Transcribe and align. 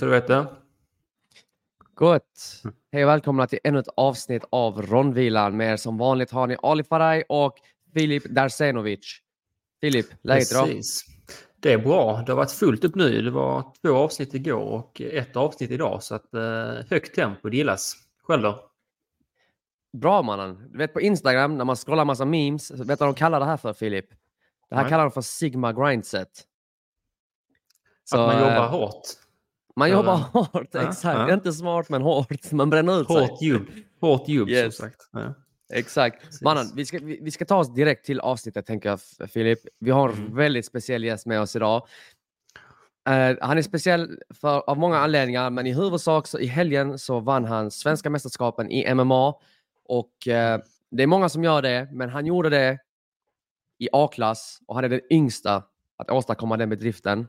så 0.00 0.06
du 0.06 0.10
vet 0.10 0.26
det. 0.26 0.46
Gott! 1.94 2.62
Hej 2.92 3.04
och 3.04 3.10
välkomna 3.10 3.46
till 3.46 3.58
ännu 3.64 3.78
ett 3.78 3.88
avsnitt 3.96 4.44
av 4.50 4.82
Rondvilan. 4.82 5.56
Med 5.56 5.72
er 5.72 5.76
som 5.76 5.98
vanligt 5.98 6.30
har 6.30 6.46
ni 6.46 6.56
Ali 6.62 6.84
Faraj 6.84 7.24
och 7.28 7.54
Filip 7.94 8.24
Darsenovic. 8.24 9.20
Filip, 9.80 10.06
läget 10.22 10.50
idag? 10.50 10.68
Det 11.56 11.72
är 11.72 11.78
bra. 11.78 12.22
Det 12.26 12.32
har 12.32 12.36
varit 12.36 12.50
fullt 12.50 12.84
upp 12.84 12.94
nu. 12.94 13.22
Det 13.22 13.30
var 13.30 13.72
två 13.82 13.96
avsnitt 13.96 14.34
igår 14.34 14.60
och 14.60 15.00
ett 15.00 15.36
avsnitt 15.36 15.70
idag. 15.70 16.02
Så 16.02 16.14
att, 16.14 16.34
eh, 16.34 16.86
högt 16.90 17.14
tempo, 17.14 17.48
det 17.48 17.56
gillas. 17.56 17.96
Själv 18.22 18.42
då? 18.42 18.70
Bra 19.92 20.22
mannen. 20.22 20.68
Du 20.72 20.78
vet 20.78 20.92
på 20.92 21.00
Instagram 21.00 21.58
när 21.58 21.64
man 21.64 21.76
scrollar 21.76 22.04
massa 22.04 22.24
memes. 22.24 22.70
Vet 22.70 22.78
du 22.78 22.84
vad 22.84 22.98
de 22.98 23.14
kallar 23.14 23.40
det 23.40 23.46
här 23.46 23.56
för 23.56 23.72
Filip? 23.72 24.08
Det 24.68 24.76
här 24.76 24.82
Nej. 24.82 24.90
kallar 24.90 25.04
de 25.04 25.12
för 25.12 25.20
Sigma 25.22 25.72
Grindset. 25.72 26.30
att 28.12 28.18
man 28.20 28.36
eh, 28.36 28.40
jobbar 28.40 28.68
hårt. 28.68 29.19
Man 29.80 29.88
Eller- 29.88 29.96
jobbar 29.96 30.16
hårt, 30.16 30.68
Ja, 30.72 30.80
exakt. 30.88 31.04
ja. 31.18 31.34
Inte 31.34 31.52
smart 31.52 31.88
men 31.88 32.02
hårt. 32.02 32.52
Man 32.52 32.70
bränner 32.70 33.00
ut 33.00 33.06
sig. 33.06 33.26
Hårt 33.26 33.42
jobb. 33.42 33.66
Hårt 34.00 34.28
jobb 34.28 34.48
Yes. 34.48 34.76
som 34.76 34.84
sagt. 34.86 35.08
Ja. 35.12 35.34
Exakt. 35.72 36.22
Precis. 36.24 36.42
Mannen, 36.42 36.66
vi 36.74 36.86
ska, 36.86 36.98
vi, 36.98 37.18
vi 37.22 37.30
ska 37.30 37.44
ta 37.44 37.56
oss 37.56 37.74
direkt 37.74 38.04
till 38.06 38.20
avsnittet 38.20 38.66
tänker 38.66 38.88
jag 38.88 39.30
Filip. 39.30 39.58
Vi 39.78 39.90
har 39.90 40.08
en 40.08 40.14
Mm. 40.18 40.34
väldigt 40.36 40.66
speciell 40.66 41.04
gäst 41.04 41.26
med 41.26 41.40
oss 41.40 41.56
idag. 41.56 41.86
Eh, 43.08 43.36
han 43.40 43.58
är 43.58 43.62
speciell 43.62 44.18
för, 44.34 44.70
av 44.70 44.78
många 44.78 44.98
anledningar, 44.98 45.50
men 45.50 45.66
i 45.66 45.72
huvudsak 45.72 46.26
så 46.26 46.38
i 46.38 46.46
helgen 46.46 46.98
så 46.98 47.20
vann 47.20 47.44
han 47.44 47.70
svenska 47.70 48.10
mästerskapen 48.10 48.70
i 48.70 48.94
MMA. 48.94 49.34
Och 49.84 50.28
eh, 50.28 50.60
det 50.90 51.02
är 51.02 51.06
många 51.06 51.28
som 51.28 51.44
gör 51.44 51.62
det, 51.62 51.88
men 51.92 52.08
han 52.10 52.26
gjorde 52.26 52.50
det 52.50 52.78
i 53.78 53.88
A-klass 53.92 54.58
och 54.66 54.74
han 54.74 54.84
är 54.84 54.88
den 54.88 55.00
yngsta 55.10 55.62
att 55.96 56.10
åstadkomma 56.10 56.56
den 56.56 56.68
bedriften. 56.68 57.28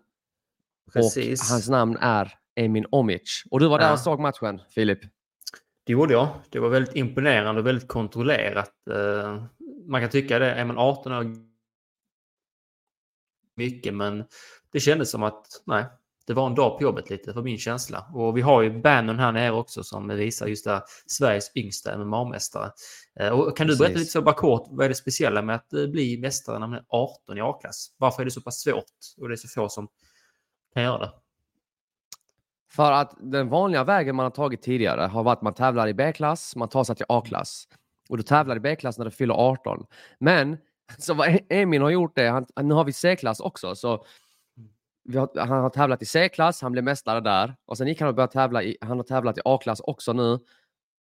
Precis. 0.94 1.42
Och 1.42 1.48
hans 1.54 1.70
namn 1.70 1.98
är 2.02 2.34
Emin 2.56 2.86
Omic. 2.92 3.44
Och 3.52 3.60
du 3.60 3.68
var 3.68 3.80
där 3.80 3.94
och 3.94 4.00
såg 4.00 4.20
matchen, 4.20 4.62
Filip. 4.76 5.00
Det 5.84 5.94
gjorde 5.94 6.14
jag. 6.14 6.28
Det 6.50 6.60
var 6.60 6.70
väldigt 6.70 6.96
imponerande 6.96 7.62
och 7.62 7.68
väldigt 7.68 7.88
kontrollerat. 7.88 8.74
Eh, 8.92 9.44
Man 9.88 10.02
kan 10.02 10.10
tycka 10.10 10.40
det, 10.40 10.52
är 10.52 10.66
man 10.66 10.78
18 10.78 11.12
år 11.14 11.26
mycket, 13.56 13.94
men 13.94 14.24
det 14.72 14.80
kändes 14.80 15.12
som 15.12 15.24
att 15.24 15.46
nej, 15.66 15.86
det 16.28 16.34
var 16.34 16.48
en 16.48 16.56
dag 16.56 16.78
på 16.78 16.84
jobbet 16.84 17.10
lite 17.10 17.34
för 17.34 17.42
min 17.42 17.58
känsla. 17.58 18.06
Och 18.14 18.38
vi 18.38 18.42
har 18.42 18.62
ju 18.62 18.82
Bannon 18.82 19.20
här 19.20 19.32
nere 19.32 19.52
också 19.52 19.84
som 19.84 20.08
visar 20.08 20.48
just 20.48 20.66
det 20.66 20.72
här, 20.72 20.82
Sveriges 21.06 21.52
yngsta 21.56 21.98
MMA-mästare. 21.98 22.72
Eh, 23.20 23.30
Och 23.30 23.58
kan 23.58 23.68
du 23.68 23.78
berätta 23.78 23.94
Precis. 23.94 24.00
lite 24.00 24.12
så 24.12 24.22
bara 24.22 24.36
kort, 24.36 24.68
vad 24.72 24.86
är 24.86 24.90
det 24.90 24.96
speciella 24.96 25.42
med 25.42 25.56
att 25.56 25.74
eh, 25.74 25.88
bli 25.88 26.18
mästare 26.18 26.60
när 26.60 26.68
man 26.68 26.78
är 26.78 26.86
18 26.90 27.38
i 27.38 27.42
A-klass? 27.42 27.96
Varför 27.98 28.22
är 28.22 28.26
det 28.26 28.32
så 28.32 28.42
pass 28.42 28.62
svårt 28.62 28.84
och 29.18 29.28
det 29.30 29.34
är 29.34 29.38
så 29.38 29.48
få 29.48 29.70
som 29.70 29.88
kan 30.74 30.84
göra 30.84 30.98
det? 30.98 31.12
För 32.72 32.92
att 32.92 33.16
den 33.20 33.50
vanliga 33.50 33.84
vägen 33.84 34.16
man 34.16 34.24
har 34.24 34.32
tagit 34.32 34.62
tidigare 34.62 35.02
har 35.02 35.24
varit 35.24 35.38
att 35.38 35.42
man 35.42 35.54
tävlar 35.54 35.88
i 35.88 35.94
B-klass, 35.94 36.56
man 36.56 36.70
tar 36.70 36.84
sig 36.84 36.96
till 36.96 37.06
A-klass. 37.10 37.68
Och 38.10 38.18
du 38.18 38.24
tävlar 38.24 38.56
i 38.56 38.60
B-klass 38.60 38.98
när 38.98 39.06
du 39.06 39.12
fyller 39.12 39.34
18. 39.34 39.86
Men 40.20 40.58
så 40.98 41.14
vad 41.14 41.30
e- 41.30 41.46
Emin 41.50 41.82
har 41.82 41.90
gjort 41.90 42.16
det, 42.16 42.28
han, 42.28 42.46
nu 42.62 42.74
har 42.74 42.84
vi 42.84 42.94
C-klass 42.94 43.40
också. 43.40 43.76
Så 43.76 44.06
vi 45.04 45.18
har, 45.18 45.40
han 45.40 45.62
har 45.62 45.70
tävlat 45.70 46.02
i 46.02 46.06
C-klass, 46.06 46.62
han 46.62 46.72
blev 46.72 46.84
mästare 46.84 47.20
där. 47.20 47.56
Och 47.66 47.78
sen 47.78 47.88
gick 47.88 48.00
han 48.00 48.10
och 48.10 48.16
började 48.16 48.34
tävla 48.34 48.64
i, 48.64 48.78
han 48.82 48.98
har 48.98 49.04
tävlat 49.04 49.38
i 49.38 49.42
A-klass 49.46 49.80
också 49.80 50.14
nu. 50.14 50.40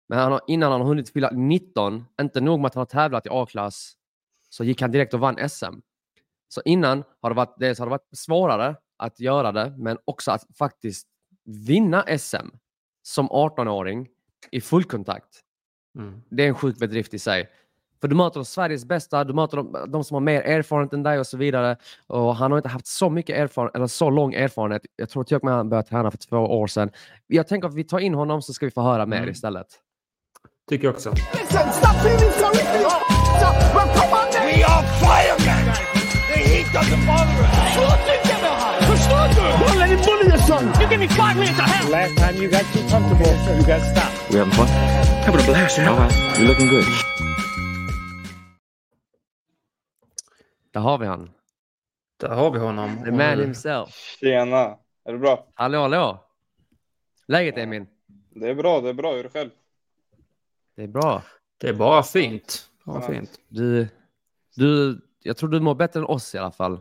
Men 0.09 0.19
han 0.19 0.33
har, 0.33 0.41
innan 0.47 0.73
han 0.73 0.81
har 0.81 0.89
hunnit 0.89 1.13
fylla 1.13 1.31
19, 1.31 2.05
inte 2.21 2.41
nog 2.41 2.61
med 2.61 2.67
att 2.67 2.75
han 2.75 2.81
har 2.81 2.87
tävlat 2.87 3.27
i 3.27 3.29
A-klass, 3.33 3.93
så 4.49 4.65
gick 4.65 4.81
han 4.81 4.91
direkt 4.91 5.15
och 5.15 5.21
vann 5.21 5.49
SM. 5.49 5.75
Så 6.49 6.63
innan 6.65 7.05
har 7.21 7.31
det 7.31 7.37
varit, 7.37 7.55
dels 7.59 7.79
har 7.79 7.87
det 7.87 7.91
varit 7.91 8.09
svårare 8.13 8.77
att 8.97 9.21
göra 9.21 9.53
det, 9.53 9.75
men 9.79 9.99
också 10.05 10.31
att 10.31 10.57
faktiskt 10.59 11.09
vinna 11.45 12.05
SM 12.19 12.49
som 13.03 13.29
18-åring 13.29 14.09
i 14.51 14.61
fullkontakt. 14.61 15.41
Mm. 15.99 16.23
Det 16.31 16.45
är 16.45 16.49
en 16.49 16.55
sjuk 16.55 16.79
bedrift 16.79 17.15
i 17.15 17.19
sig. 17.19 17.49
För 18.01 18.09
du 18.09 18.17
möter 18.17 18.43
Sveriges 18.43 18.85
bästa, 18.85 19.25
du 19.25 19.33
möter 19.35 19.57
de, 19.57 19.77
de 19.89 20.05
som 20.05 20.15
har 20.15 20.21
mer 20.21 20.43
erfarenhet 20.43 20.93
än 20.93 21.03
dig 21.03 21.19
och 21.19 21.27
så 21.27 21.37
vidare. 21.37 21.77
Och 22.07 22.37
han 22.37 22.51
har 22.53 22.59
inte 22.59 22.69
haft 22.69 22.87
så 22.87 23.11
mycket 23.11 23.37
erfarenhet, 23.37 23.77
eller 23.77 23.87
så 23.87 24.11
lång 24.11 24.35
erfarenhet. 24.35 24.83
Jag 24.97 25.09
tror 25.09 25.25
till 25.25 25.37
och 25.37 25.45
med 25.45 25.55
han 25.55 25.69
började 25.69 25.89
träna 25.89 26.11
för 26.11 26.19
två 26.19 26.37
år 26.37 26.67
sedan. 26.67 26.91
Jag 27.27 27.49
tänker 27.49 27.69
att 27.69 27.75
vi 27.75 27.85
tar 27.85 27.99
in 27.99 28.15
honom 28.15 28.43
så 28.43 28.53
ska 28.53 28.67
vi 28.67 28.71
få 28.71 28.83
höra 28.83 29.07
mer 29.07 29.17
Mm. 29.17 29.31
istället. 29.31 29.67
Tycker 30.69 30.85
jag 30.85 30.95
också. 30.95 31.11
We 31.11 31.17
are 34.65 34.85
firemen. 35.01 35.65
The 36.35 36.41
heat 36.41 36.67
doesn't 36.75 37.07
bother 37.07 37.34
You 40.65 40.89
give 40.89 41.01
me 41.01 41.09
five 41.09 41.37
minutes 41.37 41.59
of 41.59 41.67
hell. 41.67 41.91
Last 41.91 42.17
time 42.17 42.37
you 42.43 42.49
got 42.51 42.65
too 42.73 42.89
comfortable, 42.89 43.33
you 43.57 43.67
got 43.67 43.83
stopped. 43.83 44.31
We 44.31 44.39
having 44.39 44.53
fun? 44.53 44.67
Having 44.67 45.41
a 45.41 45.45
blast, 45.45 45.79
yeah. 45.79 45.91
All 45.91 45.99
right. 45.99 46.39
You're 46.39 46.49
looking 46.49 46.69
good. 46.69 46.85
Där 50.73 50.81
har 50.81 50.99
vi 50.99 51.07
han. 51.07 51.31
Där 52.21 52.29
har 52.29 52.51
vi 52.51 52.59
honom. 52.59 53.05
The 53.05 53.11
man 53.11 53.41
himself. 53.41 54.17
Tjena! 54.21 54.79
Är 55.05 55.13
det 55.13 55.19
bra? 55.19 55.47
Hallå, 55.55 55.81
hallå! 55.81 56.25
Läget 57.29 57.59
Emin? 57.59 57.87
Det 58.35 58.49
är 58.49 58.55
bra, 58.55 58.81
det 58.81 58.89
är 58.89 58.95
bra. 58.95 59.11
Hur 59.11 59.19
är 59.19 59.23
det 59.23 59.29
själv? 59.29 59.51
Det 60.77 60.83
är 60.83 60.89
bra. 60.89 61.23
Det 61.59 61.69
är 61.69 61.73
bara 61.75 62.03
fint. 62.03 62.69
Bara 62.85 63.01
fint. 63.01 63.41
Du, 63.49 63.89
du, 64.57 65.01
jag 65.23 65.37
tror 65.37 65.49
du 65.49 65.61
mår 65.61 65.75
bättre 65.75 66.01
än 66.01 66.07
oss 66.07 66.35
i 66.35 66.39
alla 66.39 66.53
fall. 66.53 66.81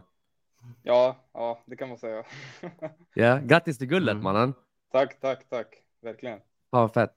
Ja, 0.84 1.16
ja, 1.34 1.60
det 1.66 1.76
kan 1.76 1.90
man 1.90 1.98
säga. 1.98 2.24
Ja, 3.14 3.40
grattis 3.44 3.78
till 3.78 3.88
guldet 3.88 4.12
Mm. 4.12 4.24
mannen. 4.24 4.54
tack, 4.92 5.20
tack, 5.20 5.50
tack. 5.50 5.68
Verkligen. 6.02 6.40
Fan 6.72 6.90
fett. 6.90 7.14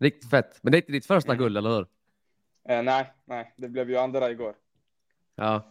Riktigt 0.00 0.30
fett. 0.30 0.58
Men 0.62 0.72
det 0.72 0.76
är 0.78 0.80
inte 0.80 0.92
ditt 0.92 1.06
första 1.06 1.32
Mm. 1.32 1.42
guld, 1.42 1.56
eller 1.56 1.70
hur? 1.70 1.86
Eh, 2.68 2.82
nej, 2.82 3.12
nej, 3.24 3.52
det 3.56 3.68
blev 3.68 3.90
ju 3.90 3.96
andra 3.96 4.30
igår. 4.30 4.54
Ja. 5.34 5.62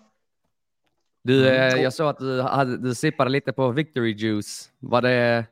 Du, 1.21 1.47
Mm. 1.49 1.75
eh, 1.77 1.83
jag 1.83 1.93
såg 1.93 2.07
att 2.09 2.17
du, 2.17 2.41
hade, 2.41 2.77
du 2.77 2.95
sippade 2.95 3.29
lite 3.29 3.53
på 3.53 3.69
Victory 3.71 4.11
Juice. 4.13 4.71
Var 4.79 5.01
det, 5.01 5.45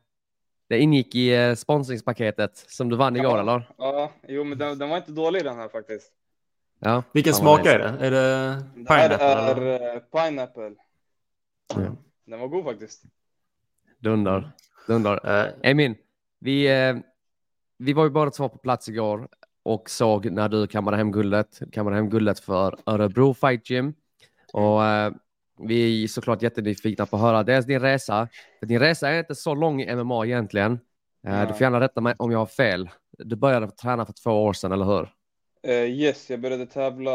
det 0.68 0.80
ingick 0.80 1.16
i 1.16 1.36
eh, 1.36 1.56
sponsringspaketet 1.56 2.58
som 2.58 2.90
du 2.90 2.96
vann 2.96 3.16
igår, 3.16 3.32
Ja. 3.38 3.40
eller? 3.42 3.72
Ja, 3.78 4.12
jo, 4.28 4.44
men 4.44 4.58
den, 4.58 4.78
den 4.80 4.90
var 4.90 4.98
inte 4.98 5.12
dålig 5.12 5.44
den 5.44 5.56
här 5.58 5.70
faktiskt. 5.70 6.12
Ja. 6.80 7.04
Vilken 7.12 7.34
smak 7.34 7.66
är 7.66 7.80
det? 7.80 8.06
Är 8.06 8.12
det 8.12 8.18
Det 8.76 8.94
här 8.94 9.10
pineapple? 9.10 9.26
är 9.28 9.56
eller? 9.56 9.96
eh, 9.96 10.00
pineapple. 10.00 10.76
Ja. 11.78 11.96
Den 12.26 12.40
var 12.40 12.48
god 12.48 12.64
faktiskt. 12.64 13.04
Dunder. 14.00 14.52
Dunder. 14.88 15.46
Eh, 15.46 15.72
Emin, 15.72 15.96
vi, 16.40 16.68
eh, 16.88 16.96
vi 17.78 17.94
var 17.94 18.04
ju 18.04 18.10
båda 18.10 18.32
två 18.32 18.50
på 18.50 18.58
plats 18.58 18.90
igår 18.90 19.28
och 19.64 19.90
såg 19.90 20.32
när 20.32 20.50
du 20.50 20.68
kammade 20.68 20.98
hem 20.98 21.12
guldet. 21.12 21.60
Kammade 21.72 21.96
hem 21.96 22.10
guldet 22.10 22.40
för 22.40 22.80
Örebro 22.86 23.34
Fight 23.34 23.70
Gym. 23.70 23.94
Och 24.54 24.86
eh, 24.86 25.12
vi 25.60 26.04
är 26.04 26.08
såklart 26.08 26.42
jättenyfikna 26.42 27.06
på 27.06 27.16
att 27.16 27.22
höra 27.22 27.44
dels 27.44 27.66
din 27.66 27.80
resa. 27.80 28.28
För 28.60 28.66
din 28.66 28.80
resa 28.80 29.10
är 29.10 29.20
inte 29.20 29.36
så 29.36 29.56
lång 29.56 29.82
i 29.82 29.96
MMA 29.96 30.26
egentligen. 30.26 30.80
Eh, 31.28 31.42
du 31.48 31.54
får 31.54 31.62
gärna 31.62 31.80
rätta 31.80 32.02
mig 32.02 32.16
om 32.18 32.32
jag 32.32 32.40
har 32.40 32.46
fel. 32.46 32.90
Du 33.18 33.36
började 33.36 33.72
träna 33.72 34.06
för 34.06 34.14
två 34.14 34.32
år 34.44 34.54
sedan, 34.54 34.72
eller 34.72 34.86
hur? 34.86 35.10
Eh, 35.64 35.74
yes, 35.74 36.30
jag 36.30 36.40
började 36.42 36.66
tävla, 36.66 37.14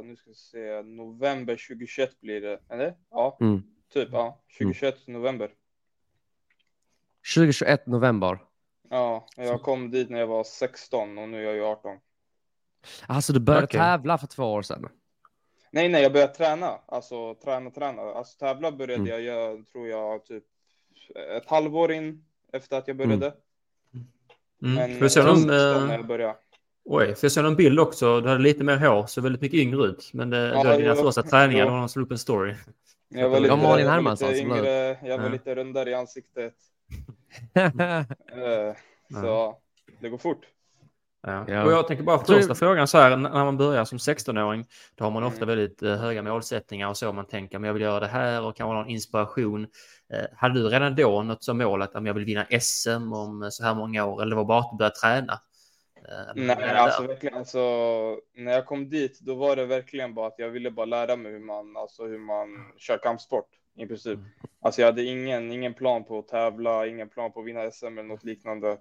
nu 0.00 0.16
ska 0.16 0.30
vi 0.30 0.34
se, 0.34 0.82
november 0.82 1.56
2021 1.68 2.20
blir 2.20 2.40
det. 2.40 2.58
Eller? 2.70 2.94
Ja, 3.10 3.36
Mm. 3.40 3.62
Typ. 3.92 4.08
Ja, 4.12 4.38
2021 4.58 5.06
november. 5.06 5.50
2021 7.34 7.86
november. 7.86 8.38
Ja, 8.90 9.26
jag 9.36 9.62
kom 9.62 9.90
dit 9.90 10.10
när 10.10 10.18
jag 10.18 10.26
var 10.26 10.44
16 10.44 11.18
och 11.18 11.28
nu 11.28 11.38
är 11.38 11.42
jag 11.42 11.54
ju 11.54 11.64
18. 11.64 11.96
Alltså 13.06 13.32
du 13.32 13.40
började 13.40 13.64
Okej. 13.64 13.80
tävla 13.80 14.18
för 14.18 14.26
två 14.26 14.44
år 14.52 14.62
sedan. 14.62 14.88
Nej, 15.70 15.88
nej, 15.88 16.02
jag 16.02 16.12
började 16.12 16.34
träna. 16.34 16.78
Alltså 16.86 17.34
träna, 17.34 17.70
träna. 17.70 18.02
Alltså 18.02 18.38
tävla 18.38 18.72
började 18.72 18.94
Mm. 18.94 19.06
jag, 19.06 19.22
jag 19.22 19.66
tror 19.66 19.88
jag, 19.88 20.24
typ 20.24 20.44
ett 21.36 21.50
halvår 21.50 21.92
in 21.92 22.24
efter 22.52 22.78
att 22.78 22.88
jag 22.88 22.96
började. 22.96 23.26
mm. 23.26 24.74
Men 24.74 24.98
Får 24.98 25.08
jag 25.16 25.24
var 25.24 25.30
någon, 25.30 25.36
16 25.38 25.48
när 25.48 25.86
eh, 25.88 25.92
jag 25.96 26.06
började. 26.06 26.36
oj, 26.84 27.14
jag 27.22 27.32
se 27.32 27.42
någon 27.42 27.56
bild 27.56 27.80
också? 27.80 28.20
Du 28.20 28.28
hade 28.28 28.42
lite 28.42 28.64
mer 28.64 28.76
hår, 28.76 29.06
så 29.06 29.20
väldigt 29.20 29.42
mycket 29.42 29.58
yngre 29.60 29.86
ut. 29.86 30.10
Men 30.12 30.30
det, 30.30 30.38
Ja, 30.48 30.62
det 30.62 30.68
var 30.68 30.78
dina 30.78 30.94
första 30.94 31.22
träningar, 31.22 31.64
det 31.64 31.70
var 31.70 31.78
någon 31.78 31.88
som 31.88 32.02
upp 32.02 32.10
en 32.10 32.18
story. 32.18 32.54
Jag 33.08 33.28
var 33.28 33.40
lite, 33.40 33.56
Malin 33.56 33.68
jag 33.78 33.84
var 33.86 33.92
Hermansson 33.92 34.28
lite 34.28 34.46
upp. 34.46 34.56
yngre, 34.56 34.98
jag 35.08 35.18
var 35.18 35.24
Ja. 35.24 35.30
lite 35.32 35.54
rundare 35.54 35.90
i 35.90 35.94
ansiktet. 35.94 36.54
Eh, 37.54 38.74
Så 39.20 39.26
ja, 39.26 39.58
det 40.00 40.08
går 40.08 40.18
fort. 40.18 40.40
Ja. 41.22 41.44
Ja. 41.48 41.64
Och 41.64 41.72
jag 41.72 41.86
tänker 41.88 42.04
bara 42.04 42.18
Tror- 42.18 42.36
första 42.36 42.54
frågan 42.54 42.88
så 42.88 42.98
här, 42.98 43.16
när 43.16 43.30
man 43.44 43.56
börjar 43.56 43.84
som 43.84 43.98
16-åring, 43.98 44.64
då 44.94 45.04
har 45.04 45.10
man 45.10 45.22
ofta 45.24 45.44
väldigt 45.44 45.82
eh, 45.82 45.96
höga 45.96 46.22
målsättningar 46.22 46.88
och 46.88 46.96
så. 46.96 47.12
Man 47.12 47.26
tänker, 47.26 47.58
men 47.58 47.66
jag 47.66 47.74
vill 47.74 47.82
göra 47.82 48.00
det 48.00 48.06
här 48.06 48.42
och 48.42 48.56
kan 48.56 48.66
ha 48.66 48.74
någon 48.74 48.88
inspiration. 48.88 49.66
Eh, 50.12 50.24
hade 50.36 50.54
du 50.54 50.68
redan 50.68 50.94
då 50.94 51.22
något 51.22 51.44
som 51.44 51.58
mål 51.58 51.82
att 51.82 51.94
om 51.94 52.06
jag 52.06 52.14
vill 52.14 52.24
vinna 52.24 52.46
SM 52.60 53.12
om 53.12 53.48
så 53.50 53.64
här 53.64 53.74
många 53.74 54.04
år, 54.06 54.22
eller 54.22 54.36
var 54.36 54.44
bara 54.44 54.58
att 54.58 54.70
du 54.72 54.76
började 54.76 54.94
träna? 54.96 55.40
Eh, 56.08 56.32
Nej, 56.36 56.56
det 56.56 56.80
alltså 56.80 57.02
verkligen, 57.06 57.38
alltså 57.38 57.60
när 58.34 58.52
jag 58.52 58.66
kom 58.66 58.90
dit, 58.90 59.20
då 59.20 59.34
var 59.34 59.56
det 59.56 59.66
verkligen 59.66 60.14
bara 60.14 60.26
att 60.26 60.38
jag 60.38 60.48
ville 60.50 60.70
bara 60.70 60.86
lära 60.86 61.16
mig 61.16 61.32
hur 61.32 61.38
man, 61.38 61.76
alltså 61.76 62.06
hur 62.06 62.18
man 62.18 62.48
kör 62.76 62.98
kampsport. 62.98 63.48
i 63.76 63.86
princip. 63.86 64.14
Mm. 64.18 64.30
Alltså 64.60 64.80
jag 64.80 64.86
hade 64.86 65.02
ingen, 65.04 65.52
ingen 65.52 65.74
plan 65.74 66.04
på 66.04 66.18
att 66.18 66.28
tävla, 66.28 66.86
ingen 66.86 67.08
plan 67.08 67.32
på 67.32 67.40
att 67.40 67.46
vinna 67.46 67.70
SM 67.70 67.86
eller 67.86 68.02
något 68.02 68.24
liknande. 68.24 68.78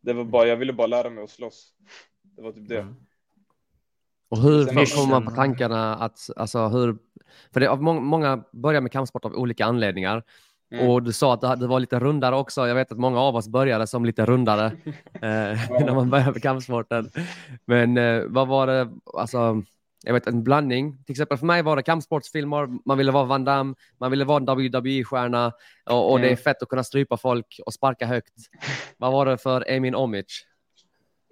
Det 0.00 0.10
Mm. 0.10 0.24
var 0.24 0.30
bara, 0.32 0.46
jag 0.46 0.56
ville 0.56 0.72
bara 0.72 0.86
lära 0.86 1.10
mig 1.10 1.24
att 1.24 1.30
slåss. 1.30 1.72
Det 2.22 2.42
var 2.42 2.52
typ 2.52 2.68
det. 2.68 2.86
Och 4.28 4.38
hur 4.38 4.66
kommer 4.66 5.10
man 5.10 5.24
på 5.24 5.30
tankarna 5.30 5.94
att, 5.94 6.18
alltså 6.36 6.68
hur, 6.68 6.98
för 7.52 7.60
det, 7.60 7.76
många, 7.76 8.00
många 8.00 8.44
börjar 8.52 8.80
med 8.80 8.92
kampsport 8.92 9.24
av 9.24 9.34
olika 9.34 9.64
anledningar. 9.64 10.22
Mm. 10.70 10.88
Och 10.88 11.02
du 11.02 11.12
sa 11.12 11.34
att 11.34 11.60
det- 11.60 11.66
var 11.66 11.80
lite 11.80 11.98
rundare 11.98 12.36
också. 12.36 12.66
Jag 12.68 12.74
vet 12.74 12.92
att 12.92 12.98
många 12.98 13.20
av 13.20 13.36
oss 13.36 13.48
började 13.48 13.86
som 13.86 14.04
lite 14.04 14.26
rundare 14.26 14.66
eh, 15.14 15.20
när 15.70 15.94
man 15.94 16.10
började 16.10 16.32
med 16.32 16.42
kampsporten. 16.42 17.10
Men 17.64 17.96
eh, 17.98 18.22
vad 18.26 18.48
var 18.48 18.66
det, 18.66 18.88
alltså, 19.14 19.62
jag 20.04 20.12
vet 20.12 20.26
en 20.26 20.44
blandning. 20.44 21.04
Till 21.04 21.12
exempel 21.12 21.38
för 21.38 21.46
mig 21.46 21.62
var 21.62 21.76
det 21.76 21.82
kampsportsfilmer, 21.82 22.68
man 22.84 22.98
ville 22.98 23.12
vara 23.12 23.24
Van 23.24 23.44
Damme, 23.44 23.74
man 23.98 24.10
ville 24.10 24.24
vara 24.24 24.36
en 24.38 24.46
WWE-stjärna 24.46 25.52
och, 25.90 26.12
och 26.12 26.18
det 26.18 26.24
är 26.26 26.30
Mm. 26.30 26.36
fett 26.36 26.62
att 26.62 26.68
kunna 26.68 26.84
strypa 26.84 27.16
folk 27.16 27.60
och 27.66 27.74
sparka 27.74 28.06
högt. 28.06 28.34
vad 28.96 29.12
var 29.12 29.26
det 29.26 29.38
för 29.38 29.70
Emin 29.70 29.94
Omic? 29.94 30.26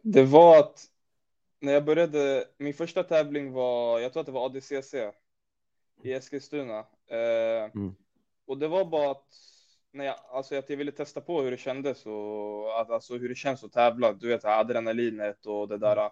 Det 0.02 0.22
var 0.24 0.58
att 0.58 0.80
när 1.60 1.72
jag 1.72 1.84
började, 1.84 2.44
min 2.58 2.74
första 2.74 3.02
tävling 3.02 3.52
var, 3.52 4.00
jag 4.00 4.12
tror 4.12 4.20
att 4.20 4.26
det 4.26 4.32
var 4.32 4.46
ADCC 4.46 4.94
i 6.02 6.12
Eskilstuna. 6.12 6.78
Eh, 6.78 7.70
Mm. 7.74 7.94
Och 8.46 8.58
det 8.58 8.68
var 8.68 8.84
bara 8.84 9.10
att, 9.10 9.26
när 9.92 10.04
jag, 10.04 10.16
alltså 10.32 10.56
att 10.56 10.70
jag 10.70 10.76
ville 10.76 10.92
testa 10.92 11.20
på 11.20 11.42
hur 11.42 11.50
det 11.50 11.56
kändes 11.56 12.06
och 12.06 12.80
att, 12.80 12.90
alltså 12.90 13.16
hur 13.16 13.28
det 13.28 13.34
känns 13.34 13.64
att 13.64 13.72
tävla. 13.72 14.12
Du 14.12 14.28
vet 14.28 14.44
adrenalinet 14.44 15.46
och 15.46 15.68
det 15.68 15.78
där. 15.78 16.10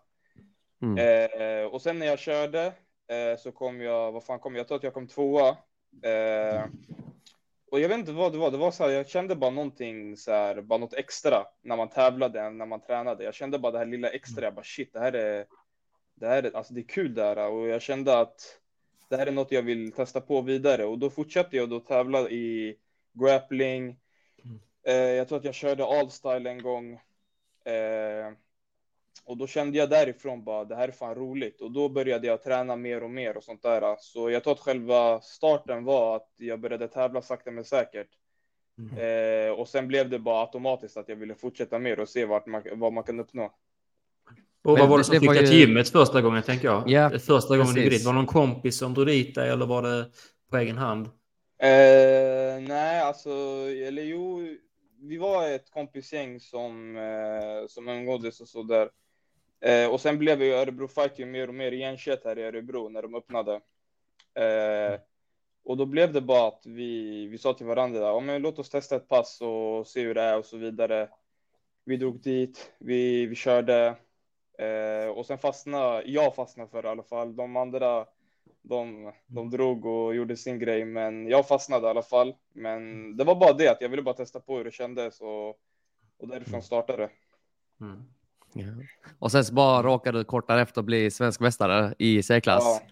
Mm. 0.82 0.99
Eh, 0.99 1.67
och 1.67 1.82
sen 1.82 1.99
när 1.99 2.06
jag 2.06 2.19
körde 2.19 2.67
eh, 3.08 3.38
så 3.38 3.52
kom 3.52 3.81
jag, 3.81 4.12
vad 4.12 4.25
fan 4.25 4.38
kom 4.38 4.55
jag? 4.55 4.61
Jag 4.61 4.69
tror 4.69 4.76
att 4.76 4.84
jag 4.84 4.94
kom 4.94 5.08
tvåa. 5.08 5.49
Eh, 6.02 6.64
och 7.70 7.81
jag 7.81 7.88
vet 7.88 7.99
inte 7.99 8.12
vad 8.12 8.32
det 8.32 8.38
var. 8.38 8.50
Det 8.50 8.56
var 8.56 8.70
så 8.70 8.84
här, 8.84 8.90
jag 8.90 9.08
kände 9.08 9.37
bara 9.37 9.50
någonting 9.50 10.17
så 10.17 10.32
här, 10.32 10.61
bara 10.61 10.79
något 10.79 10.94
extra 10.94 11.46
när 11.62 11.76
man 11.76 11.88
tävlade, 11.88 12.50
när 12.50 12.67
man 12.67 12.81
tränade. 12.81 13.25
Jag 13.25 13.34
kände 13.34 13.58
bara 13.58 13.73
det 13.73 13.79
här 13.79 13.87
lilla 13.87 14.08
extra. 14.08 14.44
Jag 14.44 14.55
bara 14.55 14.64
shit, 14.64 14.93
det 14.93 15.00
här 15.00 15.12
är, 15.12 15.46
det 16.14 16.26
här 16.26 16.43
är, 16.43 16.56
alltså 16.56 16.75
det 16.75 16.81
är 16.81 16.88
kul 16.88 17.14
det 17.14 17.23
här. 17.23 17.49
Och 17.49 17.69
jag 17.69 17.82
kände 17.82 18.19
att 18.19 18.61
det 19.12 19.18
här 19.18 19.26
är 19.26 19.32
något 19.32 19.52
jag 19.52 19.62
vill 19.62 19.92
testa 19.92 20.20
på 20.20 20.40
vidare. 20.40 20.84
Och 20.84 20.98
då 20.98 21.10
fortsatte 21.10 21.56
jag 21.56 21.70
då 21.70 21.80
tävla 21.80 22.30
i 22.30 22.76
grappling. 23.12 23.96
Eh, 24.86 24.94
jag 24.94 25.28
tror 25.28 25.38
att 25.38 25.44
jag 25.44 25.54
körde 25.54 25.84
all-style 25.84 26.50
en 26.50 26.62
gång. 26.62 26.92
Eh, 27.64 28.32
och 29.24 29.36
då 29.36 29.46
kände 29.46 29.78
jag 29.78 29.90
därifrån 29.90 30.44
bara, 30.44 30.64
det 30.64 30.76
här 30.76 30.88
är 30.88 30.92
fan 30.92 31.14
roligt. 31.14 31.60
Och 31.60 31.70
då 31.70 31.88
började 31.88 32.26
jag 32.26 32.42
träna 32.42 32.76
mer 32.76 33.02
och 33.02 33.10
mer 33.10 33.36
och 33.36 33.44
sånt 33.44 33.62
där. 33.62 33.96
Så 33.98 34.30
jag 34.30 34.44
tror 34.44 34.52
att 34.52 34.60
själva 34.60 35.20
starten 35.20 35.84
var 35.84 36.16
att 36.16 36.30
jag 36.36 36.60
började 36.60 36.88
tävla 36.88 37.22
sakta 37.22 37.50
men 37.50 37.64
säkert. 37.64 38.08
Eh, 38.98 39.50
och 39.50 39.68
sen 39.68 39.88
blev 39.88 40.10
det 40.10 40.18
bara 40.18 40.40
automatiskt 40.40 40.96
att 40.96 41.08
jag 41.08 41.16
ville 41.16 41.34
fortsätta 41.34 41.78
mer 41.78 42.00
och 42.00 42.08
se 42.08 42.24
vart 42.24 42.46
man, 42.46 42.62
vad 42.72 42.92
man 42.92 43.04
kan 43.04 43.20
uppnå. 43.20 43.54
Och 44.64 44.78
vad 44.78 44.88
var 44.88 44.98
det 44.98 45.04
som 45.04 45.14
det 45.14 45.20
fick 45.20 45.30
dig 45.30 45.46
till 45.46 45.58
gymmet 45.58 45.88
första 45.88 46.20
gången, 46.20 46.42
tänker 46.42 46.68
jag? 46.68 46.90
Ja, 46.90 47.10
första 47.10 47.56
gången 47.56 47.74
du 47.74 47.80
gick 47.80 47.90
precis. 47.90 48.00
dit. 48.00 48.06
Var 48.06 48.12
det 48.12 48.18
någon 48.18 48.26
kompis 48.26 48.78
som 48.78 48.94
drog 48.94 49.06
dit 49.06 49.34
dig 49.34 49.50
eller 49.50 49.66
var 49.66 49.82
det 49.82 50.06
på 50.50 50.56
egen 50.56 50.78
hand? 50.78 51.06
Eh, 51.58 52.60
nej, 52.60 53.00
alltså, 53.00 53.30
eller 53.86 54.02
jo, 54.02 54.56
vi 55.00 55.16
var 55.18 55.48
ett 55.48 55.70
kompisgäng 55.70 56.40
som, 56.40 56.96
eh, 56.96 57.66
som 57.68 57.88
umgåddes 57.88 58.40
och 58.40 58.48
så 58.48 58.62
där. 58.62 58.90
Eh, 59.60 59.90
och 59.90 60.00
sen 60.00 60.18
blev 60.18 60.42
ju 60.42 60.52
Örebro 60.52 60.88
Fighting 60.88 61.30
mer 61.30 61.48
och 61.48 61.54
mer 61.54 61.72
igenkänt 61.72 62.20
här 62.24 62.38
i 62.38 62.42
Örebro 62.42 62.88
när 62.88 63.02
de 63.02 63.14
öppnade. 63.14 63.54
Eh, 64.34 65.00
och 65.64 65.76
då 65.76 65.86
blev 65.86 66.12
det 66.12 66.20
bara 66.20 66.48
att 66.48 66.62
vi, 66.66 67.26
vi 67.26 67.38
sa 67.38 67.54
till 67.54 67.66
varandra, 67.66 68.00
ja, 68.00 68.20
men 68.20 68.42
låt 68.42 68.58
oss 68.58 68.70
testa 68.70 68.96
ett 68.96 69.08
pass 69.08 69.40
och 69.40 69.86
se 69.86 70.02
hur 70.02 70.14
det 70.14 70.22
är 70.22 70.38
och 70.38 70.44
så 70.44 70.56
vidare. 70.56 71.08
Vi 71.84 71.96
drog 71.96 72.20
dit, 72.22 72.72
vi, 72.78 73.26
vi 73.26 73.34
körde 73.34 73.96
eh, 74.62 75.08
och 75.08 75.26
sen 75.26 75.38
fastnade, 75.38 76.02
jag 76.06 76.34
fastnade 76.34 76.70
för 76.70 76.82
det 76.82 76.88
i 76.88 76.90
alla 76.90 77.02
fall. 77.02 77.36
De 77.36 77.56
andra 77.56 78.06
de, 78.62 79.12
de 79.26 79.50
drog 79.50 79.86
och 79.86 80.14
gjorde 80.14 80.36
sin 80.36 80.58
grej, 80.58 80.84
men 80.84 81.28
jag 81.28 81.48
fastnade 81.48 81.86
i 81.86 81.90
alla 81.90 82.02
fall. 82.02 82.34
Men 82.52 83.16
det 83.16 83.24
var 83.24 83.34
bara 83.34 83.52
det 83.52 83.68
att 83.68 83.80
jag 83.80 83.88
ville 83.88 84.02
bara 84.02 84.14
testa 84.14 84.40
på 84.40 84.56
hur 84.56 84.64
det 84.64 84.70
kändes 84.70 85.20
och, 85.20 85.48
och 86.18 86.28
därifrån 86.28 86.62
startade 86.62 87.02
det. 87.02 87.10
Mm. 87.84 88.02
Ja. 88.54 88.84
Och 89.18 89.32
sen 89.32 89.44
så 89.44 89.54
bara 89.54 89.82
råkade 89.82 90.18
du 90.18 90.24
kort 90.24 90.48
därefter 90.48 90.82
bli 90.82 91.10
svensk 91.10 91.40
mästare 91.40 91.94
i 91.98 92.22
C-klass. 92.22 92.64
Ja, 92.64 92.82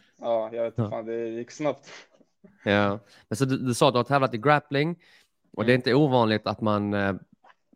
ja, 0.50 0.56
jag 0.56 0.62
vet 0.64 0.78
inte, 0.78 0.90
fan, 0.90 1.06
det 1.06 1.28
gick 1.28 1.50
snabbt. 1.50 1.90
Ja. 2.64 2.98
Men 3.28 3.36
så 3.36 3.44
du, 3.44 3.58
du 3.58 3.74
sa 3.74 3.88
att 3.88 3.94
du 3.94 3.98
har 3.98 4.04
tävlat 4.04 4.34
i 4.34 4.38
grappling 4.38 5.02
och 5.56 5.64
det 5.64 5.70
är 5.72 5.74
Mm. 5.74 5.78
inte 5.78 5.94
ovanligt 5.94 6.46
att 6.46 6.60
man 6.60 6.94
eh, 6.94 7.14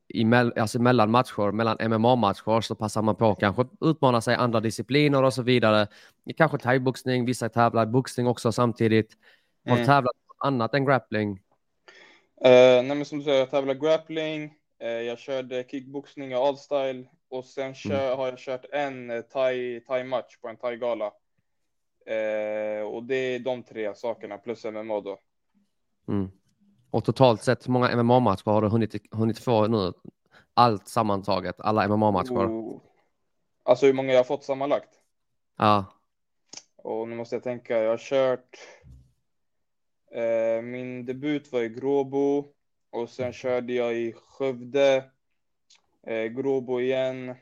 i 0.08 0.24
mell, 0.24 0.52
alltså 0.58 0.82
mellan 0.82 1.10
matcher, 1.10 1.52
mellan 1.52 1.76
MMA-matcher 1.90 2.60
så 2.60 2.74
passar 2.74 3.02
man 3.02 3.16
på 3.16 3.30
att 3.30 3.40
kanske 3.40 3.64
utmana 3.80 4.20
sig 4.20 4.34
i 4.34 4.36
andra 4.36 4.60
discipliner 4.60 5.22
och 5.22 5.34
så 5.34 5.42
vidare. 5.42 5.86
I 6.24 6.32
Kanske 6.32 6.58
thaiboxning, 6.58 7.24
vissa 7.24 7.48
tävlar 7.48 7.82
i 7.82 7.86
boxning 7.86 8.26
också 8.26 8.52
samtidigt. 8.52 9.16
Har 9.68 9.74
Mm. 9.76 9.86
tävlat 9.86 10.14
i 10.16 10.28
annat 10.38 10.74
än 10.74 10.84
grappling? 10.84 11.40
Eh, 12.44 12.50
nej, 12.84 12.84
men 12.94 13.04
som 13.04 13.18
du 13.18 13.24
säger, 13.24 13.38
jag 13.38 13.50
tävlade 13.50 13.80
grappling, 13.80 14.54
eh, 14.78 14.88
jag 14.88 15.18
körde 15.18 15.64
kickboxning 15.70 16.36
och 16.36 16.46
all-style 16.46 17.06
och 17.28 17.44
sen 17.44 17.74
kör, 17.74 18.16
har 18.16 18.26
jag 18.28 18.38
kört 18.38 18.64
en 18.72 19.10
eh, 19.10 19.20
thai, 19.20 19.80
thai-match 19.80 20.36
på 20.40 20.48
en 20.48 20.56
thai-gala. 20.56 21.12
Eh, 22.06 22.82
och 22.86 23.02
det 23.04 23.14
är 23.16 23.38
de 23.38 23.62
tre 23.62 23.94
sakerna 23.94 24.38
plus 24.38 24.64
MMA 24.64 25.00
då. 25.00 25.18
Mm. 26.08 26.30
Och 26.94 27.04
totalt 27.04 27.42
sett, 27.42 27.66
hur 27.66 27.72
många 27.72 28.02
MMA-matcher 28.02 28.50
har 28.50 28.62
du 28.62 28.68
hunnit, 28.68 29.14
hunnit 29.14 29.38
få 29.38 29.66
nu? 29.66 29.92
Allt 30.54 30.88
sammantaget, 30.88 31.60
alla 31.60 31.88
MMA-matcher? 31.88 32.50
Och, 32.50 32.82
alltså 33.62 33.86
hur 33.86 33.92
många 33.92 34.12
jag 34.12 34.18
har 34.18 34.24
fått 34.24 34.44
sammanlagt. 34.44 34.88
Ja. 35.58 35.84
Och 36.76 37.08
nu 37.08 37.16
måste 37.16 37.34
jag 37.34 37.42
tänka, 37.42 37.78
jag 37.78 37.90
har 37.90 37.98
kört. 37.98 38.58
Eh, 40.10 40.62
min 40.62 41.06
debut 41.06 41.52
var 41.52 41.60
i 41.60 41.68
Gråbo 41.68 42.44
och 42.90 43.10
sen 43.10 43.32
körde 43.32 43.72
jag 43.72 43.94
i 43.94 44.12
Skövde. 44.12 45.04
Eh, 46.06 46.24
Gråbo 46.24 46.80
igen. 46.80 47.34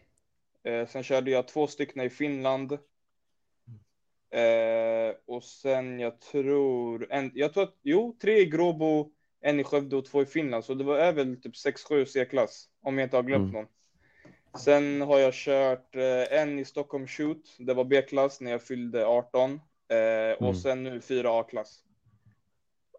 Eh, 0.63 0.87
sen 0.87 1.03
körde 1.03 1.31
jag 1.31 1.49
två 1.49 1.67
stycken 1.67 2.03
i 2.03 2.11
Finland. 2.11 2.73
Eh, 4.31 5.15
och 5.27 5.45
sen 5.45 6.01
jag 6.01 6.21
tror, 6.21 7.07
en, 7.11 7.31
jag 7.35 7.55
tror 7.55 7.63
att, 7.63 7.77
jo, 7.83 8.17
tre 8.21 8.39
i 8.39 8.47
Gråbo, 8.47 9.11
en 9.43 9.61
i 9.61 9.65
Skövde 9.65 9.97
och 9.97 10.05
två 10.05 10.23
i 10.23 10.27
Finland. 10.27 10.65
Så 10.65 10.75
det 10.75 10.85
var 10.85 10.99
är 10.99 11.13
väl 11.13 11.37
typ 11.43 11.55
6-7 11.55 12.05
C-klass, 12.05 12.69
om 12.83 12.99
jag 12.99 13.07
inte 13.07 13.17
har 13.17 13.23
glömt 13.23 13.43
Mm. 13.51 13.53
någon. 13.53 13.67
Sen 14.61 15.01
har 15.01 15.19
jag 15.19 15.35
kört 15.35 15.97
eh, 15.97 16.39
en 16.41 16.59
i 16.59 16.65
Stockholm 16.65 17.07
Shoot, 17.07 17.43
det 17.59 17.75
var 17.75 17.85
B-klass 17.85 18.41
när 18.41 18.51
jag 18.51 18.63
fyllde 18.63 19.07
18. 19.07 19.61
Eh, 19.89 19.97
Mm. 20.39 20.49
Och 20.49 20.57
sen 20.57 20.83
nu 20.83 21.01
fyra 21.01 21.41
A-klass. 21.41 21.79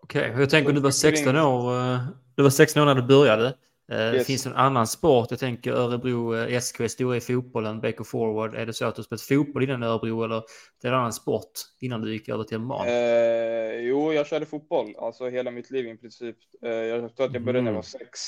Okej, 0.02 0.34
jag 0.38 0.50
tänker 0.50 0.72
du 0.72 0.80
var 0.80 0.88
mycket 0.90 0.96
16 0.96 1.34
ring. 1.34 1.44
år. 1.44 1.74
eh, 1.94 2.00
Du 2.36 2.44
var 2.44 2.50
16 2.50 2.82
år 2.82 2.86
när 2.86 2.96
du 2.96 3.02
började. 3.02 3.58
Eh, 3.92 4.14
Yes. 4.14 4.28
Finns 4.28 4.44
det 4.44 4.50
en 4.50 4.56
annan 4.56 4.88
sport? 4.88 5.28
Jag 5.30 5.40
tänker 5.40 5.72
Örebro 5.72 6.36
eh, 6.36 6.60
SK 6.60 6.80
är 6.80 6.88
stora 6.88 7.18
i 7.18 7.22
fotbollen, 7.22 7.82
BK 7.82 8.06
Forward. 8.06 8.56
Är 8.56 8.66
det 8.66 8.74
så 8.74 8.86
att 8.86 8.96
du 8.96 9.04
spelat 9.04 9.22
fotboll 9.22 9.64
innan 9.64 9.84
Örebro 9.84 10.24
eller 10.24 10.44
det 10.82 10.88
är 10.88 10.92
en 10.92 11.00
annan 11.00 11.14
sport 11.14 11.52
innan 11.80 12.02
du 12.02 12.14
gick 12.14 12.30
över 12.30 12.44
till 12.44 12.60
MMA? 12.60 12.88
Eh, 12.88 13.80
jo, 13.80 14.14
jag 14.14 14.28
körde 14.28 14.46
fotboll, 14.46 14.96
alltså 14.98 15.30
hela 15.30 15.52
mitt 15.52 15.72
liv 15.72 15.88
i 15.88 15.98
princip. 15.98 16.38
Eh, 16.62 16.72
jag 16.72 17.16
tror 17.16 17.28
att 17.28 17.34
jag 17.34 17.44
började 17.44 17.62
när 17.62 17.72
jag 17.72 17.76
var 17.76 17.82
sex. 17.82 18.20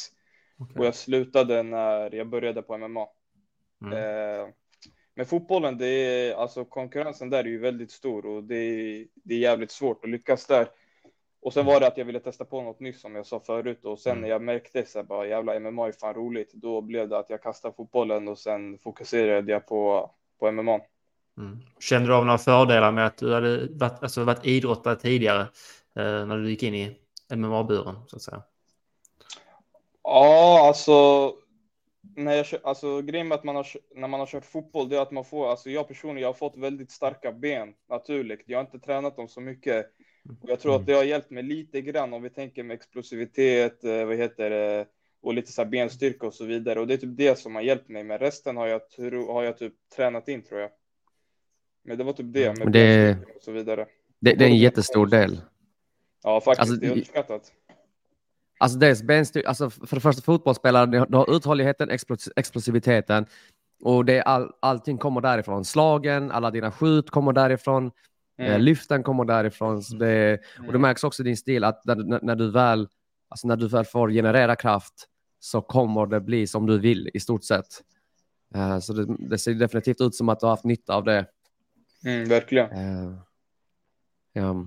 Okej. 0.60 0.80
Och 0.80 0.86
jag 0.86 0.96
slutade 0.96 1.64
när 1.64 2.16
jag 2.16 2.30
började 2.30 2.62
på 2.62 2.78
MMA. 2.78 3.08
Mm. 3.86 3.94
Eh, 3.94 4.48
men 5.16 5.26
fotbollen, 5.26 5.78
det 5.78 5.88
är, 5.88 6.36
alltså 6.36 6.66
konkurrensen 6.66 7.30
där 7.30 7.40
är 7.40 7.48
ju 7.48 7.60
väldigt 7.60 7.92
stor 7.92 8.26
och 8.26 8.44
det 8.44 8.56
är, 8.56 9.06
det 9.14 9.36
är 9.36 9.40
jävligt 9.40 9.72
svårt 9.72 10.04
att 10.04 10.10
lyckas 10.10 10.46
där. 10.46 10.68
Och 11.46 11.54
sen 11.54 11.66
var 11.66 11.80
det 11.80 11.88
att 11.88 11.98
jag 11.98 12.06
ville 12.06 12.20
testa 12.20 12.46
på 12.46 12.62
något 12.62 12.80
nytt 12.80 13.00
som 13.00 13.16
jag 13.16 13.26
sa 13.26 13.40
förut 13.40 13.86
och 13.86 14.00
sen 14.00 14.22
när 14.22 14.30
jag 14.30 14.42
märkte 14.42 14.86
så 14.86 15.00
här, 15.00 15.04
bara 15.06 15.28
jävla 15.28 15.60
MMA 15.60 15.88
är 15.88 15.92
fan 15.92 16.14
roligt, 16.14 16.54
då 16.54 16.82
blev 16.82 17.10
det 17.10 17.18
att 17.18 17.30
jag 17.30 17.44
kastade 17.44 17.74
fotbollen 17.74 18.28
och 18.28 18.38
sen 18.38 18.78
fokuserade 18.78 19.52
jag 19.52 19.68
på, 19.68 20.12
på 20.40 20.52
MMA. 20.52 20.80
Mm. 21.38 21.60
Kände 21.80 22.08
du 22.08 22.16
av 22.16 22.26
några 22.26 22.38
fördelar 22.38 22.92
med 22.92 23.06
att 23.06 23.18
du 23.18 23.34
hade 23.34 23.68
varit, 23.68 24.04
alltså, 24.04 24.24
varit 24.24 24.46
idrottare 24.46 24.96
tidigare 24.96 25.42
eh, 25.96 26.26
när 26.26 26.38
du 26.38 26.50
gick 26.50 26.64
in 26.64 26.76
i 26.76 26.98
MMA-buren 27.36 27.96
så 28.08 28.16
att 28.16 28.22
säga? 28.22 28.44
Ja, 30.04 30.68
alltså. 30.68 31.34
När 32.16 32.34
jag, 32.34 32.46
alltså 32.64 33.02
grejen 33.02 33.28
med 33.28 33.36
att 33.36 33.44
man 33.44 33.56
har, 33.56 33.68
när 33.96 34.08
man 34.08 34.20
har 34.20 34.28
kört 34.28 34.46
fotboll, 34.46 34.90
det 34.90 34.98
är 34.98 35.02
att 35.02 35.12
man 35.12 35.26
får, 35.26 35.50
alltså 35.50 35.70
jag 35.70 35.88
personligen, 35.88 36.22
jag 36.22 36.30
har 36.30 36.34
fått 36.34 36.58
väldigt 36.58 36.92
starka 36.92 37.32
ben 37.32 37.74
naturligt. 37.90 38.44
Jag 38.46 38.58
har 38.58 38.66
inte 38.66 38.80
tränat 38.80 39.16
dem 39.16 39.28
så 39.28 39.42
mycket. 39.42 39.92
Jag 40.42 40.60
tror 40.60 40.76
att 40.76 40.86
det 40.86 40.94
har 40.94 41.04
hjälpt 41.04 41.30
mig 41.32 41.44
lite 41.44 41.82
grann 41.82 42.14
om 42.14 42.22
vi 42.22 42.30
tänker 42.30 42.64
med 42.64 42.76
explosivitet, 42.76 43.84
eh, 43.84 44.06
vad 44.06 44.16
heter 44.18 44.50
det, 44.50 44.86
och 45.22 45.34
lite 45.34 45.52
så 45.52 45.62
här 45.64 45.70
benstyrka 45.70 46.28
och 46.28 46.34
så 46.34 46.46
vidare. 46.46 46.80
Och 46.80 46.88
det 46.88 46.94
är 46.94 46.98
typ 46.98 47.18
det 47.18 47.40
som 47.40 47.56
har 47.56 47.62
hjälpt 47.62 47.90
mig. 47.90 48.04
Men 48.04 48.18
resten 48.20 48.58
har 48.58 48.68
jag, 48.68 48.90
tro, 48.90 49.32
har 49.34 49.44
jag 49.44 49.58
typ 49.58 49.74
tränat 49.96 50.28
in 50.28 50.42
tror 50.44 50.60
jag. 50.62 50.70
Men 51.84 51.98
det 51.98 52.04
var 52.04 52.14
typ 52.14 52.34
det 52.34 52.48
med 52.50 52.60
Men 52.60 52.72
det- 52.72 53.18
och 53.36 53.42
så 53.42 53.52
vidare. 53.52 53.86
Det, 54.20 54.34
det 54.34 54.46
är 54.46 54.50
en 54.50 54.58
jättestor 54.58 55.08
del. 55.08 55.42
Ja, 56.24 56.42
faktiskt. 56.42 56.60
Alltså, 56.60 56.76
det 56.76 56.88
är 56.88 56.92
underskattat. 56.92 57.52
Alltså 58.58 58.78
dels 58.78 59.04
benstyrka, 59.04 59.48
alltså 59.48 59.70
för 59.70 59.96
det 59.96 60.02
första 60.02 60.22
fotbollsspelare, 60.22 60.86
du 60.86 61.18
har- 61.18 61.36
uthålligheten, 61.36 61.90
explos- 61.92 62.32
explosiviteten 62.36 63.26
och 63.84 64.06
det 64.06 64.18
är 64.18 64.22
all, 64.22 64.52
allting 64.60 64.98
kommer 64.98 65.22
därifrån. 65.22 65.66
Slagen, 65.66 66.32
alla 66.32 66.52
dina 66.52 66.72
skjut 66.72 67.10
kommer 67.10 67.34
därifrån, 67.34 67.92
Mm. 68.38 68.62
lyften 68.62 69.04
kommer 69.04 69.26
därifrån. 69.26 69.82
Det, 70.00 70.40
och 70.68 70.74
det 70.74 70.80
märks 70.80 71.04
också 71.04 71.24
i 71.24 71.26
din 71.26 71.38
stil 71.38 71.64
att 71.64 71.86
när, 71.86 72.20
när, 72.26 72.36
du 72.36 72.52
väl, 72.52 72.88
alltså 73.30 73.48
när 73.48 73.56
du 73.56 73.68
väl 73.68 73.86
får 73.86 74.10
generera 74.10 74.56
kraft 74.56 74.94
så 75.40 75.62
kommer 75.62 76.06
det 76.06 76.20
bli 76.22 76.48
som 76.48 76.66
du 76.66 76.80
vill 76.80 77.10
i 77.14 77.20
stort 77.20 77.44
sett. 77.44 77.66
Eh, 78.56 78.80
så 78.80 78.94
det, 78.94 79.16
det 79.20 79.38
ser 79.38 79.54
definitivt 79.54 80.02
ut 80.02 80.16
som 80.16 80.30
att 80.30 80.40
du 80.40 80.46
har 80.46 80.52
haft 80.52 80.64
nytta 80.64 80.96
av 80.96 81.04
det. 81.04 81.26
Mm, 82.06 82.30
verkligen. 82.30 82.72
Eh, 82.72 83.14
ja. 84.34 84.66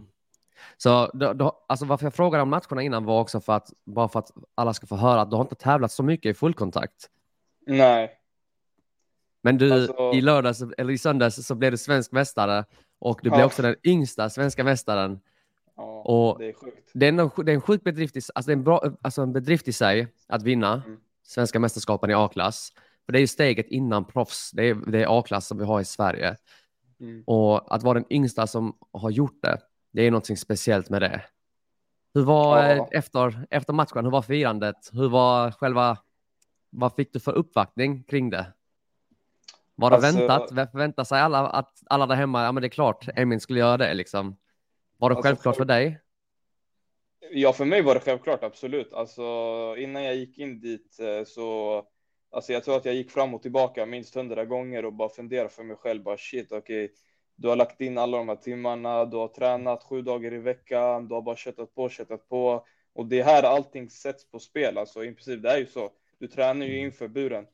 Så 0.77 1.11
då, 1.15 1.33
då, 1.33 1.65
alltså 1.69 1.87
varför 1.87 2.07
jag 2.07 2.15
frågade 2.15 2.43
om 2.43 2.51
matcherna 2.51 2.83
innan 2.83 3.05
var 3.05 3.21
också 3.21 3.41
för 3.41 3.53
att 3.53 3.73
bara 3.85 4.09
för 4.09 4.19
att 4.19 4.31
alla 4.55 4.75
ska 4.75 4.87
få 4.87 4.97
höra 4.97 5.21
att 5.21 5.31
du 5.31 5.37
har 5.37 5.43
inte 5.43 5.55
tävlat 5.55 5.93
så 5.93 6.03
mycket 6.03 6.31
i 6.31 6.35
fullkontakt. 6.35 7.11
Nej. 7.67 8.11
Men 9.43 9.59
du 9.59 9.73
Alltså- 9.73 10.13
i 10.15 10.21
lördags 10.21 10.63
eller 10.79 10.93
i 10.93 10.99
söndags 10.99 11.47
så 11.47 11.55
blev 11.55 11.71
du 11.71 11.79
svensk 11.79 12.13
mästare 12.13 12.65
och 12.99 13.21
du 13.23 13.29
Ja. 13.29 13.35
blev 13.35 13.47
också 13.47 13.63
den 13.63 13.77
yngsta 13.85 14.31
svenska 14.31 14.65
mästaren. 14.65 15.21
Ja, 15.77 15.83
Och- 16.03 16.39
det 16.39 16.49
är 16.49 16.53
sjukt. 16.53 16.91
Det 16.95 17.07
är 17.07 17.09
en, 17.09 17.17
det 17.17 17.53
är 17.53 17.55
en 17.55 17.61
sjuk 17.61 17.85
bedrift 17.85 18.17
i, 18.17 18.21
alltså 18.35 18.49
det 18.49 18.53
är 18.53 18.57
en, 18.57 18.65
bra, 18.65 18.83
alltså 19.03 19.23
en 19.23 19.33
bedrift 19.33 19.69
i 19.69 19.73
sig 19.73 20.09
att 20.29 20.43
vinna 20.43 20.83
Mm. 20.87 21.01
svenska 21.23 21.61
mästerskapen 21.61 22.11
i 22.11 22.15
A-klass. 22.15 22.73
För 23.07 23.13
det 23.13 23.19
är 23.19 23.21
ju 23.21 23.27
steget 23.27 23.67
innan 23.67 24.05
proffs. 24.05 24.51
Det 24.51 24.63
är, 24.69 24.75
det 24.75 25.03
är 25.03 25.19
A-klass 25.19 25.47
som 25.47 25.59
vi 25.59 25.65
har 25.65 25.81
i 25.81 25.85
Sverige. 25.85 26.37
Mm. 27.01 27.23
Och 27.27 27.75
att 27.75 27.83
vara 27.83 27.95
den 27.95 28.13
yngsta 28.13 28.47
som 28.47 28.77
har 28.93 29.11
gjort 29.11 29.43
det, 29.43 29.59
det 29.93 30.03
är 30.03 30.11
någonting 30.11 30.37
speciellt 30.37 30.91
med 30.91 31.03
det. 31.03 31.23
Hur 32.15 32.23
var 32.25 32.59
Ja. 32.59 32.73
eh, 32.75 32.87
efter, 32.91 33.47
efter 33.51 33.73
matchen, 33.73 34.05
hur 34.05 34.11
var 34.13 34.23
firandet? 34.23 34.91
Hur 34.93 35.09
var 35.09 35.51
själva, 35.51 35.99
vad 36.71 36.95
fick 36.95 37.13
du 37.13 37.21
för 37.21 37.33
uppvaktning 37.33 38.03
kring 38.03 38.31
det? 38.31 38.47
Var 39.81 39.91
det 39.91 39.97
Alltså- 39.97 40.19
väntat? 40.27 40.71
Förväntar 40.71 41.05
sig 41.05 41.21
alla 41.21 41.39
att 41.47 41.83
alla 41.87 42.07
där 42.07 42.15
hemma, 42.15 42.45
ja 42.45 42.53
men 42.53 42.61
det 42.61 42.67
är 42.67 42.71
klart, 42.71 43.09
Emin 43.17 43.41
skulle 43.41 43.59
göra 43.61 43.77
det 43.77 43.95
liksom. 43.95 44.37
Var 44.99 45.11
det 45.11 45.17
Alltså, 45.17 45.29
självklart 45.29 45.55
för 45.57 45.61
folk- 45.61 45.69
dig? 45.69 46.01
Ja, 47.31 47.53
för 47.53 47.65
mig 47.65 47.83
var 47.83 47.95
det 47.95 48.01
självklart, 48.01 48.45
absolut. 48.45 48.93
Alltså, 48.93 49.23
innan 49.79 50.05
jag 50.05 50.15
gick 50.17 50.39
in 50.39 50.61
dit 50.61 50.97
eh, 51.01 51.25
så, 51.27 51.83
alltså 52.31 52.53
jag 52.53 52.65
tror 52.65 52.77
att 52.77 52.85
jag 52.85 52.95
gick 52.95 53.11
fram 53.11 53.35
och 53.35 53.43
tillbaka 53.43 53.87
minst 53.87 54.15
hundra 54.15 54.45
gånger 54.45 54.85
och 54.85 54.93
bara 54.93 55.09
funderade 55.09 55.49
för 55.49 55.63
mig 55.63 55.77
själv, 55.77 56.03
bara 56.03 56.17
shit, 56.19 56.53
okej, 56.53 56.93
du 57.37 57.49
har 57.49 57.57
lagt 57.57 57.81
in 57.81 57.99
alla 57.99 58.17
de 58.19 58.29
här 58.29 58.37
timmarna, 58.37 59.05
du 59.05 59.17
har 59.17 59.29
tränat 59.29 59.83
sju 59.85 60.03
dagar 60.03 60.33
i 60.35 60.39
veckan, 60.39 61.09
du 61.09 61.15
har 61.15 61.23
bara 61.23 61.37
köttat 61.37 61.75
på, 61.75 61.89
köttat 61.89 62.29
på, 62.29 62.67
och 62.95 63.07
det 63.07 63.21
är 63.21 63.25
här 63.25 63.43
allting 63.43 63.91
sätts 63.91 64.31
på 64.31 64.39
spel, 64.39 64.79
alltså 64.79 65.05
i 65.05 65.13
princip, 65.15 65.43
det 65.43 65.51
är 65.51 65.59
ju 65.59 65.67
så. 65.67 65.91
Du 66.19 66.27
tränar 66.27 66.67
ju 66.67 66.79
inför 66.79 67.09
buren. 67.09 67.47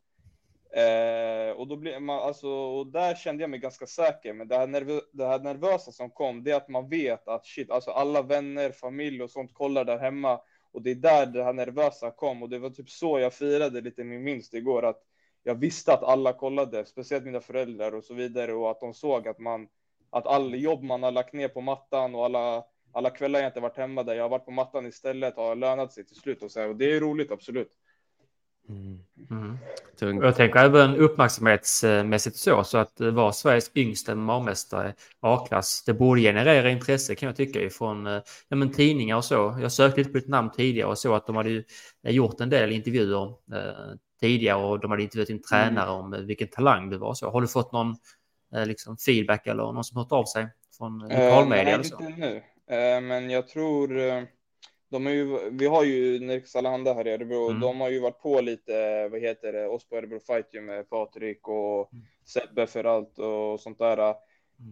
Eh, 0.76 1.50
och 1.50 1.68
då 1.68 1.76
blir 1.76 2.00
man, 2.00 2.18
alltså, 2.18 2.48
och 2.48 2.86
där 2.86 3.14
kände 3.14 3.42
jag 3.42 3.50
mig 3.50 3.60
ganska 3.60 3.86
säker, 3.86 4.32
men 4.32 4.48
det 4.48 4.56
här, 4.56 4.66
nervö 4.66 5.00
det 5.12 5.26
här 5.26 5.38
nervösa 5.38 5.92
som 5.92 6.10
kom, 6.10 6.44
det 6.44 6.50
är 6.50 6.56
att 6.56 6.68
man 6.68 6.88
vet 6.88 7.28
att 7.28 7.46
shit, 7.46 7.70
alltså 7.70 7.90
alla 7.90 8.22
vänner, 8.22 8.70
familj 8.70 9.22
och 9.22 9.30
sånt 9.30 9.54
kollar 9.54 9.84
där 9.84 9.98
hemma, 9.98 10.40
och 10.72 10.82
det 10.82 10.90
är 10.90 10.94
där 10.94 11.26
det 11.26 11.44
här 11.44 11.52
nervösa 11.52 12.10
kom, 12.10 12.42
och 12.42 12.48
det 12.48 12.58
var 12.58 12.70
typ 12.70 12.90
så 12.90 13.18
jag 13.18 13.34
firade 13.34 13.80
lite 13.80 14.04
min 14.04 14.24
minst 14.24 14.54
igår, 14.54 14.84
att 14.84 15.02
jag 15.42 15.54
visste 15.54 15.92
att 15.92 16.02
alla 16.02 16.32
kollade, 16.32 16.86
speciellt 16.86 17.24
mina 17.24 17.40
föräldrar 17.40 17.94
och 17.94 18.04
så 18.04 18.14
vidare, 18.14 18.52
och 18.52 18.70
att 18.70 18.80
de 18.80 18.94
såg 18.94 19.28
att 19.28 19.38
man, 19.38 19.68
att 20.10 20.26
all 20.26 20.54
jobb 20.54 20.82
man 20.82 21.02
har 21.02 21.12
lagt 21.12 21.32
ner 21.32 21.48
på 21.48 21.60
mattan 21.60 22.14
och 22.14 22.24
alla, 22.24 22.64
alla 22.92 23.10
kvällar 23.10 23.40
jag 23.40 23.48
inte 23.48 23.60
varit 23.60 23.76
hemma 23.76 24.02
där 24.02 24.14
jag 24.14 24.24
har 24.24 24.28
varit 24.28 24.44
på 24.44 24.50
mattan 24.50 24.86
istället 24.86 25.36
har 25.36 25.56
lönat 25.56 25.92
sig 25.92 26.06
till 26.06 26.16
slut 26.16 26.42
och 26.42 26.50
så 26.50 26.60
här, 26.60 26.68
och 26.68 26.76
det 26.76 26.92
är 26.92 27.00
roligt, 27.00 27.30
absolut. 27.30 27.78
Mm. 28.68 29.58
Och 30.18 30.24
Jag 30.24 30.36
tänker 30.36 30.58
även 30.58 30.96
uppmärksamhetsmässigt 30.96 32.36
så, 32.36 32.64
så 32.64 32.78
att 32.78 33.00
eh, 33.00 33.10
vara 33.10 33.32
Sveriges 33.32 33.70
yngsta 33.74 34.14
MMA-mästare 34.14 34.94
A-klass, 35.20 35.82
det 35.86 35.94
borde 35.94 36.20
generera 36.20 36.70
intresse 36.70 37.14
kan 37.14 37.26
jag 37.26 37.36
tycka 37.36 37.60
ifrån 37.60 38.06
eh, 38.06 38.22
ja, 38.48 38.56
men 38.56 38.72
tidningar 38.72 39.16
och 39.16 39.24
så. 39.24 39.58
Jag 39.60 39.72
sökte 39.72 40.00
lite 40.00 40.10
på 40.10 40.18
ditt 40.18 40.28
namn 40.28 40.50
tidigare 40.50 40.88
och 40.88 40.98
så 40.98 41.14
att 41.14 41.26
de 41.26 41.36
hade 41.36 41.64
eh, 42.06 42.12
gjort 42.14 42.40
en 42.40 42.50
del 42.50 42.72
intervjuer 42.72 43.26
eh, 43.28 43.96
tidigare 44.20 44.62
och 44.62 44.80
de 44.80 44.90
hade 44.90 45.02
intervjuat 45.02 45.28
din 45.28 45.42
tränare 45.42 45.90
om 45.90 46.14
eh, 46.14 46.20
vilken 46.20 46.48
talang 46.48 46.90
du 46.90 46.98
var. 46.98 47.14
Så 47.14 47.30
har 47.30 47.40
du 47.40 47.48
fått 47.48 47.72
någon 47.72 47.96
eh, 48.54 48.66
liksom 48.66 48.96
feedback 48.96 49.46
eller 49.46 49.62
någon 49.62 49.84
som 49.84 49.96
hört 49.98 50.12
av 50.12 50.24
sig 50.24 50.48
från 50.78 50.98
lokalmedia 50.98 51.62
Eh, 51.62 51.68
eller 51.68 51.78
nej, 51.78 51.84
så? 51.84 52.02
inte 52.02 52.20
nu. 52.20 52.42
Men 53.00 53.30
jag 53.30 53.48
tror, 53.48 53.88
de 54.88 55.06
är 55.06 55.10
ju, 55.10 55.38
vi 55.50 55.66
har 55.66 55.84
ju 55.84 56.18
Nirx 56.20 56.56
Allehanda 56.56 56.94
här 56.94 57.06
i 57.06 57.12
Örebro, 57.12 57.48
Mm. 57.48 57.60
de 57.60 57.80
har 57.80 57.90
ju 57.90 58.00
varit 58.00 58.18
på 58.20 58.40
lite, 58.40 58.78
eh, 58.78 59.08
vad 59.10 59.20
heter 59.20 59.52
det, 59.52 59.66
oss 59.68 59.88
på 59.88 59.96
Örebro 59.96 60.20
Fight 60.20 60.54
ju 60.54 60.60
med 60.60 60.90
Patrik 60.90 61.48
och 61.48 61.90
Sebbe 62.24 62.66
för 62.66 62.84
allt 62.84 63.18
och 63.18 63.60
sånt 63.60 63.78
där. 63.78 64.14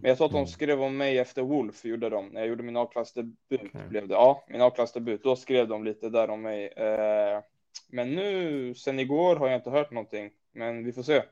Men 0.01 0.09
jag 0.09 0.17
tror 0.17 0.27
att 0.27 0.33
de 0.33 0.47
skrev 0.47 0.81
om 0.81 0.97
mig 0.97 1.17
efter 1.19 1.41
Wolf, 1.41 1.85
gjorde 1.85 2.09
de. 2.09 2.27
När 2.27 2.39
jag 2.41 2.49
gjorde 2.49 2.63
min 2.63 2.77
A-klassdebut 2.77 3.35
Okej. 3.51 3.81
blev 3.89 4.07
det. 4.07 4.13
Ja, 4.13 4.43
min 4.49 4.61
A-klassdebut. 4.61 5.23
Då 5.23 5.35
skrev 5.35 5.67
de 5.67 5.83
lite 5.83 6.09
där 6.09 6.29
om 6.29 6.41
mig. 6.41 6.67
Eh, 6.67 7.41
men 7.89 8.15
nu, 8.15 8.73
sen 8.75 8.99
igår 8.99 9.35
har 9.35 9.47
jag 9.47 9.55
inte 9.59 9.69
hört 9.69 9.91
någonting. 9.91 10.29
Men 10.53 10.85
vi 10.85 10.91
får 10.93 11.03
se. 11.03 11.23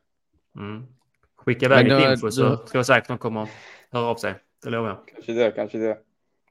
Mm. 0.57 0.83
Skicka 1.35 1.65
iväg 1.65 1.83
lite 1.83 2.05
då- 2.05 2.11
info 2.11 2.31
så 2.31 2.43
då- 2.43 2.55
tror 2.57 2.69
jag 2.73 2.85
säkert 2.85 3.07
de 3.07 3.17
kommer 3.17 3.49
höra 3.91 4.05
av 4.05 4.15
sig. 4.15 4.33
Det 4.63 4.69
lovar 4.69 4.89
jag. 4.89 4.97
Kanske 5.13 5.33
det, 5.33 5.51
kanske 5.51 5.77
det. 5.77 5.97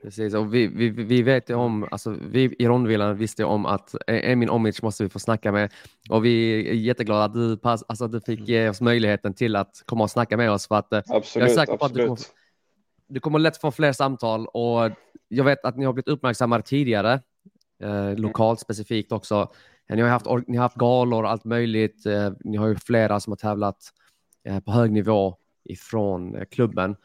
Precis, 0.02 0.34
och 0.34 0.54
vi, 0.54 0.66
vi, 0.66 0.90
vi 0.90 1.22
vet 1.22 1.50
ju 1.50 1.54
om, 1.54 1.88
alltså 1.90 2.10
vi 2.10 2.56
i 2.58 2.66
Rondvillan 2.66 3.16
visste 3.16 3.44
om 3.44 3.66
att 3.66 3.94
eh, 4.06 4.30
Emin 4.30 4.50
Omic 4.50 4.82
måste 4.82 5.02
vi 5.02 5.08
få 5.08 5.18
snacka 5.18 5.52
med 5.52 5.72
och 6.10 6.24
vi 6.24 6.68
är 6.70 6.74
jätteglada 6.74 7.24
att 7.24 7.34
du, 7.34 7.56
pass, 7.56 7.84
alltså, 7.88 8.04
att 8.04 8.12
du 8.12 8.20
fick 8.20 8.48
ge 8.48 8.68
oss 8.68 8.80
möjligheten 8.80 9.34
till 9.34 9.56
att 9.56 9.82
komma 9.86 10.04
och 10.04 10.10
snacka 10.10 10.36
med 10.36 10.50
oss 10.50 10.68
för 10.68 10.74
att 10.74 10.92
eh, 10.92 11.02
Absolut, 11.08 11.54
säker 11.54 11.76
på 11.76 11.84
att 11.84 11.94
du 11.94 12.02
absolut. 12.02 12.34
du 13.08 13.20
kommer 13.20 13.38
lätt 13.38 13.56
få 13.56 13.70
fler 13.70 13.92
samtal 13.92 14.46
och 14.46 14.90
jag 15.28 15.44
vet 15.44 15.64
att 15.64 15.76
ni 15.76 15.84
har 15.84 15.92
blivit 15.92 16.08
uppmärksammade 16.08 16.62
tidigare, 16.62 17.20
eh, 17.82 18.14
lokalt 18.16 18.60
specifikt 18.60 19.12
också. 19.12 19.48
Eh, 19.90 19.96
Ni 19.96 20.02
har 20.02 20.08
haft, 20.08 20.26
ni 20.46 20.56
har 20.56 20.62
haft 20.62 20.76
galor 20.76 21.22
och 21.22 21.30
allt 21.30 21.44
möjligt. 21.44 22.06
Eh, 22.06 22.32
ni 22.40 22.56
har 22.56 22.68
ju 22.68 22.76
flera 22.76 23.20
som 23.20 23.30
har 23.30 23.36
tävlat 23.36 23.76
eh, 24.44 24.60
på 24.60 24.70
hög 24.70 24.92
nivå 24.92 25.36
ifrån 25.64 26.34
eh, 26.34 26.44
klubben. 26.44 26.96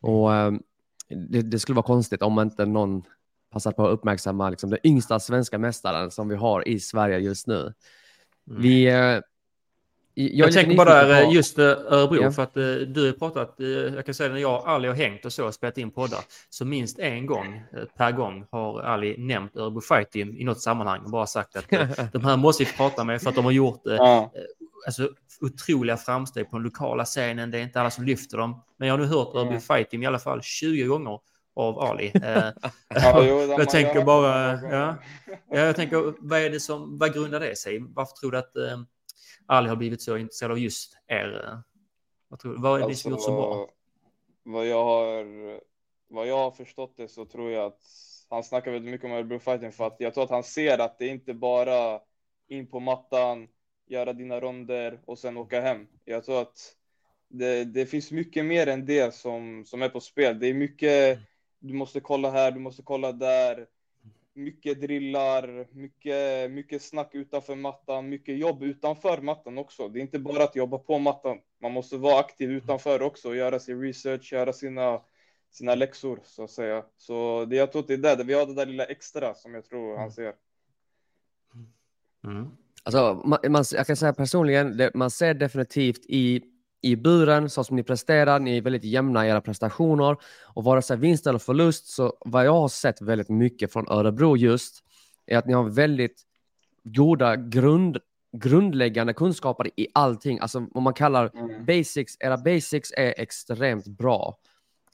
Och 0.00 0.34
eh, 0.34 0.52
det, 1.08 1.42
det 1.42 1.58
skulle 1.58 1.76
vara 1.76 1.86
konstigt 1.86 2.22
om 2.22 2.38
inte 2.40 2.66
någon 2.66 3.02
passar 3.52 3.72
på 3.72 3.86
att 3.86 3.92
uppmärksamma 3.92 4.50
liksom, 4.50 4.70
den 4.70 4.78
yngsta 4.84 5.20
svenska 5.20 5.58
mästaren 5.58 6.10
som 6.10 6.28
vi 6.28 6.36
har 6.36 6.68
i 6.68 6.80
Sverige 6.80 7.18
just 7.18 7.46
nu. 7.46 7.72
Vi, 8.44 8.86
eh, 8.86 8.94
jag, 8.94 9.22
Jag, 10.14 10.52
tänker 10.52 10.76
bara 10.76 11.04
på- 11.04 11.10
eh, 11.12 11.32
just 11.34 11.58
eh, 11.58 11.64
Örebro, 11.64 12.22
Ja. 12.22 12.32
för 12.32 12.42
att 12.42 12.56
eh, 12.56 12.62
du 12.64 13.06
har 13.06 13.12
pratat, 13.12 13.60
eh, 13.60 13.66
jag 13.68 14.04
kan 14.06 14.14
säga 14.14 14.32
när 14.32 14.40
jag 14.40 14.60
och 14.60 14.68
Ali 14.68 14.88
har 14.88 14.94
hängt 14.94 15.24
och 15.24 15.32
så, 15.32 15.52
spelat 15.52 15.78
in 15.78 15.90
poddar, 15.90 16.20
så 16.50 16.64
minst 16.64 16.98
en 16.98 17.26
gång 17.26 17.62
eh, 17.72 17.84
per 17.96 18.12
gång 18.12 18.46
har 18.50 18.80
Ali 18.82 19.14
nämnt 19.18 19.56
Örebro 19.56 19.80
Fight 19.80 20.10
Team 20.10 20.36
i 20.36 20.44
något 20.44 20.60
sammanhang 20.60 21.00
och 21.04 21.10
bara 21.10 21.26
sagt 21.26 21.56
att 21.56 21.72
eh, 21.72 21.88
de 22.12 22.24
här 22.24 22.36
måste 22.36 22.64
vi 22.64 22.70
prata 22.72 23.04
med 23.04 23.22
för 23.22 23.28
att 23.30 23.36
de 23.36 23.44
har 23.44 23.52
gjort 23.52 23.86
eh, 23.86 23.94
Ja, 23.94 24.32
alltså, 24.86 25.10
otroliga 25.40 25.96
framsteg 25.96 26.50
på 26.50 26.56
den 26.56 26.64
lokala 26.64 27.04
scenen. 27.04 27.50
Det 27.50 27.58
är 27.58 27.62
inte 27.62 27.80
alla 27.80 27.90
som 27.90 28.04
lyfter 28.04 28.38
dem. 28.38 28.62
Men 28.76 28.88
jag 28.88 28.94
har 28.94 28.98
nu 28.98 29.06
hört 29.06 29.34
Örebro 29.34 29.48
Mm. 29.48 29.60
Fight 29.60 29.90
Team 29.90 30.02
i 30.02 30.06
alla 30.06 30.18
fall 30.18 30.42
20 30.42 30.84
gånger 30.84 31.20
av 31.54 31.78
Ali. 31.78 32.12
Eh, 32.22 32.52
jag 33.58 33.70
tänker 33.70 34.04
bara, 34.04 34.62
ja, 34.62 34.96
jag 35.50 35.76
tänker, 35.76 36.14
vad 36.18 36.38
är 36.38 36.50
det 36.50 36.60
som, 36.60 36.98
vad 36.98 37.14
grundar 37.14 37.40
det 37.40 37.58
sig? 37.58 37.78
Varför 37.80 38.16
tror 38.16 38.30
du 38.30 38.38
att 38.38 38.56
eh, 38.56 38.80
Ali 39.46 39.68
har 39.68 39.76
blivit 39.76 40.02
så 40.02 40.16
intresserad 40.16 40.52
av 40.52 40.58
just 40.58 40.92
er? 41.06 41.62
Vad, 42.28 42.40
tror, 42.40 42.56
vad 42.58 42.82
är 42.82 42.88
det 42.88 42.94
som 42.94 43.10
gjort 43.10 43.22
så 43.22 43.32
bra? 43.32 43.60
Alltså, 43.60 43.74
Vad 44.42 44.66
jag 44.66 44.84
har, 44.84 45.26
vad 46.08 46.26
jag 46.26 46.36
har 46.38 46.50
förstått 46.50 46.94
det 46.96 47.08
så 47.08 47.24
tror 47.24 47.50
jag 47.50 47.66
att 47.66 47.80
han 48.30 48.44
snackar 48.44 48.70
väldigt 48.70 48.90
mycket 48.90 49.04
om 49.04 49.12
Örebro 49.12 49.38
Fighting 49.38 49.72
för 49.72 49.86
att 49.86 49.96
jag 49.98 50.14
tror 50.14 50.24
att 50.24 50.30
han 50.30 50.44
ser 50.44 50.78
att 50.78 50.98
det 50.98 51.06
inte 51.06 51.34
bara 51.34 52.00
in 52.48 52.66
på 52.66 52.80
mattan, 52.80 53.48
göra 53.86 54.12
dina 54.12 54.40
ronder 54.40 55.00
och 55.04 55.18
sen 55.18 55.36
åka 55.36 55.60
hem. 55.60 55.86
Jag 56.04 56.24
tror 56.24 56.42
att 56.42 56.76
det, 57.28 57.64
det 57.64 57.86
finns 57.86 58.12
mycket 58.12 58.44
mer 58.44 58.66
än 58.66 58.86
det 58.86 59.14
som, 59.14 59.64
som 59.64 59.82
är 59.82 59.88
på 59.88 60.00
spel. 60.00 60.38
Det 60.38 60.46
är 60.46 60.54
mycket, 60.54 61.18
du 61.58 61.74
måste 61.74 62.00
kolla 62.00 62.30
här, 62.30 62.50
du 62.50 62.60
måste 62.60 62.82
kolla 62.82 63.12
där. 63.12 63.66
Mycket 64.34 64.80
drillar, 64.80 65.66
mycket, 65.72 66.50
mycket 66.50 66.82
snack 66.82 67.14
utanför 67.14 67.54
mattan, 67.54 68.08
mycket 68.08 68.38
jobb 68.38 68.62
utanför 68.62 69.20
mattan 69.20 69.58
också. 69.58 69.88
Det 69.88 69.98
är 69.98 70.00
inte 70.00 70.18
bara 70.18 70.44
att 70.44 70.56
jobba 70.56 70.78
på 70.78 70.98
mattan. 70.98 71.38
Man 71.58 71.72
måste 71.72 71.96
vara 71.96 72.18
aktiv 72.18 72.50
utanför 72.50 73.02
också 73.02 73.28
och 73.28 73.36
göra 73.36 73.58
sin 73.58 73.80
research, 73.80 74.32
göra 74.32 74.52
sina, 74.52 75.02
sina 75.50 75.74
läxor 75.74 76.20
så 76.24 76.44
att 76.44 76.50
säga. 76.50 76.84
Så 76.96 77.44
det, 77.44 77.56
jag 77.56 77.72
tror 77.72 77.82
att 77.82 77.88
det 77.88 77.94
är 77.94 77.98
där, 77.98 78.24
vi 78.24 78.34
har 78.34 78.46
det 78.46 78.54
där 78.54 78.66
lilla 78.66 78.84
extra 78.84 79.34
som 79.34 79.54
jag 79.54 79.64
tror 79.64 79.96
han 79.96 80.12
ser. 80.12 80.34
Mm. 82.24 82.50
Alltså, 82.86 83.22
man, 83.24 83.38
man, 83.48 83.64
jag 83.72 83.86
kan 83.86 83.96
säga 83.96 84.12
personligen, 84.12 84.76
det, 84.76 84.90
man 84.94 85.10
ser 85.10 85.34
definitivt 85.34 86.00
i, 86.08 86.42
i 86.82 86.96
buren, 86.96 87.50
så 87.50 87.64
som 87.64 87.76
ni 87.76 87.82
presterar, 87.82 88.38
ni 88.40 88.56
är 88.56 88.62
väldigt 88.62 88.84
jämna 88.84 89.26
i 89.26 89.30
era 89.30 89.40
prestationer. 89.40 90.16
Och 90.44 90.64
vare 90.64 90.82
sig 90.82 90.96
vinst 90.96 91.26
eller 91.26 91.38
förlust, 91.38 91.86
så 91.86 92.16
vad 92.20 92.46
jag 92.46 92.52
har 92.52 92.68
sett 92.68 93.00
väldigt 93.02 93.28
mycket 93.28 93.72
från 93.72 93.88
Örebro 93.88 94.36
just, 94.36 94.84
är 95.26 95.38
att 95.38 95.46
ni 95.46 95.52
har 95.52 95.64
väldigt 95.64 96.22
goda 96.84 97.36
grund, 97.36 97.98
grundläggande 98.32 99.12
kunskaper 99.12 99.70
i 99.76 99.86
allting. 99.94 100.38
Alltså 100.40 100.66
om 100.74 100.82
man 100.82 100.94
kallar 100.94 101.30
Mm. 101.34 101.64
basics, 101.64 102.16
era 102.20 102.36
basics 102.36 102.92
är 102.96 103.14
extremt 103.20 103.86
bra. 103.86 104.38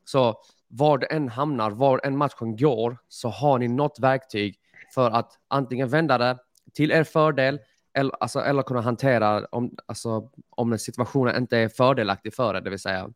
Så 0.04 0.34
var 0.68 0.98
det 0.98 1.06
än 1.06 1.28
hamnar, 1.28 1.70
var 1.70 2.00
en 2.04 2.16
matchen 2.16 2.56
går, 2.56 2.98
så 3.08 3.28
har 3.28 3.58
ni 3.58 3.68
något 3.68 3.98
verktyg 4.00 4.56
för 4.94 5.10
att 5.10 5.32
antingen 5.48 5.88
vända 5.88 6.18
det 6.18 6.38
till 6.74 6.90
er 6.90 7.04
fördel 7.04 7.58
eller, 7.94 8.14
alltså, 8.20 8.40
eller 8.40 8.62
kunna 8.62 8.80
hantera 8.80 9.46
om, 9.46 9.76
alltså, 9.86 10.30
om 10.50 10.72
en 10.72 10.78
situationen 10.78 11.36
inte 11.36 11.58
är 11.58 11.68
fördelaktig 11.68 12.34
för 12.34 12.54
er, 12.56 12.60
det 12.60 12.70
vill 12.70 12.78
säga. 12.78 13.10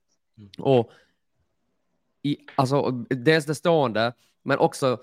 Och 0.58 0.90
i, 2.22 2.36
alltså, 2.54 2.90
dels 3.08 3.46
det 3.46 3.54
stående, 3.54 4.12
men 4.42 4.58
också 4.58 4.98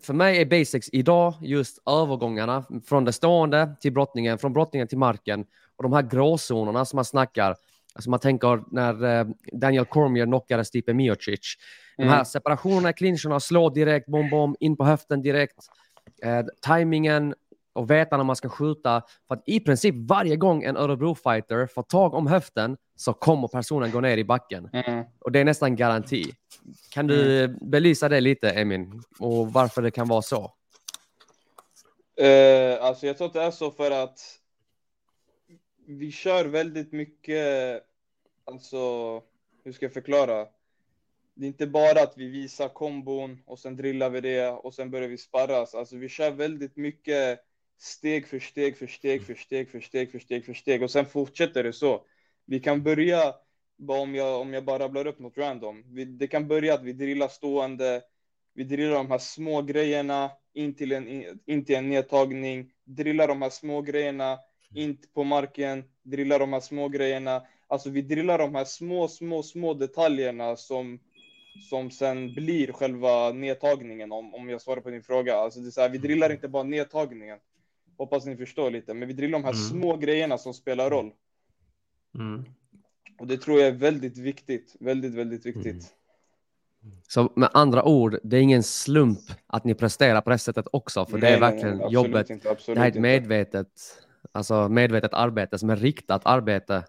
för 0.00 0.14
mig 0.14 0.40
är 0.40 0.46
basics 0.46 0.88
idag 0.92 1.34
just 1.40 1.78
övergångarna 1.86 2.64
från 2.86 3.04
det 3.04 3.12
stående 3.12 3.74
till 3.80 3.92
brottningen, 3.92 4.38
från 4.38 4.52
brottningen 4.52 4.88
till 4.88 4.98
marken 4.98 5.46
och 5.76 5.82
de 5.82 5.92
här 5.92 6.02
gråzonerna 6.02 6.84
som 6.84 6.96
man 6.96 7.04
snackar. 7.04 7.56
Alltså 7.94 8.10
man 8.10 8.20
tänker 8.20 8.62
när 8.70 9.04
eh, 9.20 9.26
Daniel 9.52 9.84
Cormier 9.84 10.26
knockade 10.26 10.64
Stipe 10.64 10.94
Miocic. 10.94 11.56
De 11.96 12.02
här 12.02 12.14
Mm. 12.14 12.24
separationerna, 12.24 12.92
clincherna, 12.92 13.40
slå 13.40 13.70
direkt, 13.70 14.06
bom, 14.06 14.30
bom, 14.30 14.56
in 14.60 14.76
på 14.76 14.84
höften 14.84 15.22
direkt. 15.22 15.58
Eh, 16.22 16.46
timingen 16.66 17.34
och 17.78 17.90
veta 17.90 18.16
när 18.16 18.24
man 18.24 18.36
ska 18.36 18.48
skjuta. 18.48 19.02
För 19.28 19.34
att 19.34 19.42
i 19.46 19.60
princip 19.60 19.94
varje 20.08 20.36
gång 20.36 20.62
en 20.62 20.76
Örebro-fighter 20.76 21.66
får 21.66 21.82
tag 21.82 22.14
om 22.14 22.26
höften 22.26 22.76
så 22.96 23.12
kommer 23.12 23.48
personen 23.48 23.90
gå 23.90 24.00
ner 24.00 24.16
i 24.16 24.24
backen. 24.24 24.70
Mm. 24.72 25.04
Och 25.18 25.32
det 25.32 25.40
är 25.40 25.44
nästan 25.44 25.76
garanti. 25.76 26.24
Kan 26.90 27.06
du 27.06 27.48
belysa 27.60 28.08
det 28.08 28.20
lite, 28.20 28.50
Emin? 28.50 29.02
Och 29.18 29.52
varför 29.52 29.82
det 29.82 29.90
kan 29.90 30.08
vara 30.08 30.22
så? 30.22 30.52
Eh, 32.16 32.84
alltså 32.84 33.06
jag 33.06 33.18
tror 33.18 33.26
att 33.26 33.32
det 33.32 33.42
är 33.42 33.50
så 33.50 33.70
för 33.70 33.90
att 33.90 34.20
vi 35.86 36.12
kör 36.12 36.44
väldigt 36.44 36.92
mycket, 36.92 37.82
alltså 38.44 38.78
hur 39.64 39.72
ska 39.72 39.84
jag 39.84 39.92
förklara? 39.92 40.46
Det 41.34 41.46
är 41.46 41.48
inte 41.48 41.66
bara 41.66 42.02
att 42.02 42.14
vi 42.16 42.28
visar 42.28 42.68
kombon 42.68 43.42
och 43.46 43.58
sen 43.58 43.76
drillar 43.76 44.10
vi 44.10 44.20
det 44.20 44.48
och 44.48 44.74
sen 44.74 44.90
börjar 44.90 45.08
vi 45.08 45.18
sparras. 45.18 45.74
Alltså 45.74 45.96
vi 45.96 46.08
kör 46.08 46.30
väldigt 46.30 46.76
mycket 46.76 47.40
steg 47.78 48.26
för 48.26 48.38
steg 48.38 48.76
för 48.76 48.86
steg 48.86 49.26
för 49.26 49.34
steg 49.34 49.70
för 49.70 49.80
steg 49.80 50.12
för 50.12 50.18
steg 50.18 50.44
för 50.44 50.54
steg 50.54 50.82
och 50.82 50.90
sen 50.90 51.06
fortsätter 51.06 51.62
det 51.62 51.72
så. 51.72 52.04
Vi 52.46 52.60
kan 52.60 52.82
börja, 52.82 53.34
om 53.88 54.14
jag, 54.14 54.40
om 54.40 54.52
jag 54.52 54.64
bara 54.64 54.78
rabblar 54.78 55.06
upp 55.06 55.18
något 55.18 55.38
random. 55.38 55.84
Vi, 55.94 56.04
det 56.04 56.26
kan 56.26 56.48
börja 56.48 56.74
att 56.74 56.82
vi 56.82 56.92
drillar 56.92 57.28
stående, 57.28 58.02
vi 58.54 58.64
drillar 58.64 58.94
de 58.94 59.10
här 59.10 59.18
små 59.18 59.62
grejerna 59.62 60.30
in 60.54 60.74
till 60.74 60.92
en, 60.92 61.08
in, 61.08 61.38
in 61.46 61.64
till 61.64 61.76
en 61.76 61.88
nedtagning, 61.88 62.70
drillar 62.84 63.28
de 63.28 63.42
här 63.42 63.50
små 63.50 63.82
grejerna 63.82 64.38
in 64.74 64.98
på 65.14 65.24
marken, 65.24 65.84
drillar 66.02 66.38
de 66.38 66.52
här 66.52 66.60
små 66.60 66.88
grejerna. 66.88 67.42
Alltså 67.66 67.90
vi 67.90 68.02
drillar 68.02 68.38
de 68.38 68.54
här 68.54 68.64
små, 68.64 69.08
små, 69.08 69.42
små 69.42 69.74
detaljerna 69.74 70.56
som, 70.56 71.00
som 71.70 71.90
sen 71.90 72.34
blir 72.34 72.72
själva 72.72 73.32
nedtagningen 73.32 74.12
om, 74.12 74.34
om 74.34 74.48
jag 74.48 74.62
svarar 74.62 74.80
på 74.80 74.90
din 74.90 75.02
fråga. 75.02 75.36
Alltså 75.36 75.60
det 75.60 75.68
är 75.68 75.70
så 75.70 75.80
här, 75.80 75.88
vi 75.88 75.98
drillar 75.98 76.32
inte 76.32 76.48
bara 76.48 76.62
nedtagningen. 76.62 77.38
Hoppas 77.98 78.26
ni 78.26 78.36
förstår 78.36 78.70
lite, 78.70 78.94
men 78.94 79.08
vi 79.08 79.14
drillar 79.14 79.38
de 79.38 79.44
här 79.44 79.52
Mm. 79.52 79.62
små 79.64 79.96
grejerna 79.96 80.38
som 80.38 80.54
spelar 80.54 80.90
roll. 80.90 81.10
Mm. 82.14 82.44
Och 83.18 83.26
det 83.26 83.36
tror 83.38 83.58
jag 83.58 83.68
är 83.68 83.72
väldigt 83.72 84.18
viktigt, 84.18 84.76
väldigt, 84.80 85.14
väldigt 85.14 85.46
viktigt. 85.46 85.66
Mm. 86.82 86.96
Så 87.08 87.32
med 87.36 87.50
andra 87.54 87.84
ord, 87.84 88.18
det 88.22 88.36
är 88.36 88.40
ingen 88.40 88.62
slump 88.62 89.18
att 89.46 89.64
ni 89.64 89.74
presterar 89.74 90.20
på 90.20 90.30
det 90.30 90.38
sättet 90.38 90.66
också, 90.72 91.04
för 91.06 91.18
det 91.18 91.26
Nej, 91.26 91.34
är 91.34 91.40
nej, 91.40 91.50
verkligen 91.50 91.78
nej, 91.78 91.92
jobbet. 91.92 92.30
Inte, 92.30 92.56
Det 92.66 92.78
här 92.78 92.84
är 92.84 92.88
ett 92.88 92.96
inte. 92.96 93.00
medvetet, 93.00 93.68
alltså 94.32 94.68
medvetet 94.68 95.14
arbete 95.14 95.58
som 95.58 95.70
är 95.70 95.76
riktat 95.76 96.22
arbete. 96.24 96.84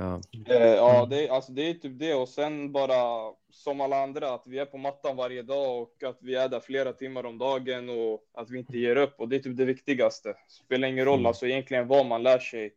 Ja. 0.00 0.20
Eh, 0.54 0.66
ja, 0.74 0.96
Mm. 0.96 1.08
det, 1.10 1.26
är- 1.26 1.32
alltså, 1.32 1.52
det 1.52 1.62
är 1.70 1.74
typ 1.74 1.98
det. 1.98 2.14
Och 2.14 2.28
sen 2.28 2.72
bara 2.72 3.32
som 3.50 3.80
alla 3.80 4.02
andra, 4.02 4.34
att 4.34 4.46
vi 4.46 4.58
är 4.58 4.64
på 4.66 4.78
mattan 4.78 5.16
varje 5.16 5.42
dag 5.42 5.82
och 5.82 6.02
att 6.02 6.18
vi 6.20 6.34
är 6.34 6.48
där 6.48 6.60
flera 6.60 6.92
timmar 6.92 7.26
om 7.26 7.38
dagen 7.38 7.88
och 7.88 8.24
att 8.34 8.50
vi 8.50 8.58
inte 8.58 8.78
ger 8.78 8.96
upp. 8.96 9.20
Och 9.20 9.28
det 9.28 9.36
är 9.36 9.40
typ 9.40 9.56
det 9.56 9.64
viktigaste. 9.64 10.34
Spelar 10.48 10.88
ingen 10.88 11.04
roll 11.04 11.14
Mm. 11.18 11.26
alltså 11.26 11.46
egentligen 11.46 11.88
vad 11.88 12.06
man 12.06 12.22
lär 12.22 12.38
sig 12.38 12.74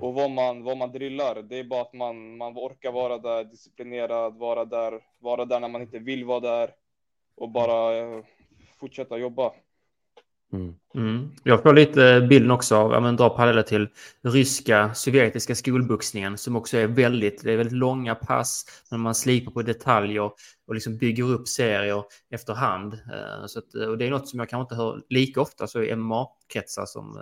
och 0.00 0.14
vad 0.14 0.30
man, 0.30 0.62
vad 0.64 0.76
man 0.76 0.92
drillar. 0.92 1.42
Det 1.42 1.58
är 1.58 1.64
bara 1.64 1.80
att 1.82 1.92
man, 1.92 2.36
man 2.36 2.52
orkar 2.58 2.92
vara 2.92 3.18
där, 3.18 3.44
disciplinerad, 3.44 4.36
vara 4.38 4.64
där, 4.64 5.00
vara 5.18 5.44
där 5.44 5.60
när 5.60 5.68
man 5.68 5.82
inte 5.82 5.98
vill 5.98 6.24
vara 6.24 6.40
där 6.40 6.70
och 7.36 7.48
bara 7.48 7.96
eh, 7.98 8.24
fortsätta 8.76 9.18
jobba. 9.18 9.52
Mm. 10.52 10.74
Mm. 10.94 11.30
Jag 11.42 11.62
får 11.62 11.74
lite 11.74 12.26
bilden 12.28 12.50
också 12.50 12.76
av, 12.76 13.02
men 13.02 13.16
dra 13.16 13.30
paralleller 13.30 13.62
till 13.62 13.88
ryska, 14.22 14.94
sovjetiska 14.94 15.54
skolboxningen 15.54 16.38
som 16.38 16.56
också 16.56 16.76
är 16.76 16.86
väldigt, 16.86 17.42
det 17.42 17.52
är 17.52 17.56
väldigt 17.56 17.78
långa 17.78 18.14
pass, 18.14 18.64
men 18.90 19.00
man 19.00 19.14
slipar 19.14 19.52
på 19.52 19.62
detaljer 19.62 20.30
och 20.66 20.74
liksom 20.74 20.96
bygger 20.98 21.24
upp 21.24 21.48
serier 21.48 22.04
efterhand. 22.30 22.92
Eh, 22.94 23.46
Så 23.46 23.58
att, 23.58 23.74
och 23.74 23.98
det 23.98 24.06
är 24.06 24.10
något 24.10 24.28
som 24.28 24.38
jag 24.38 24.48
kanske 24.48 24.62
inte 24.62 24.82
hör 24.82 25.02
lika 25.08 25.40
ofta 25.40 25.66
så 25.66 25.82
i 25.82 25.96
MMA-kretsar 25.96 26.86
som 26.86 27.16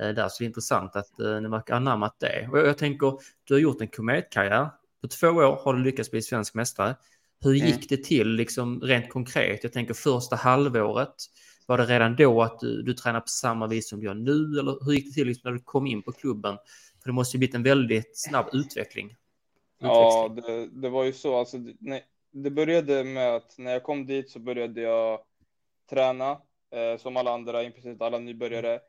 eh, 0.00 0.08
där, 0.08 0.28
så 0.28 0.36
det 0.38 0.44
är 0.44 0.46
intressant 0.46 0.96
att 0.96 1.20
eh, 1.20 1.40
ni 1.40 1.48
verkar 1.48 1.74
anammat 1.76 2.16
det. 2.20 2.48
Och 2.52 2.58
jag, 2.58 2.66
jag 2.66 2.78
tänker, 2.78 3.12
du 3.44 3.54
har 3.54 3.60
gjort 3.60 3.80
en 3.80 3.88
kometkarriär. 3.88 4.68
På 5.00 5.08
två 5.08 5.28
år 5.28 5.60
har 5.64 5.74
du 5.74 5.82
lyckats 5.82 6.10
bli 6.10 6.22
svensk 6.22 6.54
mästare. 6.54 6.96
Hur 7.44 7.52
gick 7.54 7.74
Mm. 7.74 7.86
det 7.88 8.04
till 8.04 8.28
liksom 8.28 8.80
rent 8.80 9.08
konkret? 9.10 9.60
Jag 9.62 9.72
tänker 9.72 9.94
första 9.94 10.36
halvåret. 10.36 11.14
Var 11.66 11.78
det 11.78 11.84
redan 11.84 12.16
då 12.16 12.42
att 12.42 12.60
du, 12.60 12.82
du 12.82 12.94
tränar 12.94 13.20
på 13.20 13.28
samma 13.28 13.66
vis 13.66 13.88
som 13.88 14.00
du 14.00 14.06
gör 14.06 14.14
nu? 14.14 14.60
Eller 14.60 14.84
hur 14.84 14.92
gick 14.92 15.06
det 15.06 15.12
till 15.12 15.26
liksom 15.26 15.50
när 15.50 15.58
du 15.58 15.64
kom 15.64 15.86
in 15.86 16.02
på 16.02 16.12
klubben? 16.12 16.56
För 17.02 17.08
det 17.08 17.12
måste 17.12 17.36
ju 17.36 17.38
blivit 17.38 17.54
en 17.54 17.62
väldigt 17.62 18.10
snabb 18.14 18.46
utveckling. 18.52 19.16
Ja, 19.78 20.28
det, 20.28 20.66
det 20.66 20.88
var 20.88 21.04
ju 21.04 21.12
så. 21.12 21.38
Alltså, 21.38 21.58
det, 21.58 21.74
nej, 21.80 22.04
det 22.30 22.50
började 22.50 23.04
med 23.04 23.34
att 23.34 23.58
när 23.58 23.72
jag 23.72 23.82
kom 23.82 24.06
dit 24.06 24.30
så 24.30 24.38
började 24.38 24.80
jag 24.80 25.20
träna 25.90 26.30
eh, 26.74 26.98
som 26.98 27.16
alla 27.16 27.34
andra, 27.34 27.62
i 27.62 27.70
princip 27.70 28.02
alla 28.02 28.18
nybörjare. 28.18 28.80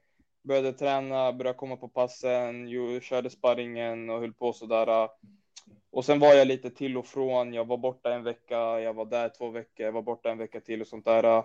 Började 0.43 0.73
träna, 0.73 1.33
började 1.33 1.57
komma 1.57 1.75
på 1.75 1.89
passen, 1.89 2.67
jo, 2.69 2.99
körde 2.99 3.29
sparringen 3.29 4.09
och 4.09 4.19
höll 4.19 4.33
på 4.33 4.53
sådär. 4.53 5.09
Och 5.91 6.05
sen 6.05 6.19
var 6.19 6.33
jag 6.33 6.47
lite 6.47 6.69
till 6.69 6.97
och 6.97 7.05
från. 7.05 7.53
Jag 7.53 7.65
var 7.65 7.77
borta 7.77 8.13
en 8.13 8.23
vecka, 8.23 8.79
jag 8.79 8.93
var 8.93 9.05
där 9.05 9.29
två 9.29 9.49
veckor, 9.49 9.85
jag 9.85 9.91
var 9.91 10.01
borta 10.01 10.31
en 10.31 10.37
vecka 10.37 10.61
till 10.61 10.81
och 10.81 10.87
sånt 10.87 11.05
där. 11.05 11.43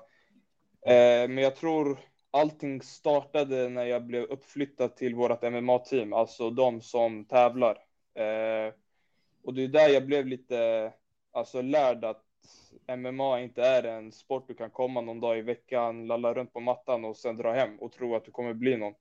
Eh, 0.87 1.29
men 1.29 1.39
jag 1.39 1.57
tror 1.57 1.99
allting 2.31 2.83
startade 2.83 3.69
när 3.69 3.85
jag 3.85 4.05
blev 4.05 4.23
uppflyttad 4.23 4.97
till 4.97 5.15
vårt 5.15 5.43
MMA-team, 5.43 6.13
alltså 6.13 6.51
de 6.51 6.81
som 6.81 7.25
tävlar. 7.25 7.79
Eh, 8.15 8.75
och 9.45 9.55
det 9.55 9.65
är 9.65 9.69
där 9.69 9.89
jag 9.89 10.07
blev 10.07 10.27
lite 10.27 10.93
alltså, 11.33 11.63
lärd 11.63 12.05
att 12.05 12.25
MMA 12.97 13.41
inte 13.41 13.63
är 13.63 13.83
en 13.83 14.13
sport 14.13 14.49
du 14.49 14.55
kan 14.55 14.71
komma 14.71 15.01
någon 15.01 15.21
dag 15.21 15.39
i 15.39 15.43
veckan, 15.43 16.07
lalla 16.07 16.35
runt 16.35 16.53
på 16.53 16.61
mattan 16.61 17.05
och 17.05 17.17
sen 17.17 17.37
dra 17.37 17.53
hem 17.53 17.79
och 17.79 17.93
tro 17.93 18.15
att 18.15 18.25
du 18.25 18.31
kommer 18.31 18.55
bli 18.55 18.77
någon. 18.77 18.95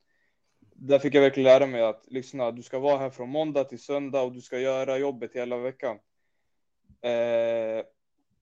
Där 0.60 1.00
fick 1.00 1.16
jag 1.16 1.22
verkligen 1.22 1.44
lära 1.44 1.68
mig 1.68 1.82
att 1.82 2.06
lyssna, 2.08 2.52
du 2.52 2.63
ska 2.63 2.80
vara 2.80 2.98
här 2.98 3.10
från 3.10 3.30
måndag 3.30 3.63
till 3.63 3.80
söndag 3.80 4.22
och 4.22 4.32
du 4.32 4.42
ska 4.42 4.60
göra 4.60 4.98
jobbet 4.98 5.36
hela 5.36 5.58
veckan. 5.58 6.00
Eh, 7.02 7.86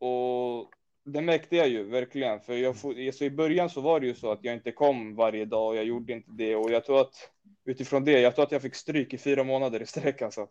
och 0.08 0.70
det 1.06 1.22
märkte 1.22 1.56
jag 1.56 1.70
ju 1.70 1.84
verkligen, 1.84 2.40
för 2.40 2.54
jag, 2.54 2.78
får- 2.78 3.12
så 3.12 3.24
i 3.24 3.30
början 3.30 3.70
så 3.70 3.82
var 3.82 4.00
det 4.00 4.08
ju 4.08 4.14
så 4.14 4.32
att 4.32 4.44
jag 4.44 4.54
inte 4.54 4.72
kom 4.72 5.16
varje 5.16 5.46
dag 5.46 5.68
och 5.68 5.76
jag 5.76 5.86
gjorde 5.86 6.14
inte 6.14 6.32
det 6.32 6.56
och 6.56 6.72
jag 6.72 6.86
tror 6.86 7.02
att 7.02 7.32
utifrån 7.66 8.06
det, 8.06 8.20
jag 8.22 8.36
tror 8.36 8.46
att 8.46 8.52
jag 8.52 8.62
fick 8.62 8.76
stryk 8.76 9.14
i 9.14 9.18
fyra 9.18 9.44
månader 9.44 9.82
i 9.82 9.86
sträck 9.86 10.22
alltså. 10.22 10.48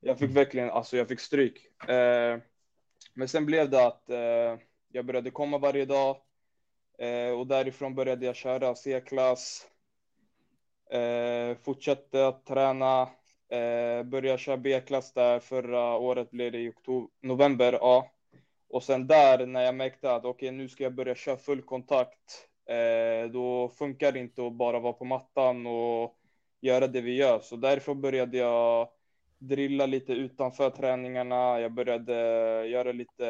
Jag 0.00 0.18
fick 0.18 0.30
verkligen, 0.30 0.70
alltså 0.70 0.96
jag 0.96 1.08
fick 1.08 1.20
stryk. 1.20 1.88
Eh, 1.88 2.38
men 3.14 3.28
sen 3.28 3.46
blev 3.46 3.70
det 3.70 3.86
att 3.86 4.10
eh, 4.10 4.58
jag 4.92 5.04
började 5.04 5.30
komma 5.30 5.58
varje 5.58 5.84
dag 5.84 6.16
eh, 6.98 7.38
och 7.38 7.46
därifrån 7.46 7.94
började 7.94 8.26
jag 8.26 8.36
köra 8.36 8.74
C-klass. 8.74 9.66
Eh, 10.90 11.56
fortsatte 11.56 12.26
att 12.26 12.46
träna, 12.46 13.02
eh, 13.48 14.02
började 14.02 14.38
köra 14.38 14.56
B-klass 14.56 15.12
där 15.12 15.40
förra 15.40 15.96
året 15.96 16.30
blev 16.30 16.52
det 16.52 16.58
i 16.58 16.68
oktober, 16.68 17.08
november, 17.20 17.72
ja. 17.72 18.10
Och 18.72 18.82
sen 18.82 19.06
där 19.06 19.46
när 19.46 19.62
jag 19.62 19.74
märkte 19.74 20.14
att 20.14 20.24
okej, 20.24 20.50
nu 20.50 20.68
ska 20.68 20.84
jag 20.84 20.94
börja 20.94 21.14
köra 21.14 21.36
full 21.36 21.62
kontakt, 21.62 22.48
eh, 22.68 23.30
då 23.30 23.68
funkar 23.68 24.12
det 24.12 24.18
inte 24.18 24.46
att 24.46 24.52
bara 24.52 24.78
vara 24.80 24.92
på 24.92 25.04
mattan 25.04 25.66
och 25.66 26.16
göra 26.60 26.86
det 26.86 27.00
vi 27.00 27.16
gör. 27.16 27.40
Så 27.40 27.56
därifrån 27.56 28.00
började 28.00 28.38
jag 28.38 28.88
drilla 29.38 29.86
lite 29.86 30.12
utanför 30.12 30.70
träningarna. 30.70 31.60
Jag 31.60 31.72
började 31.72 32.12
göra 32.66 32.92
lite 32.92 33.24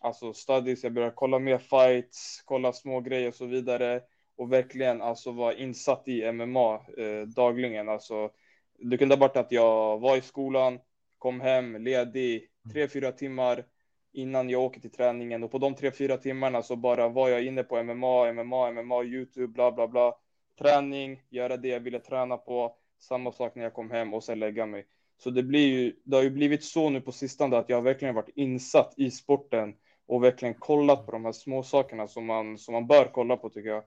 alltså 0.00 0.32
studies. 0.32 0.84
Jag 0.84 0.92
började 0.92 1.14
kolla 1.16 1.38
mer 1.38 1.58
fights, 1.58 2.42
kolla 2.44 2.72
små 2.72 3.00
grejer 3.00 3.28
och 3.28 3.34
så 3.34 3.46
vidare 3.46 4.00
och 4.36 4.52
verkligen 4.52 5.02
alltså 5.02 5.32
vara 5.32 5.54
insatt 5.54 6.08
i 6.08 6.32
MMA 6.32 6.74
eh, 6.74 7.26
dagligen. 7.26 7.88
Alltså, 7.88 8.30
det 8.78 8.98
kunde 8.98 9.14
ha 9.14 9.20
varit 9.20 9.36
att 9.36 9.52
jag 9.52 9.98
var 9.98 10.16
i 10.16 10.20
skolan, 10.20 10.78
kom 11.18 11.40
hem 11.40 11.84
ledig 11.84 12.48
tre, 12.72 12.88
fyra 12.88 13.12
timmar, 13.12 13.64
innan 14.12 14.50
jag 14.50 14.62
åker 14.62 14.80
till 14.80 14.90
träningen 14.90 15.42
och 15.42 15.50
på 15.50 15.58
de 15.58 15.74
tre, 15.74 15.90
fyra 15.90 16.16
timmarna 16.16 16.62
så 16.62 16.76
bara 16.76 17.08
var 17.08 17.28
jag 17.28 17.44
inne 17.44 17.62
på 17.62 17.82
MMA, 17.82 18.32
MMA, 18.32 18.70
MMA, 18.70 19.04
YouTube, 19.04 19.48
bla, 19.48 19.72
bla, 19.72 19.88
bla. 19.88 20.14
Träning, 20.58 21.22
göra 21.30 21.56
det 21.56 21.68
jag 21.68 21.80
ville 21.80 21.98
träna 21.98 22.36
på, 22.36 22.76
samma 22.98 23.32
sak 23.32 23.54
när 23.54 23.62
jag 23.62 23.74
kom 23.74 23.90
hem 23.90 24.14
och 24.14 24.24
sen 24.24 24.38
lägga 24.38 24.66
mig. 24.66 24.86
Så 25.18 25.30
det 25.30 25.42
blir 25.42 25.66
ju, 25.66 25.96
det 26.04 26.16
har 26.16 26.22
ju 26.22 26.30
blivit 26.30 26.64
så 26.64 26.90
nu 26.90 27.00
på 27.00 27.12
sistone 27.12 27.56
att 27.56 27.68
jag 27.68 27.76
har 27.76 27.82
verkligen 27.82 28.14
varit 28.14 28.36
insatt 28.36 28.94
i 28.96 29.10
sporten 29.10 29.74
och 30.06 30.24
verkligen 30.24 30.54
kollat 30.54 31.06
på 31.06 31.12
de 31.12 31.24
här 31.24 31.32
små 31.32 31.62
sakerna 31.62 32.08
som 32.08 32.26
man, 32.26 32.58
som 32.58 32.74
man 32.74 32.86
bör 32.86 33.10
kolla 33.12 33.36
på 33.36 33.50
tycker 33.50 33.68
jag. 33.68 33.84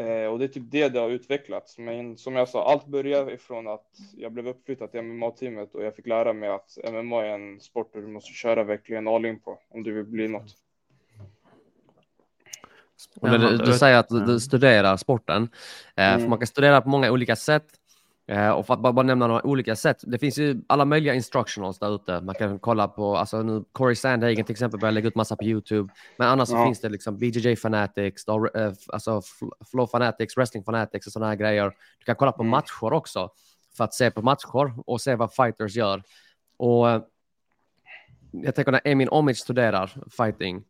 Eh, 0.00 0.26
och 0.26 0.38
det 0.38 0.44
är 0.44 0.48
typ 0.48 0.62
det 0.70 0.88
det 0.88 0.98
har 1.00 1.10
utvecklats. 1.10 1.78
Men 1.78 2.16
som 2.16 2.36
jag 2.36 2.48
sa, 2.48 2.72
allt 2.72 2.86
börjar 2.86 3.30
ifrån 3.30 3.68
att 3.68 3.86
jag 4.16 4.32
blev 4.32 4.48
uppflyttad 4.48 4.90
till 4.90 5.02
MMA-teamet 5.02 5.74
och 5.74 5.84
jag 5.84 5.96
fick 5.96 6.06
lära 6.06 6.32
mig 6.32 6.48
att 6.48 6.78
MMA 6.92 7.24
är 7.24 7.28
en 7.28 7.60
sport 7.60 7.90
du 7.92 8.06
måste 8.06 8.32
köra 8.32 8.64
verkligen 8.64 9.08
all 9.08 9.26
in 9.26 9.40
på 9.40 9.58
om 9.68 9.82
du 9.82 9.92
vill 9.92 10.04
bli 10.04 10.28
något. 10.28 10.56
Du, 13.20 13.56
du 13.56 13.72
säger 13.72 13.98
att 13.98 14.08
du, 14.08 14.40
studerar 14.40 14.96
sporten, 14.96 15.48
eh, 15.96 16.08
Mm. 16.08 16.20
för 16.20 16.28
man 16.28 16.38
kan 16.38 16.46
studera 16.46 16.80
på 16.80 16.88
många 16.88 17.10
olika 17.10 17.36
sätt. 17.36 17.66
Eh, 18.30 18.50
och 18.50 18.66
för 18.66 18.74
att 18.74 18.80
bara, 18.80 18.92
bara 18.92 19.06
nämna 19.06 19.26
några 19.26 19.46
olika 19.46 19.76
sätt. 19.76 19.96
Det 20.02 20.18
finns 20.18 20.38
ju 20.38 20.60
alla 20.66 20.84
möjliga 20.84 21.14
instructionals 21.14 21.78
där 21.78 21.94
ute. 21.94 22.20
Man 22.20 22.34
kan 22.34 22.58
kolla 22.58 22.88
på, 22.88 23.16
alltså 23.16 23.42
nu 23.42 23.64
Corey 23.72 23.94
Sandhagen 23.94 24.44
till 24.44 24.52
exempel 24.52 24.80
börjar 24.80 24.92
lägga 24.92 25.08
ut 25.08 25.14
massa 25.14 25.36
på 25.36 25.44
YouTube. 25.44 25.92
Men 26.16 26.28
annars 26.28 26.48
så 26.48 26.54
Ja. 26.56 26.64
finns 26.64 26.80
det 26.80 26.88
liksom 26.88 27.18
BJJ 27.18 27.56
Fanatics, 27.56 28.24
då, 28.24 28.46
eh, 28.54 28.72
alltså 28.92 29.10
Fl- 29.20 29.50
Flow 29.70 29.86
Fanatics, 29.86 30.36
Wrestling 30.36 30.64
Fanatics 30.64 31.06
och 31.06 31.12
sådana 31.12 31.28
här 31.30 31.36
grejer. 31.36 31.72
Du 31.98 32.04
kan 32.04 32.16
kolla 32.16 32.32
på 32.32 32.42
Mm. 32.42 32.50
matcher 32.50 32.92
också 32.92 33.30
för 33.76 33.84
att 33.84 33.94
se 33.94 34.10
på 34.10 34.22
matcher 34.22 34.74
och 34.86 35.00
se 35.00 35.14
vad 35.14 35.34
fighters 35.34 35.76
gör. 35.76 36.02
Och 36.56 36.90
eh, 36.90 37.02
jag 38.32 38.54
tänker 38.54 38.72
när 38.72 38.80
Emin 38.84 39.08
Omic 39.08 39.38
studerar 39.38 39.92
fighting, 40.16 40.62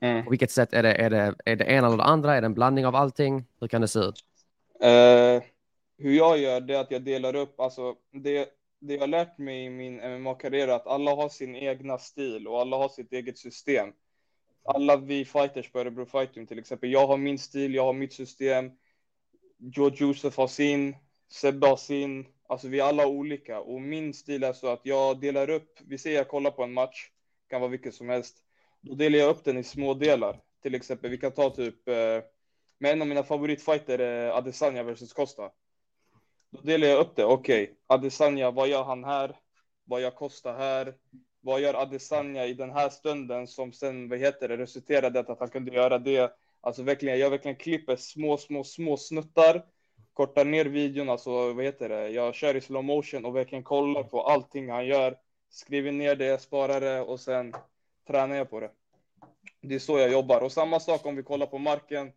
Mm. 0.00 0.24
på 0.24 0.30
vilket 0.30 0.50
sätt 0.50 0.72
är 0.72 0.82
det? 0.82 0.94
Är 0.94 1.10
det, 1.10 1.34
är 1.44 1.56
det 1.56 1.64
ena 1.64 1.86
eller 1.86 1.96
det 1.96 2.02
andra? 2.04 2.34
Är 2.36 2.40
det 2.40 2.46
en 2.46 2.54
blandning 2.54 2.86
av 2.86 2.96
allting? 2.96 3.44
Hur 3.60 3.68
kan 3.68 3.80
det 3.80 3.88
se 3.88 3.98
ut? 3.98 4.20
Eh, 4.80 5.42
hur 6.04 6.12
jag 6.12 6.38
gör 6.38 6.60
det 6.60 6.74
är 6.74 6.80
att 6.80 6.90
jag 6.90 7.02
delar 7.02 7.36
upp, 7.36 7.60
alltså 7.60 7.96
det, 8.12 8.48
det 8.80 8.94
jag 8.94 9.00
har 9.00 9.06
lärt 9.06 9.38
mig 9.38 9.64
i 9.64 9.70
min 9.70 9.96
MMA-karriär 9.96 10.68
är 10.68 10.72
att 10.72 10.86
alla 10.86 11.14
har 11.14 11.28
sin 11.28 11.56
egna 11.56 11.98
stil 11.98 12.48
och 12.48 12.60
alla 12.60 12.76
har 12.76 12.88
sitt 12.88 13.12
eget 13.12 13.38
system. 13.38 13.92
Alla 14.64 14.96
vi 14.96 15.24
fighters 15.24 15.72
på 15.72 15.80
Örebro 15.80 16.06
Fighting 16.06 16.46
till 16.46 16.58
exempel, 16.58 16.90
jag 16.90 17.06
har 17.06 17.16
min 17.16 17.38
stil, 17.38 17.74
jag 17.74 17.84
har 17.84 17.92
mitt 17.92 18.12
system. 18.12 18.70
George 19.58 19.96
Josef 20.00 20.36
har 20.36 20.46
sin, 20.46 20.96
Sebbe 21.28 21.66
har 21.66 21.76
sin, 21.76 22.26
alltså 22.48 22.68
vi 22.68 22.80
är 22.80 22.84
alla 22.84 23.06
olika 23.06 23.60
och 23.60 23.82
min 23.82 24.14
stil 24.14 24.44
är 24.44 24.52
så 24.52 24.68
att 24.68 24.80
jag 24.82 25.20
delar 25.20 25.50
upp, 25.50 25.78
vi 25.86 25.98
säger 25.98 26.16
jag 26.16 26.28
kollar 26.28 26.50
på 26.50 26.62
en 26.62 26.72
match, 26.72 27.10
kan 27.48 27.60
vara 27.60 27.70
vilket 27.70 27.94
som 27.94 28.08
helst, 28.08 28.36
då 28.80 28.94
delar 28.94 29.18
jag 29.18 29.30
upp 29.30 29.44
den 29.44 29.58
i 29.58 29.64
små 29.64 29.94
delar. 29.94 30.40
Till 30.62 30.74
exempel, 30.74 31.10
vi 31.10 31.18
kan 31.18 31.32
ta 31.32 31.50
typ, 31.50 31.88
eh, 31.88 32.22
med 32.78 32.92
en 32.92 33.02
av 33.02 33.08
mina 33.08 33.22
favoritfighter 33.22 33.98
är 33.98 34.30
Adesanya 34.30 34.82
versus 34.82 35.12
Costa. 35.12 35.50
Då 36.54 36.60
delar 36.60 36.88
jag 36.88 37.00
upp 37.00 37.16
det. 37.16 37.24
Okej, 37.24 37.74
Adesanya, 37.86 38.50
vad 38.50 38.68
gör 38.68 38.84
han 38.84 39.04
här? 39.04 39.36
Vad 39.84 40.00
gör 40.00 40.10
Costa 40.10 40.52
här? 40.52 40.94
Vad 41.40 41.60
gör 41.60 41.74
Adesanya 41.74 42.46
i 42.46 42.54
den 42.54 42.70
här 42.70 42.88
stunden 42.88 43.46
som 43.46 43.72
sen, 43.72 44.08
vad 44.08 44.18
heter 44.18 44.48
det, 44.48 44.56
resulterade 44.56 45.18
i 45.18 45.22
att 45.22 45.40
han 45.40 45.48
kunde 45.48 45.74
göra 45.74 45.98
det? 45.98 46.32
Alltså 46.60 46.82
verkligen, 46.82 47.18
jag 47.18 47.30
verkligen 47.30 47.56
klipper 47.56 47.96
små, 47.96 48.36
små, 48.36 48.64
små 48.64 48.96
snuttar, 48.96 49.64
kortar 50.12 50.44
ner 50.44 50.64
videon, 50.64 51.08
alltså 51.08 51.52
vad 51.52 51.64
heter 51.64 51.88
det, 51.88 52.08
jag 52.08 52.34
kör 52.34 52.56
i 52.56 52.60
slow 52.60 52.84
motion 52.84 53.24
och 53.24 53.36
verkligen 53.36 53.64
kollar 53.64 54.02
på 54.02 54.22
allting 54.22 54.70
han 54.70 54.86
gör, 54.86 55.16
skriver 55.50 55.92
ner 55.92 56.16
det, 56.16 56.40
sparar 56.42 56.80
det 56.80 57.00
och 57.00 57.20
sen 57.20 57.54
tränar 58.06 58.36
jag 58.36 58.50
på 58.50 58.60
det. 58.60 58.70
Det 59.60 59.74
är 59.74 59.78
så 59.78 59.98
jag 59.98 60.12
jobbar. 60.12 60.40
Och 60.40 60.52
samma 60.52 60.80
sak 60.80 61.06
om 61.06 61.16
vi 61.16 61.22
kollar 61.22 61.46
på 61.46 61.58
marken, 61.58 62.12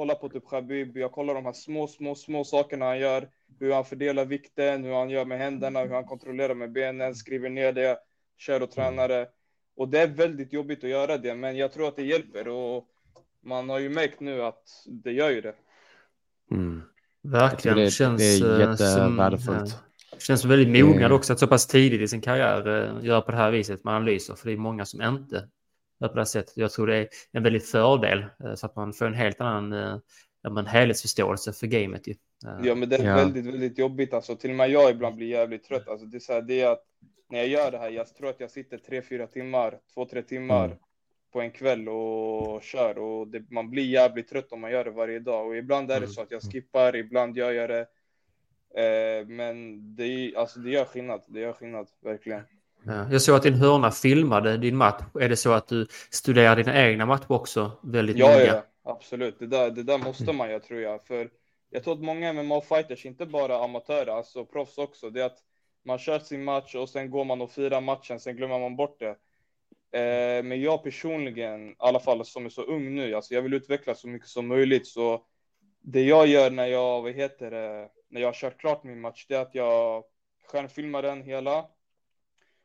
kollar 0.00 0.14
på 0.14 0.28
typ 0.28 0.48
Khabib, 0.50 0.96
jag 0.96 1.12
kollar 1.12 1.34
de 1.34 1.44
här 1.44 1.52
små, 1.52 1.86
små, 1.86 2.14
små 2.14 2.44
sakerna 2.44 2.84
han 2.84 2.98
gör, 2.98 3.28
hur 3.58 3.72
han 3.72 3.84
fördelar 3.84 4.24
vikten, 4.24 4.84
hur 4.84 4.92
han 4.94 5.10
gör 5.10 5.24
med 5.24 5.38
händerna, 5.38 5.80
hur 5.80 5.94
han 5.94 6.04
kontrollerar 6.04 6.54
med 6.54 6.72
benen, 6.72 7.14
skriver 7.14 7.48
ner 7.50 7.72
det, 7.72 7.98
kör 8.38 8.62
och 8.62 8.70
tränar 8.70 9.08
det. 9.08 9.28
Och 9.76 9.88
det 9.88 10.00
är 10.00 10.06
väldigt 10.06 10.52
jobbigt 10.52 10.84
att 10.84 10.90
göra 10.90 11.18
det, 11.18 11.34
men 11.34 11.56
jag 11.56 11.72
tror 11.72 11.88
att 11.88 11.96
det 11.96 12.02
hjälper 12.02 12.48
och 12.48 12.84
man 13.44 13.68
har 13.68 13.78
ju 13.78 13.88
märkt 13.88 14.20
nu 14.20 14.42
att 14.42 14.62
det 14.86 15.12
gör 15.12 15.30
ju 15.30 15.40
det. 15.40 15.54
Mm. 16.50 16.82
Verkligen. 17.22 17.76
Det- 17.76 17.84
det 17.84 17.90
känns, 17.90 18.22
är 18.42 18.54
eh, 18.54 18.60
jättevärdefullt. 18.70 19.68
Som, 19.68 19.78
ja, 20.12 20.18
känns 20.18 20.44
väldigt 20.44 20.84
mognad 20.84 21.10
Det- 21.10 21.14
också 21.14 21.32
att 21.32 21.38
så 21.38 21.46
pass 21.46 21.66
tidigt 21.66 22.00
i 22.00 22.08
sin 22.08 22.20
karriär 22.20 22.68
eh, 22.68 23.04
göra 23.04 23.20
på 23.20 23.30
det 23.30 23.36
här 23.36 23.50
viset 23.50 23.84
med 23.84 23.94
analyser. 23.94 24.34
För 24.34 24.46
det 24.46 24.52
är 24.52 24.56
många 24.56 24.84
som 24.84 25.02
inte 25.02 25.48
på 26.08 26.14
det 26.14 26.20
här 26.20 26.24
sättet. 26.24 26.56
Jag 26.56 26.70
tror 26.72 26.86
det 26.86 26.96
är 26.96 27.08
en 27.32 27.42
väldigt 27.42 27.70
fördel 27.70 28.24
eh, 28.44 28.54
så 28.54 28.66
att 28.66 28.76
man 28.76 28.92
får 28.92 29.06
en 29.06 29.14
helt 29.14 29.40
annan 29.40 29.72
eh, 29.72 29.98
men 30.50 30.66
helhetsförståelse 30.66 31.52
för 31.52 31.66
gamet. 31.66 32.06
Ju. 32.08 32.14
Eh, 32.46 32.66
Ja, 32.66 32.74
men 32.74 32.88
det 32.88 32.96
är 32.96 33.04
Ja. 33.04 33.16
väldigt, 33.16 33.46
väldigt 33.46 33.78
jobbigt. 33.78 34.14
Alltså, 34.14 34.36
till 34.36 34.50
och 34.50 34.56
med 34.56 34.70
jag 34.70 34.90
ibland 34.90 35.16
blir 35.16 35.26
jävligt 35.28 35.64
trött. 35.64 35.88
Alltså, 35.88 36.06
det 36.06 36.16
är 36.16 36.20
så 36.20 36.32
här, 36.32 36.42
det 36.42 36.60
är 36.60 36.70
att 36.70 36.82
när 37.28 37.38
jag 37.38 37.48
gör 37.48 37.70
det 37.70 37.78
här, 37.78 37.90
jag 37.90 38.14
tror 38.14 38.28
att 38.30 38.40
jag 38.40 38.50
sitter 38.50 38.78
tre, 38.78 39.02
fyra 39.02 39.26
timmar, 39.26 39.78
två, 39.94 40.04
tre 40.04 40.22
timmar 40.22 40.64
Mm. 40.64 40.76
på 41.32 41.40
en 41.40 41.50
kväll 41.50 41.88
och 41.88 42.62
kör 42.62 42.98
och 42.98 43.28
det, 43.28 43.50
man 43.50 43.70
blir 43.70 43.84
jävligt 43.84 44.28
trött 44.28 44.52
om 44.52 44.60
man 44.60 44.70
gör 44.70 44.84
det 44.84 44.90
varje 44.90 45.18
dag. 45.18 45.46
Och 45.46 45.56
ibland 45.56 45.90
är 45.90 45.94
det 45.94 45.96
Mm. 46.06 46.10
så 46.10 46.22
att 46.22 46.30
jag 46.30 46.42
skippar, 46.42 46.96
ibland 46.96 47.36
gör 47.36 47.52
jag 47.52 47.70
det. 47.70 47.86
Eh, 48.74 49.26
men 49.26 49.80
det, 49.96 50.04
är- 50.04 50.38
alltså, 50.38 50.58
det 50.60 50.70
gör 50.70 50.84
skillnad. 50.84 51.22
Det 51.28 51.40
gör 51.40 51.52
skillnad, 51.52 51.88
verkligen. 52.02 52.42
Ja, 52.82 53.06
jag 53.12 53.22
såg 53.22 53.36
att 53.36 53.42
din 53.42 53.54
hörna 53.54 53.90
filmade 53.90 54.56
din 54.56 54.76
match. 54.76 55.02
Är 55.20 55.28
det 55.28 55.36
så 55.36 55.52
att 55.52 55.68
du 55.68 55.86
studerar 56.10 56.56
dina 56.56 56.86
egna 56.86 57.06
matcher 57.06 57.32
också 57.32 57.72
väldigt 57.82 58.16
Ja, 58.16 58.38
noga? 58.38 58.44
ja, 58.46 58.62
absolut. 58.82 59.38
Det 59.38 59.46
där, 59.46 59.70
det 59.70 59.82
där 59.82 59.98
måste 59.98 60.32
man 60.32 60.50
göra 60.50 60.60
tror 60.60 60.80
jag. 60.80 61.02
För 61.06 61.30
jag 61.70 61.84
tror 61.84 61.94
att 61.94 62.00
många 62.00 62.32
MMA-fighters, 62.32 63.06
inte 63.06 63.26
bara 63.26 63.64
amatörer, 63.64 64.12
alltså 64.12 64.44
proffs 64.46 64.78
också, 64.78 65.10
det 65.10 65.20
är 65.22 65.26
att 65.26 65.38
man 65.84 65.98
kör 65.98 66.18
sin 66.18 66.44
match 66.44 66.74
och 66.74 66.88
sen 66.88 67.10
går 67.10 67.24
man 67.24 67.40
och 67.40 67.50
firar 67.50 67.80
matchen, 67.80 68.20
sen 68.20 68.36
glömmer 68.36 68.58
man 68.58 68.76
bort 68.76 69.00
det. 69.00 69.16
Eh, 69.98 70.42
men 70.42 70.60
jag 70.60 70.82
personligen, 70.82 71.70
i 71.70 71.74
alla 71.78 72.00
fall 72.00 72.24
som 72.24 72.44
är 72.44 72.48
så 72.48 72.62
ung 72.62 72.94
nu, 72.94 73.14
alltså 73.14 73.34
jag 73.34 73.42
vill 73.42 73.54
utvecklas 73.54 74.00
så 74.00 74.08
mycket 74.08 74.28
som 74.28 74.46
möjligt. 74.46 74.86
Så 74.86 75.24
det 75.82 76.02
jag 76.02 76.26
gör 76.26 76.50
när 76.50 76.66
jag, 76.66 77.02
vad 77.02 77.12
heter 77.12 77.50
det, 77.50 77.88
när 78.08 78.20
jag 78.20 78.34
kört 78.34 78.60
klart 78.60 78.84
min 78.84 79.00
match, 79.00 79.26
det 79.28 79.34
är 79.34 79.42
att 79.42 79.54
jag 79.54 80.04
skärmfilmar 80.52 81.02
den 81.02 81.22
hela. 81.22 81.66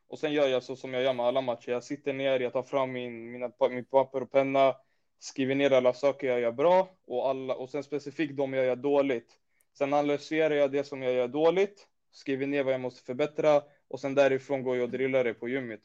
Och 0.08 0.20
sen 0.20 0.34
gör 0.34 0.48
jag 0.48 0.63
så 0.63 0.76
som 0.76 0.94
jag 0.94 1.04
gör 1.04 1.13
med 1.13 1.26
alla 1.26 1.41
matcher. 1.41 1.72
Jag 1.72 1.84
sitter 1.84 2.13
ner, 2.13 2.39
jag 2.39 2.54
tar 2.54 2.63
fram 2.63 2.91
min, 2.91 3.32
mina, 3.32 3.52
min 3.70 3.86
papper 3.86 4.22
och 4.22 4.32
penna, 4.32 4.76
skriver 5.20 5.56
ner 5.56 5.72
alla 5.72 5.94
saker 5.94 6.28
jag 6.28 6.39
gör 6.39 6.52
bra 6.52 6.89
och, 7.08 7.30
alla, 7.30 7.56
och 7.56 7.70
sen 7.70 7.84
specifikt 7.84 8.38
de 8.38 8.54
jag 8.54 8.65
gör 8.65 8.76
dåligt. 8.76 9.34
Sen 9.78 9.94
analyserar 9.94 10.56
jag 10.56 10.72
det 10.72 10.84
som 10.84 11.02
jag 11.02 11.13
gör 11.13 11.28
dåligt, 11.28 11.88
skriver 12.12 12.48
ner 12.48 12.63
vad 12.63 12.74
jag 12.74 12.82
måste 12.82 13.04
förbättra 13.04 13.62
och 13.88 14.00
sen 14.00 14.15
därifrån 14.15 14.63
går 14.63 14.76
jag 14.76 14.84
och 14.84 14.89
drillar 14.89 15.24
det 15.24 15.34
på 15.34 15.50
gymmet. 15.50 15.82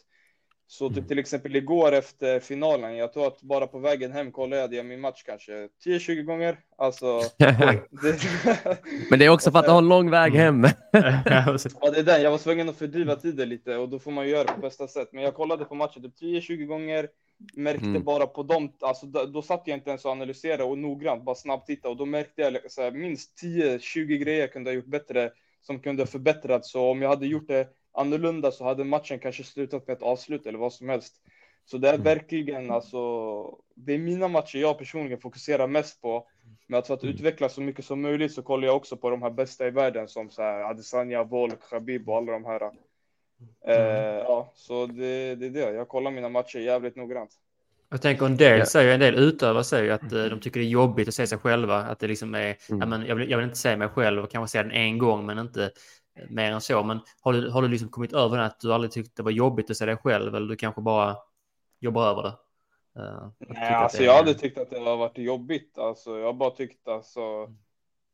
Så 0.70 0.90
typ 0.90 1.08
till 1.08 1.18
exempel 1.18 1.56
igår 1.56 1.92
efter 1.92 2.40
finalen, 2.40 2.96
jag 2.96 3.12
tror 3.12 3.26
att 3.26 3.42
bara 3.42 3.66
på 3.66 3.78
vägen 3.78 4.12
hem 4.12 4.32
kollade 4.32 4.76
jag 4.76 4.86
min 4.86 5.00
match 5.00 5.22
kanske 5.26 5.68
10-20 5.84 6.22
gånger. 6.22 6.58
Alltså, 6.78 7.20
det, 7.36 7.78
Men 9.10 9.18
det 9.18 9.24
är 9.24 9.28
också 9.28 9.50
för 9.50 9.58
att 9.58 9.64
du 9.64 9.70
har 9.70 9.78
en 9.78 9.88
lång 9.88 10.10
väg 10.10 10.32
hem. 10.34 10.64
Ja, 10.92 11.90
det 11.90 11.98
är 11.98 12.02
den. 12.02 12.22
Jag 12.22 12.30
var 12.30 12.38
tvungen 12.38 12.68
att 12.68 12.76
fördriva 12.76 13.16
tiden 13.16 13.48
lite 13.48 13.76
och 13.76 13.88
då 13.88 13.98
får 13.98 14.10
man 14.10 14.24
ju 14.24 14.30
göra 14.30 14.44
det 14.44 14.52
på 14.52 14.60
bästa 14.60 14.88
sätt. 14.88 15.08
Men 15.12 15.24
jag 15.24 15.34
kollade 15.34 15.64
på 15.64 15.74
matchen 15.74 16.02
typ 16.02 16.20
10-20 16.20 16.64
gånger, 16.64 17.08
märkte 17.54 17.86
Mm. 17.86 18.04
bara 18.04 18.26
på 18.26 18.42
dem, 18.42 18.72
alltså 18.80 19.06
då, 19.06 19.24
då 19.24 19.42
satt 19.42 19.62
jag 19.64 19.76
inte 19.76 19.90
ens 19.90 20.04
och 20.04 20.10
analyserade 20.10 20.64
och 20.64 20.78
noggrant, 20.78 21.24
bara 21.24 21.34
snabbt 21.34 21.66
titta 21.66 21.88
och 21.88 21.96
då 21.96 22.06
märkte 22.06 22.42
jag 22.42 22.72
så 22.72 22.82
här, 22.82 22.90
minst 22.90 23.42
10-20 23.42 24.16
grejer 24.16 24.40
jag 24.40 24.52
kunde 24.52 24.70
ha 24.70 24.74
gjort 24.74 24.86
bättre 24.86 25.30
som 25.62 25.80
kunde 25.80 26.02
ha 26.02 26.06
förbättrats. 26.06 26.72
Så 26.72 26.90
om 26.90 27.02
jag 27.02 27.08
hade 27.08 27.26
gjort 27.26 27.48
det 27.48 27.68
annorlunda 27.92 28.50
så 28.50 28.64
hade 28.64 28.84
matchen 28.84 29.18
kanske 29.18 29.44
slutat 29.44 29.86
med 29.86 29.96
ett 29.96 30.02
avslut 30.02 30.46
eller 30.46 30.58
vad 30.58 30.72
som 30.72 30.88
helst. 30.88 31.14
Så 31.64 31.78
det 31.78 31.88
är 31.88 31.94
Mm. 31.94 32.04
verkligen 32.04 32.70
alltså, 32.70 32.98
det 33.74 33.92
är 33.94 33.98
mina 33.98 34.28
matcher 34.28 34.58
jag 34.58 34.78
personligen 34.78 35.20
fokuserar 35.20 35.66
mest 35.66 36.02
på. 36.02 36.26
Men 36.66 36.78
att 36.78 36.86
för 36.86 36.94
att 36.94 37.04
utvecklas 37.04 37.54
så 37.54 37.60
mycket 37.60 37.84
som 37.84 38.00
möjligt 38.00 38.32
så 38.32 38.42
kollar 38.42 38.66
jag 38.66 38.76
också 38.76 38.96
på 38.96 39.10
de 39.10 39.22
här 39.22 39.30
bästa 39.30 39.66
i 39.66 39.70
världen 39.70 40.08
som 40.08 40.30
så 40.30 40.42
här 40.42 40.62
Adesanya, 40.70 41.24
Volk, 41.24 41.62
Khabib 41.70 42.08
och 42.08 42.16
alla 42.16 42.32
de 42.32 42.44
här. 42.44 42.70
Eh, 43.66 43.74
ja, 44.24 44.52
så 44.54 44.86
det, 44.86 45.34
det 45.34 45.46
är 45.46 45.50
det. 45.50 45.72
Jag 45.72 45.88
kollar 45.88 46.10
mina 46.10 46.28
matcher 46.28 46.58
jävligt 46.58 46.96
noggrant. 46.96 47.30
Jag 47.90 48.02
tänker 48.02 48.26
en 48.26 48.36
del 48.36 48.66
säger, 48.66 48.94
en 48.94 49.00
del 49.00 49.14
utövare 49.14 49.64
säger 49.64 49.92
att 49.92 50.12
eh, 50.12 50.24
de 50.24 50.40
tycker 50.40 50.60
det 50.60 50.66
är 50.66 50.70
jobbigt 50.70 51.08
att 51.08 51.14
se 51.14 51.26
sig 51.26 51.38
själva. 51.38 51.76
Att 51.76 51.98
det 51.98 52.08
liksom 52.08 52.34
är, 52.34 52.56
Mm. 52.68 52.80
ja, 52.80 52.86
men 52.86 53.06
jag, 53.06 53.16
vill, 53.16 53.30
jag 53.30 53.38
vill 53.38 53.44
inte 53.46 53.58
se 53.58 53.76
mig 53.76 53.88
själv 53.88 54.22
och 54.24 54.30
kanske 54.30 54.52
se 54.58 54.62
den 54.62 54.72
en 54.72 54.98
gång 54.98 55.26
men 55.26 55.38
inte 55.38 55.70
mer 56.30 56.52
än 56.52 56.60
så. 56.60 56.82
Men 56.82 57.00
har 57.20 57.32
du, 57.32 57.50
har 57.50 57.62
du 57.62 57.68
liksom 57.68 57.88
kommit 57.88 58.12
över 58.12 58.36
det 58.38 58.44
att 58.44 58.60
du 58.60 58.72
aldrig 58.74 58.90
tyckte 58.92 59.12
det 59.16 59.22
var 59.22 59.30
jobbigt 59.30 59.70
att 59.70 59.76
se 59.76 59.86
dig 59.86 59.96
själv 59.96 60.34
eller 60.34 60.48
du 60.48 60.56
kanske 60.56 60.80
bara 60.80 61.16
jobbar 61.80 62.06
över 62.06 62.22
det? 62.22 62.32
Tycker 63.38 63.54
Nej, 63.54 63.74
alltså 63.74 63.98
det 63.98 64.04
är- 64.04 64.06
jag 64.06 64.16
hade 64.16 64.34
tyckt 64.34 64.58
att 64.58 64.70
det 64.70 64.78
har 64.78 64.96
varit 64.96 65.18
jobbigt. 65.18 65.78
Alltså, 65.78 66.18
jag 66.18 66.26
har 66.26 66.32
bara 66.32 66.50
tyckt 66.50 66.88
alltså 66.88 67.20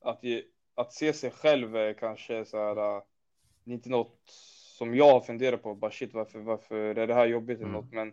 att, 0.05 0.25
ge, 0.25 0.43
att 0.75 0.93
se 0.93 1.13
sig 1.13 1.31
själv 1.31 1.77
är 1.77 1.93
kanske 1.93 2.45
så 2.45 2.57
här. 2.59 2.97
äh, 2.97 3.03
det 3.65 3.71
är 3.71 3.75
inte 3.75 3.89
något 3.91 4.21
som 4.79 4.97
jag 4.97 5.13
har 5.13 5.21
funderat 5.21 5.63
på. 5.63 5.75
Bara 5.75 5.91
shit, 5.91 6.15
varför, 6.15 6.39
varför 6.39 6.75
är 6.77 7.07
det 7.07 7.15
här 7.15 7.27
jobbigt 7.27 7.59
eller 7.59 7.69
Mm. 7.69 7.81
något? 7.81 7.93
Men 7.93 8.13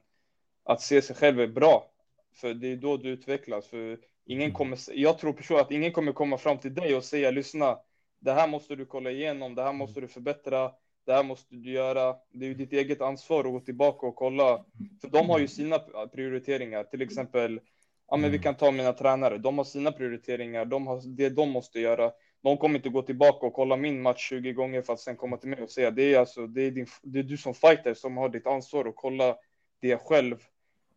att 0.63 0.81
se 0.81 1.01
sig 1.01 1.15
själv 1.15 1.39
är 1.39 1.47
bra. 1.47 1.89
För 2.35 2.53
det 2.53 2.67
är 2.71 2.75
då 2.75 2.97
du 2.97 3.09
utvecklas. 3.09 3.67
För 3.67 3.99
ingen 4.25 4.53
kommer, 4.53 4.79
jag 4.93 5.17
tror 5.17 5.33
personligen 5.33 5.65
att 5.65 5.71
ingen 5.71 5.91
kommer 5.91 6.11
komma 6.11 6.37
fram 6.37 6.57
till 6.57 6.73
dig 6.73 6.95
och 6.95 7.03
säga 7.03 7.31
lyssna, 7.31 7.79
det 8.23 8.33
här 8.33 8.47
måste 8.47 8.75
du 8.75 8.85
kolla 8.85 9.11
igenom, 9.11 9.55
det 9.55 9.63
här 9.63 9.73
måste 9.73 10.01
du 10.01 10.07
förbättra, 10.07 10.71
det 11.05 11.13
här 11.13 11.23
måste 11.23 11.55
du 11.55 11.71
göra. 11.71 12.15
Det 12.31 12.45
är 12.45 12.49
ju 12.49 12.53
ditt 12.53 12.73
eget 12.73 13.01
ansvar 13.01 13.39
att 13.39 13.51
gå 13.51 13.59
tillbaka 13.59 14.07
och 14.07 14.15
kolla. 14.15 14.65
För 15.01 15.07
de 15.07 15.29
har 15.29 15.39
ju 15.39 15.47
sina 15.47 15.79
prioriteringar, 16.13 16.83
till 16.83 17.01
exempel, 17.01 17.59
ja 18.07 18.17
men 18.17 18.31
vi 18.31 18.39
kan 18.39 18.55
ta 18.55 18.71
mina 18.71 18.93
tränare, 18.93 19.37
de 19.37 19.57
har 19.57 19.65
sina 19.65 19.91
prioriteringar, 19.91 20.65
de 20.65 20.87
har 20.87 21.01
det 21.05 21.29
de 21.29 21.49
måste 21.49 21.79
göra. 21.79 22.11
De 22.41 22.57
kommer 22.57 22.75
inte 22.75 22.89
gå 22.89 23.01
tillbaka 23.01 23.45
och 23.45 23.53
kolla 23.53 23.77
min 23.77 24.01
match 24.01 24.29
20 24.29 24.53
gånger 24.53 24.81
för 24.81 24.93
att 24.93 24.99
sen 24.99 25.15
komma 25.15 25.37
till 25.37 25.49
mig 25.49 25.61
och 25.63 25.69
säga 25.69 25.91
det 25.91 26.13
är 26.13 26.19
alltså, 26.19 26.47
det 26.47 26.61
är, 26.61 26.71
din, 26.71 26.87
det 27.01 27.19
är 27.19 27.23
du 27.23 27.37
som 27.37 27.53
fighter 27.53 27.93
som 27.93 28.17
har 28.17 28.29
ditt 28.29 28.47
ansvar 28.47 28.85
att 28.85 28.95
kolla 28.95 29.37
det 29.79 29.97
själv 29.97 30.37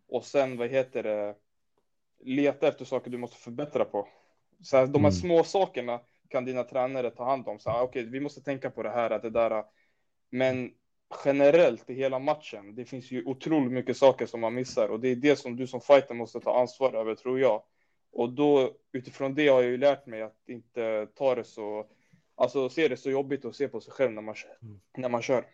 och 0.09 0.25
sen 0.25 0.57
vad 0.57 0.69
heter 0.69 1.03
det, 1.03 1.35
leta 2.25 2.69
efter 2.69 2.85
saker 2.85 3.11
du 3.11 3.19
måste 3.19 3.37
förbättra 3.37 3.85
på. 3.85 4.09
Så 4.62 4.77
här, 4.77 4.87
de 4.87 5.05
här 5.05 5.11
Mm. 5.11 5.12
små 5.12 5.45
sakerna 5.45 6.01
kan 6.29 6.45
dina 6.45 6.65
tränare 6.65 7.11
ta 7.11 7.25
hand 7.25 7.49
om. 7.49 7.59
Så 7.59 7.71
här, 7.71 7.83
okej, 7.83 8.05
vi 8.05 8.21
måste 8.21 8.41
tänka 8.41 8.71
på 8.71 8.83
det 8.83 8.91
här, 8.91 9.11
att 9.11 9.23
det 9.23 9.31
där. 9.31 9.65
Men 10.31 10.71
generellt 11.25 11.91
i 11.91 11.95
hela 11.95 12.19
matchen, 12.19 12.75
det 12.75 12.85
finns 12.85 13.11
ju 13.11 13.25
otroligt 13.25 13.73
mycket 13.73 13.97
saker 13.97 14.27
som 14.27 14.41
man 14.41 14.55
missar 14.55 14.89
och 14.89 15.01
det 15.01 15.09
är 15.09 15.17
det 15.17 15.37
som 15.37 15.57
du 15.57 15.67
som 15.67 15.81
fighter 15.81 16.15
måste 16.15 16.41
ta 16.41 16.61
ansvar 16.61 16.93
över, 16.95 17.15
tror 17.15 17.41
jag. 17.41 17.62
Och 18.12 18.33
då 18.33 18.71
utifrån 18.93 19.35
det 19.35 19.49
har 19.49 19.62
jag 19.62 19.71
ju 19.71 19.77
lärt 19.77 20.07
mig 20.07 20.23
att 20.23 20.49
inte 20.49 21.07
ta 21.15 21.35
det 21.35 21.45
så, 21.45 21.87
alltså 22.35 22.69
se 22.69 22.89
det 22.89 22.97
så 22.97 23.11
jobbigt 23.11 23.45
att 23.45 23.57
se 23.57 23.69
på 23.69 23.81
sig 23.81 23.93
själv 23.93 24.12
när 24.12 24.23
man, 24.23 24.35
när 24.97 25.09
man 25.09 25.23
kör. 25.23 25.45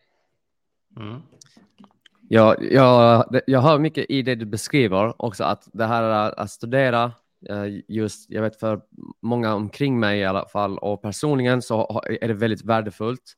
Mm. 0.97 1.21
Ja, 2.29 2.57
jag, 2.61 3.25
jag 3.47 3.61
hör 3.61 3.79
mycket 3.79 4.07
i 4.09 4.23
det 4.23 4.35
du 4.35 4.47
beskriver 4.47 5.23
också 5.23 5.45
att 5.45 5.69
det 5.73 5.87
här 5.87 6.03
att 6.41 6.51
studera 6.51 7.13
just, 7.89 8.31
jag 8.31 8.43
vet 8.43 8.61
för 8.61 8.81
många 9.23 9.55
omkring 9.55 10.01
mig 10.01 10.21
i 10.21 10.25
alla 10.25 10.49
fall 10.49 10.79
och 10.79 11.03
personligen 11.03 11.63
så 11.63 12.03
är 12.21 12.29
det 12.29 12.35
väldigt 12.35 12.65
värdefullt 12.65 13.37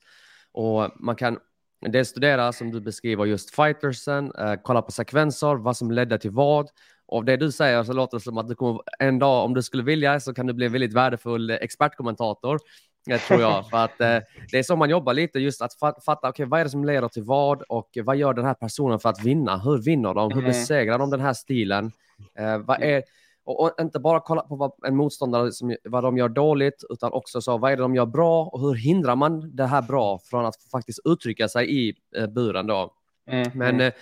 och 0.53 0.91
man 0.97 1.17
kan 1.17 1.39
dels 1.81 2.09
studera 2.09 2.53
som 2.53 2.71
du 2.71 2.81
beskriver 2.81 3.25
just 3.25 3.55
fightersen, 3.55 4.33
eh, 4.39 4.55
kolla 4.63 4.83
på 4.83 4.93
sekvenser, 4.93 5.55
vad 5.55 5.77
som 5.77 5.91
ledde 5.91 6.19
till 6.19 6.31
vad 6.31 6.69
och 7.07 7.25
det 7.25 7.37
du 7.37 7.53
säger 7.53 7.83
så 7.83 7.93
låter 7.93 8.17
det 8.19 8.25
som 8.25 8.39
att 8.39 8.49
du 8.49 8.55
kommer 8.55 8.81
en 8.99 9.19
dag 9.19 9.45
om 9.45 9.55
du 9.55 9.63
skulle 9.63 9.83
vilja 9.83 10.21
så 10.21 10.35
kan 10.35 10.47
du 10.47 10.53
bli 10.53 10.67
en 10.67 10.73
väldigt 10.73 10.93
värdefull 10.95 11.51
eh, 11.51 11.57
expertkommentator. 11.57 12.59
Det 13.07 13.19
tror 13.19 13.41
jag, 13.41 13.71
för 13.71 13.77
att 13.77 14.01
eh, 14.01 14.19
det 14.51 14.59
är 14.59 14.63
så 14.63 14.77
man 14.77 14.91
jobbar 14.91 15.15
lite, 15.15 15.39
just 15.39 15.63
att 15.63 15.73
fa- 15.81 16.01
fatta 16.01 16.29
okay, 16.29 16.47
vad 16.47 16.61
är 16.61 16.65
det 16.65 16.71
som 16.71 16.85
leder 16.85 17.09
till 17.09 17.23
vad 17.23 17.63
och 17.63 17.99
vad 18.05 18.17
gör 18.17 18.35
den 18.35 18.45
här 18.45 18.55
personen 18.55 18.99
för 18.99 19.09
att 19.09 19.25
vinna? 19.25 19.59
Hur 19.59 19.79
vinner 19.79 20.15
de? 20.15 20.33
Hur 20.33 20.39
Mm. 20.39 20.51
besegrar 20.51 20.99
de 20.99 21.11
den 21.11 21.21
här 21.21 21.33
stilen? 21.33 21.93
Eh, 22.39 22.59
vad 22.59 22.83
är, 22.83 23.03
och, 23.45 23.61
och 23.63 23.71
inte 23.81 23.99
bara 23.99 24.21
kolla 24.21 24.43
på 24.43 24.57
vad 24.57 24.73
en 24.87 24.97
motståndare 24.97 25.53
som, 25.53 25.77
vad 25.85 26.05
de 26.05 26.17
gör 26.17 26.29
dåligt, 26.29 26.85
utan 26.91 27.13
också 27.13 27.41
så 27.41 27.59
vad 27.59 27.73
är 27.73 27.77
det 27.77 27.83
de 27.83 27.95
gör 27.95 28.07
bra 28.07 28.45
och 28.45 28.61
hur 28.61 28.75
hindrar 28.75 29.17
man 29.17 29.57
det 29.57 29.67
här 29.67 29.83
bra 29.83 30.19
från 30.19 30.47
att 30.47 30.63
faktiskt 30.71 31.01
uttrycka 31.05 31.49
sig 31.49 31.89
i 31.89 31.95
eh, 32.17 32.27
buren 32.27 32.67
då? 32.67 32.95
Mm. 33.27 33.51
Men 33.55 33.81
eh, 33.81 33.93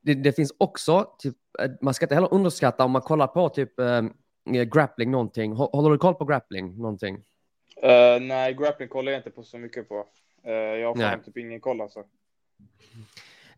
det, 0.00 0.14
det 0.14 0.32
finns 0.32 0.54
också, 0.58 1.06
typ, 1.18 1.36
eh, 1.62 1.70
man 1.82 1.94
ska 1.94 2.04
inte 2.04 2.14
heller 2.14 2.34
underskatta 2.34 2.84
om 2.84 2.90
man 2.90 3.02
kollar 3.02 3.26
på 3.26 3.48
typ 3.48 3.80
eh, 3.80 4.02
grappling 4.72 5.10
någonting. 5.10 5.52
Hå- 5.54 5.70
Håller 5.72 5.90
du 5.90 5.98
koll 5.98 6.14
på 6.14 6.24
grappling 6.24 6.76
någonting? 6.76 7.14
Eh, 7.82 8.20
nej, 8.20 8.54
grappling 8.54 8.88
kollar 8.88 9.12
jag 9.12 9.18
inte 9.18 9.30
på 9.30 9.42
så 9.42 9.58
mycket 9.58 9.88
på. 9.88 10.06
Eh, 10.42 10.52
jag 10.52 10.88
har 10.88 10.94
fan 11.10 11.22
typ 11.22 11.36
ingen 11.36 11.60
koll 11.60 11.80
alltså. 11.80 12.02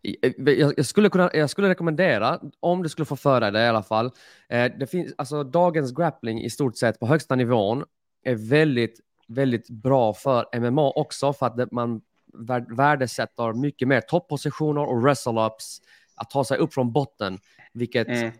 Eh, 0.03 0.31
Jag, 0.77 0.85
skulle 0.85 1.09
kunna, 1.09 1.29
jag 1.33 1.49
skulle 1.49 1.69
rekommendera, 1.69 2.39
om 2.59 2.83
du 2.83 2.89
skulle 2.89 3.05
få 3.05 3.15
för 3.15 3.41
dig 3.41 3.51
det 3.51 3.63
i 3.63 3.67
alla 3.67 3.83
fall, 3.83 4.11
eh, 4.49 4.71
det 4.79 4.87
finns, 4.87 5.13
alltså 5.17 5.43
dagens 5.43 5.91
grappling 5.91 6.41
i 6.43 6.49
stort 6.49 6.77
sett 6.77 6.99
på 6.99 7.07
högsta 7.07 7.35
nivån 7.35 7.83
är 8.23 8.35
väldigt, 8.35 8.99
väldigt 9.27 9.69
bra 9.69 10.13
för 10.13 10.59
MMA 10.59 10.91
också 10.91 11.33
för 11.33 11.45
att 11.45 11.71
man 11.71 12.01
vär- 12.33 12.75
värdesätter 12.75 13.53
mycket 13.53 13.87
mer 13.87 14.01
toppositioner 14.01 14.81
och 14.81 15.01
wrestle-ups, 15.07 15.81
att 16.15 16.29
ta 16.29 16.43
sig 16.43 16.57
upp 16.57 16.73
från 16.73 16.91
botten, 16.91 17.37
vilket 17.73 18.07
Mm. 18.07 18.31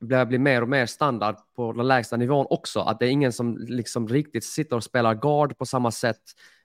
börjar 0.00 0.26
bli 0.26 0.38
mer 0.38 0.62
och 0.62 0.68
mer 0.68 0.86
standard 0.86 1.36
på 1.56 1.72
den 1.72 1.88
lägsta 1.88 2.16
nivån 2.16 2.46
också. 2.50 2.80
Att 2.80 2.98
det 2.98 3.06
är 3.06 3.10
ingen 3.10 3.32
som 3.32 3.56
liksom 3.58 4.08
riktigt 4.08 4.44
sitter 4.44 4.76
och 4.76 4.84
spelar 4.84 5.14
guard 5.14 5.58
på 5.58 5.66
samma 5.66 5.90
sätt. 5.90 6.20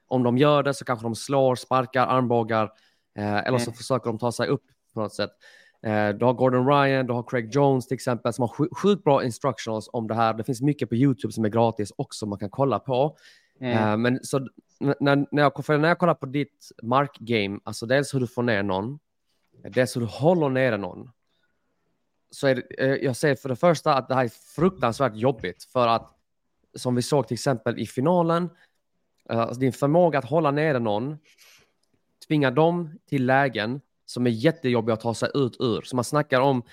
Om 0.08 0.24
de 0.24 0.38
gör 0.38 0.64
det 0.64 0.74
så 0.74 0.86
kanske 0.86 1.06
de 1.06 1.16
slår, 1.16 1.56
sparkar, 1.56 2.08
armbågar 2.08 2.72
eh, 3.18 3.38
eller 3.38 3.58
så 3.58 3.70
Mm. 3.70 3.74
försöker 3.78 4.06
de 4.06 4.20
ta 4.20 4.32
sig 4.32 4.48
upp 4.48 4.64
på 4.94 5.02
något 5.02 5.14
sätt. 5.14 5.32
Eh, 5.84 6.10
du 6.10 6.26
har 6.26 6.34
Gordon 6.34 6.68
Ryan, 6.68 7.08
du 7.08 7.14
har 7.14 7.24
Craig 7.24 7.56
Jones 7.56 7.88
till 7.88 7.96
exempel 7.96 8.34
som 8.34 8.42
har 8.42 8.50
sj- 8.56 8.76
sjukt 8.76 9.04
bra 9.04 9.24
instructionals 9.24 9.90
om 9.94 10.08
det 10.08 10.16
här. 10.16 10.34
Det 10.34 10.44
finns 10.44 10.62
mycket 10.62 10.90
på 10.90 10.96
YouTube 10.96 11.34
som 11.34 11.46
är 11.46 11.50
gratis 11.50 11.92
också 11.96 12.26
man 12.26 12.40
kan 12.40 12.50
kolla 12.50 12.80
på. 12.80 13.18
Mm. 13.60 13.78
Eh, 13.78 13.98
men 13.98 14.20
så 14.24 14.40
när, 14.80 14.96
när, 15.32 15.42
jag, 15.42 15.70
när 15.82 15.88
jag 15.90 15.98
kollar 15.98 16.14
på 16.14 16.26
ditt 16.26 16.70
markgame, 16.84 17.60
alltså 17.64 17.86
dels 17.86 18.14
hur 18.14 18.20
du 18.20 18.28
får 18.28 18.44
ner 18.44 18.64
någon, 18.64 19.00
dels 19.70 19.96
hur 19.96 20.02
du 20.02 20.08
håller 20.08 20.50
nere 20.50 20.78
någon, 20.78 21.10
så 22.32 22.48
är 22.48 22.56
det, 22.56 22.62
eh, 22.62 22.96
jag 23.06 23.16
säger 23.16 23.36
för 23.36 23.50
det 23.50 23.56
första 23.56 23.94
att 23.94 24.08
det 24.08 24.16
här 24.16 24.24
är 24.26 24.30
fruktansvärt 24.56 25.16
jobbigt 25.16 25.64
för 25.64 25.88
att 25.88 26.10
som 26.76 26.96
vi 26.96 27.02
såg 27.02 27.28
till 27.28 27.36
exempel 27.36 27.80
i 27.80 27.86
finalen, 27.86 28.50
eh, 29.30 29.40
alltså 29.40 29.60
din 29.60 29.74
förmåga 29.74 30.20
att 30.20 30.26
hålla 30.26 30.52
nere 30.52 30.80
någon 30.80 31.18
tvingar 32.28 32.52
dem 32.52 33.00
till 33.10 33.26
lägen 33.26 33.82
som 34.06 34.28
är 34.28 34.32
jättejobbiga 34.32 34.94
att 34.94 35.02
ta 35.02 35.14
sig 35.14 35.30
ut 35.34 35.58
ur. 35.60 35.82
Så 35.82 35.96
man 35.96 36.04
snackar 36.04 36.42
om 36.42 36.64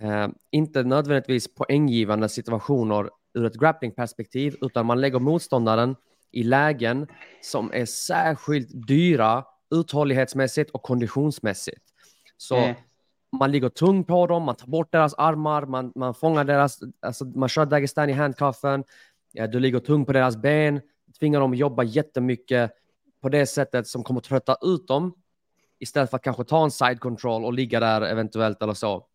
eh, 0.00 0.28
inte 0.50 0.82
nödvändigtvis 0.82 1.54
poänggivande 1.54 2.28
situationer 2.28 3.10
ur 3.34 3.46
ett 3.46 3.54
grapplingperspektiv, 3.54 4.56
utan 4.60 4.86
man 4.86 5.00
lägger 5.00 5.18
motståndaren 5.18 5.96
i 6.32 6.42
lägen 6.42 7.06
som 7.42 7.70
är 7.72 7.84
särskilt 7.84 8.86
dyra 8.88 9.44
uthållighetsmässigt 9.74 10.70
och 10.70 10.82
konditionsmässigt. 10.82 11.82
Så 12.36 12.56
Mm. 12.56 12.74
man 13.38 13.52
ligger 13.52 13.68
tung 13.68 14.04
på 14.04 14.26
dem, 14.26 14.42
man 14.42 14.56
tar 14.56 14.66
bort 14.66 14.92
deras 14.92 15.14
armar, 15.14 15.66
man, 15.66 15.92
man 15.94 16.14
fångar 16.14 16.44
deras, 16.44 16.80
alltså 17.00 17.24
man 17.24 17.48
kör 17.48 17.66
Dagestan 17.66 18.10
i 18.10 18.12
handcuffen, 18.12 18.84
ja, 19.32 19.46
du 19.46 19.60
ligger 19.60 19.80
tung 19.80 20.04
på 20.04 20.12
deras 20.12 20.36
ben, 20.36 20.80
tvingar 21.18 21.40
dem 21.40 21.52
att 21.52 21.58
jobba 21.58 21.82
jättemycket 21.82 22.70
på 23.22 23.28
det 23.28 23.46
sättet 23.46 23.86
som 23.86 24.04
kommer 24.04 24.20
trötta 24.20 24.56
ut 24.62 24.88
dem 24.88 25.14
istället 25.78 26.10
för 26.10 26.16
att 26.16 26.22
kanske 26.22 26.44
ta 26.44 26.64
en 26.64 26.70
side 26.70 27.00
control 27.00 27.44
och 27.44 27.52
ligga 27.52 27.80
där 27.80 28.00
eventuellt 28.02 28.62
eller 28.62 28.74
så. 28.74 29.06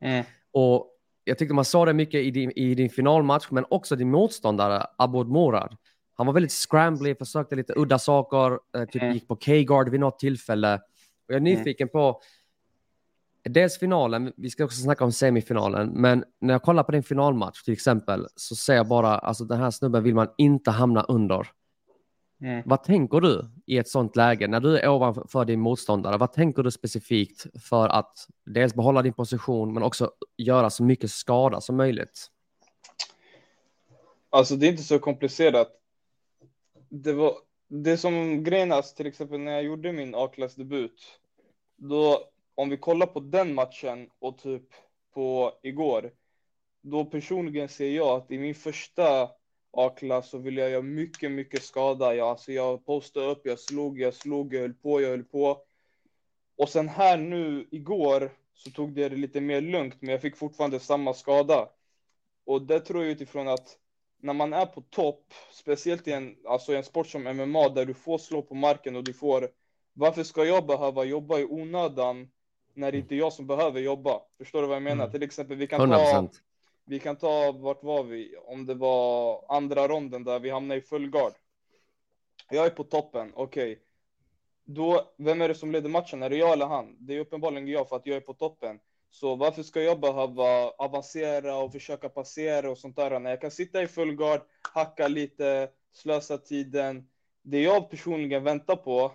Mm. 0.00 0.24
Och 0.52 0.92
jag 1.24 1.38
tyckte 1.38 1.54
man 1.54 1.64
såg 1.64 1.86
det 1.86 1.92
mycket 1.92 2.20
i 2.20 2.30
din, 2.30 2.50
i 2.50 2.74
din 2.74 2.90
finalmatch, 2.90 3.46
men 3.50 3.64
också 3.70 3.96
din 3.96 4.10
motståndare 4.10 4.86
Abod 4.98 5.28
Morad. 5.28 5.76
Han 6.14 6.26
var 6.26 6.34
väldigt 6.34 6.52
scrambly, 6.52 7.14
försökte 7.14 7.56
lite 7.56 7.72
udda 7.76 7.98
saker, 7.98 8.58
eh, 8.76 8.84
typ 8.84 9.02
Mm. 9.02 9.14
gick 9.14 9.28
på 9.28 9.36
K-guard 9.36 9.88
vid 9.88 10.00
något 10.00 10.18
tillfälle. 10.18 10.74
Och 10.74 11.34
jag 11.34 11.36
är 11.36 11.40
nyfiken 11.40 11.88
på 11.88 12.20
dels 13.44 13.78
finalen, 13.78 14.32
vi 14.36 14.50
ska 14.50 14.64
också 14.64 14.82
snacka 14.82 15.04
om 15.04 15.12
semifinalen, 15.12 15.88
men 15.88 16.24
när 16.40 16.54
jag 16.54 16.62
kollar 16.62 16.82
på 16.82 16.92
din 16.92 17.02
finalmatch 17.02 17.62
till 17.62 17.72
exempel 17.72 18.26
så 18.36 18.56
ser 18.56 18.74
jag 18.74 18.88
bara, 18.88 19.18
alltså 19.18 19.44
den 19.44 19.58
här 19.58 19.70
snubben 19.70 20.02
vill 20.02 20.14
man 20.14 20.28
inte 20.38 20.70
hamna 20.70 21.02
under. 21.02 21.48
Mm. 22.40 22.62
Vad 22.66 22.82
tänker 22.82 23.20
du 23.20 23.50
i 23.66 23.78
ett 23.78 23.88
sånt 23.88 24.16
läge 24.16 24.48
när 24.48 24.60
du 24.60 24.78
är 24.78 24.88
ovanför 24.88 25.44
din 25.44 25.60
motståndare? 25.60 26.16
Vad 26.16 26.32
tänker 26.32 26.62
du 26.62 26.70
specifikt 26.70 27.46
för 27.62 27.88
att 27.88 28.26
dels 28.44 28.74
behålla 28.74 29.02
din 29.02 29.12
position 29.12 29.74
men 29.74 29.82
också 29.82 30.10
göra 30.36 30.70
så 30.70 30.82
mycket 30.82 31.10
skada 31.10 31.60
som 31.60 31.76
möjligt? 31.76 32.30
Alltså 34.30 34.56
det 34.56 34.66
är 34.66 34.70
inte 34.70 34.82
så 34.82 34.98
komplicerat. 34.98 35.68
Det 36.88 37.12
var 37.12 37.32
det 37.68 37.96
som 37.96 38.44
grejen 38.44 38.72
är, 38.72 38.82
till 38.82 39.06
exempel 39.06 39.40
när 39.40 39.52
jag 39.52 39.62
gjorde 39.62 39.92
min 39.92 40.14
A-klassdebut. 40.14 41.02
Då, 41.76 42.28
om 42.54 42.68
vi 42.70 42.76
kollar 42.76 43.06
på 43.06 43.20
den 43.20 43.54
matchen 43.54 44.10
och 44.18 44.38
typ 44.38 44.62
på 45.14 45.52
igår. 45.62 46.10
Då 46.80 47.04
personligen 47.04 47.68
ser 47.68 47.90
jag 47.90 48.08
att 48.08 48.30
i 48.30 48.38
min 48.38 48.54
första 48.54 49.30
A-klass 49.76 50.30
så 50.30 50.38
ville 50.38 50.60
jag 50.60 50.70
göra 50.70 50.82
mycket, 50.82 51.30
mycket 51.30 51.62
skada. 51.62 52.14
Jag, 52.14 52.28
alltså 52.28 52.52
jag 52.52 52.86
postade 52.86 53.26
upp, 53.26 53.40
jag 53.44 53.60
slog, 53.60 54.00
jag 54.00 54.14
slog, 54.14 54.54
jag 54.54 54.60
höll 54.60 54.74
på, 54.74 55.00
jag 55.00 55.08
höll 55.08 55.24
på. 55.24 55.62
Och 56.56 56.68
sen 56.68 56.88
här 56.88 57.16
nu 57.16 57.68
igår 57.70 58.30
så 58.54 58.70
tog 58.70 58.92
det 58.92 59.08
det 59.08 59.16
lite 59.16 59.40
mer 59.40 59.60
lugnt, 59.60 59.96
men 60.00 60.10
jag 60.10 60.22
fick 60.22 60.36
fortfarande 60.36 60.80
samma 60.80 61.14
skada. 61.14 61.68
Och 62.46 62.62
det 62.62 62.80
tror 62.80 63.02
jag 63.02 63.12
utifrån 63.12 63.48
att 63.48 63.78
när 64.20 64.32
man 64.32 64.52
är 64.52 64.66
på 64.66 64.80
topp, 64.80 65.34
speciellt 65.52 66.08
i 66.08 66.12
en, 66.12 66.36
alltså 66.48 66.72
i 66.72 66.76
en 66.76 66.84
sport 66.84 67.06
som 67.06 67.22
MMA 67.22 67.68
där 67.68 67.84
du 67.84 67.94
får 67.94 68.18
slå 68.18 68.42
på 68.42 68.54
marken 68.54 68.96
och 68.96 69.04
du 69.04 69.12
får, 69.12 69.48
varför 69.92 70.22
ska 70.22 70.44
jag 70.44 70.66
behöva 70.66 71.04
jobba 71.04 71.38
i 71.38 71.44
onödan 71.44 72.28
när 72.74 72.92
det 72.92 72.98
inte 72.98 73.14
är 73.14 73.16
jag 73.16 73.32
som 73.32 73.46
behöver 73.46 73.80
jobba? 73.80 74.20
Förstår 74.38 74.62
du 74.62 74.68
vad 74.68 74.76
jag 74.76 74.82
menar? 74.82 75.04
Mm. 75.04 75.12
Till 75.12 75.22
exempel, 75.22 75.56
vi 75.56 75.66
kan 75.66 75.80
100 75.80 75.96
ta, 75.96 76.02
procent 76.02 76.42
vi 76.86 76.98
kan 76.98 77.16
ta, 77.16 77.52
vart 77.52 77.82
var 77.82 78.02
vi? 78.02 78.36
Om 78.36 78.66
det 78.66 78.74
var 78.74 79.44
andra 79.48 79.88
ronden 79.88 80.24
där 80.24 80.40
vi 80.40 80.50
hamnade 80.50 80.80
i 80.80 80.82
full 80.82 81.10
guard. 81.10 81.32
Jag 82.50 82.66
är 82.66 82.70
på 82.70 82.84
toppen, 82.84 83.32
okej. 83.34 83.82
Då, 84.64 85.14
vem 85.18 85.40
är 85.42 85.48
det 85.48 85.54
som 85.54 85.72
leder 85.72 85.88
matchen? 85.88 86.22
Är 86.22 86.30
det 86.30 86.36
jag 86.36 86.52
eller 86.52 86.66
han? 86.66 86.96
Det 87.00 87.14
är 87.14 87.20
uppenbarligen 87.20 87.68
jag 87.68 87.88
för 87.88 87.96
att 87.96 88.06
jag 88.06 88.16
är 88.16 88.20
på 88.20 88.34
toppen. 88.34 88.80
Så 89.10 89.36
varför 89.36 89.62
ska 89.62 89.82
jag 89.82 90.00
behöva 90.00 90.70
avancera 90.70 91.56
och 91.56 91.72
försöka 91.72 92.08
passera 92.08 92.70
och 92.70 92.78
sånt 92.78 92.96
där 92.96 93.20
när 93.20 93.30
jag 93.30 93.40
kan 93.40 93.50
sitta 93.50 93.82
i 93.82 93.86
full 93.86 94.16
guard, 94.16 94.40
hacka 94.74 95.08
lite, 95.08 95.70
slösa 95.92 96.38
tiden. 96.38 97.08
Det 97.42 97.62
jag 97.62 97.90
personligen 97.90 98.44
väntar 98.44 98.76
på, 98.76 99.12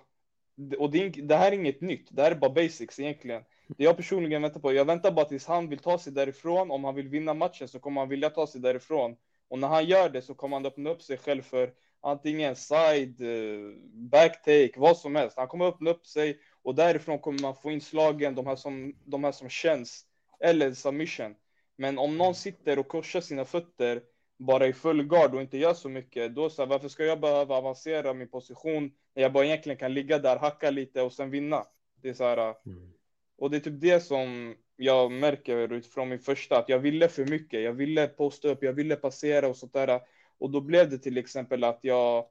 och 0.80 0.92
det, 0.92 1.04
är- 1.04 1.22
det 1.28 1.36
här 1.36 1.52
är 1.52 1.56
inget 1.56 1.82
nytt, 1.82 2.08
det 2.12 2.22
här 2.22 2.32
är 2.32 2.36
bara 2.36 2.52
basics 2.52 3.00
egentligen. 3.00 3.44
Det 3.78 3.84
jag 3.84 3.98
personligen 3.98 4.42
väntar 4.42 4.60
på, 4.60 4.74
jag 4.74 4.86
väntar 4.86 5.12
bara 5.12 5.26
tills 5.26 5.46
han 5.46 5.70
vill 5.70 5.80
ta 5.80 5.98
sig 5.98 6.14
därifrån. 6.14 6.72
Om 6.72 6.84
han 6.84 6.96
vill 6.96 7.08
vinna 7.08 7.34
matchen 7.34 7.68
så 7.68 7.80
kommer 7.80 8.02
han 8.02 8.10
vilja 8.10 8.30
ta 8.30 8.48
sig 8.48 8.62
därifrån. 8.62 9.16
Och 9.48 9.60
när 9.60 9.68
han 9.68 9.86
gör 9.86 10.10
det 10.10 10.22
så 10.22 10.34
kommer 10.34 10.56
han 10.56 10.66
öppna 10.66 10.90
upp 10.90 11.02
sig 11.02 11.18
själv 11.18 11.42
för 11.42 11.74
antingen 12.02 12.56
side, 12.56 13.22
eh, 13.22 13.76
backtake, 13.94 14.72
vad 14.76 14.98
som 14.98 15.16
helst. 15.16 15.38
Han 15.38 15.48
kommer 15.48 15.66
öppna 15.66 15.90
upp 15.90 16.06
sig 16.06 16.40
och 16.64 16.76
därifrån 16.76 17.20
kommer 17.20 17.42
man 17.42 17.56
få 17.56 17.72
in 17.72 17.82
slagen, 17.82 18.36
de 18.36 18.48
här 18.48 18.56
som, 18.56 18.96
de 19.06 19.24
här 19.24 19.32
som 19.32 19.50
känns, 19.50 20.06
eller 20.40 20.74
submission. 20.74 21.36
Men 21.76 21.98
om 21.98 22.18
någon 22.18 22.36
sitter 22.36 22.80
och 22.80 22.88
korsar 22.88 23.22
sina 23.22 23.46
fötter 23.46 24.02
bara 24.40 24.68
i 24.68 24.74
full 24.74 25.04
gard 25.04 25.36
och 25.36 25.42
inte 25.42 25.58
gör 25.58 25.74
så 25.74 25.90
mycket, 25.90 26.36
då 26.36 26.50
så 26.50 26.62
här, 26.62 26.70
varför 26.70 26.90
ska 26.90 27.06
jag 27.06 27.20
behöva 27.20 27.56
avancera 27.56 28.14
min 28.14 28.28
position 28.28 28.92
när 29.16 29.24
jag 29.24 29.34
bara 29.34 29.46
egentligen 29.46 29.78
kan 29.78 29.94
ligga 29.94 30.20
där, 30.20 30.38
hacka 30.38 30.70
lite 30.70 31.02
och 31.02 31.14
sen 31.14 31.30
vinna? 31.30 31.64
Det 32.02 32.10
är 32.10 32.14
så 32.14 32.24
här, 32.24 32.38
eh, 32.38 32.56
mm 32.66 32.94
och 33.41 33.51
det 33.51 33.58
är 33.58 33.62
typ 33.62 33.82
det 33.82 33.99
som 33.99 34.56
jag 34.75 35.12
märker 35.12 35.73
utifrån 35.73 36.10
min 36.10 36.19
första, 36.19 36.58
att 36.58 36.69
jag 36.69 36.80
ville 36.80 37.08
för 37.08 37.25
mycket. 37.25 37.62
Jag 37.62 37.73
ville 37.73 38.08
posta 38.08 38.47
upp, 38.47 38.63
jag 38.63 38.73
ville 38.73 38.95
passera 38.95 39.47
och 39.47 39.58
sånt 39.58 39.73
där. 39.73 40.01
Och 40.38 40.49
då 40.49 40.62
blev 40.62 40.89
det 40.89 40.97
till 40.97 41.17
exempel 41.17 41.63
att 41.63 41.80
jag, 41.82 42.25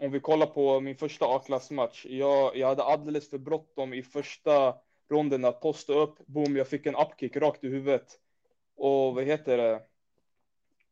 om 0.00 0.10
vi 0.10 0.20
kollar 0.20 0.46
på 0.46 0.80
min 0.80 0.96
första 0.96 1.26
A-klassmatch, 1.26 2.06
jag, 2.08 2.56
jag 2.56 2.68
hade 2.68 2.82
alldeles 2.82 3.30
för 3.30 3.38
bråttom 3.38 3.94
i 3.94 4.02
första 4.02 4.74
ronden 5.10 5.44
att 5.44 5.60
posta 5.60 5.92
upp. 5.92 6.26
Boom, 6.26 6.56
jag 6.56 6.68
fick 6.68 6.86
en 6.86 6.96
upkick 6.96 7.36
rakt 7.36 7.64
i 7.64 7.68
huvudet. 7.68 8.06
Och 8.76 9.14
vad 9.14 9.24
heter 9.24 9.56
det? 9.56 9.82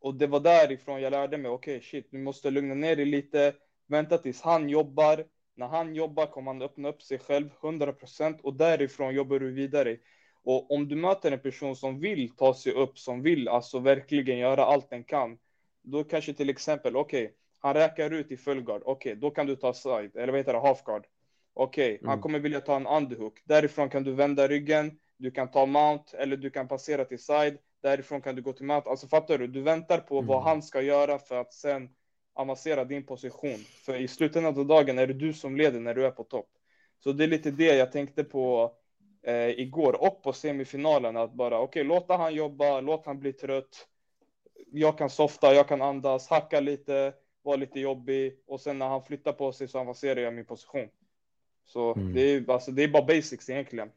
Och 0.01 0.15
det 0.15 0.27
var 0.27 0.41
därifrån 0.41 1.03
jag 1.03 1.11
lärde 1.11 1.39
mig, 1.39 1.51
okej 1.51 1.81
shit, 1.81 2.09
du 2.11 2.19
måste 2.19 2.51
lugna 2.51 2.75
ner 2.75 2.97
dig 2.97 3.05
lite, 3.05 3.55
vänta 3.87 4.19
tills 4.19 4.43
han 4.43 4.69
jobbar. 4.69 5.25
När 5.57 5.67
han 5.67 5.95
jobbar 5.95 6.27
kommer 6.27 6.53
han 6.53 6.63
öppna 6.63 6.89
upp 6.89 7.03
sig 7.03 7.19
själv 7.19 7.49
100% 7.61 8.41
och 8.43 8.55
därifrån 8.55 9.15
jobbar 9.15 9.39
du 9.39 9.53
vidare. 9.53 9.97
Och 10.45 10.71
om 10.71 10.89
du 10.89 10.97
möter 10.97 11.33
en 11.33 11.41
person 11.41 11.77
som 11.77 12.01
vill 12.01 12.37
ta 12.37 12.55
sig 12.55 12.73
upp, 12.73 12.99
som 12.99 13.23
vill 13.23 13.49
alltså 13.49 13.79
verkligen 13.79 14.39
göra 14.39 14.65
allt 14.65 14.91
den 14.91 15.05
kan, 15.05 15.39
då 15.83 16.05
kanske 16.05 16.33
till 16.33 16.51
exempel, 16.51 16.97
okej, 16.97 17.35
han 17.59 17.75
räkar 17.75 18.11
ut 18.11 18.31
i 18.31 18.37
full 18.37 18.61
guard, 18.61 18.83
okej, 18.85 19.17
då 19.17 19.31
kan 19.31 19.47
du 19.47 19.57
ta 19.57 19.73
side, 19.73 20.17
eller 20.17 20.29
vad 20.29 20.37
heter 20.37 20.53
det, 20.53 20.61
half 20.61 20.85
guard. 20.85 21.07
Okej, 21.55 22.01
han 22.05 22.21
kommer 22.21 22.39
vilja 22.39 22.61
ta 22.61 22.77
en 22.77 22.87
underhook. 22.87 23.43
Därifrån 23.45 23.89
kan 23.89 24.05
du 24.05 24.13
vända 24.13 24.49
ryggen, 24.49 24.99
du 25.17 25.31
kan 25.31 25.51
ta 25.51 25.67
mount 25.67 26.17
eller 26.17 26.37
du 26.37 26.51
kan 26.51 26.69
passera 26.69 27.05
till 27.05 27.19
side. 27.19 27.59
Därifrån 27.83 28.21
kan 28.21 28.37
du 28.37 28.43
gå 28.43 28.53
till 28.53 28.67
mount. 28.67 28.91
Alltså 28.91 29.09
fattar 29.09 29.39
du? 29.39 29.47
Du 29.47 29.63
väntar 29.63 29.99
på 29.99 30.21
vad 30.21 30.43
han 30.43 30.63
ska 30.63 30.83
göra 30.83 31.19
för 31.19 31.37
att 31.37 31.53
sen 31.53 31.89
avancera 32.37 32.85
din 32.85 33.07
position. 33.07 33.59
För 33.85 33.97
i 33.97 34.09
slutändan 34.09 34.59
av 34.59 34.67
dagen 34.67 34.99
är 34.99 35.07
det 35.07 35.13
du 35.13 35.33
som 35.33 35.57
leder 35.57 35.81
när 35.81 35.95
du 35.95 36.07
är 36.07 36.11
på 36.11 36.25
topp. 36.25 36.49
Så 37.05 37.13
det 37.13 37.25
är 37.25 37.29
lite 37.29 37.51
det 37.51 37.77
jag 37.77 37.93
tänkte 37.93 38.25
på 38.25 38.73
eh, 39.23 39.51
igår 39.51 40.03
och 40.03 40.23
på 40.23 40.33
semifinalen. 40.33 41.17
Att 41.17 41.33
bara 41.33 41.61
okej, 41.61 41.85
låta 41.85 42.17
han 42.17 42.35
jobba, 42.35 42.81
låt 42.81 43.07
han 43.07 43.21
bli 43.21 43.33
trött. 43.33 43.87
Jag 44.73 44.99
kan 44.99 45.11
softa, 45.11 45.55
jag 45.55 45.69
kan 45.69 45.83
andas, 45.83 46.29
hacka 46.29 46.61
lite, 46.61 47.13
vara 47.43 47.57
lite 47.57 47.81
jobbig 47.81 48.39
och 48.47 48.61
sen 48.61 48.79
när 48.79 48.89
han 48.89 49.03
flyttar 49.03 49.33
på 49.33 49.53
sig 49.53 49.69
så 49.69 49.79
avancerar 49.79 50.21
jag 50.21 50.35
min 50.35 50.45
position. 50.45 50.89
Så 51.67 51.95
det, 52.15 52.21
är, 52.21 52.51
alltså, 52.51 52.71
det 52.71 52.83
är 52.83 52.89
bara 52.89 53.07
basics 53.07 53.51
egentligen. 53.51 53.91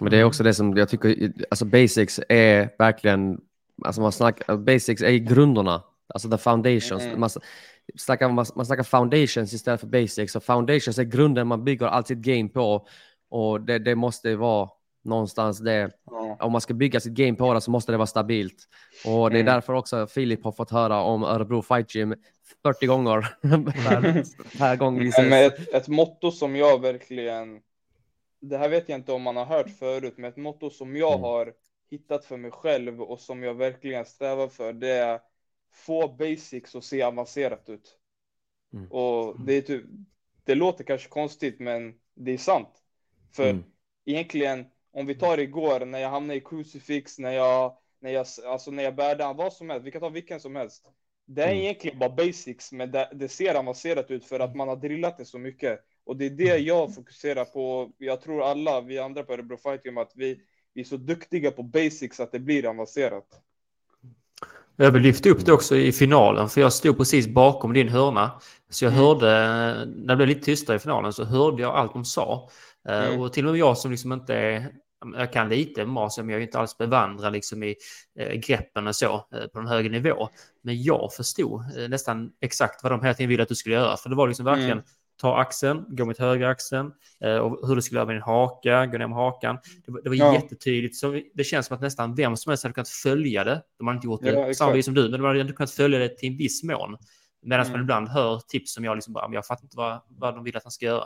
Men 0.00 0.10
det 0.10 0.18
är 0.18 0.24
också 0.24 0.42
det 0.42 0.54
som 0.54 0.76
jag 0.76 0.88
tycker, 0.88 1.32
alltså 1.50 1.64
basics 1.64 2.20
är 2.28 2.74
verkligen, 2.78 3.40
alltså 3.84 4.00
man 4.00 4.12
snackar, 4.12 4.56
basics 4.56 5.02
är 5.02 5.10
grunderna, 5.10 5.82
alltså 6.14 6.30
the 6.30 6.38
foundations. 6.38 7.02
Mm. 7.02 7.20
Man, 7.20 7.30
snackar, 7.98 8.28
man, 8.28 8.46
man 8.56 8.66
snackar 8.66 8.82
foundations 8.82 9.52
istället 9.52 9.80
för 9.80 9.86
basics, 9.86 10.36
och 10.36 10.42
foundations 10.44 10.98
är 10.98 11.04
grunden 11.04 11.46
man 11.46 11.64
bygger 11.64 11.86
allt 11.86 12.06
sitt 12.06 12.18
game 12.18 12.48
på. 12.48 12.86
Och 13.30 13.60
det, 13.60 13.78
det 13.78 13.94
måste 13.94 14.36
vara 14.36 14.68
någonstans 15.04 15.58
det, 15.58 15.90
Ja. 16.10 16.36
om 16.40 16.52
man 16.52 16.60
ska 16.60 16.74
bygga 16.74 17.00
sitt 17.00 17.12
game 17.12 17.34
på 17.34 17.54
det 17.54 17.60
så 17.60 17.70
måste 17.70 17.92
det 17.92 17.98
vara 17.98 18.06
stabilt. 18.06 18.68
Och 19.06 19.30
det 19.30 19.36
är 19.36 19.40
Mm. 19.40 19.54
därför 19.54 19.72
också 19.72 20.06
Filip 20.06 20.44
har 20.44 20.52
fått 20.52 20.70
höra 20.70 21.00
om 21.02 21.22
Örebro 21.24 21.62
Fight 21.62 21.94
Gym 21.94 22.14
40 22.62 22.86
gånger 22.86 23.20
per, 23.42 24.22
per 24.58 24.76
gång 24.76 24.98
vi 24.98 25.04
Men 25.04 25.32
ses. 25.32 25.52
ett, 25.58 25.74
ett 25.74 25.88
motto 25.88 26.30
som 26.30 26.56
jag 26.56 26.80
verkligen, 26.82 27.60
det 28.40 28.58
här 28.58 28.68
vet 28.68 28.88
jag 28.88 28.98
inte 28.98 29.12
om 29.12 29.22
man 29.22 29.36
har 29.36 29.44
hört 29.44 29.70
förut, 29.78 30.14
men 30.16 30.30
ett 30.30 30.36
motto 30.36 30.70
som 30.70 30.96
jag 30.96 31.12
Mm. 31.12 31.22
har 31.22 31.52
hittat 31.90 32.24
för 32.24 32.36
mig 32.36 32.50
själv 32.50 33.02
och 33.02 33.20
som 33.20 33.42
jag 33.42 33.54
verkligen 33.54 34.04
strävar 34.04 34.48
för, 34.48 34.72
det 34.72 34.88
är 34.90 35.20
få 35.72 36.08
basics 36.08 36.74
och 36.74 36.84
se 36.84 37.02
avancerat 37.02 37.68
ut. 37.68 37.98
Mm. 38.74 38.86
Och 38.90 39.40
det 39.46 39.54
är 39.54 39.62
typ, 39.62 39.84
det 40.44 40.54
låter 40.54 40.84
kanske 40.84 41.08
konstigt, 41.08 41.60
men 41.60 41.94
det 42.14 42.32
är 42.32 42.38
sant. 42.38 42.68
För 43.32 43.50
Mm. 43.50 43.64
egentligen, 44.04 44.66
om 44.92 45.06
vi 45.06 45.14
tar 45.14 45.38
igår 45.38 45.84
när 45.86 45.98
jag 45.98 46.10
hamnade 46.10 46.38
i 46.38 46.40
crucifix, 46.40 47.18
när 47.18 47.32
jag, 47.32 47.78
när 48.00 48.10
jag, 48.10 48.26
alltså 48.46 48.70
när 48.70 48.82
jag 48.82 48.94
bärde 48.96 49.32
vad 49.32 49.52
som 49.52 49.70
helst, 49.70 49.86
vi 49.86 49.90
kan 49.90 50.00
ta 50.00 50.08
vilken 50.08 50.40
som 50.40 50.56
helst. 50.56 50.84
Det 51.26 51.42
är 51.42 51.48
Mm. 51.48 51.58
egentligen 51.58 51.98
bara 51.98 52.10
basics, 52.10 52.72
men 52.72 52.90
det, 52.90 53.08
det 53.14 53.28
ser 53.28 53.54
avancerat 53.54 54.10
ut 54.10 54.24
för 54.24 54.40
att 54.40 54.56
man 54.56 54.68
har 54.68 54.76
drillat 54.76 55.18
det 55.18 55.24
så 55.24 55.38
mycket. 55.38 55.80
Och 56.04 56.16
det 56.16 56.26
är 56.26 56.30
det 56.30 56.58
jag 56.58 56.94
fokuserar 56.94 57.44
på. 57.44 57.92
Jag 57.98 58.20
tror 58.20 58.42
alla, 58.42 58.80
vi 58.80 58.98
andra 58.98 59.24
på 59.24 59.32
Örebro 59.32 59.56
Fight 59.56 59.84
Gym, 59.84 59.98
att 59.98 60.12
vi, 60.14 60.40
vi 60.72 60.80
är 60.80 60.84
så 60.84 60.96
duktiga 60.96 61.50
på 61.50 61.62
basics 61.62 62.20
att 62.20 62.32
det 62.32 62.38
blir 62.40 62.66
avancerat. 62.66 63.42
Jag 64.82 64.96
lyfta 64.96 65.28
upp 65.30 65.46
det 65.46 65.52
också 65.52 65.76
i 65.76 65.92
finalen, 65.92 66.48
för 66.48 66.60
jag 66.60 66.72
stod 66.72 66.98
precis 66.98 67.26
bakom 67.28 67.72
din 67.72 67.88
hörna. 67.88 68.30
Så 68.70 68.84
jag 68.84 68.92
Mm. 68.92 69.04
hörde, 69.04 69.28
när 69.86 70.06
det 70.06 70.16
blev 70.16 70.28
lite 70.28 70.40
tystare 70.44 70.76
i 70.76 70.78
finalen, 70.80 71.12
så 71.12 71.24
hörde 71.24 71.62
jag 71.62 71.74
allt 71.74 71.92
de 71.92 72.04
sa. 72.04 72.48
Eh, 72.88 73.04
Mm. 73.04 73.20
Och 73.20 73.32
till 73.32 73.46
och 73.46 73.52
med 73.52 73.60
jag 73.60 73.78
som 73.78 73.90
liksom 73.90 74.12
inte 74.12 74.34
är, 74.34 74.68
jag 75.16 75.32
kan 75.32 75.48
lite 75.48 75.84
masa, 75.86 76.22
men 76.22 76.30
jag 76.30 76.38
är 76.38 76.42
inte 76.46 76.58
alls 76.58 76.78
bevandrad 76.78 77.32
liksom 77.32 77.62
i 77.62 77.74
eh, 78.18 78.32
greppen 78.32 78.86
och 78.86 78.96
så 78.96 79.14
eh, 79.14 79.46
på 79.52 79.58
en 79.58 79.66
högre 79.66 79.88
nivå. 79.90 80.28
Men 80.62 80.82
jag 80.82 81.12
förstod 81.12 81.62
nästan 81.88 82.30
exakt 82.40 82.82
vad 82.82 82.92
de 82.92 83.00
hela 83.02 83.14
tiden 83.14 83.28
ville 83.28 83.42
att 83.42 83.48
du 83.48 83.54
skulle 83.54 83.74
göra. 83.74 83.96
För 83.96 84.08
det 84.10 84.16
var 84.16 84.28
liksom 84.28 84.44
verkligen 84.44 84.72
Mm. 84.72 84.84
Ta 85.22 85.36
axeln, 85.40 85.84
gå 85.88 86.04
mot 86.04 86.18
högra 86.18 86.48
axeln 86.48 86.92
eh, 87.20 87.36
och 87.36 87.68
hur 87.68 87.76
du 87.76 87.82
skulle 87.82 87.98
göra 87.98 88.06
med 88.06 88.14
din 88.16 88.22
haka, 88.22 88.86
gå 88.86 88.98
ner 88.98 89.06
med 89.06 89.16
hakan. 89.16 89.58
Det 89.86 89.92
var, 89.92 90.00
det 90.02 90.08
var 90.08 90.16
Ja. 90.16 90.34
jättetydligt. 90.34 90.96
Så 90.96 91.20
det 91.34 91.44
känns 91.44 91.66
som 91.66 91.74
att 91.74 91.80
nästan 91.80 92.14
vem 92.14 92.36
som 92.36 92.50
helst 92.50 92.62
hade 92.64 92.72
kunnat 92.74 92.88
följa 92.88 93.44
det. 93.44 93.62
De 93.78 93.86
hade 93.86 93.96
inte 93.96 94.06
gjort 94.06 94.22
det 94.22 94.30
Ja, 94.32 94.54
samma 94.54 94.72
vis 94.72 94.84
som 94.84 94.94
du, 94.94 95.02
men 95.02 95.20
de 95.20 95.24
hade 95.26 95.40
ändå 95.40 95.52
kunnat 95.52 95.70
följa 95.70 95.98
det 95.98 96.08
till 96.18 96.28
en 96.28 96.36
viss 96.36 96.62
mån. 96.62 96.96
Medan 97.42 97.66
Mm. 97.66 97.72
man 97.72 97.80
ibland 97.80 98.08
hör 98.08 98.38
tips 98.48 98.74
som 98.74 98.84
jag 98.84 98.94
liksom 98.96 99.12
bara, 99.12 99.34
jag 99.34 99.46
fattar 99.46 99.64
inte 99.64 99.76
vad, 99.76 100.00
vad 100.08 100.34
de 100.34 100.44
vill 100.44 100.56
att 100.56 100.62
han 100.64 100.72
ska 100.72 100.86
göra. 100.86 101.04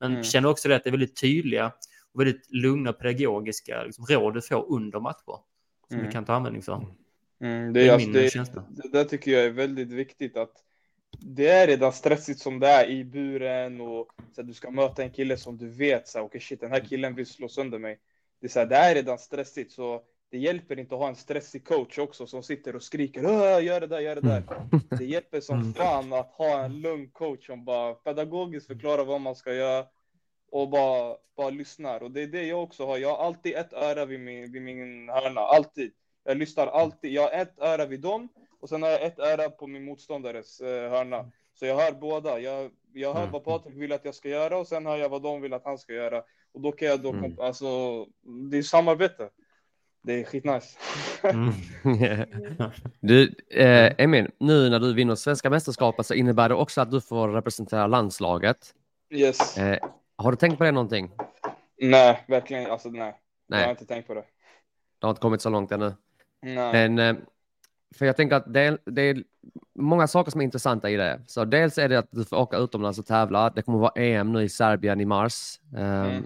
Men 0.00 0.10
Mm. 0.12 0.24
känner 0.24 0.48
också 0.48 0.68
det 0.68 0.76
att 0.76 0.84
det 0.84 0.90
är 0.90 0.92
väldigt 0.92 1.20
tydliga 1.20 1.72
och 2.12 2.20
väldigt 2.20 2.46
lugna 2.50 2.92
pedagogiska 2.92 3.82
liksom, 3.84 4.04
råd 4.06 4.34
du 4.34 4.42
får 4.42 4.72
under 4.72 5.00
matcher. 5.00 5.36
Som 5.88 5.96
Mm. 5.96 6.06
du 6.06 6.12
kan 6.12 6.24
ta 6.24 6.32
användning 6.34 6.62
för. 6.62 6.72
Mm, 7.42 7.72
Det 7.72 7.80
det, 7.80 7.86
är 7.86 7.88
är 7.90 7.92
alltså, 7.94 8.52
det, 8.54 8.82
det 8.82 8.88
där 8.98 9.04
tycker 9.04 9.30
jag 9.30 9.44
är 9.44 9.50
väldigt 9.50 9.92
viktigt 9.92 10.36
att 10.36 10.52
det 11.18 11.48
är 11.48 11.66
redan 11.66 11.92
stressigt 11.92 12.40
som 12.40 12.60
det 12.60 12.68
är 12.68 12.88
i 12.90 13.04
buren 13.04 13.80
och 13.80 14.08
så 14.34 14.40
att 14.40 14.46
du 14.46 14.54
ska 14.54 14.70
möta 14.70 15.02
en 15.02 15.10
kille 15.10 15.36
som 15.36 15.58
du 15.58 15.68
vet 15.68 16.08
så 16.08 16.18
här, 16.18 16.24
okej 16.24 16.40
shit 16.40 16.60
den 16.60 16.70
här 16.70 16.80
killen 16.80 17.14
vill 17.14 17.26
slå 17.26 17.48
sönder 17.48 17.78
mig. 17.78 17.98
Det 18.40 18.46
är, 18.46 18.50
så 18.50 18.58
här, 18.58 18.66
det 18.66 18.76
är 18.76 18.94
redan 18.94 19.18
stressigt 19.18 19.72
så 19.72 20.02
det 20.30 20.38
hjälper 20.38 20.78
inte 20.78 20.94
att 20.94 21.00
ha 21.00 21.08
en 21.08 21.16
stressig 21.16 21.66
coach 21.66 21.98
också 21.98 22.26
som 22.26 22.42
sitter 22.42 22.76
och 22.76 22.82
skriker 22.82 23.26
"Åh, 23.26 23.64
gör 23.64 23.80
det 23.80 23.86
där, 23.86 24.00
gör 24.00 24.14
det 24.14 24.20
där. 24.20 24.42
Det 24.98 25.04
hjälper 25.04 25.40
som 25.40 25.74
fan 25.74 26.12
att 26.12 26.30
ha 26.30 26.64
en 26.64 26.80
lugn 26.80 27.10
coach 27.10 27.46
som 27.46 27.64
bara 27.64 27.94
pedagogiskt 27.94 28.66
förklarar 28.66 29.04
vad 29.04 29.20
man 29.20 29.36
ska 29.36 29.54
göra 29.54 29.86
och 30.50 30.68
bara, 30.68 31.16
bara 31.36 31.50
lyssnar. 31.50 32.02
Och 32.02 32.10
det 32.10 32.22
är 32.22 32.26
det 32.26 32.46
jag 32.46 32.62
också 32.62 32.86
har. 32.86 32.98
Jag 32.98 33.16
har 33.16 33.26
alltid 33.26 33.54
ett 33.54 33.72
öra 33.72 34.04
vid 34.04 34.20
min, 34.20 34.52
vid 34.52 34.62
min 34.62 35.08
hörna, 35.08 35.40
alltid. 35.40 35.92
Jag 36.24 36.36
lyssnar 36.36 36.66
alltid. 36.66 37.12
Jag 37.12 37.22
har 37.22 37.30
ett 37.30 37.58
öra 37.58 37.86
vid 37.86 38.00
dem 38.00 38.28
och 38.60 38.68
sen 38.68 38.82
har 38.82 38.90
jag 38.90 39.02
ett 39.02 39.18
öra 39.18 39.50
på 39.50 39.66
min 39.66 39.84
motståndares 39.84 40.60
eh, 40.60 40.90
hörna. 40.90 41.30
Så 41.54 41.66
jag 41.66 41.76
hör 41.76 41.92
båda. 41.92 42.38
Jag, 42.40 42.70
jag 42.92 43.14
hör 43.14 43.26
vad 43.26 43.44
Patrik 43.44 43.74
vill 43.76 43.92
att 43.92 44.04
jag 44.04 44.14
ska 44.14 44.28
göra 44.28 44.58
och 44.58 44.66
sen 44.66 44.86
hör 44.86 44.96
jag 44.96 45.08
vad 45.08 45.22
de 45.22 45.40
vill 45.40 45.52
att 45.52 45.64
han 45.64 45.78
ska 45.78 45.92
göra. 45.92 46.22
Och 46.52 46.60
då 46.60 46.72
kan 46.72 46.88
jag 46.88 47.00
då, 47.00 47.12
komp- 47.12 47.42
alltså, 47.42 47.66
det 48.50 48.58
är 48.58 48.62
samarbete. 48.62 49.28
Det 50.02 50.20
är 50.20 50.24
skitnice. 50.24 50.78
Mm. 51.22 51.52
Du, 53.00 53.34
eh, 53.50 53.92
Emil, 53.98 54.30
nu 54.38 54.70
när 54.70 54.78
du 54.80 54.94
vinner 54.94 55.14
svenska 55.14 55.50
mästerskapet 55.50 56.06
så 56.06 56.14
innebär 56.14 56.48
det 56.48 56.54
också 56.54 56.80
att 56.80 56.90
du 56.90 57.00
får 57.00 57.28
representera 57.28 57.86
landslaget. 57.86 58.74
Yes. 59.10 59.58
Eh, 59.58 59.78
har 60.16 60.30
du 60.30 60.36
tänkt 60.36 60.58
på 60.58 60.64
det 60.64 60.70
någonting? 60.72 61.10
Nej, 61.76 62.24
verkligen. 62.28 62.70
Alltså 62.70 62.88
nej. 62.88 63.20
Jag 63.46 63.56
har 63.56 63.62
Nej, 63.64 63.70
inte 63.70 63.84
tänkt 63.86 64.06
på 64.06 64.14
det. 64.14 64.24
du 64.98 65.06
har 65.06 65.10
inte 65.10 65.20
kommit 65.20 65.40
så 65.42 65.50
långt 65.50 65.72
ännu. 65.72 65.94
Nej. 66.42 66.88
Men, 66.88 66.98
eh, 66.98 67.22
för 67.94 68.06
jag 68.06 68.16
tänker 68.16 68.36
att 68.36 68.52
det 68.52 68.60
är, 68.60 68.78
det 68.84 69.02
är 69.02 69.24
många 69.74 70.06
saker 70.06 70.30
som 70.30 70.40
är 70.40 70.44
intressanta 70.44 70.90
i 70.90 70.96
det. 70.96 71.20
Så 71.26 71.44
dels 71.44 71.78
är 71.78 71.88
det 71.88 71.98
att 71.98 72.08
du 72.10 72.24
får 72.24 72.36
åka 72.36 72.56
utomlands 72.56 72.98
och 72.98 73.06
tävla. 73.06 73.50
Det 73.50 73.62
kommer 73.62 73.78
vara 73.78 73.92
EM 73.96 74.32
nu 74.32 74.42
i 74.42 74.48
Serbien 74.48 75.00
i 75.00 75.04
mars. 75.04 75.60
Mm. 75.76 76.24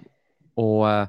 Och 0.54 0.90
eh, 0.90 1.08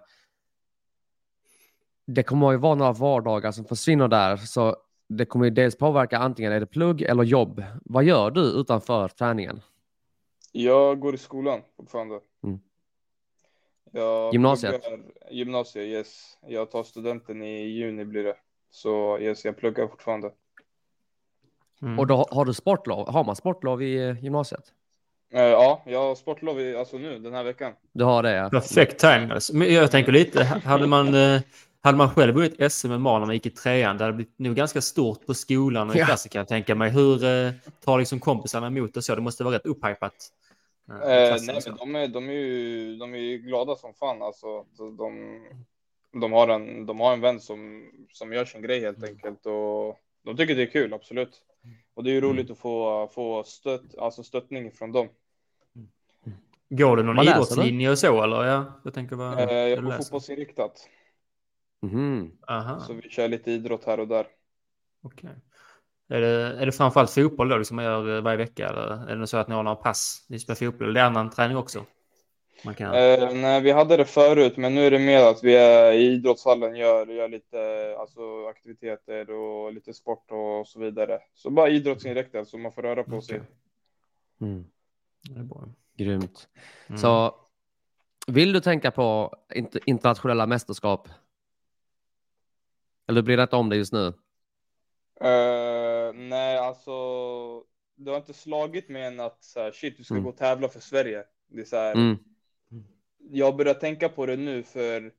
det 2.06 2.24
kommer 2.24 2.52
ju 2.52 2.58
vara 2.58 2.76
några 2.76 2.92
vardagar 2.92 3.52
som 3.52 3.66
försvinner 3.66 4.08
där. 4.08 4.38
Så 4.38 4.76
det 5.08 5.26
kommer 5.26 5.46
ju 5.46 5.52
dels 5.52 5.78
påverka 5.78 6.18
antingen 6.18 6.52
är 6.52 6.60
det 6.60 6.66
plugg 6.66 7.02
eller 7.02 7.24
jobb. 7.24 7.64
Vad 7.86 8.04
gör 8.04 8.32
du 8.32 8.42
utanför 8.42 9.08
träningen? 9.08 9.62
Jag 10.52 11.00
går 11.00 11.16
i 11.16 11.18
skolan 11.18 11.62
fortfarande. 11.78 12.20
Mm. 12.44 12.60
Jag 13.92 14.34
Gymnasiet? 14.34 14.84
pluggar- 14.84 15.32
Gymnasiet, 15.32 15.86
yes. 15.86 16.38
Jag 16.48 16.72
tar 16.72 16.84
studenten 16.84 17.44
i 17.44 17.66
juni 17.68 18.06
blir 18.06 18.24
det. 18.24 18.36
Så 18.70 19.20
yes, 19.20 19.46
jag 19.46 19.58
pluggar 19.58 19.88
fortfarande. 19.88 20.32
Mm. 21.86 22.00
Och 22.00 22.08
då 22.08 22.28
har- 22.32 22.46
du 22.46 22.54
sportlov? 22.54 23.10
Har 23.10 23.24
man 23.24 23.36
sportlov 23.36 23.84
i 23.84 24.10
eh, 24.10 24.24
gymnasiet? 24.24 24.64
Eh, 25.34 25.42
ja, 25.42 25.82
jag 25.86 26.00
har 26.00 26.16
sportlov 26.16 26.60
i, 26.62 26.76
alltså 26.76 26.98
nu 26.98 27.20
den 27.20 27.34
här 27.34 27.44
veckan. 27.44 27.74
Du 27.94 28.04
har 28.04 28.24
det 28.24 28.32
ja. 28.36 28.50
Perfekt 28.50 29.00
timing. 29.00 29.32
Alltså. 29.32 29.56
Men 29.56 29.74
jag 29.74 29.92
tänker 29.92 30.12
lite, 30.12 30.44
hade 30.44 30.88
man, 30.88 31.14
eh, 31.14 31.42
hade 31.82 31.98
man 31.98 32.10
själv 32.10 32.34
vunnit 32.36 32.72
SM 32.72 32.88
med 32.90 33.02
när 33.02 33.20
man 33.20 33.34
gick 33.34 33.46
i 33.46 33.50
trean, 33.50 33.98
det 33.98 34.04
hade 34.04 34.14
blivit 34.16 34.40
nog 34.40 34.56
ganska 34.56 34.82
stort 34.82 35.26
på 35.26 35.34
skolan 35.34 35.90
och 35.90 35.96
i 35.96 36.00
Ja. 36.00 36.06
klassen 36.06 36.30
kan 36.30 36.40
jag 36.40 36.48
tänka 36.48 36.76
mig. 36.76 36.90
Hur 36.92 37.24
eh, 37.24 37.52
tar 37.86 38.00
liksom 38.00 38.20
kompisarna 38.20 38.68
emot 38.68 38.98
och 38.98 39.04
så? 39.04 39.16
Det 39.16 39.22
måste 39.22 39.44
vara 39.44 39.56
rätt 39.56 39.66
upphypat. 39.66 40.14
klassen 40.88 41.46
nej, 41.48 41.62
så. 41.62 41.70
men 41.70 41.78
de 41.78 41.96
är, 41.96 42.08
de, 42.08 42.30
är 42.30 42.34
ju, 42.34 42.96
de 42.96 43.14
är 43.14 43.18
ju 43.20 43.38
glada 43.38 43.76
som 43.76 43.94
fan. 43.94 44.22
Alltså, 44.22 44.64
de, 44.78 44.98
de, 44.98 45.40
de, 46.22 46.32
har 46.34 46.48
en, 46.48 46.86
de 46.86 47.00
har 47.00 47.14
en 47.14 47.22
vän 47.22 47.40
som, 47.40 47.84
som 48.14 48.34
gör 48.34 48.46
sin 48.46 48.62
grej 48.62 48.82
helt 48.82 49.04
enkelt. 49.04 49.46
Och 49.46 50.00
de 50.26 50.38
tycker 50.38 50.56
det 50.56 50.62
är 50.62 50.72
kul, 50.72 50.94
absolut. 50.94 51.42
Och 51.96 52.04
det 52.04 52.10
är 52.10 52.14
ju 52.14 52.22
roligt 52.22 52.52
att 52.52 52.58
få, 52.58 53.08
få 53.08 53.44
stött, 53.44 53.98
alltså 53.98 54.24
stöttning 54.24 54.72
från 54.72 54.92
dem. 54.92 55.08
Går 56.70 56.98
det 56.98 57.04
någon 57.04 57.16
läser 57.16 57.32
idrottslinje 57.32 57.90
och 57.92 58.00
så 58.00 58.24
eller? 58.24 58.44
Ja, 58.46 58.82
jag 58.84 58.94
tänker 58.94 59.16
vad 59.16 59.40
Eh, 59.40 59.56
jag 59.56 59.80
du 59.80 59.86
går 59.86 59.92
fotbollsinriktat. 59.92 60.90
Mhm. 61.82 62.32
Aha, 62.48 62.80
Så 62.80 62.94
vi 62.94 63.10
kör 63.10 63.28
lite 63.28 63.52
idrott 63.52 63.86
här 63.86 64.00
och 64.00 64.08
där. 64.08 64.28
okej. 65.02 65.30
Är 66.08 66.22
det, 66.22 66.62
är 66.62 66.66
det 66.66 66.72
framförallt 66.72 67.12
fotboll 67.12 67.50
då 67.50 67.58
liksom 67.58 67.76
man 67.76 67.86
gör 67.86 68.16
eh, 68.18 68.22
varje 68.22 68.38
vecka? 68.38 68.70
Eller 68.70 69.10
är 69.10 69.16
det 69.16 69.28
så 69.28 69.38
att 69.38 69.48
ni 69.48 69.56
har 69.56 69.64
några 69.64 69.76
pass? 69.76 70.26
Ni 70.30 70.40
spelar 70.40 70.56
fotboll? 70.56 70.90
Eller 70.90 71.00
är 71.00 71.04
det 71.04 71.10
annan 71.10 71.30
träning 71.30 71.58
också? 71.58 71.86
Man 72.66 72.76
kan... 72.76 72.94
Eh, 72.96 73.34
nej, 73.34 73.62
vi 73.62 73.72
hade 73.72 73.98
det 73.98 74.06
förut, 74.06 74.58
men 74.58 74.76
nu 74.76 74.82
är 74.86 74.92
det 74.92 75.00
mer 75.00 75.24
att 75.24 75.44
vi 75.44 75.56
är 75.56 75.92
i 75.94 76.06
idrottshallen, 76.14 76.76
gör, 76.76 77.08
gör 77.08 77.30
lite 77.30 77.58
alltså, 78.00 78.48
aktiviteter 78.48 79.30
och 79.32 79.74
lite 79.74 79.94
sport 79.94 80.32
och 80.32 80.68
så 80.68 80.80
vidare. 80.80 81.20
Så 81.34 81.50
bara 81.50 81.70
idrottsinriktat, 81.70 82.48
så 82.48 82.58
man 82.58 82.72
får 82.72 82.82
röra 82.82 83.04
på 83.04 83.22
sig. 83.22 83.36
Okej. 83.36 83.48
Mm. 84.42 84.66
Det 85.30 85.40
är 85.40 85.44
bra. 85.44 85.70
Grymt. 85.98 86.48
Mm. 86.88 86.98
Så 86.98 87.36
vill 88.28 88.54
du 88.54 88.60
tänka 88.60 88.92
på 88.92 89.34
int- 89.56 89.80
internationella 89.86 90.46
mästerskap? 90.48 91.10
Eller 93.08 93.22
blir 93.22 93.38
det 93.38 93.44
inte 93.44 93.56
om 93.56 93.70
det 93.70 93.76
just 93.76 93.94
nu? 93.94 94.08
Eh, 95.22 96.14
nej, 96.14 96.58
alltså, 96.58 96.92
det 97.96 98.12
har 98.12 98.18
inte 98.18 98.34
slagit 98.34 98.90
mig 98.90 99.04
än 99.06 99.20
att 99.20 99.44
så 99.44 99.60
här, 99.60 99.72
shit, 99.72 99.98
du 99.98 100.04
ska 100.04 100.14
Mm. 100.14 100.24
gå 100.24 100.30
och 100.30 100.38
tävla 100.38 100.68
för 100.68 100.80
Sverige. 100.80 101.24
Det 101.48 101.62
är 101.62 101.66
så 101.66 101.76
här, 101.76 101.92
Mm. 101.94 102.18
Jag 103.32 103.56
börjar 103.56 103.74
tänka 103.74 104.10
på 104.10 104.26
det 104.26 104.36
nu 104.36 104.64
för 104.64 105.12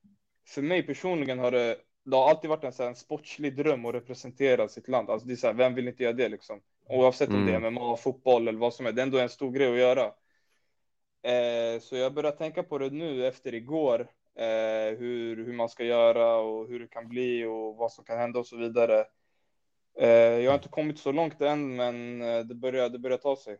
för 0.46 0.62
mig 0.62 0.82
personligen 0.82 1.38
har 1.38 1.50
det, 1.50 1.76
det 2.04 2.16
har 2.16 2.30
alltid 2.30 2.50
varit 2.50 2.64
en, 2.64 2.72
så 2.72 2.82
här, 2.82 2.90
en 2.90 2.96
sportslig 2.96 3.56
dröm 3.56 3.84
att 3.84 3.94
representera 3.94 4.68
sitt 4.68 4.88
land. 4.88 5.10
Alltså 5.10 5.26
det 5.26 5.34
är 5.34 5.36
så 5.36 5.46
här, 5.46 5.54
vem 5.54 5.74
vill 5.74 5.88
inte 5.88 6.02
göra 6.02 6.12
det 6.12 6.28
liksom? 6.28 6.60
Oavsett 6.88 7.28
om 7.28 7.46
det 7.46 7.52
är 7.52 7.56
Mm. 7.56 7.74
MMA, 7.74 7.96
fotboll 7.96 8.48
eller 8.48 8.58
vad 8.58 8.74
som 8.74 8.86
är, 8.86 8.92
det 8.92 9.00
är 9.02 9.06
ändå 9.06 9.18
en 9.18 9.28
stor 9.28 9.52
grej 9.52 9.72
att 9.72 9.78
göra. 9.78 10.04
Eh, 11.22 11.80
så 11.80 11.96
jag 11.96 12.14
börjar 12.14 12.30
tänka 12.30 12.62
på 12.62 12.78
det 12.78 12.90
nu 12.90 13.26
efter 13.26 13.54
igår, 13.54 14.00
eh, 14.34 14.98
hur, 14.98 15.36
hur 15.44 15.52
man 15.52 15.68
ska 15.68 15.84
göra 15.84 16.36
och 16.36 16.68
hur 16.68 16.80
det 16.80 16.88
kan 16.88 17.08
bli 17.08 17.44
och 17.44 17.76
vad 17.76 17.92
som 17.92 18.04
kan 18.04 18.18
hända 18.18 18.38
och 18.38 18.46
så 18.46 18.56
vidare. 18.56 19.04
Eh, 19.98 20.08
jag 20.08 20.50
har 20.50 20.58
inte 20.58 20.68
kommit 20.68 20.98
så 20.98 21.12
långt 21.12 21.40
än, 21.40 21.76
men 21.76 22.22
eh, 22.22 22.40
det 22.40 22.54
börjar, 22.54 22.88
det 22.88 22.98
börjar 22.98 23.18
ta 23.18 23.36
sig. 23.36 23.58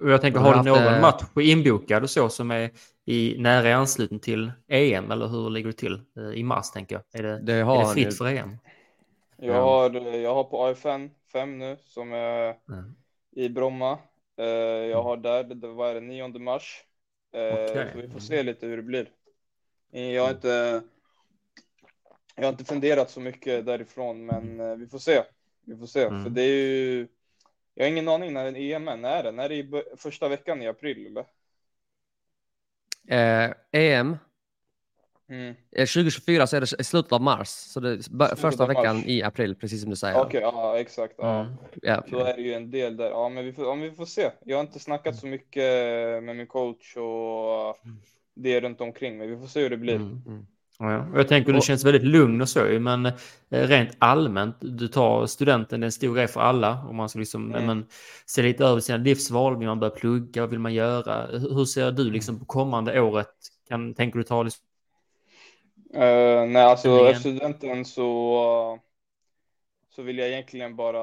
Mm. 0.00 0.06
Och 0.08 0.12
jag 0.14 0.20
tänker, 0.20 0.40
har 0.40 0.54
du 0.64 0.70
någon 0.70 0.78
haft, 0.78 1.00
match 1.02 1.44
inbokad 1.46 2.02
och 2.02 2.10
så 2.10 2.28
som 2.28 2.50
är 2.50 2.70
i 3.04 3.36
nära 3.38 3.74
anslutning 3.74 4.20
till 4.20 4.52
EM 4.68 5.10
eller 5.10 5.26
hur 5.26 5.50
ligger 5.50 5.66
det 5.66 5.76
till 5.76 6.00
eh, 6.16 6.30
i 6.34 6.42
mars 6.42 6.70
tänker 6.70 6.94
jag? 6.94 7.20
Är 7.20 7.22
det, 7.22 7.40
Det 7.42 7.52
är 7.54 7.62
har 7.64 7.80
det 7.88 7.94
fritt 7.94 8.06
ju. 8.06 8.10
för 8.12 8.26
EM? 8.26 8.58
Jag, 9.36 9.56
Ja. 9.56 9.60
har, 9.62 9.90
jag 10.16 10.34
har 10.34 10.44
på 10.44 10.64
AFN 10.66 11.10
5 11.32 11.58
nu 11.58 11.76
som 11.84 12.12
är 12.12 12.46
Mm. 12.68 12.94
i 13.36 13.48
Bromma. 13.48 13.98
Eh, 14.38 14.46
jag 14.90 15.02
har 15.02 15.16
där, 15.16 15.44
det 15.44 15.68
var 15.68 15.94
det 15.94 16.00
9 16.00 16.28
mars. 16.28 16.84
Eh, 17.34 17.54
Okej. 17.70 17.88
Så 17.92 17.98
vi 18.00 18.08
får 18.08 18.20
se 18.20 18.42
lite 18.42 18.66
hur 18.66 18.76
det 18.76 18.82
blir. 18.82 19.08
Eh, 19.92 20.02
Jag 20.10 20.22
har 20.22 20.30
inte, 20.30 20.82
jag 22.36 22.44
har 22.44 22.48
inte 22.50 22.64
funderat 22.64 23.10
så 23.10 23.20
mycket 23.20 23.66
därifrån, 23.66 24.26
men 24.26 24.60
eh, 24.60 24.76
vi 24.76 24.86
får 24.86 24.98
se. 24.98 25.22
Vi 25.64 25.76
får 25.76 25.86
se, 25.86 26.04
Mm. 26.04 26.22
för 26.22 26.30
det 26.30 26.42
är 26.42 26.46
ju. 26.48 27.08
Jag 27.80 27.86
har 27.86 27.90
ingen 27.90 28.08
aning 28.08 28.32
när 28.32 28.56
EM 28.56 28.88
är. 28.88 28.96
När 28.96 29.16
är 29.18 29.22
det? 29.22 29.30
När 29.32 29.44
är 29.44 29.48
det 29.48 29.54
i 29.54 29.82
första 29.96 30.28
veckan 30.28 30.62
i 30.62 30.68
april 30.68 31.06
eller? 31.06 31.24
Eh, 33.08 33.52
EM, 33.72 34.16
Mm. 35.28 35.54
eh, 35.72 35.86
2024 35.86 36.46
så 36.46 36.56
är 36.56 36.60
det 36.60 36.80
i 36.80 36.84
slutet 36.84 37.12
av 37.12 37.20
mars. 37.22 37.48
Så 37.48 37.80
det 37.80 37.90
är 37.90 38.36
första 38.36 38.66
veckan 38.66 38.96
mars. 38.96 39.06
i 39.06 39.22
april, 39.22 39.54
precis 39.54 39.80
som 39.80 39.90
du 39.90 39.96
säger. 39.96 40.20
Okej, 40.20 40.40
ja 40.40 40.78
exakt. 40.78 41.14
Ja. 41.18 41.40
Mm. 41.40 41.52
Ja. 41.82 42.04
Då 42.08 42.18
är 42.18 42.36
det 42.36 42.42
ju 42.42 42.52
en 42.54 42.70
del 42.70 42.96
där. 42.96 43.10
Ja, 43.10 43.28
men 43.28 43.44
vi 43.44 43.52
får, 43.52 43.64
ja, 43.64 43.74
vi 43.74 43.90
får 43.92 44.06
se. 44.06 44.30
Jag 44.44 44.56
har 44.56 44.64
inte 44.64 44.78
snackat 44.78 45.16
så 45.16 45.26
mycket 45.26 45.62
med 46.22 46.36
min 46.36 46.46
coach 46.46 46.96
och 46.96 47.78
det 48.34 48.60
runt 48.60 48.80
omkring, 48.80 49.18
men 49.18 49.30
vi 49.30 49.36
får 49.36 49.46
se 49.46 49.60
hur 49.60 49.70
det 49.70 49.76
blir. 49.76 49.94
Mm. 49.96 50.46
Mm. 50.80 50.92
Ja, 50.92 51.06
jag 51.16 51.28
tänker 51.28 51.52
du 51.52 51.58
Och- 51.58 51.64
känns 51.64 51.84
väldigt 51.84 52.02
lugn 52.04 52.40
och 52.40 52.48
så 52.48 52.60
men 52.80 53.06
eh, 53.06 53.12
rent 53.50 53.96
allmänt, 53.98 54.56
du 54.60 54.88
tar 54.88 55.26
studenten, 55.26 55.80
det 55.80 55.84
är 55.84 55.86
en 55.86 55.92
stor 55.92 56.14
grej 56.14 56.28
för 56.28 56.40
alla. 56.40 56.84
Om 56.88 56.96
man 56.96 57.08
ska 57.08 57.18
liksom, 57.18 57.50
Mm. 57.54 57.66
men, 57.66 57.86
se 58.26 58.42
lite 58.42 58.64
över 58.64 58.80
sina 58.80 58.98
livsval, 58.98 59.56
vill 59.58 59.68
man 59.68 59.80
börja 59.80 59.90
plugga, 59.90 60.40
vad 60.42 60.50
vill 60.50 60.58
man 60.58 60.74
göra? 60.74 61.26
Hur 61.38 61.64
ser 61.64 61.90
du 61.92 62.10
liksom 62.10 62.38
på 62.38 62.44
kommande 62.44 63.00
året? 63.00 63.34
Kan, 63.68 63.94
tänker 63.94 64.18
du 64.18 64.24
ta 64.24 64.42
liksom, 64.42 64.64
Eh, 65.94 66.46
nej, 66.48 66.56
alltså 66.62 66.88
efter 67.08 67.20
studenten 67.20 67.84
så, 67.84 68.78
så 69.90 70.02
vill 70.02 70.18
jag 70.18 70.28
egentligen 70.28 70.76
bara, 70.76 70.98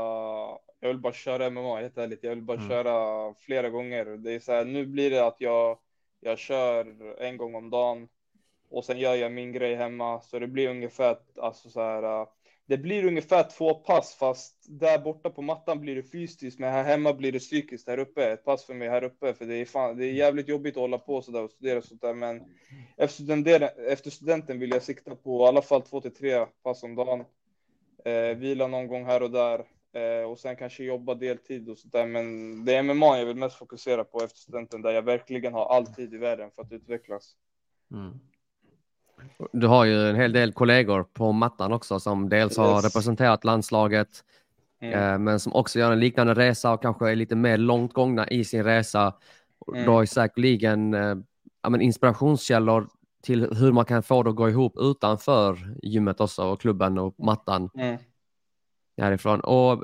jag 0.80 0.88
vill 0.88 0.98
bara 0.98 1.14
köra 1.14 1.50
MMA, 1.50 1.80
helt 1.80 1.98
ärligt. 1.98 2.24
Jag 2.24 2.30
vill 2.30 2.44
bara 2.44 2.58
Mm. 2.58 2.70
köra 2.70 3.34
flera 3.34 3.70
gånger. 3.70 4.06
Det 4.06 4.34
är 4.34 4.40
så 4.40 4.52
här, 4.52 4.66
nu 4.66 4.86
blir 4.86 5.10
det 5.12 5.28
att 5.28 5.36
jag, 5.42 5.78
jag 6.20 6.40
kör 6.40 6.86
en 7.22 7.38
gång 7.38 7.56
om 7.56 7.70
dagen 7.70 8.08
och 8.70 8.86
sen 8.86 9.00
gör 9.00 9.16
jag 9.16 9.32
min 9.32 9.52
grej 9.52 9.76
hemma. 9.76 10.22
Så 10.22 10.40
det 10.40 10.48
blir 10.48 10.70
ungefär, 10.70 11.18
alltså 11.42 11.70
så 11.70 11.82
här, 11.82 12.22
äh, 12.22 12.28
det 12.68 12.78
blir 12.78 13.06
ungefär 13.06 13.44
två 13.44 13.74
pass 13.74 14.16
fast 14.16 14.66
där 14.70 15.00
borta 15.00 15.30
på 15.30 15.42
mattan 15.42 15.82
blir 15.82 15.96
det 15.96 16.04
fysiskt 16.04 16.60
men 16.60 16.72
här 16.72 16.84
hemma 16.84 17.14
blir 17.14 17.32
det 17.32 17.40
psykiskt 17.40 17.88
här 17.88 17.98
uppe. 17.98 18.32
Ett 18.32 18.46
pass 18.46 18.66
för 18.66 18.74
mig 18.74 18.90
här 18.90 19.04
uppe 19.04 19.34
för 19.34 19.46
det 19.46 19.56
är 19.56 19.66
fan, 19.66 19.98
det 19.98 20.06
är 20.06 20.12
jävligt 20.12 20.48
jobbigt 20.48 20.76
att 20.76 20.82
hålla 20.82 20.98
på 20.98 21.22
så 21.22 21.32
där 21.32 21.44
och 21.44 21.52
studera 21.52 21.78
och 21.78 21.84
sånt 21.84 22.02
där 22.02 22.14
men 22.14 22.44
efter, 22.98 23.24
studenten, 23.24 23.70
efter 23.88 24.10
studenten 24.10 24.60
vill 24.60 24.70
jag 24.70 24.84
sikta 24.84 25.16
på 25.16 25.46
i 25.46 25.48
alla 25.48 25.62
fall 25.62 25.82
två 25.82 26.02
till 26.02 26.14
tre 26.14 26.46
pass 26.46 26.84
om 26.84 26.96
dagen. 26.96 27.24
Eh, 28.06 28.38
vila 28.38 28.68
någon 28.68 28.88
gång 28.88 29.06
här 29.06 29.24
och 29.24 29.32
där 29.32 29.66
eh, 29.94 30.30
och 30.30 30.40
sen 30.40 30.56
kanske 30.56 30.84
jobba 30.84 31.16
deltid 31.16 31.70
och 31.70 31.78
sånt 31.78 31.94
där 31.94 32.08
men 32.08 32.66
det 32.66 32.76
är 32.76 32.84
MMA 32.84 33.18
jag 33.18 33.26
vill 33.26 33.36
mest 33.36 33.56
fokusera 33.56 34.04
på 34.04 34.24
efter 34.24 34.40
studenten 34.40 34.82
där 34.82 34.92
jag 34.92 35.02
verkligen 35.02 35.54
har 35.54 35.66
all 35.66 35.88
tid 35.88 36.14
i 36.14 36.18
världen 36.18 36.52
för 36.52 36.62
att 36.62 36.72
utvecklas. 36.72 37.36
mm. 37.92 38.20
Du 39.52 39.68
har 39.68 39.86
ju 39.86 40.10
en 40.10 40.16
hel 40.16 40.32
del 40.32 40.54
kollegor 40.54 41.04
på 41.04 41.32
mattan 41.32 41.74
också 41.74 42.00
som 42.00 42.30
dels 42.30 42.58
har 42.58 42.76
Yes. 42.76 42.86
representerat 42.86 43.44
landslaget 43.44 44.24
Mm. 44.82 45.00
eh, 45.14 45.18
men 45.20 45.40
som 45.40 45.54
också 45.56 45.80
gör 45.80 45.92
en 45.92 46.00
liknande 46.00 46.34
resa 46.34 46.72
och 46.74 46.82
kanske 46.82 47.12
är 47.12 47.16
lite 47.16 47.36
mer 47.36 47.58
långt 47.58 47.94
gångna 47.94 48.28
i 48.28 48.44
sin 48.44 48.64
resa. 48.64 49.14
Mm. 49.74 49.86
Då 49.86 50.00
är 50.00 50.06
säkerligen 50.06 50.94
eh, 50.94 51.16
ja, 51.62 51.70
men 51.70 51.82
inspirationskällor 51.82 52.88
till 53.24 53.54
hur 53.56 53.72
man 53.72 53.86
kan 53.86 54.04
få 54.04 54.24
det 54.24 54.30
att 54.30 54.36
gå 54.36 54.50
ihop 54.50 54.74
utanför 54.80 55.76
gymmet 55.84 56.22
också 56.22 56.44
och 56.44 56.62
klubben 56.62 56.98
och 56.98 57.16
mattan 57.20 57.70
Mm. 57.76 57.98
härifrån. 59.02 59.40
Och 59.40 59.84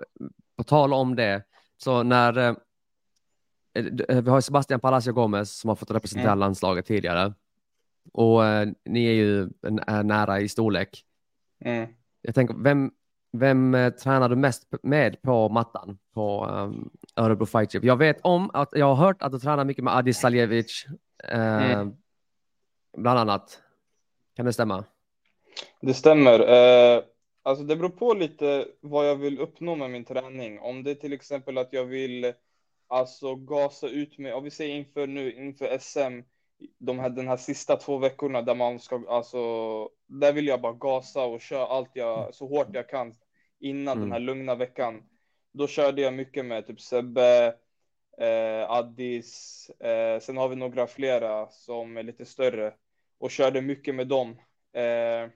på 0.57 0.63
tal 0.63 0.93
om 0.93 1.15
det, 1.15 1.43
så 1.77 2.03
när 2.03 2.37
eh, 2.37 2.55
vi 4.21 4.29
har 4.29 4.41
Sebastian 4.41 4.79
Palacio 4.79 5.13
Gomez 5.13 5.59
som 5.59 5.67
har 5.67 5.75
fått 5.75 5.91
representera 5.91 6.31
Mm. 6.31 6.39
landslaget 6.39 6.85
tidigare. 6.85 7.33
Och 8.11 8.45
eh, 8.45 8.67
ni 8.85 9.05
är 9.05 9.13
ju 9.13 9.49
är 9.87 10.03
nära 10.03 10.41
i 10.41 10.49
storlek. 10.49 11.05
Mm. 11.65 11.89
Jag 12.21 12.35
tänker, 12.35 12.55
vem, 12.57 12.91
vem 13.31 13.75
eh, 13.75 13.89
tränar 13.89 14.29
du 14.29 14.35
mest 14.35 14.67
med 14.83 15.21
på 15.21 15.49
mattan 15.49 15.97
på 16.13 16.45
um, 16.45 16.89
Örebro 17.15 17.45
Fight 17.45 17.73
Gym? 17.73 17.83
Jag 17.85 17.97
vet 17.97 18.19
om 18.21 18.51
att 18.53 18.69
jag 18.71 18.85
har 18.85 19.05
hört 19.05 19.21
att 19.21 19.31
du 19.31 19.39
tränar 19.39 19.65
mycket 19.65 19.83
med 19.83 19.95
Adis 19.95 20.19
Saljevic, 20.19 20.85
eh, 21.23 21.71
Mm. 21.71 21.93
bland 22.97 23.19
annat. 23.19 23.61
Kan 24.35 24.45
det 24.45 24.53
stämma? 24.53 24.85
Det 25.81 25.93
stämmer. 25.93 26.39
Eh, 26.39 27.03
alltså 27.43 27.63
det 27.63 27.75
beror 27.75 27.89
på 27.89 28.13
lite 28.13 28.67
vad 28.81 29.09
jag 29.09 29.15
vill 29.15 29.39
uppnå 29.39 29.75
med 29.75 29.91
min 29.91 30.05
träning. 30.05 30.59
Om 30.59 30.83
det 30.83 30.91
är 30.91 30.95
till 30.95 31.13
exempel 31.13 31.57
att 31.57 31.73
jag 31.73 31.85
vill 31.85 32.33
alltså 32.87 33.35
gasa 33.35 33.87
ut 33.87 34.17
mig, 34.17 34.33
om 34.33 34.43
vi 34.43 34.51
säger 34.51 34.75
inför 34.75 35.07
nu, 35.07 35.33
inför 35.33 35.77
SM 35.79 36.21
de 36.77 36.99
här, 36.99 37.09
den 37.09 37.27
här 37.27 37.37
sista 37.37 37.75
två 37.75 37.97
veckorna 37.97 38.41
där 38.41 38.55
man 38.55 38.79
ska, 38.79 39.03
alltså, 39.09 39.39
där 40.07 40.33
vill 40.33 40.47
jag 40.47 40.61
bara 40.61 40.73
gasa 40.73 41.23
och 41.23 41.41
köra 41.41 41.65
allt 41.65 41.89
jag, 41.93 42.35
så 42.35 42.47
hårt 42.47 42.67
jag 42.73 42.89
kan 42.89 43.13
innan 43.59 43.97
Mm. 43.97 44.01
den 44.01 44.11
här 44.11 44.19
lugna 44.19 44.55
veckan. 44.55 45.03
Då 45.51 45.67
körde 45.67 46.01
jag 46.01 46.13
mycket 46.13 46.45
med 46.45 46.67
typ 46.67 46.81
Sebbe, 46.81 47.55
eh, 48.17 48.71
Addis, 48.71 49.69
eh, 49.79 50.19
sen 50.19 50.37
har 50.37 50.49
vi 50.49 50.55
några 50.55 50.87
flera 50.87 51.49
som 51.49 51.97
är 51.97 52.03
lite 52.03 52.25
större 52.25 52.73
och 53.17 53.31
körde 53.31 53.61
mycket 53.61 53.95
med 53.95 54.07
dem. 54.07 54.29
Eh, 54.73 55.29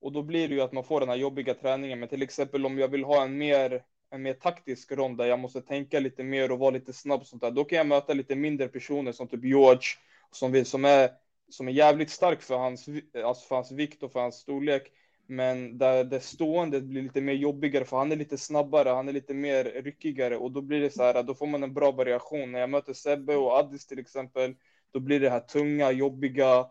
och 0.00 0.12
då 0.12 0.22
blir 0.22 0.48
det 0.48 0.54
ju 0.54 0.60
att 0.60 0.72
man 0.72 0.84
får 0.84 1.00
den 1.00 1.08
här 1.08 1.16
jobbiga 1.16 1.54
träningen. 1.54 2.00
Men 2.00 2.08
till 2.08 2.22
exempel 2.22 2.66
om 2.66 2.78
jag 2.78 2.88
vill 2.88 3.04
ha 3.04 3.22
en 3.24 3.38
mer, 3.38 3.84
en 4.10 4.22
mer 4.22 4.34
taktisk 4.34 4.92
rond 4.92 5.18
där 5.18 5.26
jag 5.26 5.38
måste 5.38 5.60
tänka 5.60 6.00
lite 6.00 6.24
mer 6.24 6.52
och 6.52 6.58
vara 6.58 6.70
lite 6.70 6.92
snabb 6.92 7.20
och 7.20 7.26
sånt 7.26 7.42
där. 7.42 7.50
Då 7.50 7.64
kan 7.64 7.78
jag 7.78 7.86
möta 7.86 8.12
lite 8.12 8.34
mindre 8.34 8.68
personer 8.68 9.12
som 9.12 9.28
typ 9.28 9.44
George 9.44 9.86
som, 10.30 10.52
vill, 10.52 10.66
som, 10.66 10.84
är, 10.84 11.10
som 11.48 11.68
är 11.68 11.72
jävligt 11.72 12.10
stark 12.10 12.42
för 12.42 12.56
hans, 12.56 12.88
alltså 13.24 13.48
för 13.48 13.54
hans 13.54 13.72
vikt 13.72 14.02
och 14.02 14.12
för 14.12 14.20
hans 14.20 14.34
storlek. 14.34 14.92
Men 15.26 15.78
där 15.78 16.04
det 16.04 16.20
stående 16.20 16.80
blir 16.80 17.02
lite 17.02 17.20
mer 17.20 17.32
jobbigare 17.32 17.84
för 17.84 17.96
han 17.96 18.12
är 18.12 18.16
lite 18.16 18.38
snabbare, 18.38 18.88
han 18.88 19.08
är 19.08 19.12
lite 19.12 19.34
mer 19.34 19.64
ryckigare 19.64 20.36
och 20.36 20.52
då 20.52 20.60
blir 20.60 20.80
det 20.80 20.90
så 20.90 21.02
här, 21.02 21.22
då 21.22 21.34
får 21.34 21.46
man 21.46 21.62
en 21.62 21.74
bra 21.74 21.90
variation. 21.90 22.52
När 22.52 22.60
jag 22.60 22.70
möter 22.70 22.92
Sebbe 22.92 23.36
och 23.36 23.52
Addis 23.52 23.86
till 23.86 23.98
exempel, 23.98 24.54
då 24.90 25.00
blir 25.00 25.20
det 25.20 25.30
här 25.30 25.40
tunga, 25.40 25.92
jobbiga, 25.92 26.66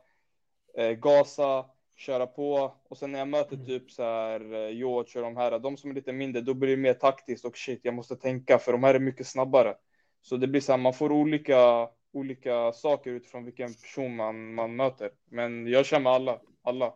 eh, 0.78 0.92
gasa, 0.92 1.66
köra 1.98 2.28
på. 2.28 2.76
Och 2.90 2.98
sen 2.98 3.12
när 3.12 3.20
jag 3.20 3.28
möter 3.28 3.58
typ 3.58 3.92
så 3.92 4.04
här 4.04 4.54
eh, 4.54 4.78
George 4.78 5.22
och 5.22 5.22
de 5.22 5.38
här, 5.38 5.60
de 5.60 5.78
som 5.78 5.90
är 5.90 5.96
lite 5.96 6.14
mindre, 6.14 6.42
då 6.42 6.54
blir 6.54 6.70
det 6.70 6.78
mer 6.78 6.94
taktiskt 6.94 7.46
och 7.46 7.58
shit, 7.58 7.80
jag 7.84 7.94
måste 7.94 8.16
tänka 8.16 8.58
för 8.60 8.72
de 8.72 8.84
här 8.84 8.94
är 8.94 9.00
mycket 9.00 9.28
snabbare. 9.28 9.76
Så 10.22 10.38
det 10.38 10.48
blir 10.48 10.62
så 10.62 10.72
här, 10.72 10.80
man 10.80 10.94
får 10.94 11.12
olika, 11.12 11.90
olika 12.14 12.74
saker 12.74 13.12
utifrån 13.12 13.46
vilken 13.46 13.74
person 13.74 14.16
man, 14.16 14.54
man 14.54 14.76
möter. 14.76 15.12
Men 15.30 15.68
jag 15.68 15.86
känner 15.86 16.10
alla, 16.12 16.40
alla. 16.64 16.94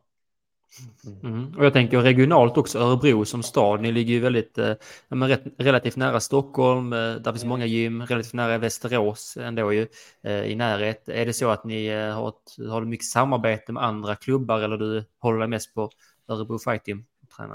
Mm. 1.24 1.56
Och 1.58 1.66
jag 1.66 1.74
tänker 1.74 2.02
regionalt 2.02 2.58
också, 2.58 2.80
Örebro 2.80 3.26
som 3.26 3.44
stad, 3.44 3.82
ni 3.82 3.92
ligger 3.92 4.14
ju 4.14 4.20
väldigt, 4.20 4.58
eh, 4.58 4.74
rätt, 5.10 5.44
relativt 5.58 5.96
nära 5.96 6.20
Stockholm, 6.20 6.94
eh, 6.94 7.00
där 7.00 7.32
finns 7.32 7.46
många 7.46 7.66
gym, 7.66 8.02
relativt 8.02 8.34
nära 8.34 8.58
Västerås 8.58 9.38
ändå 9.38 9.74
ju, 9.74 9.88
eh, 10.24 10.44
i 10.44 10.56
närhet. 10.56 11.10
Är 11.10 11.26
det 11.26 11.34
så 11.34 11.50
att 11.50 11.64
ni 11.64 11.86
eh, 11.86 12.14
har, 12.14 12.30
ett, 12.30 12.70
har 12.70 12.82
mycket 12.82 13.06
samarbete 13.06 13.72
med 13.72 13.84
andra 13.84 14.16
klubbar 14.16 14.60
eller 14.60 14.78
du 14.78 15.06
håller 15.20 15.40
dig 15.40 15.48
mest 15.48 15.74
på 15.74 15.90
Örebro 16.28 16.60
Fight 16.60 16.84
Team? 16.84 17.06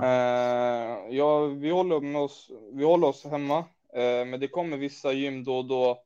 Eh, 0.02 1.16
ja, 1.16 1.46
vi 1.46 1.70
håller, 1.70 2.00
med 2.00 2.20
oss, 2.22 2.50
vi 2.72 2.84
håller 2.84 3.06
oss 3.06 3.24
hemma, 3.24 3.58
eh, 3.94 4.26
men 4.26 4.40
det 4.40 4.48
kommer 4.48 4.76
vissa 4.76 5.12
gym 5.12 5.44
då 5.44 5.58
och 5.58 5.64
då 5.64 6.02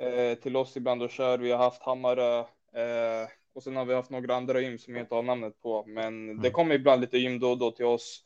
eh, 0.00 0.38
till 0.38 0.56
oss 0.56 0.76
ibland 0.76 1.02
och 1.02 1.10
kör. 1.10 1.38
Vi 1.38 1.50
har 1.50 1.58
haft 1.58 1.82
Hammarö 1.82 2.38
eh, 2.38 3.28
och 3.60 3.64
sen 3.64 3.76
har 3.76 3.84
vi 3.84 3.94
haft 3.94 4.10
några 4.10 4.34
andra 4.34 4.60
gym 4.60 4.78
som 4.78 4.94
jag 4.94 5.02
inte 5.02 5.14
har 5.14 5.22
namnet 5.22 5.62
på, 5.62 5.84
men 5.86 6.40
det 6.40 6.50
kommer 6.50 6.74
ibland 6.74 7.00
lite 7.00 7.18
gym 7.18 7.40
då 7.40 7.50
och 7.50 7.58
då 7.58 7.70
till 7.70 7.84
oss. 7.84 8.24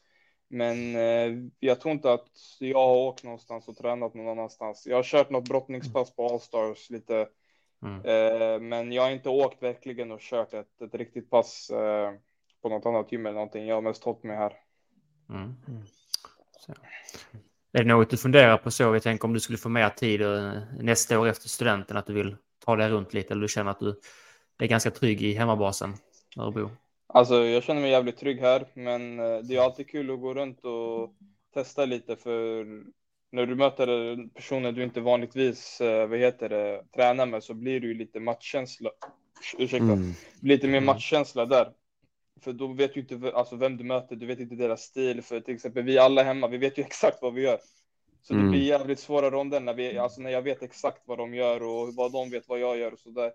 Men 0.49 0.97
eh, 0.97 1.51
jag 1.61 1.81
tror 1.81 1.93
inte 1.93 2.13
att 2.13 2.29
jag 2.61 2.79
har 2.79 2.97
åkt 2.97 3.25
någonstans 3.25 3.69
och 3.69 3.77
tränat 3.77 4.15
någon 4.15 4.29
annanstans. 4.29 4.87
Jag 4.87 4.97
har 4.97 5.03
kört 5.03 5.31
något 5.31 5.49
brottningspass 5.49 6.17
på 6.17 6.29
Allstars 6.29 6.91
lite, 6.91 7.29
Mm. 7.83 8.05
eh, 8.05 8.61
men 8.61 8.93
jag 8.93 9.03
har 9.03 9.11
inte 9.11 9.29
åkt 9.29 9.63
verkligen 9.63 10.13
och 10.13 10.21
kört 10.21 10.55
ett, 10.55 10.81
ett 10.81 10.95
riktigt 10.95 11.31
pass 11.31 11.71
eh, 11.71 12.13
på 12.63 12.69
något 12.69 12.87
annat 12.87 13.13
gym 13.13 13.27
eller 13.27 13.35
någonting. 13.35 13.67
Jag 13.67 13.75
har 13.75 13.83
mest 13.83 14.05
hållit 14.05 14.23
mig 14.23 14.37
här. 14.37 14.53
Mm. 15.31 15.55
Så. 16.61 16.73
Är 17.73 17.83
det 17.83 17.85
något 17.85 18.11
du 18.11 18.17
funderar 18.17 18.59
på 18.59 18.71
så? 18.71 18.83
Jag 18.83 19.03
tänker 19.03 19.25
om 19.25 19.33
du 19.35 19.41
skulle 19.41 19.59
få 19.59 19.69
mer 19.69 19.89
tid 19.89 20.23
eh, 20.23 20.53
nästa 20.81 21.21
år 21.21 21.27
efter 21.27 21.49
studenten, 21.49 21.97
att 21.97 22.07
du 22.07 22.13
vill 22.13 22.37
ta 22.65 22.77
dig 22.77 22.89
runt 22.89 23.15
lite 23.15 23.33
eller 23.33 23.43
du 23.43 23.49
känner 23.49 23.71
att 23.71 23.81
du 23.81 24.01
är 24.59 24.67
ganska 24.67 24.91
trygg 24.91 25.23
i 25.23 25.35
hemmabasen 25.35 25.95
Örebro? 26.39 26.71
Alltså, 27.07 27.35
jag 27.45 27.63
känner 27.63 27.81
mig 27.81 27.91
jävligt 27.91 28.17
trygg 28.17 28.41
här, 28.41 28.67
men 28.75 29.19
eh, 29.21 29.39
det 29.39 29.57
är 29.57 29.61
alltid 29.61 29.89
kul 29.91 30.11
att 30.11 30.21
gå 30.21 30.35
runt 30.35 30.65
och 30.65 31.15
testa 31.55 31.85
lite 31.85 32.17
för 32.17 32.65
när 33.33 33.47
du 33.47 33.55
möter 33.55 34.17
personer 34.35 34.73
du 34.73 34.85
inte 34.85 35.01
vanligtvis, 35.01 35.81
eh, 35.81 36.07
vad 36.09 36.19
heter 36.19 36.49
det, 36.49 36.85
tränar 36.95 37.27
med 37.27 37.45
så 37.45 37.55
blir 37.55 37.81
det 37.81 37.87
ju 37.87 37.95
lite 37.95 38.21
matchkänsla. 38.21 38.91
Ursäkta, 39.59 39.93
Mm. 39.93 40.15
blir 40.41 40.57
lite 40.57 40.69
mer 40.69 40.81
matchkänsla 40.81 41.47
där. 41.47 41.73
För 42.41 42.53
då 42.53 42.67
vet 42.67 42.95
du 42.95 43.01
inte 43.01 43.33
alltså, 43.35 43.57
vem 43.57 43.77
du 43.77 43.85
möter, 43.85 44.17
du 44.17 44.27
vet 44.27 44.41
inte 44.41 44.55
deras 44.55 44.83
stil. 44.83 45.23
För 45.23 45.41
till 45.41 45.55
exempel 45.55 45.83
vi 45.83 45.99
alla 45.99 46.23
hemma, 46.23 46.49
vi 46.49 46.59
vet 46.59 46.79
ju 46.79 46.83
exakt 46.87 47.19
vad 47.23 47.35
vi 47.35 47.43
gör. 47.43 47.59
Så 48.23 48.35
det 48.35 48.41
Mm. 48.41 48.51
blir 48.51 48.63
jävligt 48.65 49.01
svåra 49.01 49.31
ronder 49.31 49.61
när, 49.61 49.75
vi, 49.75 49.99
alltså, 49.99 50.21
när 50.21 50.31
jag 50.31 50.43
vet 50.43 50.63
exakt 50.63 51.03
vad 51.07 51.19
de 51.19 51.35
gör 51.35 51.63
och 51.63 51.95
vad 51.95 52.13
de 52.13 52.31
vet 52.31 52.49
vad 52.49 52.59
jag 52.61 52.79
gör 52.79 52.93
och 52.93 52.99
sådär. 52.99 53.33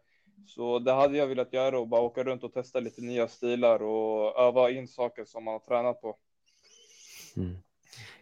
Så 0.47 0.79
det 0.79 0.93
hade 0.93 1.17
jag 1.17 1.27
velat 1.27 1.53
göra 1.53 1.79
och 1.79 1.87
bara 1.87 2.01
åka 2.01 2.23
runt 2.23 2.43
och 2.43 2.53
testa 2.53 2.79
lite 2.79 3.01
nya 3.01 3.27
stilar 3.27 3.81
och 3.81 4.39
öva 4.39 4.69
in 4.71 4.87
saker 4.87 5.25
som 5.25 5.43
man 5.43 5.51
har 5.51 5.59
tränat 5.59 6.01
på. 6.01 6.17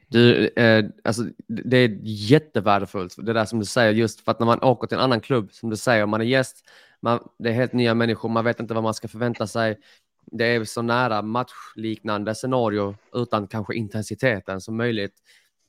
Du, 0.07 0.47
eh, 0.47 0.85
alltså, 1.03 1.23
det 1.47 1.77
är 1.77 1.99
jättevärdefullt, 2.03 3.15
det 3.17 3.33
där 3.33 3.45
som 3.45 3.59
du 3.59 3.65
säger, 3.65 3.93
just 3.93 4.21
för 4.21 4.31
att 4.31 4.39
när 4.39 4.45
man 4.45 4.63
åker 4.63 4.87
till 4.87 4.97
en 4.97 5.03
annan 5.03 5.21
klubb, 5.21 5.51
som 5.51 5.69
du 5.69 5.75
säger, 5.77 6.05
man 6.05 6.21
är 6.21 6.25
gäst, 6.25 6.65
man, 7.01 7.29
det 7.39 7.49
är 7.49 7.53
helt 7.53 7.73
nya 7.73 7.93
människor, 7.93 8.29
man 8.29 8.45
vet 8.45 8.59
inte 8.59 8.73
vad 8.73 8.83
man 8.83 8.93
ska 8.93 9.07
förvänta 9.07 9.47
sig. 9.47 9.77
Det 10.31 10.45
är 10.45 10.63
så 10.63 10.81
nära 10.81 11.21
matchliknande 11.21 12.35
scenario 12.35 12.95
utan 13.13 13.47
kanske 13.47 13.75
intensiteten 13.75 14.61
som 14.61 14.77
möjligt. 14.77 15.13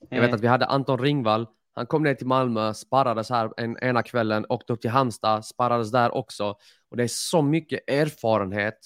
Jag 0.01 0.21
vet 0.21 0.25
Mm. 0.25 0.35
att 0.35 0.41
vi 0.41 0.47
hade 0.47 0.67
Anton 0.67 0.99
Ringvall, 0.99 1.47
han 1.79 1.87
kom 1.87 2.03
ner 2.03 2.15
till 2.15 2.27
Malmö, 2.27 2.75
sparrades 2.75 3.31
här 3.31 3.51
en, 3.57 3.79
ena 3.83 4.03
kvällen, 4.03 4.47
åkte 4.49 4.73
upp 4.73 4.81
till 4.81 4.91
Halmstad, 4.91 5.45
sparrades 5.45 5.91
där 5.91 6.15
också. 6.15 6.55
Och 6.91 6.97
det 6.97 7.03
är 7.03 7.09
så 7.09 7.43
mycket 7.43 7.91
erfarenhet 7.91 8.79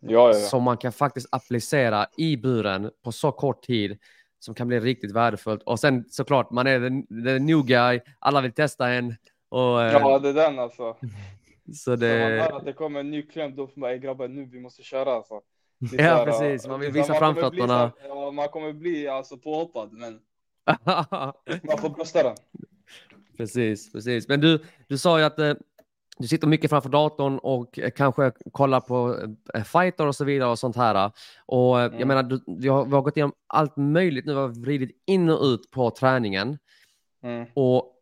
Ja, 0.00 0.10
ja, 0.12 0.26
ja. 0.28 0.34
som 0.34 0.62
man 0.62 0.76
kan 0.76 0.92
faktiskt 0.92 1.28
applicera 1.32 2.06
i 2.16 2.36
buren 2.36 2.90
på 3.04 3.12
så 3.12 3.32
kort 3.32 3.62
tid 3.62 3.98
som 4.38 4.54
kan 4.54 4.68
bli 4.68 4.80
riktigt 4.80 5.12
värdefullt. 5.12 5.62
Och 5.62 5.80
sen 5.80 6.04
såklart, 6.10 6.50
man 6.50 6.66
är 6.66 6.80
den, 6.80 7.06
den 7.08 7.46
new 7.46 7.62
guy, 7.64 8.00
alla 8.18 8.40
vill 8.40 8.52
testa 8.52 8.88
en. 8.88 9.14
Och, 9.48 9.82
eh, 9.82 9.92
Ja, 9.92 10.18
det 10.18 10.28
är 10.28 10.32
den 10.32 10.58
alltså. 10.58 10.96
så 11.66 11.74
Så 11.74 11.90
man 11.90 11.98
det, 11.98 12.06
hör 12.50 12.56
att 12.56 12.64
det 12.64 12.72
kommer 12.72 13.00
en 13.00 13.10
ny 13.10 13.22
kläm, 13.22 13.56
då 13.56 13.66
får 13.66 13.80
man, 13.80 13.90
"Ey, 13.90 13.98
grabbar, 13.98 14.28
nu 14.28 14.44
vi 14.44 14.60
måste 14.60 14.82
köra 14.82 15.12
alltså. 15.12 15.40
Det 15.78 15.96
Ja, 15.96 16.02
här, 16.02 16.24
precis. 16.24 16.66
Man 16.68 16.80
vill 16.80 16.92
det 16.92 17.00
här, 17.00 17.08
visa 17.08 17.20
man 17.20 17.34
kommer 17.34 17.50
bli 17.50 17.60
framfötterna. 17.60 17.92
Ja, 18.08 18.30
man 18.30 18.48
kommer 18.48 18.72
bli 18.72 19.08
alltså 19.08 19.36
påhoppad, 19.36 19.92
men 19.92 20.20
man 21.62 21.78
får 21.78 21.88
brösta 21.90 22.22
den. 22.22 22.36
precis, 23.36 23.92
precis. 23.92 24.28
Men 24.28 24.40
du, 24.40 24.64
du 24.88 24.98
sa 24.98 25.18
ju 25.18 25.24
att 25.24 25.38
eh, 25.38 25.54
du 26.18 26.28
sitter 26.28 26.46
mycket 26.46 26.70
framför 26.70 26.88
datorn 26.88 27.38
och 27.38 27.78
eh, 27.78 27.90
kanske 27.90 28.32
kollar 28.52 28.80
på 28.80 29.16
eh, 29.54 29.62
fighter 29.62 30.06
och 30.06 30.14
så 30.14 30.24
vidare 30.24 30.50
och 30.50 30.58
sånt 30.58 30.76
här. 30.76 31.10
Och 31.46 31.76
eh, 31.80 31.82
jag 31.82 31.94
Mm. 31.94 32.08
menar, 32.08 32.22
du, 32.22 32.40
vi, 32.46 32.68
har, 32.68 32.84
vi 32.84 32.92
har 32.92 33.02
gått 33.02 33.16
igenom 33.16 33.32
allt 33.46 33.76
möjligt 33.76 34.26
nu, 34.26 34.32
vi 34.34 34.40
har 34.40 34.48
vridit 34.48 35.02
in 35.06 35.30
och 35.30 35.42
ut 35.44 35.70
på 35.70 35.90
träningen. 35.90 36.58
Mm. 37.22 37.46
Och 37.54 37.94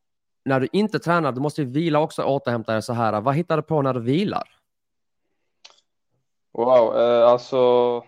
när 0.44 0.60
du 0.60 0.68
inte 0.72 0.98
tränar, 0.98 1.32
du 1.32 1.40
måste 1.40 1.62
ju 1.62 1.68
vila 1.70 2.00
också 2.00 2.22
och 2.22 2.32
återhämta 2.34 2.72
dig 2.72 2.82
så 2.82 2.92
här. 2.92 3.20
Vad 3.20 3.34
hittar 3.34 3.56
du 3.56 3.62
på 3.62 3.82
när 3.82 3.94
du 3.94 4.00
vilar? 4.00 4.48
Wow, 6.52 6.96
eh, 6.96 7.28
alltså. 7.28 8.02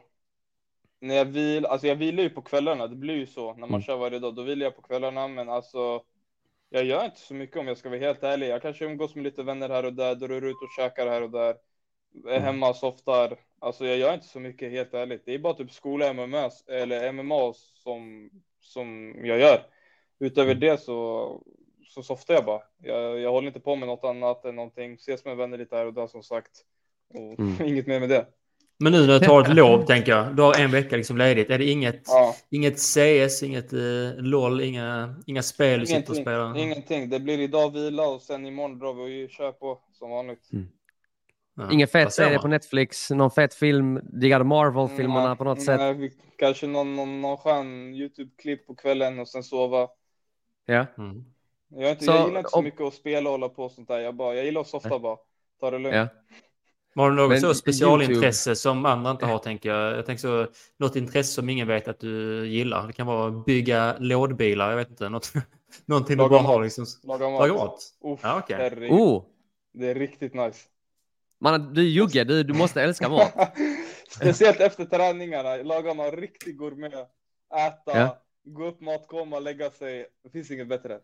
När 1.01 1.15
jag 1.15 1.25
vil, 1.25 1.67
alltså 1.67 1.87
jag 1.87 1.97
vilar 1.97 2.23
ju 2.23 2.31
på 2.31 2.43
kvällarna, 2.43 2.87
det 2.87 2.97
blir 2.97 3.15
ju 3.15 3.27
så 3.27 3.51
när 3.53 3.61
man 3.61 3.69
Mm. 3.71 3.83
kör 3.83 3.97
varje 3.97 4.19
dag, 4.19 4.35
då 4.35 4.43
vilar 4.43 4.67
jag 4.67 4.77
på 4.77 4.83
kvällarna, 4.83 5.29
men 5.29 5.49
alltså. 5.49 6.03
Jag 6.71 6.85
gör 6.85 7.05
inte 7.05 7.21
så 7.21 7.35
mycket 7.35 7.57
om 7.57 7.69
jag 7.69 7.79
ska 7.79 7.89
vara 7.89 8.01
helt 8.01 8.23
ärlig. 8.23 8.49
Jag 8.49 8.63
kanske 8.63 8.85
umgås 8.85 9.15
med 9.15 9.25
lite 9.25 9.43
vänner 9.43 9.69
här 9.69 9.85
och 9.85 9.93
där, 9.93 10.15
drar 10.15 10.43
ut 10.45 10.57
och 10.63 10.69
käkar 10.77 11.07
här 11.07 11.23
och 11.23 11.31
där. 11.31 11.57
Är 12.29 12.41
hemma 12.41 12.69
och 12.69 12.77
softar. 12.77 13.39
Alltså 13.59 13.87
jag 13.87 13.99
gör 13.99 14.15
inte 14.15 14.27
så 14.27 14.41
mycket 14.41 14.71
helt 14.71 14.95
ärligt. 14.95 15.23
Det 15.25 15.35
är 15.35 15.39
bara 15.39 15.55
typ 15.55 15.71
skola 15.73 16.13
MMA 16.13 16.51
eller 16.69 17.13
MMA 17.13 17.53
som, 17.55 18.31
som 18.61 19.15
jag 19.25 19.39
gör. 19.39 19.67
Utöver 20.19 20.55
det 20.55 20.81
så, 20.81 21.43
så 21.89 22.03
softar 22.03 22.35
jag 22.35 22.45
bara. 22.45 22.63
Jag, 22.79 23.19
jag 23.19 23.31
håller 23.33 23.49
inte 23.49 23.61
på 23.61 23.77
med 23.77 23.89
något 23.89 24.05
annat 24.05 24.45
än 24.45 24.57
någonting. 24.57 24.95
Ses 24.95 25.25
med 25.25 25.37
vänner 25.37 25.59
lite 25.59 25.77
här 25.77 25.87
och 25.87 25.95
där 25.95 26.07
som 26.07 26.23
sagt. 26.23 26.65
Och 27.09 27.39
Mm. 27.41 27.63
inget 27.67 27.87
mer 27.87 28.01
med 28.01 28.09
det. 28.09 28.27
Men 28.81 28.93
nu 28.93 29.07
när 29.07 29.21
du 29.21 29.27
tar 29.27 29.41
ett 29.41 29.55
lov, 29.55 29.83
tänker 29.87 30.13
jag, 30.13 30.37
du 30.37 30.43
har 30.43 30.61
en 30.61 30.71
vecka 30.71 30.97
liksom 30.97 31.17
ledigt. 31.19 31.51
Är 31.51 31.59
det 31.59 31.65
inget, 31.71 32.03
Ja, 32.07 32.35
inget 32.51 32.79
CS, 32.79 33.43
inget 33.43 33.73
eh, 33.73 33.79
LOL, 34.17 34.61
inga, 34.61 35.15
inga 35.27 35.43
spel 35.43 35.81
du 35.81 35.87
sitter 35.87 36.11
och 36.11 36.17
spelar? 36.17 36.57
ingenting. 36.59 37.09
Det 37.11 37.21
blir 37.21 37.41
idag 37.41 37.73
vila 37.73 38.03
och 38.09 38.23
sen 38.23 38.47
imorgon 38.47 38.79
drar 38.79 38.93
vi 39.05 39.27
och 39.27 39.31
kör 39.31 39.53
på 39.53 39.79
som 39.93 40.11
vanligt. 40.11 40.49
Ja, 41.57 41.73
Ingen 41.73 41.89
fet 41.89 42.13
serie 42.13 42.39
på 42.39 42.49
Netflix, 42.49 43.11
någon 43.11 43.31
fet 43.31 43.55
film, 43.55 44.01
diggar 44.03 44.43
Marvel-filmerna 44.43 45.37
på 45.37 45.45
något 45.45 45.63
sätt. 45.63 45.81
Nej, 45.81 45.95
vi- 45.95 46.13
Kanske 46.39 46.67
någon, 46.67 46.97
någon, 46.97 47.21
någon 47.21 47.37
skön 47.37 47.95
YouTube-klipp 47.95 48.67
på 48.67 48.75
kvällen 48.75 49.19
och 49.19 49.29
sen 49.29 49.43
sova. 49.43 49.89
Ja. 50.67 50.87
Mm. 50.99 51.25
Jag, 51.69 51.83
är 51.83 51.91
inte, 51.91 52.05
Så, 52.05 52.11
jag 52.11 52.27
gillar 52.27 52.39
inte 52.39 52.51
så 52.51 52.59
om- 52.59 52.65
mycket 52.65 52.81
att 52.81 52.95
spela 52.95 53.29
och 53.31 53.33
hålla 53.33 53.49
på 53.49 53.65
och 53.65 53.73
sånt 53.73 53.89
där. 53.89 53.99
Jag, 53.99 54.15
bara, 54.15 54.35
jag 54.35 54.45
gillar 54.45 54.61
att 54.61 54.67
softa 54.67 54.99
bara. 54.99 55.17
Ta 55.61 55.71
det 55.71 55.79
lugnt. 55.79 55.97
Ja. 55.97 56.09
Har 56.99 57.11
du 57.11 57.17
något 57.17 57.29
Men 57.31 57.41
så 57.41 57.47
YouTube- 57.47 57.55
specialintresse 57.55 58.57
som 58.57 58.87
andra 58.87 59.11
inte 59.11 59.27
har, 59.27 59.39
tänker 59.39 59.69
jag? 59.69 59.97
Jag 59.99 60.07
tänker 60.07 60.21
så, 60.21 60.47
något 60.79 60.97
intresse 60.97 61.33
som 61.33 61.49
ingen 61.49 61.69
vet 61.69 61.89
att 61.89 62.01
du 62.01 62.47
gillar. 62.49 62.87
Det 62.87 62.93
kan 62.93 63.07
vara 63.07 63.31
bygga 63.31 63.97
lådbilar, 63.99 64.71
jag 64.71 64.77
vet 64.77 64.91
inte. 64.91 65.09
Något, 65.09 65.33
någonting 65.87 66.17
du 66.17 66.23
Laga 66.23 66.31
bara 66.31 66.43
mat. 66.43 66.51
har 66.53 66.63
liksom. 66.63 66.87
Laga 67.03 67.29
mat. 67.31 67.41
Laga 67.49 67.55
mat? 67.55 67.81
Uff, 68.05 68.21
Ja, 68.23 68.39
okej. 68.45 68.57
herregud. 68.57 68.91
Oh, 69.01 69.25
Det 69.75 69.87
är 69.91 69.95
riktigt 69.95 70.35
nice. 70.35 70.59
Man, 71.41 71.75
du 71.75 71.81
är 71.81 71.85
jugge, 71.89 72.25
du, 72.25 72.43
du 72.43 72.55
måste 72.55 72.83
älska 72.83 73.09
mat. 73.09 73.35
Speciellt 74.09 74.61
efter 74.61 74.85
träningarna, 74.85 75.57
laga 75.57 75.95
någon 75.95 76.11
riktig 76.13 76.57
gourmet. 76.57 76.93
Äta, 77.55 77.99
Ja. 77.99 78.19
gå 78.45 78.67
upp, 78.67 78.81
matkomma, 78.81 79.39
lägga 79.39 79.71
sig. 79.71 80.07
Det 80.25 80.31
finns 80.31 80.51
inget 80.51 80.69
bättre. 80.69 80.99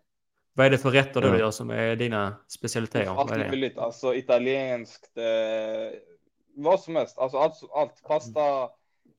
Vad 0.57 0.67
är 0.67 0.71
det 0.71 0.79
för 0.79 0.91
rätter 0.91 1.23
Ja. 1.23 1.29
du 1.31 1.39
gör 1.39 1.51
som 1.51 1.71
är 1.71 1.97
dina 1.97 2.37
specialiteter? 2.49 3.11
Allt 3.11 3.31
är 3.31 3.39
möjligt, 3.39 3.79
alltså 3.79 4.15
italienskt, 4.15 5.17
eh, 5.19 5.99
vad 6.57 6.81
som 6.81 6.97
helst. 6.97 7.19
Alltså 7.19 7.39
allt, 7.39 7.55
allt 7.75 8.03
pasta, 8.03 8.63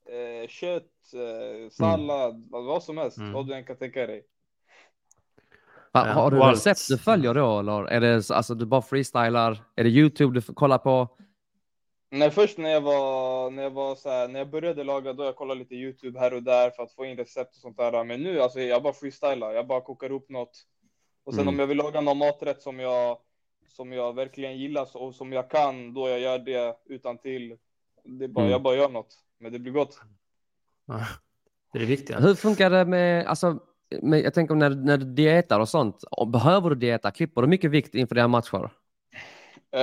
eh, 0.09 0.47
kött, 0.47 0.83
eh, 1.13 1.69
sallad, 1.71 2.47
vad 2.49 2.83
som 2.83 2.97
helst. 2.97 3.17
Mm. 3.17 3.33
Vad 3.33 3.47
du 3.47 3.53
än 3.53 3.63
kan 3.65 3.75
tänka 3.77 4.07
dig. 4.07 4.25
Ja, 5.91 5.99
har 5.99 6.31
du 6.31 6.41
allt. 6.41 6.55
recept 6.55 6.87
du 6.89 6.97
följer 6.97 7.33
då 7.33 7.59
eller 7.59 7.83
är 7.85 7.99
det 7.99 8.23
så- 8.23 8.33
alltså 8.33 8.55
du 8.55 8.65
bara 8.65 8.81
freestylar? 8.81 9.63
Är 9.75 9.83
det 9.83 9.89
YouTube 9.89 10.39
du 10.39 10.53
kollar 10.53 10.77
på? 10.77 11.07
Nej, 12.09 12.31
först 12.31 12.57
när 12.57 12.69
jag 12.69 12.81
var, 12.81 13.51
när 13.51 13.63
jag 13.63 13.69
var 13.71 13.95
så 13.95 14.09
här, 14.09 14.27
när 14.27 14.39
jag 14.39 14.49
började 14.49 14.83
laga, 14.83 15.13
då 15.13 15.23
jag 15.23 15.35
kollade 15.35 15.59
lite 15.59 15.75
YouTube 15.75 16.19
här 16.19 16.33
och 16.33 16.43
där 16.43 16.69
för 16.69 16.83
att 16.83 16.91
få 16.93 17.05
in 17.05 17.17
recept 17.17 17.49
och 17.55 17.61
sånt 17.61 17.77
där. 17.77 18.03
Men 18.03 18.21
nu, 18.23 18.41
alltså 18.41 18.59
jag 18.59 18.83
bara 18.83 18.93
freestylar, 18.93 19.51
jag 19.53 19.67
bara 19.67 19.81
kokar 19.81 20.11
upp 20.11 20.29
något. 20.29 20.65
Och 21.25 21.33
sen 21.33 21.41
Mm. 21.41 21.53
om 21.53 21.59
jag 21.59 21.67
vill 21.67 21.77
laga 21.77 22.01
någon 22.01 22.17
maträtt 22.17 22.61
som 22.61 22.79
jag, 22.79 23.17
som 23.67 23.93
jag 23.93 24.15
verkligen 24.15 24.57
gillar 24.57 24.97
och 24.97 25.15
som 25.15 25.33
jag 25.33 25.49
kan, 25.49 25.93
då 25.93 26.09
jag 26.09 26.19
gör 26.19 26.39
det 26.39 26.77
utan 26.85 27.17
till. 27.17 27.57
Det 28.03 28.23
är 28.25 28.27
bara, 28.27 28.41
Mm. 28.41 28.51
jag 28.51 28.61
bara 28.61 28.75
gör 28.75 28.89
något, 28.89 29.15
men 29.39 29.51
det 29.51 29.59
blir 29.59 29.71
gott. 29.73 29.99
Ja. 30.85 31.05
Det 31.71 31.77
är 31.77 31.79
det 31.79 31.85
viktiga. 31.85 32.19
Hur 32.19 32.35
funkar 32.35 32.69
det 32.69 32.85
med, 32.85 33.25
alltså, 33.25 33.59
med 34.01 34.19
jag 34.19 34.33
tänker 34.33 34.55
när, 34.55 34.69
när 34.69 34.97
du 34.97 35.05
dietar 35.05 35.59
och 35.59 35.69
sånt. 35.69 36.03
Behöver 36.27 36.69
du 36.69 36.75
dieta? 36.75 37.11
Klipper 37.11 37.41
du 37.41 37.47
mycket 37.47 37.71
vikt 37.71 37.95
inför 37.95 38.15
dina 38.15 38.27
matcher? 38.27 38.69
Eh, 39.71 39.81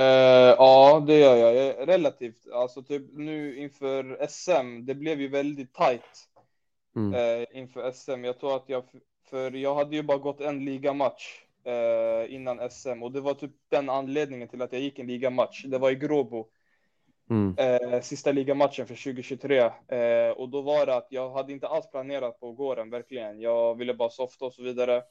ja, 0.57 1.03
det 1.07 1.19
gör 1.19 1.35
jag. 1.35 1.87
Relativt. 1.87 2.47
Alltså 2.53 2.81
typ 2.83 3.03
nu 3.13 3.57
inför 3.57 4.27
SM, 4.29 4.85
det 4.85 4.95
blev 4.95 5.21
ju 5.21 5.27
väldigt 5.27 5.73
tight 5.73 6.29
Mm. 6.95 7.13
eh, 7.13 7.57
inför 7.59 7.91
SM. 7.91 8.23
Jag 8.25 8.39
tror 8.39 8.55
att 8.55 8.69
jag, 8.69 8.83
för 9.33 9.51
jag 9.51 9.75
hade 9.75 9.95
ju 9.95 10.03
bara 10.03 10.17
gått 10.17 10.41
en 10.41 10.65
ligamatch 10.65 11.41
eh, 11.65 12.35
innan 12.35 12.69
SM 12.69 13.03
och 13.03 13.11
det 13.11 13.21
var 13.21 13.33
typ 13.33 13.51
den 13.69 13.89
anledningen 13.89 14.47
till 14.47 14.61
att 14.61 14.73
jag 14.73 14.81
gick 14.81 14.99
en 14.99 15.07
ligamatch. 15.07 15.63
Det 15.65 15.77
var 15.77 15.91
i 15.91 15.95
Gråbo, 15.95 16.47
Mm. 17.29 17.55
eh, 17.57 18.01
sista 18.01 18.31
ligamatchen 18.31 18.87
för 18.87 18.95
2023 18.95 19.57
eh, 19.87 20.29
och 20.29 20.49
då 20.49 20.61
var 20.61 20.85
det 20.85 20.95
att 20.95 21.07
jag 21.09 21.29
hade 21.29 21.53
inte 21.53 21.67
alls 21.67 21.91
planerat 21.91 22.39
på 22.39 22.49
att 22.49 22.57
gå 22.57 22.75
den 22.75 22.89
verkligen. 22.89 23.41
Jag 23.41 23.77
ville 23.77 23.93
bara 23.93 24.09
softa 24.09 24.45
och 24.45 24.53
så 24.53 24.63
vidare. 24.63 25.03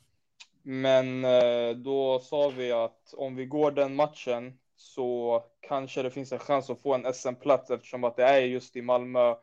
Men 0.63 1.25
eh, 1.25 1.71
då 1.71 2.19
sa 2.19 2.53
vi 2.57 2.73
att 2.73 3.15
om 3.17 3.37
vi 3.37 3.47
går 3.47 3.71
den 3.71 3.95
matchen 3.95 4.59
så 4.77 5.43
kanske 5.61 6.03
det 6.03 6.11
finns 6.11 6.33
en 6.33 6.39
chans 6.39 6.71
att 6.71 6.83
få 6.83 6.95
en 6.95 7.15
SM-plats 7.15 7.71
eftersom 7.71 8.05
att 8.05 8.17
det 8.17 8.25
är 8.25 8.41
just 8.41 8.77
i 8.77 8.83
Malmö. 8.83 9.35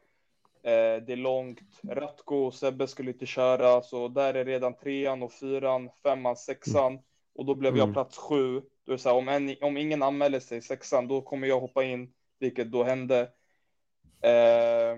Eh, 0.63 1.03
det 1.03 1.13
är 1.13 1.15
långt. 1.15 1.59
Ratko 1.87 2.35
och 2.35 2.53
Sebbe 2.53 2.87
skulle 2.87 3.11
inte 3.11 3.25
köra, 3.25 3.81
så 3.81 4.07
där 4.07 4.33
är 4.33 4.45
redan 4.45 4.73
trean 4.77 5.23
och 5.23 5.31
fyran, 5.33 5.89
femman, 6.03 6.35
sexan. 6.35 6.99
Och 7.35 7.45
då 7.45 7.55
blev 7.55 7.77
jag 7.77 7.83
Mm. 7.83 7.93
plats 7.93 8.17
sju. 8.17 8.61
Då 8.85 8.91
är 8.91 8.97
det 8.97 9.01
så 9.01 9.09
här, 9.09 9.15
om, 9.15 9.27
en, 9.29 9.55
om 9.61 9.77
ingen 9.77 10.03
anmäler 10.03 10.39
sig 10.39 10.61
sexan, 10.61 11.07
då 11.07 11.21
kommer 11.21 11.47
jag 11.47 11.59
hoppa 11.59 11.83
in, 11.83 12.13
vilket 12.39 12.71
då 12.71 12.83
hände. 12.83 13.31
Eh, 14.21 14.91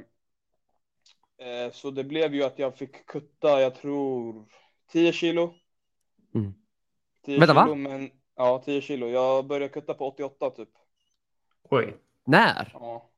eh, 1.47 1.71
så 1.71 1.91
det 1.91 2.03
blev 2.03 2.35
ju 2.35 2.43
att 2.43 2.59
jag 2.59 2.77
fick 2.77 3.05
kutta, 3.05 3.61
jag 3.61 3.75
tror, 3.75 4.45
10 4.91 5.11
kilo. 5.13 5.53
Mm. 6.35 6.53
10 7.25 7.39
Vänta, 7.39 7.53
va? 7.53 7.63
kilo, 7.63 7.75
men 7.75 8.11
ja, 8.35 8.61
10 8.65 8.81
kilo. 8.81 9.07
Jag 9.07 9.45
började 9.45 9.69
kutta 9.73 9.93
på 9.93 10.07
88 10.07 10.49
typ. 10.49 10.69
Oj. 11.69 11.97
När? 12.25 12.71
Ja. 12.73 13.09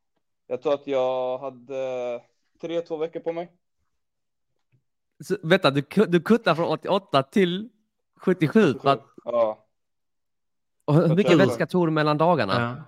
Jag 0.48 0.62
tror 0.62 0.74
att 0.74 0.88
jag 0.88 1.38
hade 1.38 2.22
tre, 2.68 2.82
två 2.82 2.98
veckor 2.98 3.20
på 3.20 3.34
mig. 3.34 3.52
Så, 5.24 5.38
vänta, 5.44 5.72
du, 5.72 5.82
du 6.08 6.22
kuttar 6.22 6.56
från 6.56 6.68
88 6.68 7.24
till 7.24 7.70
77. 8.16 8.74
för 8.80 8.90
att- 8.90 9.06
Ja. 9.24 9.66
Och 10.86 10.94
hur 10.96 11.16
mycket 11.16 11.38
vätska 11.38 11.68
tog 11.68 11.88
du 11.88 11.92
mellan 11.92 12.18
dagarna? 12.18 12.86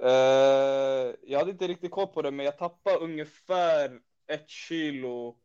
Ja. 0.00 0.08
Eh, 0.08 1.14
jag 1.22 1.38
hade 1.38 1.50
inte 1.50 1.66
riktigt 1.68 1.90
koll 1.90 2.06
på 2.06 2.22
det, 2.22 2.30
men 2.30 2.46
jag 2.46 2.58
tappade 2.58 2.96
ungefär 2.96 4.00
ett 4.26 4.48
kilo 4.48 5.36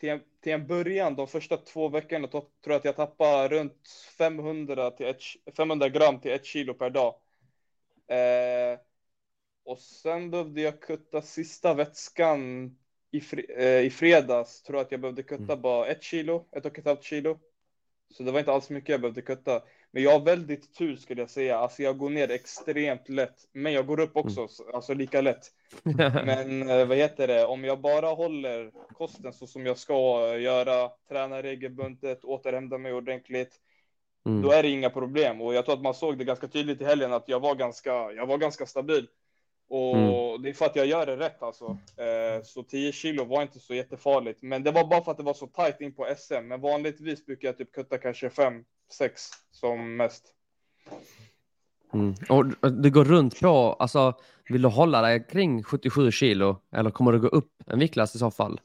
till 0.00 0.08
en, 0.08 0.20
till 0.42 0.52
en 0.52 0.66
början. 0.66 1.14
De 1.16 1.26
första 1.28 1.56
två 1.56 1.88
veckorna 1.88 2.28
tror 2.28 2.44
jag 2.64 2.74
att 2.74 2.84
jag 2.84 2.96
tappade 2.96 3.48
runt 3.48 3.88
500, 4.18 4.90
till 4.90 5.06
ett, 5.06 5.22
500 5.56 5.88
gram 5.88 6.20
till 6.20 6.30
ett 6.32 6.44
kilo 6.46 6.74
per 6.74 6.90
dag. 6.90 7.14
Eh, 8.08 8.78
och 9.64 9.78
sen 9.78 10.30
behövde 10.30 10.60
jag 10.60 10.80
kutta 10.82 11.22
sista 11.22 11.74
vätskan 11.74 12.70
i, 13.10 13.22
eh, 13.58 13.80
i 13.80 13.90
fredags. 13.90 14.62
Tror 14.62 14.78
jag 14.78 14.84
att 14.84 14.92
jag 14.92 15.00
behövde 15.00 15.22
kutta 15.22 15.56
bara 15.56 15.86
ett 15.86 16.02
kilo, 16.02 16.44
ett 16.52 16.66
och 16.66 16.78
ett 16.78 16.84
halvt 16.86 17.02
kilo. 17.02 17.38
Så 18.14 18.22
det 18.22 18.32
var 18.32 18.38
inte 18.38 18.52
alls 18.52 18.70
mycket 18.70 18.88
jag 18.88 19.00
behövde 19.00 19.22
kutta. 19.22 19.62
Men 19.90 20.02
jag 20.02 20.10
har 20.10 20.20
väldigt 20.20 20.74
tur 20.74 20.96
skulle 20.96 21.22
jag 21.22 21.30
säga. 21.30 21.58
Alltså 21.58 21.82
jag 21.82 21.98
går 21.98 22.10
ner 22.10 22.30
extremt 22.30 23.08
lätt. 23.08 23.48
Men 23.52 23.72
jag 23.72 23.86
går 23.86 24.00
upp 24.00 24.16
också, 24.16 24.48
alltså 24.74 24.94
lika 24.94 25.20
lätt. 25.20 25.46
Men 26.24 26.70
eh, 26.70 26.86
vad 26.86 26.96
heter 26.96 27.26
det, 27.26 27.46
om 27.46 27.64
jag 27.64 27.80
bara 27.80 28.06
håller 28.08 28.72
kosten 28.92 29.32
så 29.32 29.46
som 29.46 29.66
jag 29.66 29.78
ska 29.78 29.94
göra, 30.38 30.90
träna 31.08 31.42
regelbundet, 31.42 32.24
återhämta 32.24 32.78
mig 32.78 32.92
ordentligt, 32.92 33.60
Mm. 34.26 34.42
då 34.42 34.50
är 34.50 34.62
det 34.62 34.68
inga 34.68 34.90
problem. 34.90 35.40
Och 35.40 35.54
jag 35.54 35.64
tror 35.64 35.74
att 35.74 35.82
man 35.82 35.94
såg 35.94 36.18
det 36.18 36.24
ganska 36.24 36.48
tydligt 36.48 36.80
i 36.80 36.84
helgen 36.84 37.12
att 37.12 37.28
jag 37.28 37.40
var 37.40 37.54
ganska, 37.54 37.90
jag 37.90 38.26
var 38.26 38.38
ganska 38.38 38.66
stabil. 38.66 39.08
Och 39.68 39.96
Mm. 39.96 40.42
det 40.42 40.48
är 40.48 40.52
för 40.52 40.66
att 40.66 40.76
jag 40.76 40.86
gör 40.86 41.06
det 41.06 41.16
rätt 41.16 41.42
alltså. 41.42 41.64
Eh, 41.96 42.42
så 42.44 42.62
10 42.62 42.92
kilo 42.92 43.24
var 43.24 43.42
inte 43.42 43.58
så 43.60 43.74
jättefarligt. 43.74 44.42
Men 44.42 44.62
det 44.62 44.70
var 44.70 44.84
bara 44.84 45.04
för 45.04 45.10
att 45.10 45.16
det 45.18 45.22
var 45.24 45.34
så 45.34 45.46
tajt 45.46 45.80
in 45.80 45.94
på 45.94 46.06
SM. 46.18 46.48
Men 46.48 46.60
vanligtvis 46.60 47.26
brukar 47.26 47.48
jag 47.48 47.58
typ 47.58 47.72
kutta 47.72 47.98
kanske 47.98 48.30
5, 48.30 48.64
6 48.92 49.22
som 49.50 49.96
mest. 49.96 50.32
Mm. 51.94 52.14
Och 52.28 52.72
du 52.72 52.90
går 52.90 53.04
runt 53.04 53.40
på, 53.40 53.48
alltså 53.78 54.14
vill 54.48 54.62
du 54.62 54.68
hålla 54.68 55.02
dig 55.02 55.26
kring 55.26 55.62
77 55.62 56.10
kilo 56.10 56.56
eller 56.72 56.90
kommer 56.90 57.12
du 57.12 57.20
gå 57.20 57.28
upp 57.28 57.52
en 57.66 57.78
viktklass 57.78 58.14
i 58.14 58.18
så 58.18 58.30
fall? 58.30 58.60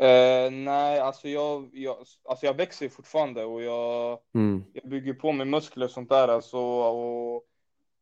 Eh, 0.00 0.50
nej, 0.50 1.00
alltså 1.00 1.28
jag, 1.28 1.70
jag, 1.72 1.96
alltså 2.28 2.46
jag 2.46 2.54
växer 2.54 2.88
fortfarande 2.88 3.44
och 3.44 3.62
jag, 3.62 4.18
Mm. 4.34 4.64
jag 4.72 4.90
bygger 4.90 5.12
på 5.14 5.32
med 5.32 5.46
muskler 5.46 5.84
och 5.84 5.90
sånt 5.90 6.08
där. 6.08 6.28
Alltså, 6.28 6.58
och 6.58 7.42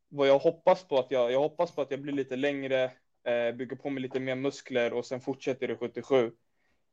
vad 0.08 0.28
jag 0.28 0.38
hoppas 0.38 0.84
på 0.88 0.98
att 0.98 1.10
jag, 1.10 1.32
jag 1.32 1.40
hoppas 1.40 1.74
på 1.74 1.82
att 1.82 1.90
jag 1.90 2.00
blir 2.00 2.12
lite 2.12 2.36
längre, 2.36 2.84
eh, 3.24 3.54
bygger 3.54 3.76
på 3.76 3.90
med 3.90 4.02
lite 4.02 4.20
mer 4.20 4.34
muskler 4.34 4.92
och 4.92 5.06
sen 5.06 5.20
fortsätter 5.20 5.70
i 5.70 5.76
77. 5.76 6.32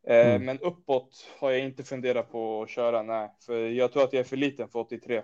Eh, 0.08 0.28
Mm. 0.28 0.46
Men 0.46 0.60
uppåt 0.60 1.28
har 1.40 1.52
jag 1.52 1.60
inte 1.60 1.84
funderat 1.84 2.32
på 2.32 2.64
att 2.64 2.70
köra, 2.70 3.04
nej. 3.04 3.30
För 3.46 3.70
jag 3.70 3.92
tror 3.92 4.04
att 4.04 4.14
jag 4.14 4.20
är 4.20 4.24
för 4.24 4.38
liten 4.38 4.70
för 4.70 4.80
83. 4.80 5.22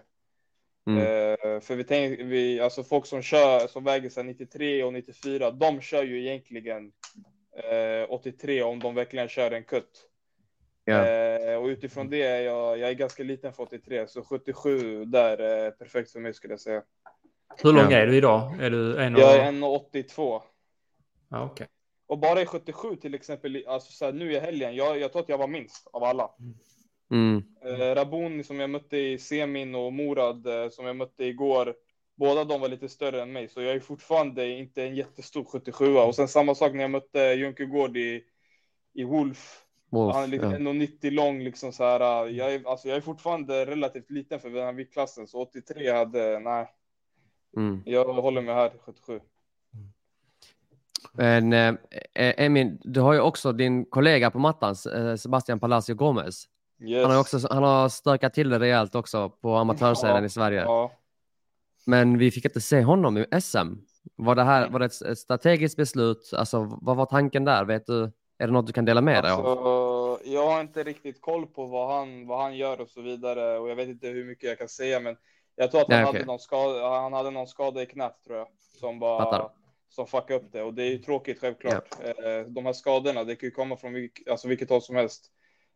Mm. 0.88 0.98
Eh, 0.98 1.60
för 1.60 1.76
vi 1.76 1.84
tänker, 1.84 2.24
vi, 2.24 2.60
alltså 2.60 2.84
folk 2.84 3.06
som 3.06 3.22
kör, 3.22 3.68
som 3.68 3.84
väger 3.84 4.10
sig 4.10 4.24
93 4.24 4.84
och 4.84 4.94
94, 4.94 5.52
de 5.52 5.82
kör 5.82 6.04
ju 6.04 6.22
egentligen 6.22 6.92
eh, 7.56 8.12
83 8.12 8.64
om 8.64 8.80
de 8.80 8.96
verkligen 8.96 9.28
kör 9.28 9.52
en 9.52 9.64
kutt. 9.64 10.08
Eh, 11.06 11.56
och 11.56 11.66
utifrån 11.66 12.10
det 12.10 12.22
är 12.22 12.42
jag, 12.42 12.78
jag 12.78 12.90
är 12.90 12.94
ganska 12.94 13.24
liten 13.24 13.54
för 13.54 13.64
83, 13.64 14.08
så 14.08 14.24
77 14.24 15.06
där 15.06 15.38
är 15.38 15.72
perfekt 15.72 16.12
för 16.12 16.20
mig 16.20 16.34
skulle 16.34 16.54
jag 16.54 16.62
säga. 16.62 16.84
Hur 17.58 17.74
lång 17.74 17.92
Ja. 17.92 17.98
är 17.98 18.08
du 18.08 18.16
idag? 18.18 18.60
Är 18.60 18.70
du 18.70 18.98
en 18.98 19.16
och... 19.16 19.22
Jag 19.22 19.36
är 19.36 19.52
1,82. 19.52 20.42
Ja, 21.30 21.44
okej. 21.44 21.68
Och 22.08 22.20
bara 22.20 22.42
i 22.42 22.46
77 22.46 22.96
till 22.96 23.14
exempel, 23.14 23.64
alltså 23.68 23.92
så 23.92 24.06
här, 24.06 24.14
nu 24.14 24.34
i 24.34 24.40
helgen, 24.40 24.76
jag, 24.76 25.00
jag 25.00 25.12
tror 25.12 25.22
att 25.22 25.30
jag 25.30 25.38
var 25.38 25.48
minst 25.48 25.88
av 25.94 26.04
alla. 26.04 26.30
Mm. 27.12 27.44
Eh, 27.66 27.96
Rabuni 27.96 28.44
som 28.44 28.60
jag 28.60 28.70
mötte 28.70 28.98
i 28.98 29.18
semin 29.18 29.76
och 29.76 29.94
Morad 29.94 30.48
eh, 30.48 30.70
som 30.70 30.86
jag 30.86 30.96
mötte 30.96 31.26
igår. 31.26 31.76
Båda 32.16 32.44
de 32.44 32.62
var 32.62 32.68
lite 32.68 32.90
större 32.90 33.22
än 33.22 33.32
mig, 33.32 33.48
så 33.48 33.62
jag 33.62 33.76
är 33.76 33.80
fortfarande 33.80 34.48
inte 34.48 34.84
en 34.84 34.96
jättestor 34.96 35.44
77 35.44 35.96
Och 35.98 36.16
sen 36.16 36.28
samma 36.28 36.56
sak 36.56 36.74
när 36.74 36.82
jag 36.82 36.92
mötte 36.92 37.20
Junke 37.20 37.66
Gård 37.66 37.98
i, 37.98 38.24
i 38.94 39.04
Wolf. 39.04 39.62
Wolf, 39.90 40.16
Han 40.16 40.24
är 40.24 40.28
lite 40.28 40.46
ja. 40.46 40.52
1,90 40.52 41.12
lång 41.12 41.40
liksom 41.40 41.72
så 41.72 41.84
här. 41.84 42.28
Jag 42.28 42.54
är, 42.54 42.68
alltså, 42.68 42.88
jag 42.88 42.98
är 42.98 43.02
fortfarande 43.02 43.66
relativt 43.66 44.12
liten 44.12 44.40
för 44.40 44.50
den 44.50 44.66
här 44.66 44.74
viktklassen, 44.74 45.28
så 45.28 45.42
83 45.42 45.92
hade, 45.92 46.40
nej. 46.40 46.68
Mm. 47.58 47.82
Jag 47.86 48.06
håller 48.14 48.42
mig 48.42 48.56
här 48.56 48.72
77. 48.86 49.20
Men 51.14 51.54
eh, 51.54 51.68
eh, 52.14 52.46
Emin, 52.46 52.80
du 52.84 53.00
har 53.02 53.14
ju 53.14 53.20
också 53.20 53.52
din 53.52 53.86
kollega 53.86 54.32
på 54.32 54.40
mattan, 54.40 54.76
eh, 54.96 55.16
Sebastian 55.16 55.60
Palacio 55.60 55.96
Gomez. 55.96 56.44
Yes. 56.84 57.04
Han 57.06 57.12
har, 57.12 57.20
också, 57.22 57.48
han 57.52 57.64
har 57.64 57.90
stökat 57.90 58.34
till 58.34 58.50
det 58.50 58.60
rejält 58.60 58.96
också 58.96 59.30
på 59.30 59.56
amatörsidan 59.56 60.16
Ja, 60.16 60.26
i 60.26 60.30
Sverige. 60.30 60.62
Ja. 60.62 60.92
Men 61.86 62.18
vi 62.18 62.32
fick 62.32 62.46
inte 62.46 62.62
se 62.62 62.82
honom 62.82 63.18
i 63.18 63.26
SM. 63.42 63.74
Var 64.16 64.36
det, 64.36 64.44
här, 64.44 64.70
var 64.70 64.80
det 64.80 64.86
ett- 64.86 65.02
ett 65.02 65.18
strategiskt 65.20 65.78
beslut? 65.78 66.32
Alltså, 66.36 66.78
vad 66.82 66.98
var 66.98 67.06
tanken 67.06 67.46
där? 67.46 67.66
Vet 67.66 67.86
du, 67.86 68.04
är 68.38 68.48
det 68.48 68.54
något 68.54 68.68
du 68.68 68.74
kan 68.74 68.86
dela 68.86 69.02
med 69.02 69.24
dig 69.24 69.32
av? 69.32 69.46
Alltså, 69.46 70.30
jag 70.30 70.48
har 70.48 70.62
inte 70.62 70.84
riktigt 70.84 71.22
koll 71.22 71.48
på 71.48 71.66
vad 71.66 71.96
han, 71.98 72.28
vad 72.28 72.42
han 72.42 72.58
gör 72.58 72.82
och 72.82 72.90
så 72.90 73.02
vidare 73.02 73.58
och 73.60 73.70
jag 73.70 73.76
vet 73.76 73.88
inte 73.90 74.08
hur 74.08 74.26
mycket 74.26 74.50
jag 74.50 74.58
kan 74.58 74.68
säga 74.70 75.00
men 75.00 75.16
Jag 75.62 75.72
tror 75.72 75.82
att 75.82 75.88
han, 75.88 75.96
Nej, 75.98 76.06
hade 76.06 76.18
okej. 76.18 76.26
någon 76.26 76.40
skada, 76.40 76.90
han 76.90 77.14
hade 77.14 77.32
någon 77.32 77.48
skada 77.48 77.82
i 77.82 77.86
knät 77.86 78.24
tror 78.26 78.38
jag. 78.38 78.48
Som 78.80 79.00
bara 79.00 79.24
Fattar. 79.24 79.50
som 79.90 80.08
fuckade 80.08 80.40
upp 80.40 80.52
det. 80.52 80.64
Och 80.64 80.74
det 80.74 80.84
är 80.84 80.90
ju 80.90 80.98
tråkigt 80.98 81.40
självklart. 81.40 82.00
Eh, 82.04 82.46
De 82.48 82.66
här 82.66 82.74
skadorna, 82.74 83.24
det 83.24 83.36
kan 83.36 83.48
ju 83.48 83.52
komma 83.52 83.78
från 83.78 83.94
vilk, 83.94 84.28
alltså 84.30 84.48
vilket 84.48 84.70
håll 84.70 84.82
som 84.82 84.96
helst. 84.96 85.32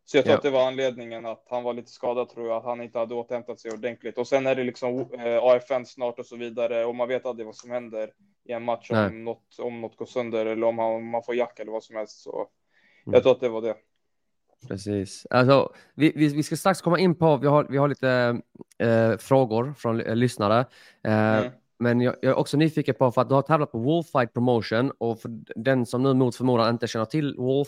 Så 0.05 0.17
jag 0.17 0.23
tror 0.25 0.31
Ja. 0.33 0.37
att 0.37 0.43
det 0.43 0.49
var 0.49 0.67
anledningen 0.67 1.25
att 1.25 1.45
han 1.49 1.63
var 1.63 1.73
lite 1.73 1.91
skadad 1.91 2.29
tror 2.29 2.47
jag. 2.47 2.57
Att 2.57 2.63
han 2.63 2.81
inte 2.81 2.99
hade 2.99 3.15
återhämtat 3.15 3.59
sig 3.59 3.71
ordentligt. 3.71 4.17
Och 4.17 4.27
sen 4.27 4.47
är 4.47 4.55
det 4.55 4.63
liksom 4.63 4.99
eh, 4.99 5.43
AFN 5.43 5.85
snart 5.85 6.19
och 6.19 6.25
så 6.25 6.35
vidare. 6.35 6.85
Och 6.85 6.95
man 6.95 7.07
vet 7.07 7.25
aldrig 7.25 7.45
vad 7.45 7.55
som 7.55 7.71
händer 7.71 8.11
i 8.43 8.51
en 8.51 8.63
match 8.63 8.87
Nej. 8.91 9.07
om 9.07 9.23
något, 9.23 9.59
om 9.59 9.81
något 9.81 9.95
går 9.97 10.05
sönder 10.05 10.45
eller 10.45 10.67
om, 10.67 10.79
han, 10.79 10.93
om 10.95 11.05
man 11.09 11.23
får 11.23 11.35
jack 11.35 11.59
eller 11.59 11.71
vad 11.71 11.83
som 11.83 11.95
helst. 11.95 12.19
Så 12.23 12.31
Mm. 13.07 13.13
jag 13.13 13.23
tror 13.23 13.31
att 13.31 13.39
det 13.39 13.49
var 13.49 13.61
det. 13.61 13.75
Precis. 14.67 15.27
Alltså, 15.29 15.73
vi, 15.95 16.11
vi, 16.15 16.27
vi 16.27 16.43
ska 16.43 16.55
strax 16.55 16.81
komma 16.81 16.99
in 16.99 17.15
på, 17.15 17.37
vi 17.37 17.47
har, 17.47 17.67
vi 17.69 17.77
har 17.77 17.87
lite 17.87 18.41
eh, 18.77 19.17
frågor 19.17 19.73
från 19.77 20.01
eh, 20.01 20.15
lyssnare. 20.15 20.65
Eh, 21.03 21.37
Mm. 21.37 21.51
Men 21.79 22.01
jag, 22.01 22.15
jag 22.21 22.29
är 22.29 22.35
också 22.35 22.57
nyfiken 22.57 22.95
på, 22.95 23.11
för 23.11 23.21
att 23.21 23.29
du 23.29 23.35
har 23.35 23.41
tävlat 23.41 23.71
på 23.71 23.79
Wolffight 23.79 24.33
Promotion 24.33 24.91
och 24.97 25.21
för 25.21 25.31
den 25.55 25.85
som 25.85 26.03
nu 26.03 26.13
mot 26.13 26.35
förmodan 26.35 26.73
inte 26.73 26.87
känner 26.87 27.05
till 27.05 27.35
Wolf, 27.37 27.67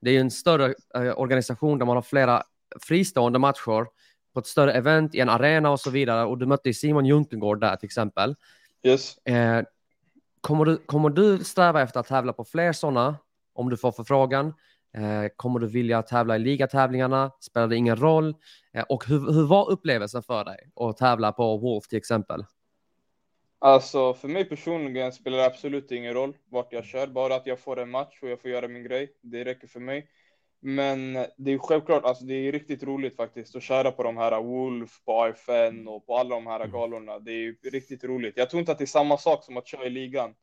det 0.00 0.10
är 0.10 0.14
ju 0.14 0.20
en 0.20 0.30
större 0.30 0.74
eh, 0.94 1.20
organisation 1.20 1.78
där 1.78 1.86
man 1.86 1.96
har 1.96 2.02
flera 2.02 2.42
fristående 2.80 3.38
matcher 3.38 3.86
på 4.34 4.40
ett 4.40 4.46
större 4.46 4.72
event 4.72 5.14
i 5.14 5.20
en 5.20 5.28
arena 5.28 5.70
och 5.70 5.80
så 5.80 5.90
vidare. 5.90 6.24
Och 6.24 6.38
du 6.38 6.46
mötte 6.46 6.68
ju 6.68 6.74
Simon 6.74 7.06
Junkengård 7.06 7.60
där 7.60 7.76
till 7.76 7.86
exempel. 7.86 8.34
Yes. 8.82 9.18
Eh, 9.26 9.62
kommer, 10.40 10.64
du, 10.64 10.76
kommer 10.76 11.10
du 11.10 11.44
sträva 11.44 11.82
efter 11.82 12.00
att 12.00 12.06
tävla 12.06 12.32
på 12.32 12.44
fler 12.44 12.72
sådana 12.72 13.16
om 13.54 13.70
du 13.70 13.76
får 13.76 13.92
förfrågan? 13.92 14.54
Eh, 14.94 15.28
kommer 15.36 15.58
du 15.60 15.66
vilja 15.66 16.02
tävla 16.02 16.36
i 16.36 16.38
ligatävlingarna? 16.38 17.30
Spelar 17.40 17.68
det 17.68 17.76
ingen 17.76 17.96
roll? 17.96 18.34
Eh, 18.72 18.84
och 18.88 19.06
hur, 19.06 19.32
hur 19.32 19.46
var 19.46 19.70
upplevelsen 19.70 20.22
för 20.22 20.44
dig 20.44 20.70
att 20.76 20.96
tävla 20.96 21.32
på 21.32 21.56
Wolf 21.56 21.88
till 21.88 21.98
exempel? 21.98 22.44
Alltså 23.58 24.14
för 24.14 24.28
mig 24.28 24.44
personligen 24.44 25.12
spelar 25.12 25.38
det 25.38 25.46
absolut 25.46 25.92
ingen 25.92 26.14
roll 26.14 26.36
vart 26.50 26.72
jag 26.72 26.84
kör, 26.84 27.06
bara 27.06 27.34
att 27.34 27.46
jag 27.46 27.58
får 27.60 27.80
en 27.80 27.90
match 27.90 28.18
och 28.22 28.28
jag 28.28 28.40
får 28.40 28.50
göra 28.50 28.68
min 28.68 28.84
grej. 28.84 29.12
Det 29.20 29.44
räcker 29.44 29.66
för 29.66 29.80
mig. 29.80 30.08
Men 30.60 31.14
det 31.36 31.52
är 31.52 31.58
självklart, 31.58 32.04
alltså 32.04 32.24
det 32.24 32.34
är 32.34 32.52
riktigt 32.52 32.82
roligt 32.82 33.16
faktiskt 33.16 33.56
att 33.56 33.62
köra 33.62 33.90
på 33.90 34.02
de 34.02 34.16
här 34.16 34.42
Wolf, 34.42 35.04
på 35.04 35.22
AFN 35.22 35.88
och 35.88 36.06
på 36.06 36.16
alla 36.16 36.34
de 36.34 36.46
här 36.46 36.66
galorna. 36.66 37.18
Det 37.18 37.32
är 37.32 37.70
riktigt 37.70 38.04
roligt. 38.04 38.36
Jag 38.36 38.50
tror 38.50 38.60
inte 38.60 38.72
att 38.72 38.78
det 38.78 38.84
är 38.84 38.86
samma 38.86 39.18
sak 39.18 39.44
som 39.44 39.56
att 39.56 39.66
köra 39.66 39.84
i 39.86 39.90
ligan. 39.90 40.34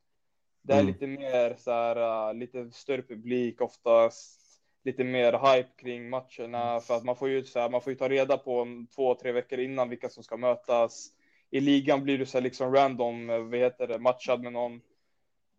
Det 0.62 0.72
är 0.72 0.80
Mm. 0.80 0.86
lite 0.92 1.06
mer 1.06 1.54
så 1.58 1.70
här, 1.70 2.28
uh, 2.30 2.38
lite 2.38 2.70
större 2.70 3.02
publik 3.02 3.60
oftast, 3.60 4.39
lite 4.84 5.04
mer 5.04 5.32
hype 5.32 5.70
kring 5.76 6.10
matcherna 6.10 6.80
för 6.80 6.96
att 6.96 7.04
man 7.04 7.16
får 7.16 7.28
ju 7.28 7.44
så 7.44 7.60
här, 7.60 7.70
man 7.70 7.80
får 7.80 7.92
ju 7.92 7.98
ta 7.98 8.08
reda 8.08 8.38
på 8.38 8.66
två, 8.94 9.14
tre 9.14 9.32
veckor 9.32 9.58
innan 9.58 9.88
vilka 9.88 10.08
som 10.08 10.22
ska 10.22 10.36
mötas. 10.36 11.08
I 11.50 11.60
ligan 11.60 12.04
blir 12.04 12.18
du 12.18 12.26
så 12.26 12.38
här 12.38 12.42
liksom 12.42 12.74
random, 12.74 13.30
eh, 13.30 13.38
vad 13.38 13.58
heter 13.58 13.86
det, 13.86 13.98
matchad 13.98 14.42
med 14.42 14.52
någon. 14.52 14.80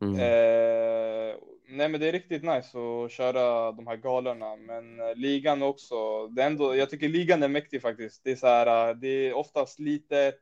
Mm. 0.01 0.15
Eh, 0.15 1.35
nej, 1.67 1.89
men 1.89 1.99
det 1.99 2.07
är 2.07 2.11
riktigt 2.11 2.43
nice 2.43 2.77
att 2.77 3.11
köra 3.11 3.71
de 3.71 3.87
här 3.87 3.95
galorna, 3.95 4.55
men 4.55 4.99
eh, 4.99 5.15
ligan 5.15 5.63
också. 5.63 6.27
Det 6.27 6.41
är 6.41 6.47
ändå, 6.47 6.75
jag 6.75 6.89
tycker 6.89 7.09
ligan 7.09 7.43
är 7.43 7.47
mäktig 7.47 7.81
faktiskt. 7.81 8.23
Det 8.23 8.31
är 8.31 8.35
så 8.35 8.47
här, 8.47 8.89
eh, 8.89 8.95
det 8.95 9.07
är 9.07 9.33
oftast 9.33 9.79
litet, 9.79 10.39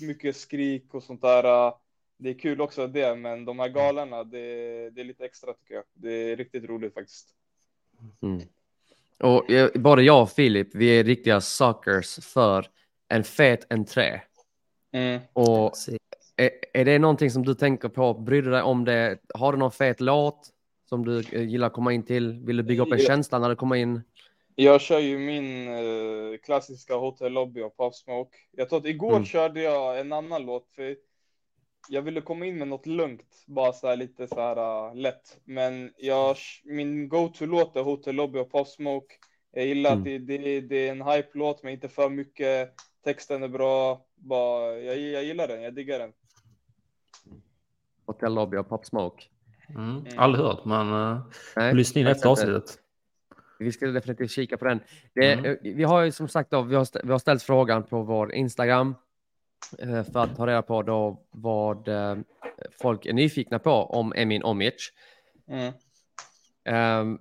mycket 0.00 0.36
skrik 0.36 0.94
och 0.94 1.02
sånt 1.02 1.22
där. 1.22 1.72
Det 2.16 2.30
är 2.30 2.38
kul 2.38 2.60
också 2.60 2.86
det, 2.86 3.14
men 3.14 3.44
de 3.44 3.58
här 3.58 3.68
galorna, 3.68 4.24
det, 4.24 4.90
det 4.90 5.00
är 5.00 5.04
lite 5.04 5.24
extra 5.24 5.52
tycker 5.52 5.74
jag. 5.74 5.84
Det 5.94 6.12
är 6.12 6.36
riktigt 6.36 6.64
roligt 6.64 6.94
faktiskt. 6.94 7.37
Mm. 8.22 8.42
Och 9.20 9.44
både 9.74 10.02
jag 10.02 10.22
och 10.22 10.30
Filip, 10.30 10.68
vi 10.74 10.88
är 10.88 11.04
riktiga 11.04 11.40
suckers 11.40 12.18
för 12.24 12.66
en 13.08 13.24
fet 13.24 13.66
entré. 13.72 14.20
Mm. 14.92 15.20
Och 15.32 15.72
är, 16.36 16.50
är 16.72 16.84
det 16.84 16.98
någonting 16.98 17.30
som 17.30 17.44
du 17.44 17.54
tänker 17.54 17.88
på? 17.88 18.14
Bryr 18.14 18.42
du 18.42 18.50
dig 18.50 18.62
om 18.62 18.84
det? 18.84 19.18
Har 19.34 19.52
du 19.52 19.58
någon 19.58 19.72
fet 19.72 20.00
låt 20.00 20.48
som 20.88 21.04
du 21.04 21.18
eh, 21.32 21.42
gillar 21.42 21.66
att 21.66 21.72
komma 21.72 21.92
in 21.92 22.02
till? 22.02 22.32
Vill 22.32 22.56
du 22.56 22.62
bygga 22.62 22.82
upp 22.82 22.92
en 22.92 22.98
Ja. 22.98 23.06
känsla 23.06 23.38
när 23.38 23.48
du 23.48 23.56
kommer 23.56 23.76
in? 23.76 24.00
Jag 24.54 24.80
kör 24.80 24.98
ju 24.98 25.18
min 25.18 25.68
eh, 25.68 26.38
klassiska 26.44 26.94
Hotel 26.94 27.32
Lobby 27.32 27.62
och 27.62 27.76
Pop 27.76 27.94
Smoke. 27.94 28.36
Jag 28.56 28.68
tror 28.68 28.78
att 28.78 28.86
igår 28.86 29.10
Mm. 29.12 29.24
körde 29.24 29.62
jag 29.62 30.00
en 30.00 30.12
annan 30.12 30.42
låt 30.46 30.68
för 30.76 30.96
jag 31.88 32.02
ville 32.02 32.20
komma 32.20 32.46
in 32.46 32.58
med 32.58 32.68
något 32.68 32.86
lugnt, 32.86 33.44
bara 33.46 33.72
så 33.72 33.88
här 33.88 33.96
lite 33.96 34.28
så 34.28 34.40
här 34.40 34.88
uh, 34.88 34.94
lätt. 34.96 35.38
Men 35.44 35.92
jag, 35.96 36.36
min 36.64 37.08
go-to-låt 37.08 37.76
är 37.76 37.82
Hotel 37.82 38.14
Lobby 38.14 38.38
och 38.38 38.50
Pop 38.50 38.68
Smoke. 38.68 39.14
Jag 39.52 39.66
gillar 39.66 39.90
Mm. 39.92 40.00
att 40.00 40.04
det, 40.04 40.18
det, 40.38 40.60
det 40.60 40.88
är 40.88 40.90
en 40.92 41.02
hype-låt, 41.02 41.62
men 41.62 41.72
inte 41.72 41.88
för 41.88 42.08
mycket. 42.08 42.74
Texten 43.04 43.42
är 43.42 43.48
bra. 43.48 44.04
Bara, 44.14 44.78
jag, 44.78 44.98
jag 44.98 45.24
gillar 45.24 45.48
den, 45.48 45.62
jag 45.62 45.74
diggar 45.74 45.98
den. 45.98 46.12
Hotel 48.06 48.34
Lobby 48.34 48.56
och 48.56 48.68
Pop 48.68 48.86
Smoke? 48.86 49.24
Mm. 49.68 50.04
Aldrig 50.16 50.44
hört, 50.44 50.64
men 50.64 50.92
uh, 50.92 51.74
lyssna 51.74 52.00
in 52.00 52.06
jag 52.06 52.16
efter 52.16 52.28
avsnittet. 52.28 52.78
Vi 53.58 53.72
ska 53.72 53.86
definitivt 53.86 54.30
kika 54.30 54.56
på 54.56 54.64
den. 54.64 54.80
Det, 55.14 55.32
Mm. 55.32 55.44
eh, 55.44 55.56
Vi 55.62 55.84
har 55.84 56.02
ju 56.02 56.12
som 56.12 56.28
sagt 56.28 56.50
då, 56.50 56.62
vi 56.62 56.76
har, 56.76 57.06
vi 57.06 57.12
har 57.12 57.18
ställt 57.18 57.42
frågan 57.42 57.82
på 57.82 58.02
vår 58.02 58.32
Instagram 58.32 58.94
för 60.12 60.18
att 60.18 60.36
ta 60.36 60.46
reda 60.46 60.62
på 60.62 60.82
då 60.82 61.22
vad 61.30 61.88
eh, 61.88 62.16
folk 62.80 63.06
är 63.06 63.12
nyfikna 63.12 63.58
på 63.58 63.70
om 63.70 64.12
Emin 64.16 64.44
Omic. 64.44 64.92
Mm. 65.48 65.72
Ehm, 66.64 67.18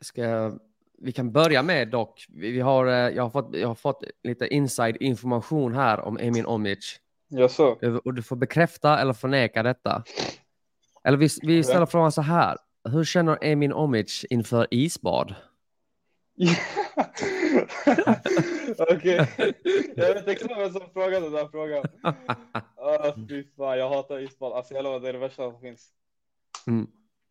ska, 0.00 0.52
vi 0.98 1.12
kan 1.12 1.32
börja 1.32 1.62
med 1.62 1.88
dock, 1.88 2.26
vi, 2.28 2.60
har, 2.60 2.86
eh, 2.86 2.92
jag, 2.92 3.22
har 3.22 3.30
fått, 3.30 3.48
jag 3.52 3.68
har 3.68 3.74
fått 3.74 4.04
lite 4.22 4.46
inside 4.46 4.96
information 5.00 5.74
här 5.74 6.00
om 6.00 6.18
Emin 6.18 6.46
Omic. 6.46 7.00
Eh, 7.82 7.94
Och 7.94 8.14
du 8.14 8.22
får 8.22 8.36
bekräfta 8.36 8.98
eller 8.98 9.12
förneka 9.12 9.62
detta. 9.62 10.04
Eller 11.04 11.18
vi, 11.18 11.28
vi 11.42 11.62
ställer 11.62 11.86
frågan 11.86 12.12
så 12.12 12.22
här. 12.22 12.56
Hur 12.88 13.04
känner 13.04 13.38
Emin 13.44 13.72
Omic 13.72 14.24
inför 14.30 14.66
isbad? 14.70 15.34
Okej. 18.78 19.26
Jag 19.96 20.14
vet 20.14 20.28
exakt 20.28 20.58
vem 20.58 20.72
som 20.72 20.90
frågade 20.92 21.26
den 21.26 21.32
där 21.32 21.48
frågan. 21.48 21.84
Ah, 22.78 23.14
fy 23.28 23.44
fan, 23.56 23.78
jag 23.78 23.88
hatar 23.88 24.18
isbad. 24.18 24.52
Alltså 24.52 24.74
jag 24.74 24.82
lovar, 24.82 25.00
det 25.00 25.08
är 25.08 25.12
det 25.12 25.18
värsta 25.18 25.50
som 25.50 25.60
finns. 25.60 25.88
Mm. 26.66 26.86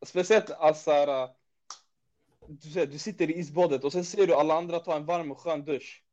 Speciellt 0.06 0.52
alltså 0.52 0.92
här, 0.92 1.24
äh, 1.24 1.30
du, 2.48 2.86
du 2.86 2.98
sitter 2.98 3.30
i 3.30 3.40
isbadet 3.40 3.84
och 3.84 3.92
sen 3.92 4.06
ser 4.06 4.28
du 4.28 4.34
alla 4.34 4.54
andra 4.54 4.80
ta 4.80 4.96
en 4.96 5.06
varm 5.06 5.32
och 5.32 5.40
skön 5.40 5.66
dusch. 5.66 6.04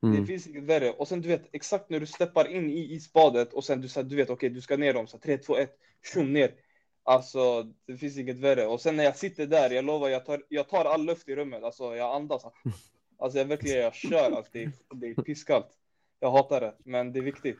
Det 0.00 0.06
Mm. 0.06 0.26
finns 0.26 0.46
inget 0.46 0.64
värre. 0.64 0.90
Och 0.90 1.08
sen 1.08 1.20
du 1.20 1.28
vet 1.28 1.48
exakt 1.52 1.90
när 1.90 2.00
du 2.00 2.06
steppar 2.06 2.48
in 2.48 2.70
i 2.70 2.94
isbadet 2.94 3.52
och 3.52 3.64
sen 3.64 3.80
du, 3.80 3.88
så 3.88 4.00
här, 4.00 4.08
du 4.08 4.16
vet 4.16 4.30
okej, 4.30 4.50
du 4.50 4.60
ska 4.60 4.76
ner 4.76 4.94
dem 4.94 5.06
så 5.06 5.16
här, 5.16 5.22
3, 5.22 5.38
2, 5.38 5.56
1, 5.56 5.78
tjum 6.14 6.32
ner. 6.32 6.54
Alltså, 7.04 7.62
det 7.86 7.96
finns 7.96 8.18
inget 8.18 8.36
värre. 8.40 8.66
Och 8.66 8.80
sen 8.80 8.96
när 8.96 9.04
jag 9.04 9.16
sitter 9.16 9.46
där, 9.46 9.70
jag 9.70 9.84
lovar, 9.84 10.08
jag 10.08 10.26
tar, 10.26 10.42
jag 10.48 10.68
tar 10.68 10.84
all 10.84 11.04
luft 11.04 11.28
i 11.28 11.36
rummet. 11.36 11.64
Alltså, 11.64 11.96
jag 11.96 12.14
andas. 12.14 12.42
Alltså, 13.18 13.38
jag 13.38 13.44
verkligen, 13.46 13.80
jag 13.82 13.94
kör. 13.94 14.30
Alltså, 14.36 14.50
det, 14.52 14.62
är, 14.62 14.70
det 14.94 15.06
är 15.06 15.14
pisskallt. 15.14 15.68
Jag 16.20 16.30
hatar 16.30 16.60
det, 16.60 16.74
men 16.84 17.12
det 17.12 17.18
är 17.18 17.22
viktigt. 17.22 17.58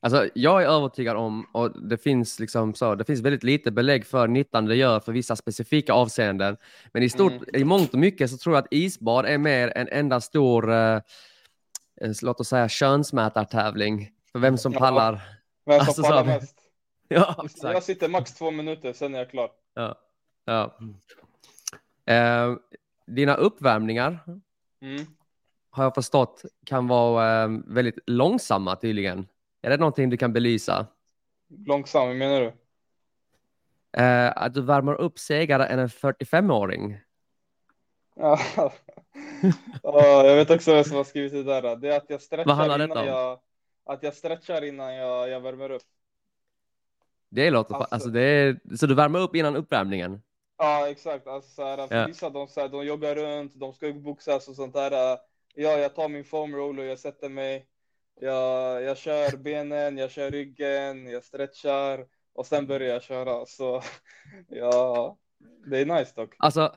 Alltså, 0.00 0.28
jag 0.34 0.62
är 0.62 0.66
övertygad 0.66 1.16
om, 1.16 1.46
och 1.52 1.82
det 1.88 1.98
finns, 1.98 2.40
liksom 2.40 2.74
så, 2.74 2.94
det 2.94 3.04
finns 3.04 3.20
väldigt 3.20 3.42
lite 3.42 3.70
belägg 3.70 4.06
för 4.06 4.28
nyttan 4.28 4.64
det 4.66 4.76
gör 4.76 5.00
för 5.00 5.12
vissa 5.12 5.36
specifika 5.36 5.92
avseenden. 5.92 6.56
Men 6.92 7.02
i, 7.02 7.08
stort, 7.08 7.32
Mm. 7.32 7.44
i 7.62 7.64
mångt 7.64 7.92
och 7.92 7.98
mycket 7.98 8.30
så 8.30 8.36
tror 8.36 8.54
jag 8.56 8.64
att 8.64 8.72
isbad 8.72 9.26
är 9.26 9.38
mer 9.38 9.72
en 9.76 9.88
enda 9.88 10.20
stor, 10.20 10.70
eh, 10.72 10.94
eh, 12.00 12.10
låt 12.22 12.40
oss 12.40 12.48
säga 12.48 12.68
könsmätartävling. 12.68 14.10
För 14.32 14.38
vem 14.38 14.58
som 14.58 14.72
Ja. 14.72 14.78
pallar. 14.78 15.20
Men 15.66 15.78
som 15.80 15.86
Alltså, 15.88 16.02
pallar 16.02 16.22
så- 16.22 16.26
mest. 16.28 16.57
Ja, 17.14 17.34
Jag 17.36 17.44
exakt. 17.44 17.84
sitter 17.84 18.08
max 18.08 18.34
två 18.34 18.50
minuter, 18.50 18.92
sen 18.92 19.14
är 19.14 19.18
jag 19.18 19.30
klar. 19.30 19.50
Ja. 19.74 19.94
Ja. 20.44 20.78
Eh, 22.14 22.54
dina 23.06 23.34
uppvärmningar 23.34 24.18
Mm. 24.80 25.06
har 25.70 25.84
jag 25.84 25.94
förstått 25.94 26.42
kan 26.66 26.88
vara 26.88 27.42
eh, 27.42 27.48
väldigt 27.66 27.98
långsamma 28.06 28.76
tydligen. 28.76 29.26
Är 29.62 29.70
det 29.70 29.76
någonting 29.76 30.10
du 30.10 30.16
kan 30.16 30.32
belysa? 30.32 30.86
Långsam, 31.66 32.08
hur 32.08 32.14
menar 32.14 32.40
du? 32.40 32.52
Eh, 34.02 34.32
att 34.36 34.54
du 34.54 34.62
värmer 34.62 34.94
upp 34.94 35.18
segare 35.18 35.66
än 35.66 35.78
en 35.78 35.88
45-åring? 35.88 36.98
Ja. 38.16 38.38
Ja, 39.82 40.26
jag 40.26 40.36
vet 40.36 40.50
också 40.50 40.74
vem 40.74 40.84
som 40.84 40.96
har 40.96 41.04
skrivit 41.04 41.32
det 41.32 41.42
där. 41.42 41.76
Det 41.76 41.88
är 41.88 41.96
att 41.96 42.10
jag 42.10 42.22
stretchar 42.22 42.82
innan 42.84 43.06
jag, 43.06 43.40
att 43.84 44.02
jag 44.02 44.14
stretchar 44.14 44.64
innan 44.64 44.94
jag, 44.94 45.28
jag 45.28 45.40
värmer 45.40 45.70
upp. 45.70 45.82
Det 47.30 47.50
låter... 47.50 47.74
Alltså, 47.74 47.76
Alltså- 47.76 47.94
alltså 47.94 48.08
det 48.10 48.20
är... 48.22 48.76
Så 48.76 48.86
du 48.86 48.94
värmer 48.94 49.18
upp 49.20 49.36
innan 49.36 49.56
uppvärmningen? 49.56 50.22
Ja, 50.58 50.88
exakt. 50.88 51.26
Alltså, 51.26 51.50
så 51.50 51.64
här, 51.64 51.86
för 51.86 51.96
Ja. 51.96 52.06
vissa 52.06 52.30
de, 52.30 52.48
så 52.48 52.60
här, 52.60 52.68
de 52.68 52.86
joggar 52.86 53.14
runt, 53.14 53.52
de 53.54 53.72
ska 53.72 53.92
boxas 53.92 54.48
och 54.48 54.54
sånt 54.56 54.74
där. 54.74 55.18
Ja, 55.54 55.70
jag 55.70 55.94
tar 55.94 56.08
min 56.08 56.24
foam 56.24 56.54
roller, 56.56 56.84
jag 56.84 56.98
sätter 56.98 57.28
mig. 57.28 57.66
Jag, 58.20 58.82
jag 58.82 58.96
kör 58.96 59.36
benen, 59.36 59.98
jag 59.98 60.10
kör 60.10 60.30
ryggen, 60.30 61.06
jag 61.06 61.24
stretchar 61.24 62.06
och 62.34 62.46
sen 62.46 62.66
börjar 62.66 62.88
jag 62.88 63.02
köra. 63.02 63.46
Så 63.46 63.82
ja, 64.48 65.16
det 65.70 65.78
är 65.78 65.86
nice 65.86 66.12
dock. 66.16 66.34
Alltså, 66.38 66.72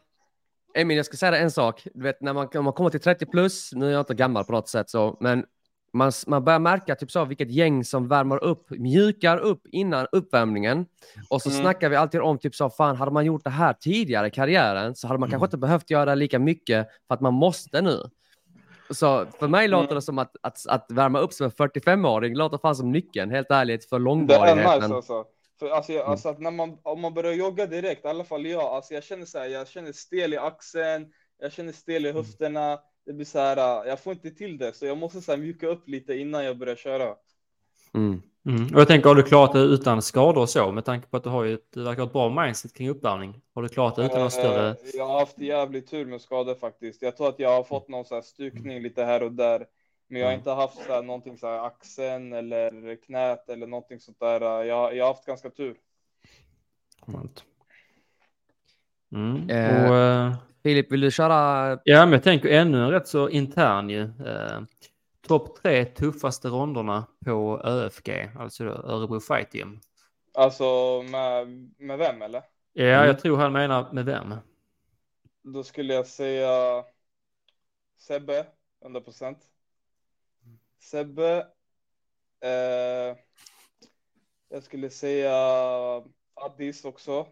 Emil, 0.75 0.97
jag 0.97 1.05
ska 1.05 1.17
säga 1.17 1.37
en 1.37 1.51
sak. 1.51 1.87
Du 1.93 2.03
vet, 2.03 2.21
när 2.21 2.33
man, 2.33 2.47
när 2.53 2.61
man 2.61 2.73
kommer 2.73 2.89
till 2.89 2.99
30 3.01 3.25
plus, 3.25 3.71
nu 3.73 3.87
är 3.87 3.91
jag 3.91 4.01
inte 4.01 4.13
gammal 4.13 4.43
på 4.45 4.51
något 4.51 4.69
sätt 4.69 4.89
så, 4.89 5.17
men 5.19 5.45
man, 5.93 6.11
man 6.27 6.43
börjar 6.43 6.59
märka 6.59 6.95
typ 6.95 7.11
så, 7.11 7.25
vilket 7.25 7.51
gäng 7.51 7.85
som 7.85 8.07
värmer 8.07 8.43
upp, 8.43 8.69
mjukar 8.69 9.37
upp 9.37 9.67
innan 9.67 10.07
uppvärmningen. 10.11 10.85
Och 11.29 11.41
så 11.41 11.49
Mm. 11.49 11.61
snackar 11.61 11.89
vi 11.89 11.95
alltid 11.95 12.21
om 12.21 12.37
typ 12.39 12.55
så, 12.55 12.69
fan 12.69 12.95
hade 12.95 13.11
man 13.11 13.25
gjort 13.25 13.43
det 13.43 13.49
här 13.49 13.73
tidigare 13.73 14.27
i 14.27 14.31
karriären 14.31 14.95
så 14.95 15.07
hade 15.07 15.19
man 15.19 15.29
kanske 15.29 15.45
inte 15.45 15.57
behövt 15.57 15.89
göra 15.89 16.15
lika 16.15 16.39
mycket 16.39 16.87
för 17.07 17.13
att 17.15 17.21
man 17.21 17.33
måste 17.33 17.81
nu. 17.81 18.03
Så 18.89 19.25
för 19.39 19.47
mig 19.47 19.67
låter 19.67 19.83
Mm. 19.85 19.95
det 19.95 20.01
som 20.01 20.19
att, 20.19 20.35
att, 20.41 20.67
att 20.67 20.85
värma 20.91 21.19
upp 21.19 21.33
som 21.33 21.45
en 21.45 21.51
45-åring 21.51 22.35
låter 22.35 22.57
fan 22.57 22.75
som 22.75 22.91
nyckeln, 22.91 23.31
helt 23.31 23.51
ärligt, 23.51 23.85
för 23.89 23.95
Det 23.95 24.01
är 24.01 24.03
långvarigheten. 24.03 24.57
nice 24.81 24.95
alltså. 24.95 25.25
För 25.59 25.69
alltså, 25.69 25.91
jag, 25.93 26.01
Mm. 26.01 26.11
alltså 26.11 26.29
att 26.29 26.39
när 26.39 26.51
man, 26.51 26.77
om 26.83 27.01
man 27.01 27.13
börjar 27.13 27.33
jogga 27.33 27.65
direkt, 27.65 28.05
i 28.05 28.07
alla 28.07 28.23
fall 28.23 28.45
jag, 28.45 28.61
alltså 28.61 28.93
jag 28.93 29.03
känner 29.03 29.25
så 29.25 29.39
här, 29.39 29.45
jag 29.47 29.67
känner 29.67 29.91
stel 29.91 30.33
i 30.33 30.37
axeln, 30.37 31.07
jag 31.39 31.51
känner 31.51 31.71
stel 31.73 32.05
i 32.05 32.11
höfterna, 32.11 32.79
det 33.05 33.13
blir 33.13 33.25
så 33.25 33.39
här, 33.39 33.57
äh, 33.57 33.89
jag 33.89 33.99
får 34.03 34.13
inte 34.13 34.31
till 34.31 34.57
det, 34.57 34.73
så 34.73 34.85
jag 34.85 34.97
måste 34.97 35.21
så 35.21 35.31
här 35.31 35.39
mjuka 35.39 35.67
upp 35.67 35.87
lite 35.87 36.13
innan 36.15 36.45
jag 36.45 36.57
börjar 36.57 36.75
köra. 36.75 37.15
Mm. 37.93 38.21
Mm. 38.45 38.65
Och 38.73 38.79
jag 38.79 38.87
tänker, 38.87 39.09
har 39.09 39.15
du 39.15 39.23
klarat 39.23 39.53
det 39.53 39.59
utan 39.59 40.01
skador 40.01 40.41
och 40.41 40.49
så? 40.49 40.71
Med 40.71 40.85
tanke 40.85 41.07
på 41.07 41.17
att 41.17 41.23
du 41.23 41.29
har 41.29 41.43
ju 41.43 41.53
ett, 41.53 41.77
verkar 41.77 42.01
ha 42.01 42.07
ett 42.07 42.13
bra 42.13 42.43
mindset 42.43 42.73
kring 42.73 42.89
uppvärmning. 42.89 43.41
Har 43.55 43.61
du 43.61 43.69
klarat 43.69 43.95
det 43.95 44.05
utan 44.05 44.17
några 44.17 44.29
större... 44.29 44.69
Eh, 44.69 44.75
Jag 44.93 45.07
har 45.07 45.19
haft 45.19 45.39
jävligt 45.39 45.89
tur 45.89 46.05
med 46.05 46.21
skador 46.21 46.55
faktiskt. 46.55 47.01
Jag 47.01 47.17
tror 47.17 47.29
att 47.29 47.39
jag 47.39 47.49
har 47.49 47.63
fått 47.63 47.87
någon 47.87 48.05
så 48.05 48.15
här 48.15 48.21
stukning 48.21 48.81
lite 48.81 49.03
här 49.03 49.23
och 49.23 49.31
där. 49.31 49.65
Men 50.07 50.19
jag 50.21 50.27
har 50.27 50.33
Mm. 50.33 50.39
inte 50.39 50.51
haft 50.51 50.85
så 50.85 50.93
här 50.93 51.01
någonting 51.03 51.37
så 51.37 51.47
här 51.47 51.65
axeln 51.65 52.33
eller 52.33 52.95
knät 52.95 53.49
eller 53.49 53.67
någonting 53.67 53.99
sånt 53.99 54.19
där. 54.19 54.41
Jag, 54.63 54.95
jag 54.95 55.05
har 55.05 55.13
haft 55.13 55.25
ganska 55.25 55.49
tur. 55.49 55.75
Mm. 59.15 59.49
Eh, 59.49 59.89
Och, 59.89 59.95
eh, 59.95 60.35
Filip, 60.63 60.91
vill 60.91 61.01
du 61.01 61.11
köra? 61.11 61.69
ja, 61.83 62.05
men 62.05 62.11
jag 62.11 62.23
tänker 62.23 62.49
ännu 62.49 62.77
en 62.83 62.91
rätt 62.91 63.07
så 63.07 63.29
intern 63.29 63.89
ju. 63.89 64.01
Eh, 64.01 64.61
Topp 65.27 65.55
tre 65.61 65.85
tuffaste 65.85 66.47
ronderna 66.47 67.07
på 67.25 67.61
ÖFG, 67.63 68.29
alltså 68.39 68.63
Örebro 68.63 69.19
Fight 69.19 69.53
Gym. 69.55 69.79
Alltså 70.33 71.01
med, 71.01 71.47
med 71.77 71.97
vem 71.97 72.21
eller? 72.21 72.43
Ja, 72.73 72.83
Mm. 72.85 73.07
jag 73.07 73.19
tror 73.19 73.37
han 73.37 73.53
menar 73.53 73.91
med 73.93 74.05
vem. 74.05 74.35
Då 75.43 75.63
skulle 75.63 75.93
jag 75.93 76.07
säga 76.07 76.83
Sebbe, 77.97 78.45
100 78.81 79.01
procent. 79.01 79.37
Sebbe. 80.79 81.47
Eh, 82.41 83.17
jag 84.49 84.63
skulle 84.63 84.89
säga 84.89 85.33
Addis 86.33 86.85
också. 86.85 87.27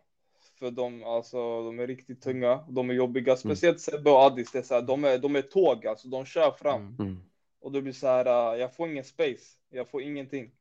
För 0.60 0.72
de, 0.72 1.04
alltså, 1.04 1.64
de 1.64 1.80
är 1.80 1.88
riktigt 1.88 2.22
tunga. 2.22 2.66
De 2.70 2.90
är 2.90 2.94
jobbiga. 2.94 3.36
Speciellt 3.36 3.80
Sebbe 3.80 4.12
och 4.12 4.20
Addis. 4.20 4.52
Det 4.52 4.60
är 4.60 4.64
så 4.64 4.74
här, 4.74 4.82
de, 4.82 5.04
är, 5.04 5.18
de 5.18 5.36
är 5.36 5.42
tåg, 5.42 5.88
alltså. 5.88 6.08
De 6.08 6.26
kör 6.26 6.52
fram. 6.52 6.82
Mm. 6.82 6.96
Mm. 7.00 7.24
Och 7.60 7.72
det 7.72 7.82
blir 7.82 7.94
så 7.94 8.08
här, 8.08 8.54
uh, 8.54 8.60
jag 8.60 8.76
får 8.76 8.90
ingen 8.90 9.04
space. 9.04 9.58
Jag 9.70 9.90
får 9.90 10.02
ingenting. 10.02 10.52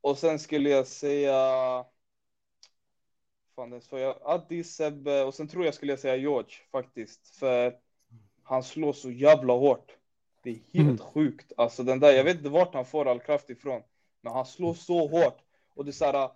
Och 0.00 0.18
sen 0.18 0.38
skulle 0.38 0.70
jag 0.70 0.86
säga... 0.86 1.34
Fan, 3.56 3.70
det 3.70 3.80
sa 3.80 3.98
jag. 3.98 4.16
Addis, 4.22 4.74
Sebbe 4.74 5.24
och 5.24 5.34
sen 5.34 5.48
tror 5.48 5.64
jag 5.64 5.74
skulle 5.74 5.92
jag 5.92 5.98
säga 5.98 6.16
George 6.16 6.54
faktiskt. 6.72 7.36
För 7.36 7.76
han 8.42 8.62
slår 8.62 8.92
så 8.92 9.10
jävla 9.10 9.52
hårt. 9.52 9.96
Det 10.42 10.50
är 10.50 10.60
helt 10.72 11.00
sjukt. 11.00 11.52
Alltså 11.56 11.82
den 11.82 12.00
där, 12.00 12.12
jag 12.12 12.24
vet 12.24 12.36
inte 12.36 12.48
vart 12.48 12.74
han 12.74 12.84
får 12.84 13.08
all 13.08 13.20
kraft 13.20 13.50
ifrån. 13.50 13.82
Men 14.20 14.32
han 14.32 14.46
slår 14.46 14.74
så 14.74 15.08
hårt. 15.08 15.38
Och 15.74 15.84
det 15.84 15.90
är 15.90 15.92
så 15.92 16.04
här, 16.04 16.30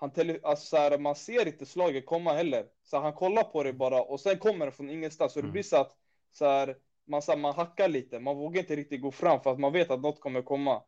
han 0.00 0.10
tele, 0.12 0.38
alltså 0.42 0.66
så 0.66 0.76
här, 0.76 0.98
man 0.98 1.14
ser 1.14 1.46
inte 1.46 1.66
slaget 1.66 2.06
komma 2.06 2.32
heller. 2.32 2.66
Så 2.82 2.98
han 2.98 3.12
kollar 3.12 3.42
på 3.44 3.62
det 3.62 3.72
bara 3.72 4.02
och 4.02 4.20
sen 4.20 4.38
kommer 4.38 4.66
det 4.66 4.72
från 4.72 4.90
ingenstans. 4.90 5.32
Så 5.32 5.40
det 5.40 5.48
blir 5.52 5.62
så 5.62 5.76
att 5.76 5.96
så 6.32 6.44
här, 6.44 6.76
man, 7.06 7.22
så 7.22 7.32
här, 7.32 7.38
man 7.38 7.54
hackar 7.54 7.88
lite. 7.88 8.18
Man 8.20 8.36
vågar 8.36 8.60
inte 8.60 8.76
riktigt 8.76 9.00
gå 9.02 9.10
fram 9.10 9.40
för 9.40 9.52
att 9.52 9.58
man 9.58 9.72
vet 9.72 9.90
att 9.90 10.00
något 10.00 10.20
kommer 10.20 10.42
komma. 10.42 10.82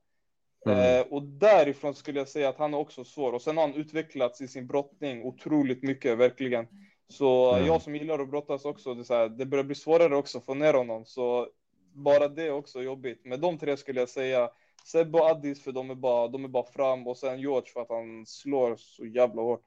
Mm. 0.66 0.78
Eh, 0.78 1.06
och 1.12 1.22
därifrån 1.22 1.94
skulle 1.94 2.18
jag 2.18 2.28
säga 2.28 2.48
att 2.48 2.58
han 2.58 2.74
är 2.74 2.78
också 2.78 3.04
svår. 3.04 3.32
Och 3.32 3.42
sen 3.42 3.56
har 3.56 3.66
han 3.66 3.74
utvecklats 3.74 4.40
i 4.40 4.48
sin 4.48 4.66
brottning 4.66 5.24
otroligt 5.24 5.82
mycket, 5.82 6.18
verkligen. 6.18 6.66
Så 7.08 7.52
Mm. 7.54 7.66
jag 7.66 7.82
som 7.82 7.96
gillar 7.96 8.18
att 8.18 8.30
brottas 8.30 8.64
också, 8.64 8.94
det, 8.94 9.04
så 9.04 9.14
här, 9.14 9.28
det 9.28 9.46
börjar 9.46 9.64
bli 9.64 9.74
svårare 9.74 10.16
också 10.16 10.38
att 10.38 10.44
få 10.44 10.54
ner 10.54 10.74
honom. 10.74 11.04
Så 11.04 11.48
bara 11.94 12.28
det 12.28 12.42
är 12.42 12.52
också 12.52 12.82
jobbigt. 12.82 13.20
Men 13.24 13.40
de 13.40 13.58
tre 13.58 13.76
skulle 13.76 14.00
jag 14.00 14.08
säga, 14.08 14.50
Sebbe 14.84 15.18
och 15.18 15.30
Addis 15.30 15.64
för 15.64 15.72
de 15.72 15.90
är, 15.90 15.94
bara, 15.94 16.28
de 16.28 16.44
är 16.44 16.48
bara 16.48 16.64
fram 16.64 17.06
och 17.06 17.16
sen 17.16 17.40
George 17.40 17.72
för 17.72 17.80
att 17.80 17.90
han 17.90 18.26
slår 18.26 18.76
så 18.76 19.06
jävla 19.06 19.42
hårt. 19.42 19.62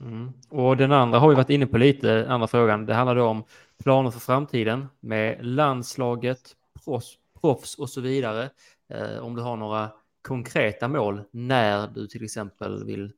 Mm. 0.00 0.32
Och 0.50 0.76
den 0.76 0.92
andra 0.92 1.18
har 1.18 1.28
vi 1.28 1.34
varit 1.34 1.50
inne 1.50 1.66
på 1.66 1.78
lite, 1.78 2.26
andra 2.28 2.46
frågan. 2.46 2.86
Det 2.86 2.94
handlar 2.94 3.16
då 3.16 3.24
om 3.24 3.44
planer 3.82 4.10
för 4.10 4.20
framtiden 4.20 4.86
med 5.00 5.46
landslaget, 5.46 6.56
proffs, 6.84 7.18
proffs 7.40 7.78
och 7.78 7.90
så 7.90 8.00
vidare. 8.00 8.50
Eh, 8.88 9.18
om 9.18 9.34
du 9.34 9.42
har 9.42 9.56
några 9.56 9.90
konkreta 10.22 10.88
mål 10.88 11.22
när 11.30 11.88
du 11.88 12.06
till 12.06 12.24
exempel 12.24 12.84
vill 12.84 13.12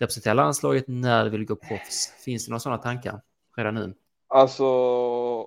representera 0.00 0.34
landslaget, 0.34 0.84
när 0.88 1.24
du 1.24 1.30
vill 1.30 1.44
gå 1.44 1.56
proffs. 1.56 2.12
Finns 2.24 2.46
det 2.46 2.50
några 2.50 2.60
sådana 2.60 2.82
tankar 2.82 3.20
redan 3.56 3.74
nu? 3.74 3.94
Alltså, 4.30 4.66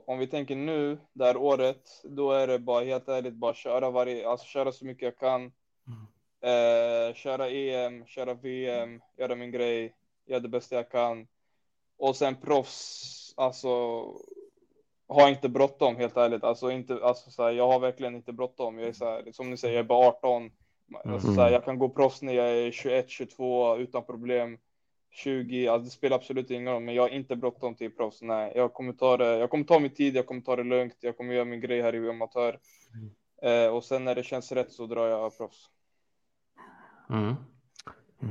om 0.05 0.19
vi 0.19 0.27
tänker 0.27 0.55
nu, 0.55 0.97
det 1.13 1.25
här 1.25 1.37
året, 1.37 2.01
då 2.03 2.31
är 2.31 2.47
det 2.47 2.59
bara 2.59 2.83
helt 2.83 3.09
ärligt 3.09 3.33
bara 3.33 3.53
köra 3.53 3.89
varje, 3.91 4.29
alltså 4.29 4.45
köra 4.45 4.71
så 4.71 4.85
mycket 4.85 5.03
jag 5.03 5.17
kan. 5.17 5.51
Eh, 6.41 7.13
köra 7.15 7.49
EM, 7.49 8.05
köra 8.05 8.33
VM, 8.33 9.01
göra 9.17 9.35
min 9.35 9.51
grej, 9.51 9.95
göra 10.25 10.39
det 10.39 10.47
bästa 10.49 10.75
jag 10.75 10.89
kan. 10.91 11.27
Och 11.97 12.15
sen 12.15 12.35
proffs, 12.35 13.33
alltså 13.37 14.03
har 15.07 15.29
inte 15.29 15.49
bråttom 15.49 15.95
helt 15.95 16.17
ärligt. 16.17 16.43
Alltså 16.43 16.71
inte, 16.71 16.99
alltså 17.03 17.31
så 17.31 17.43
här, 17.43 17.51
jag 17.51 17.67
har 17.67 17.79
verkligen 17.79 18.15
inte 18.15 18.33
bråttom. 18.33 18.79
Jag 18.79 18.87
är 18.87 18.93
så 18.93 19.05
här, 19.05 19.31
som 19.31 19.49
ni 19.49 19.57
säger, 19.57 19.75
jag 19.75 19.83
är 19.83 19.87
bara 19.87 20.07
18. 20.07 20.51
Alltså, 21.05 21.33
så 21.33 21.41
här, 21.41 21.51
jag 21.51 21.65
kan 21.65 21.79
gå 21.79 21.89
proffs 21.89 22.21
när 22.21 22.33
jag 22.33 22.49
är 22.49 22.71
21, 22.71 23.09
22 23.09 23.77
utan 23.77 24.03
problem. 24.03 24.57
20, 25.11 25.67
alltså 25.67 25.85
det 25.85 25.91
spelar 25.91 26.15
absolut 26.15 26.51
ingen 26.51 26.73
roll, 26.73 26.83
men 26.83 26.95
jag 26.95 27.03
har 27.03 27.09
inte 27.09 27.35
bråttom 27.35 27.75
till 27.75 27.91
proffs. 27.91 28.21
Nej, 28.21 28.53
jag 28.55 28.73
kommer 28.73 28.93
ta 28.93 29.17
det. 29.17 29.37
Jag 29.37 29.49
kommer 29.49 29.63
ta 29.63 29.79
min 29.79 29.93
tid, 29.93 30.15
jag 30.15 30.25
kommer 30.25 30.41
ta 30.41 30.55
det 30.55 30.63
lugnt. 30.63 30.97
Jag 30.99 31.17
kommer 31.17 31.33
göra 31.33 31.45
min 31.45 31.61
grej 31.61 31.81
här 31.81 31.95
i 31.95 32.09
amatör. 32.09 32.59
Eh, 33.41 33.67
och 33.67 33.83
sen 33.83 34.03
när 34.03 34.15
det 34.15 34.23
känns 34.23 34.51
rätt 34.51 34.71
så 34.71 34.85
drar 34.85 35.07
jag 35.07 35.37
proffs. 35.37 35.69
Mm. 37.09 37.35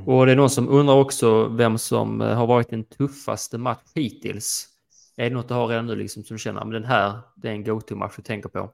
Och 0.07 0.25
det 0.25 0.31
är 0.31 0.35
någon 0.35 0.49
som 0.49 0.69
undrar 0.69 0.95
också 0.95 1.47
vem 1.47 1.77
som 1.77 2.21
eh, 2.21 2.37
har 2.37 2.47
varit 2.47 2.69
den 2.69 2.83
tuffaste 2.83 3.57
match 3.57 3.91
hittills. 3.95 4.67
Är 5.15 5.29
det 5.29 5.35
något 5.35 5.47
du 5.47 5.53
har 5.53 5.67
redan 5.67 5.85
nu 5.85 5.95
liksom 5.95 6.23
som 6.23 6.35
du 6.35 6.39
känner, 6.39 6.65
men 6.65 6.73
den 6.73 6.85
här, 6.85 7.19
det 7.35 7.47
är 7.47 7.51
en 7.51 7.63
go-to-match 7.63 8.15
du 8.15 8.21
tänker 8.21 8.49
på? 8.49 8.69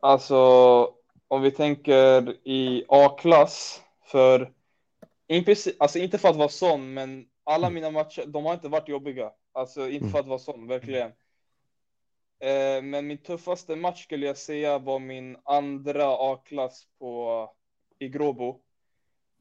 Alltså, 0.00 0.36
om 1.28 1.42
vi 1.42 1.50
tänker 1.50 2.36
i 2.48 2.84
A-klass, 2.88 3.82
för 4.04 4.50
in 5.28 5.44
alltså 5.78 5.98
inte 5.98 6.18
för 6.18 6.28
att 6.28 6.36
vara 6.36 6.48
sån, 6.48 6.94
men 6.94 7.26
alla 7.44 7.70
mina 7.70 7.90
matcher, 7.90 8.24
de 8.26 8.44
har 8.44 8.54
inte 8.54 8.68
varit 8.68 8.88
jobbiga. 8.88 9.32
Alltså 9.52 9.88
inte 9.88 10.08
för 10.08 10.18
att 10.18 10.26
vara 10.26 10.38
sån, 10.38 10.66
verkligen. 10.66 11.12
Eh, 12.38 12.82
men 12.82 13.06
min 13.06 13.18
tuffaste 13.18 13.76
match 13.76 14.02
skulle 14.02 14.26
jag 14.26 14.36
säga 14.36 14.78
var 14.78 14.98
min 14.98 15.36
andra 15.44 16.06
A-klass 16.06 16.86
på 16.98 17.50
i 17.98 18.08
Gråbo. 18.08 18.60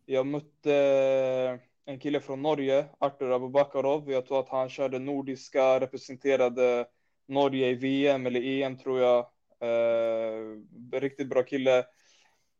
Jag 0.05 0.25
mötte 0.25 1.59
en 1.85 1.99
kille 1.99 2.19
från 2.19 2.41
Norge, 2.41 2.85
Artur 2.99 3.35
Abubakarov. 3.35 4.11
Jag 4.11 4.25
tror 4.25 4.39
att 4.39 4.49
han 4.49 4.69
körde 4.69 4.99
nordiska, 4.99 5.79
representerade 5.79 6.85
Norge 7.27 7.69
i 7.69 7.73
VM 7.73 8.25
eller 8.25 8.41
EM 8.41 8.77
tror 8.77 8.99
jag. 8.99 9.19
Eh, 9.59 10.99
riktigt 10.99 11.27
bra 11.27 11.43
kille. 11.43 11.85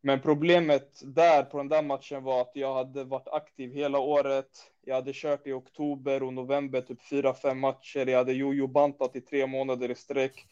Men 0.06 0.22
problemet 0.22 1.01
där 1.03 1.43
på 1.43 1.58
den 1.58 1.70
där 1.70 1.82
matchen 1.82 2.24
var 2.24 2.41
att 2.41 2.51
jag 2.53 2.74
hade 2.74 3.03
varit 3.03 3.28
aktiv 3.28 3.72
hela 3.74 3.99
året. 3.99 4.47
Jag 4.82 4.95
hade 4.95 5.12
kört 5.14 5.47
i 5.47 5.51
oktober 5.51 6.24
och 6.24 6.34
november 6.34 6.82
typ 6.82 7.01
fyra, 7.10 7.34
fem 7.34 7.60
matcher. 7.60 8.06
Jag 8.06 8.18
hade 8.18 8.34
jojo 8.34 8.68
bantat 8.68 9.16
i 9.16 9.22
tre 9.22 9.47
månader 9.47 9.91
i 9.91 9.95
sträck. 9.95 10.45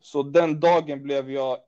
Så 0.00 0.22
den 0.22 0.60
dagen 0.60 1.02
blev 1.02 1.30
jag 1.30 1.58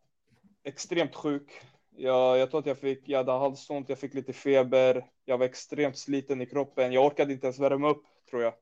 extremt 0.64 1.14
sjuk. 1.14 1.60
Jag, 1.96 2.38
jag 2.38 2.50
tror 2.50 2.60
att 2.60 2.66
jag 2.66 2.78
fick, 2.78 3.08
jag 3.08 3.18
hade 3.18 3.32
halsont, 3.32 3.88
jag 3.88 3.98
fick 3.98 4.14
lite 4.14 4.32
feber. 4.32 5.06
Jag 5.24 5.38
var 5.38 5.46
extremt 5.46 5.98
sliten 5.98 6.40
i 6.40 6.46
kroppen. 6.46 6.92
Jag 6.92 7.06
orkade 7.06 7.32
inte 7.32 7.46
ens 7.46 7.58
värma 7.58 7.90
upp 7.90 8.04
tror 8.30 8.42
jag. 8.42 8.52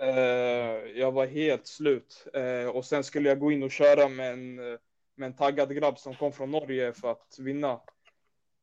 Eh, 0.00 0.98
jag 1.00 1.12
var 1.12 1.26
helt 1.26 1.66
slut. 1.66 2.26
Eh, 2.34 2.68
och 2.68 2.84
sen 2.84 3.04
skulle 3.04 3.28
jag 3.28 3.38
gå 3.38 3.52
in 3.52 3.62
och 3.62 3.70
köra 3.70 4.08
med 4.08 4.32
en, 4.32 4.78
med 5.20 5.26
en 5.26 5.36
taggad 5.36 5.74
grabb 5.74 5.98
som 5.98 6.14
kom 6.14 6.32
från 6.32 6.50
Norge 6.50 6.92
för 6.92 7.10
att 7.10 7.36
vinna. 7.38 7.80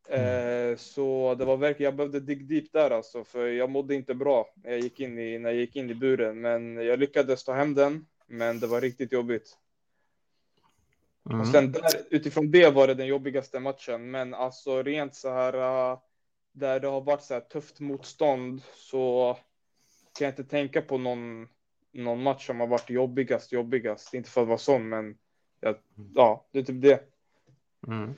Eh, 0.09 0.77
så 0.77 1.35
det 1.35 1.45
var 1.45 1.57
verkligen, 1.57 1.87
jag 1.87 1.95
behövde 1.95 2.19
dig 2.19 2.35
deep 2.35 2.71
där 2.73 2.91
alltså, 2.91 3.23
för 3.23 3.47
jag 3.47 3.69
mådde 3.69 3.95
inte 3.95 4.13
bra 4.13 4.53
när 4.55 4.71
jag 4.71 4.79
gick 4.79 4.99
in 4.99 5.19
i, 5.19 5.39
när 5.39 5.49
jag 5.49 5.59
gick 5.59 5.75
in 5.75 5.89
i 5.89 5.95
buren. 5.95 6.41
Men 6.41 6.75
jag 6.77 6.99
lyckades 6.99 7.43
ta 7.43 7.53
hem 7.53 7.73
den, 7.73 8.05
men 8.27 8.59
det 8.59 8.67
var 8.67 8.81
riktigt 8.81 9.11
jobbigt. 9.11 9.57
Mm. 11.29 11.41
Och 11.41 11.47
sen 11.47 11.71
där, 11.71 11.83
utifrån 12.09 12.51
det 12.51 12.69
var 12.69 12.87
det 12.87 12.93
den 12.93 13.07
jobbigaste 13.07 13.59
matchen. 13.59 14.11
Men 14.11 14.33
alltså 14.33 14.83
rent 14.83 15.15
så 15.15 15.29
här, 15.29 15.53
äh, 15.91 15.99
där 16.51 16.79
det 16.79 16.87
har 16.87 17.01
varit 17.01 17.23
så 17.23 17.33
här 17.33 17.41
tufft 17.41 17.79
motstånd 17.79 18.61
så 18.75 19.37
kan 20.17 20.25
jag 20.25 20.31
inte 20.31 20.43
tänka 20.43 20.81
på 20.81 20.97
någon, 20.97 21.47
någon 21.93 22.23
match 22.23 22.47
som 22.47 22.59
har 22.59 22.67
varit 22.67 22.89
jobbigast, 22.89 23.51
jobbigast. 23.51 24.13
Inte 24.13 24.29
för 24.29 24.41
att 24.41 24.47
vara 24.47 24.57
sån, 24.57 24.89
men 24.89 25.17
ja, 25.59 25.73
ja 26.15 26.45
det 26.51 26.59
är 26.59 26.63
typ 26.63 26.81
det. 26.81 27.03
Mm. 27.87 28.13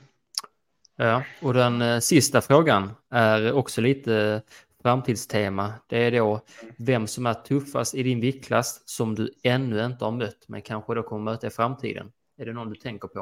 Ja, 0.96 1.24
och 1.42 1.54
den 1.54 1.82
eh, 1.82 1.98
sista 1.98 2.40
frågan 2.40 2.90
är 3.10 3.52
också 3.52 3.80
lite 3.80 4.42
framtidstema. 4.82 5.72
Det 5.86 5.98
är 5.98 6.10
då 6.10 6.40
vem 6.78 7.06
som 7.06 7.26
är 7.26 7.34
tuffast 7.34 7.94
i 7.94 8.02
din 8.02 8.20
viktklass 8.20 8.82
som 8.88 9.14
du 9.14 9.34
ännu 9.42 9.84
inte 9.84 10.04
har 10.04 10.12
mött, 10.12 10.44
men 10.48 10.62
kanske 10.62 10.94
då 10.94 11.02
kommer 11.02 11.32
möta 11.32 11.46
i 11.46 11.50
framtiden. 11.50 12.12
Är 12.38 12.46
det 12.46 12.52
någon 12.52 12.70
du 12.70 12.76
tänker 12.76 13.08
på? 13.08 13.18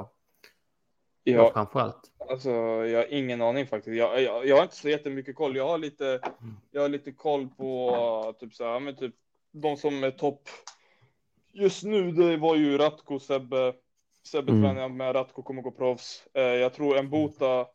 Ja, 1.24 1.34
Ja, 1.34 1.50
framför 1.52 1.80
allt. 1.80 2.00
alltså 2.30 2.50
jag 2.86 2.98
har 2.98 3.12
ingen 3.12 3.42
aning 3.42 3.66
faktiskt. 3.66 3.96
Jag, 3.96 4.22
jag, 4.22 4.46
jag 4.46 4.56
har 4.56 4.62
inte 4.62 4.76
så 4.76 4.88
jättemycket 4.88 5.36
koll. 5.36 5.56
Jag 5.56 5.68
har 5.68 5.78
lite, 5.78 6.20
jag 6.70 6.82
har 6.82 6.88
lite 6.88 7.12
koll 7.12 7.48
på 7.56 8.34
typ 8.40 8.54
så 8.54 8.64
här, 8.64 8.80
men 8.80 8.96
typ 8.96 9.14
de 9.52 9.76
som 9.76 10.04
är 10.04 10.10
topp. 10.10 10.48
Just 11.52 11.82
nu, 11.84 12.12
det 12.12 12.36
var 12.36 12.56
ju 12.56 12.78
Ratko, 12.78 13.18
Sebbe. 13.18 13.74
Sebbe 14.30 14.52
Mm. 14.52 14.62
tränar 14.62 14.80
jag 14.80 14.90
med, 14.90 15.14
Ratko 15.14 15.42
kommer 15.42 15.62
gå 15.62 15.70
proffs. 15.70 16.22
Eh, 16.34 16.42
jag 16.42 16.74
tror 16.74 17.02
Mbota 17.02 17.66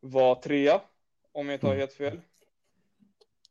var 0.00 0.34
trea, 0.34 0.80
om 1.32 1.46
jag 1.48 1.56
inte 1.56 1.66
har 1.66 1.74
helt 1.74 1.92
fel. 1.92 2.20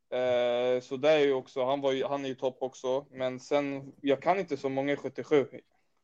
Eh, 0.10 0.82
så 0.82 0.98
det 0.98 1.10
är 1.10 1.20
ju 1.20 1.34
också, 1.34 1.66
han, 1.66 1.82
var 1.82 1.92
ju, 1.92 2.04
han 2.06 2.26
är 2.26 2.30
ju 2.30 2.36
topp 2.36 2.58
också. 2.62 3.06
Men 3.12 3.40
sen, 3.40 3.92
jag 4.02 4.22
kan 4.22 4.40
inte 4.40 4.58
så 4.58 4.70
många 4.70 4.94
i 4.94 4.96
77 4.96 5.46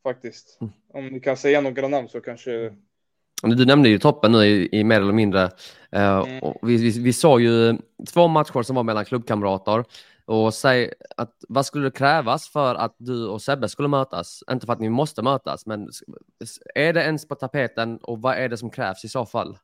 faktiskt. 0.03 0.59
Om 0.93 1.07
ni 1.07 1.19
kan 1.19 1.37
säga 1.37 1.61
några 1.61 1.87
namn 1.87 2.09
så 2.09 2.21
kanske. 2.21 2.75
Du 3.43 3.65
nämnde 3.65 3.89
ju 3.89 3.99
toppen 3.99 4.31
nu 4.31 4.45
i, 4.45 4.69
i 4.79 4.83
mer 4.83 5.01
eller 5.01 5.13
mindre. 5.13 5.41
Eh, 5.91 6.17
Mm. 6.19 6.53
vi, 6.61 6.77
vi, 6.77 6.99
vi 6.99 7.13
såg 7.13 7.41
ju 7.41 7.77
två 8.13 8.27
matcher 8.27 8.61
som 8.63 8.75
var 8.75 8.83
mellan 8.83 9.05
klubbkamrater. 9.05 9.85
Och 10.25 10.53
säg 10.53 10.93
att 11.17 11.35
vad 11.49 11.65
skulle 11.65 11.91
krävas 11.91 12.49
för 12.49 12.75
att 12.75 12.95
du 12.97 13.27
och 13.27 13.41
Sebbe 13.41 13.69
skulle 13.69 13.87
mötas? 13.87 14.43
Inte 14.51 14.65
för 14.65 14.73
att 14.73 14.79
ni 14.79 14.89
måste 14.89 15.21
mötas, 15.21 15.65
men 15.65 15.89
är 16.75 16.93
det 16.93 17.01
ens 17.03 17.27
på 17.27 17.35
tapeten 17.35 17.97
och 17.97 18.21
vad 18.21 18.35
är 18.35 18.49
det 18.49 18.57
som 18.57 18.69
krävs 18.69 19.05
i 19.05 19.09
så 19.09 19.25
fall? 19.25 19.57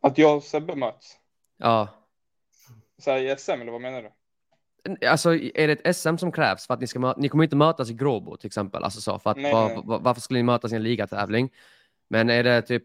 Att 0.00 0.18
jag 0.18 0.36
och 0.36 0.42
Sebbe 0.42 0.74
möts. 0.76 1.16
Ja, 1.56 1.88
Så 2.98 3.10
här, 3.10 3.18
i 3.18 3.36
SM 3.38 3.50
eller 3.50 3.72
vad 3.72 3.80
menar 3.80 4.02
du? 4.02 4.10
alltså 5.08 5.34
är 5.34 5.66
det 5.68 5.72
ett 5.86 5.96
SM 5.96 6.16
som 6.16 6.32
krävs 6.32 6.66
för 6.66 6.74
att 6.74 6.80
ni 6.80 6.86
ska 6.86 6.98
möta? 6.98 7.20
Ni 7.20 7.28
kommer 7.28 7.44
inte 7.44 7.56
mötas 7.56 7.90
i 7.90 7.94
Gråbo 7.94 8.36
till 8.36 8.46
exempel, 8.46 8.84
alltså 8.84 9.00
så 9.00 9.18
för 9.18 9.30
att 9.30 9.36
Nej, 9.36 9.52
var, 9.52 9.68
nej. 9.68 9.80
var- 9.84 9.98
varför 10.00 10.20
skulle 10.20 10.38
ni 10.38 10.42
mötas 10.44 10.72
i 10.72 10.76
en 10.76 10.82
ligatävling? 10.82 11.50
Men 12.08 12.30
är 12.30 12.44
det 12.44 12.62
typ, 12.62 12.84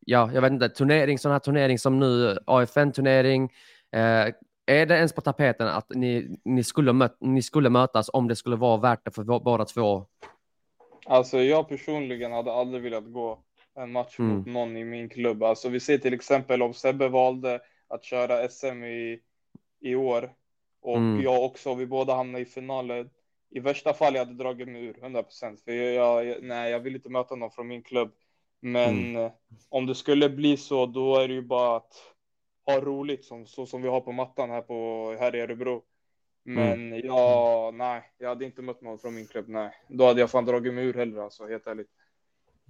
ja, 0.00 0.30
jag 0.34 0.42
vet 0.42 0.52
inte, 0.52 0.68
turnering, 0.68 1.18
sån 1.18 1.32
här 1.32 1.38
turnering 1.38 1.78
som 1.78 1.98
nu, 2.00 2.38
AFN-turnering, 2.46 3.52
eh, 3.92 4.34
är 4.66 4.86
det 4.86 4.96
ens 4.96 5.12
på 5.12 5.20
tapeten 5.20 5.68
att 5.68 5.86
ni, 5.90 6.38
ni, 6.44 6.64
skulle 6.64 7.10
ni 7.20 7.42
skulle 7.42 7.70
mötas 7.70 8.10
om 8.12 8.28
det 8.28 8.36
skulle 8.36 8.56
vara 8.56 8.76
värt 8.76 9.04
det 9.04 9.10
för 9.10 9.24
båda 9.40 9.64
två? 9.64 10.06
Alltså 11.06 11.38
jag 11.38 11.68
personligen 11.68 12.32
hade 12.32 12.52
aldrig 12.52 12.82
velat 12.82 13.12
gå 13.12 13.38
en 13.74 13.92
match 13.92 14.18
Mm. 14.18 14.36
mot 14.36 14.46
någon 14.46 14.76
i 14.76 14.84
min 14.84 15.08
klubb. 15.08 15.42
Alltså 15.42 15.68
vi 15.68 15.80
ser 15.80 15.98
till 15.98 16.14
exempel 16.14 16.62
om 16.62 16.74
Sebbe 16.74 17.08
valde 17.08 17.60
att 17.88 18.04
köra 18.04 18.48
SM 18.48 18.84
i, 18.84 19.20
i 19.80 19.94
år 19.94 20.32
och 20.82 20.96
Mm. 20.96 21.22
jag 21.22 21.44
också, 21.44 21.74
vi 21.74 21.86
båda 21.86 22.14
hamnar 22.14 22.40
i 22.40 22.44
finalen. 22.44 23.10
I 23.50 23.60
värsta 23.60 23.92
fall 23.92 24.14
jag 24.14 24.24
hade 24.24 24.42
dragit 24.42 24.68
mig 24.68 24.84
ur 24.84 24.94
100% 25.02 25.56
för 25.64 25.72
jag, 25.72 26.24
jag, 26.26 26.42
nej, 26.42 26.70
jag 26.70 26.80
vill 26.80 26.94
inte 26.94 27.10
möta 27.10 27.34
någon 27.34 27.50
från 27.50 27.68
min 27.68 27.82
klubb. 27.82 28.12
Men 28.60 29.16
Mm. 29.16 29.30
om 29.68 29.86
det 29.86 29.94
skulle 29.94 30.28
bli 30.28 30.56
så, 30.56 30.86
då 30.86 31.16
är 31.16 31.28
det 31.28 31.34
ju 31.34 31.42
bara 31.42 31.76
att 31.76 31.92
ha 32.66 32.80
roligt 32.80 33.24
som, 33.24 33.46
så 33.46 33.66
som 33.66 33.82
vi 33.82 33.88
har 33.88 34.00
på 34.00 34.12
mattan 34.12 34.50
här, 34.50 34.62
på, 34.62 35.16
här 35.20 35.36
i 35.36 35.40
Örebro. 35.40 35.82
Men 36.42 36.92
Mm. 36.92 37.06
ja, 37.06 37.70
nej, 37.74 38.02
jag 38.18 38.28
hade 38.28 38.44
inte 38.44 38.62
mött 38.62 38.80
någon 38.80 38.98
från 38.98 39.14
min 39.14 39.26
klubb, 39.26 39.48
nej. 39.48 39.70
Då 39.88 40.06
hade 40.06 40.20
jag 40.20 40.30
fan 40.30 40.44
dragit 40.44 40.74
mig 40.74 40.84
ur 40.84 40.94
hellre, 40.94 41.22
alltså, 41.22 41.46
helt 41.46 41.66
ärligt. 41.66 41.90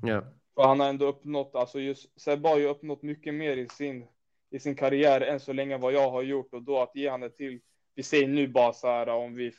Ja. 0.03 0.25
För 0.55 0.63
han 0.63 0.81
har 0.81 0.89
ändå 0.89 1.07
uppnått, 1.07 1.55
alltså 1.55 1.81
just 1.81 2.21
Sebbe 2.21 2.49
har 2.49 2.59
ju 2.59 2.67
uppnått 2.67 3.03
mycket 3.03 3.35
mer 3.35 3.57
i 3.57 3.69
sin, 3.69 4.07
i 4.51 4.59
sin 4.59 4.75
karriär 4.75 5.21
än 5.21 5.41
så 5.41 5.53
länge 5.53 5.79
vad 5.79 5.93
jag 5.93 6.11
har 6.11 6.23
gjort 6.23 6.55
och 6.55 6.63
då 6.63 6.79
att 6.83 6.97
ge 6.97 7.09
han 7.09 7.21
det 7.21 7.31
till, 7.31 7.61
vi 7.95 8.03
säger 8.03 8.29
nu 8.29 8.49
bara 8.49 8.73
så 8.73 8.87
här 8.87 9.09
om 9.09 9.35
vi 9.35 9.47
eh, 9.47 9.53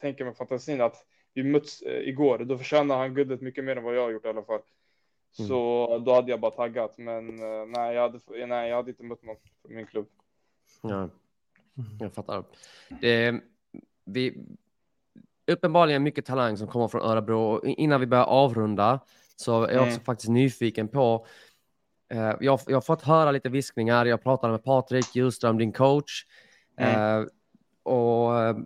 tänker 0.00 0.24
med 0.24 0.36
fantasin 0.36 0.80
att 0.80 1.06
vi 1.34 1.42
möts 1.42 1.82
eh, 1.82 2.08
igår, 2.08 2.38
då 2.38 2.58
förtjänar 2.58 2.98
han 2.98 3.14
guldet 3.14 3.40
mycket 3.40 3.64
mer 3.64 3.76
än 3.76 3.84
vad 3.84 3.96
jag 3.96 4.02
har 4.02 4.10
gjort 4.10 4.24
i 4.24 4.28
alla 4.28 4.42
fall. 4.42 4.60
Så 5.32 5.98
då 6.06 6.14
hade 6.14 6.30
jag 6.30 6.40
bara 6.40 6.50
taggat, 6.50 6.98
men 6.98 7.28
eh, 7.28 7.66
nej, 7.66 7.94
jag 7.94 8.02
hade, 8.02 8.46
nej, 8.46 8.68
jag 8.68 8.76
hade 8.76 8.90
inte 8.90 9.02
mött 9.04 9.22
någon 9.22 9.36
från 9.62 9.74
min 9.74 9.86
klubb. 9.86 10.06
Ja, 10.82 11.08
jag 12.00 12.14
fattar. 12.14 12.44
Det, 13.00 13.40
vi, 14.04 14.44
uppenbarligen 15.46 16.02
mycket 16.02 16.26
talang 16.26 16.56
som 16.56 16.66
kommer 16.68 16.88
från 16.88 17.02
Örebro. 17.02 17.40
Och 17.40 17.66
Innan 17.66 18.00
vi 18.00 18.06
börjar 18.06 18.24
avrunda 18.24 19.00
så 19.36 19.64
är 19.64 19.72
jag 19.72 19.82
också 19.82 19.92
Mm. 19.92 20.04
faktiskt 20.04 20.28
nyfiken 20.28 20.88
på... 20.88 21.26
Eh, 22.08 22.34
jag, 22.40 22.60
jag 22.66 22.76
har 22.76 22.80
fått 22.80 23.02
höra 23.02 23.30
lite 23.30 23.48
viskningar. 23.48 24.06
Jag 24.06 24.22
pratade 24.22 24.52
med 24.52 24.64
Patrik 24.64 25.16
Hjulström, 25.16 25.58
din 25.58 25.72
coach. 25.72 26.26
Eh, 26.78 27.22
och 27.82 28.40
eh, 28.40 28.56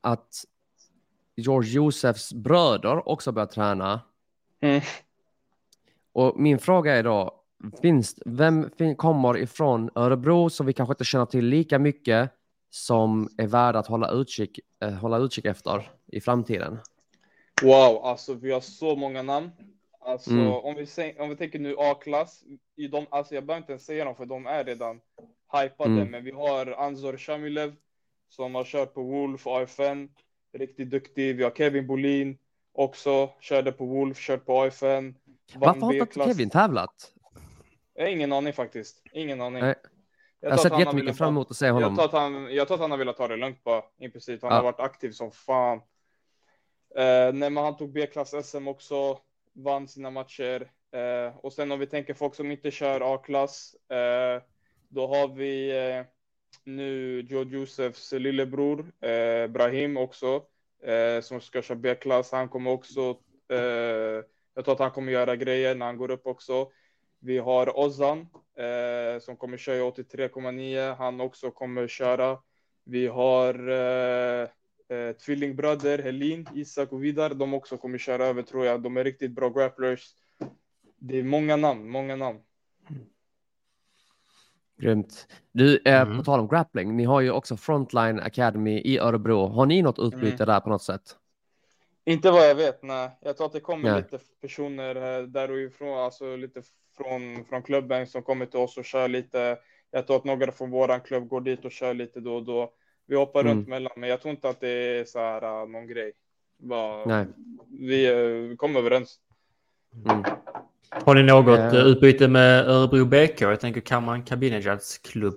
att 0.00 0.44
George 1.36 1.70
Josefs 1.70 2.32
bröder 2.32 3.08
också 3.08 3.32
börjar 3.32 3.46
träna. 3.46 4.00
Mm. 4.60 4.80
Och 6.12 6.40
min 6.40 6.58
fråga 6.58 6.92
är 6.96 7.02
då, 7.02 7.42
finns, 7.82 8.14
vem 8.26 8.70
kommer 8.96 9.38
ifrån 9.38 9.90
Örebro 9.94 10.50
som 10.50 10.66
vi 10.66 10.72
kanske 10.72 10.92
inte 10.92 11.04
känner 11.04 11.26
till 11.26 11.44
lika 11.44 11.78
mycket 11.78 12.30
som 12.70 13.28
är 13.38 13.46
värda 13.46 13.78
att 13.78 13.86
hålla 13.86 14.10
utkik, 14.10 14.60
eh, 14.82 14.90
hålla 14.90 15.18
utkik 15.18 15.44
efter 15.44 15.90
i 16.06 16.20
framtiden? 16.20 16.78
Wow, 17.62 18.04
alltså 18.04 18.34
vi 18.34 18.52
har 18.52 18.60
så 18.60 18.96
många 18.96 19.22
namn. 19.22 19.50
Alltså 20.00 20.30
Mm. 20.30 20.52
om, 20.52 20.74
vi, 20.74 21.14
om 21.18 21.28
vi 21.28 21.36
tänker 21.36 21.58
nu 21.58 21.74
A-klass, 21.78 22.44
i 22.76 22.88
de, 22.88 23.06
alltså 23.10 23.34
jag 23.34 23.44
behöver 23.44 23.62
inte 23.62 23.72
ens 23.72 23.84
säga 23.84 24.04
dem 24.04 24.16
för 24.16 24.26
de 24.26 24.46
är 24.46 24.64
redan 24.64 25.00
hypade. 25.52 25.90
Mm. 25.90 26.10
Men 26.10 26.24
vi 26.24 26.30
har 26.30 26.66
Anzor 26.66 27.16
Shamilev 27.16 27.74
som 28.28 28.54
har 28.54 28.64
kört 28.64 28.94
på 28.94 29.02
Wolf, 29.02 29.46
AFN, 29.46 30.08
riktigt 30.52 30.90
duktig. 30.90 31.36
Vi 31.36 31.42
har 31.42 31.50
Kevin 31.50 31.86
Bolin 31.86 32.38
också, 32.72 33.30
körde 33.40 33.72
på 33.72 33.86
Wolf, 33.86 34.18
kört 34.18 34.46
på 34.46 34.62
AFN. 34.62 35.14
Varför 35.54 35.80
har 35.80 35.94
inte. 35.94 36.20
Kevin 36.24 36.50
tävlat? 36.50 37.12
Jag 37.94 38.02
har 38.04 38.10
ingen 38.10 38.32
aning 38.32 38.52
faktiskt. 38.52 39.02
Ingen 39.12 39.40
aning. 39.40 39.62
Nej. 39.62 39.74
Jag 40.40 40.50
har 40.50 40.56
tror 40.56 40.70
sett 40.70 40.78
jättemycket 40.80 41.18
fram 41.18 41.28
emot 41.28 41.50
att 41.50 41.56
se 41.56 41.66
jag 41.66 41.72
honom. 41.74 41.94
tror, 41.96 42.04
att 42.04 42.12
han, 42.12 42.54
jag 42.54 42.66
tror 42.68 42.74
att 42.74 42.80
han 42.80 42.90
har 42.90 42.98
velat 42.98 43.16
ta 43.16 43.28
det 43.28 43.36
lugnt 43.36 43.64
bara, 43.64 43.82
i 44.00 44.08
princip. 44.08 44.42
Han 44.42 44.50
Ja. 44.50 44.56
har 44.56 44.62
varit 44.62 44.80
aktiv 44.80 45.10
som 45.10 45.30
fan. 45.32 45.78
Eh, 46.96 47.32
nej, 47.32 47.50
men 47.50 47.56
han 47.56 47.76
tog 47.76 47.92
B-klass 47.92 48.34
SM 48.46 48.68
också, 48.68 49.18
vann 49.52 49.88
sina 49.88 50.10
matcher. 50.10 50.70
Eh, 50.92 51.36
och 51.36 51.52
sen 51.52 51.72
om 51.72 51.78
vi 51.78 51.86
tänker 51.86 52.14
folk 52.14 52.34
som 52.34 52.50
inte 52.50 52.70
kör 52.70 53.14
A-klass, 53.14 53.74
eh, 53.90 54.42
då 54.88 55.06
har 55.06 55.28
vi 55.28 55.70
eh, 55.96 56.04
nu 56.64 57.20
Joe 57.20 57.42
Josefs 57.44 58.12
lillebror, 58.12 58.92
Brahim 59.48 59.96
också, 59.96 60.42
som 61.22 61.40
ska 61.40 61.62
köra 61.62 61.78
B-klass. 61.78 62.32
Han 62.32 62.48
kommer 62.48 62.70
också, 62.70 63.16
jag 64.54 64.64
tror 64.64 64.74
att 64.74 64.80
han 64.80 64.90
kommer 64.90 65.12
göra 65.12 65.36
grejer 65.36 65.74
när 65.74 65.86
han 65.86 65.96
går 65.96 66.10
upp 66.10 66.26
också. 66.26 66.68
Vi 67.20 67.38
har 67.38 67.78
Ozan 67.78 68.20
eh, 68.56 69.20
som 69.20 69.36
kommer 69.36 69.56
köra 69.56 69.76
i 69.76 69.80
83,9. 69.80 70.94
Han 70.96 71.20
också 71.20 71.50
kommer 71.50 71.88
köra. 71.88 72.38
Vi 72.84 73.06
har 73.06 73.68
eh, 73.68 74.48
eh, 74.88 75.12
tvillingbröder 75.12 75.98
Helin, 75.98 76.48
Isak 76.54 76.92
och 76.92 77.04
Vidar. 77.04 77.30
De 77.34 77.54
också 77.54 77.76
kommer 77.76 77.98
köra 77.98 78.24
över 78.24 78.42
tror 78.42 78.66
jag. 78.66 78.82
De 78.82 78.96
är 78.96 79.04
riktigt 79.04 79.30
bra 79.32 79.48
grapplers. 79.48 80.10
Det 80.98 81.18
är 81.18 81.22
många 81.22 81.56
namn, 81.56 81.88
många 81.90 82.16
namn. 82.16 82.38
Grymt. 84.78 85.26
Du, 85.52 85.82
eh, 85.84 86.00
Mm. 86.00 86.18
på 86.18 86.24
tal 86.24 86.40
om 86.40 86.48
grappling, 86.48 86.96
ni 86.96 87.04
har 87.04 87.20
ju 87.20 87.30
också 87.30 87.56
Frontline 87.56 88.20
Academy 88.20 88.78
i 88.80 88.98
Örebro. 88.98 89.46
Har 89.46 89.66
ni 89.66 89.82
något 89.82 89.98
utbyte 89.98 90.44
där 90.44 90.60
på 90.60 90.70
något 90.70 90.82
sätt? 90.82 91.16
Inte 92.04 92.30
vad 92.30 92.48
jag 92.48 92.54
vet, 92.54 92.82
nej. 92.82 93.10
Jag 93.20 93.36
tror 93.36 93.46
att 93.46 93.52
det 93.52 93.60
kommer 93.60 93.90
Nej. 93.92 94.02
lite 94.02 94.24
personer 94.40 95.18
eh, 95.20 95.26
därifrån, 95.26 95.98
alltså 95.98 96.36
lite 96.36 96.62
från, 96.96 97.44
från 97.44 97.62
klubben 97.62 98.06
som 98.06 98.22
kommer 98.22 98.46
till 98.46 98.60
oss 98.60 98.76
och 98.76 98.84
kör 98.84 99.08
lite. 99.08 99.58
Jag 99.90 100.06
tror 100.06 100.16
att 100.16 100.24
några 100.24 100.52
från 100.52 100.70
våran 100.70 101.00
klubb 101.00 101.28
går 101.28 101.40
dit 101.40 101.64
och 101.64 101.72
kör 101.72 101.94
lite 101.94 102.20
då 102.20 102.34
och 102.36 102.42
då. 102.44 102.72
Vi 103.06 103.16
hoppar 103.16 103.40
Mm. 103.40 103.52
runt 103.56 103.68
mellan, 103.68 103.92
men 103.96 104.08
jag 104.08 104.20
tror 104.20 104.30
inte 104.34 104.48
att 104.48 104.60
det 104.60 104.68
är 104.68 105.04
så 105.04 105.18
här 105.18 105.44
uh, 105.62 105.68
någon 105.68 105.86
grej. 105.86 106.12
Bara, 106.58 107.04
Nej. 107.04 107.26
Vi 107.80 108.10
uh, 108.12 108.56
kommer 108.56 108.80
överens. 108.80 109.16
Mm. 110.10 110.24
Har 110.88 111.14
ni 111.14 111.22
något 111.22 111.58
Eh. 111.58 111.66
eh, 111.74 111.86
utbyte 111.86 112.28
med 112.28 112.68
Örebro 112.68 113.04
BK? 113.04 113.40
Jag 113.40 113.60
tänker 113.60 113.80
Kammaren 113.80 114.22
Kabinejads 114.24 114.98
klubb. 114.98 115.34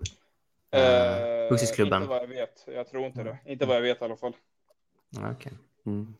Eh, 0.72 1.26
Eh, 1.46 1.50
Boxningsklubben. 1.50 2.02
Inte 2.02 2.10
vad 2.10 2.22
jag 2.22 2.28
vet. 2.28 2.64
Jag 2.76 2.88
tror 2.90 3.06
inte 3.06 3.24
det. 3.24 3.38
Inte 3.46 3.66
vad 3.66 3.76
jag 3.78 3.82
vet 3.82 4.02
i 4.02 4.06
alla 4.06 4.16
fall. 4.18 4.34
Ja, 5.10 5.32
Okej. 5.32 5.52
Mm. 5.86 6.14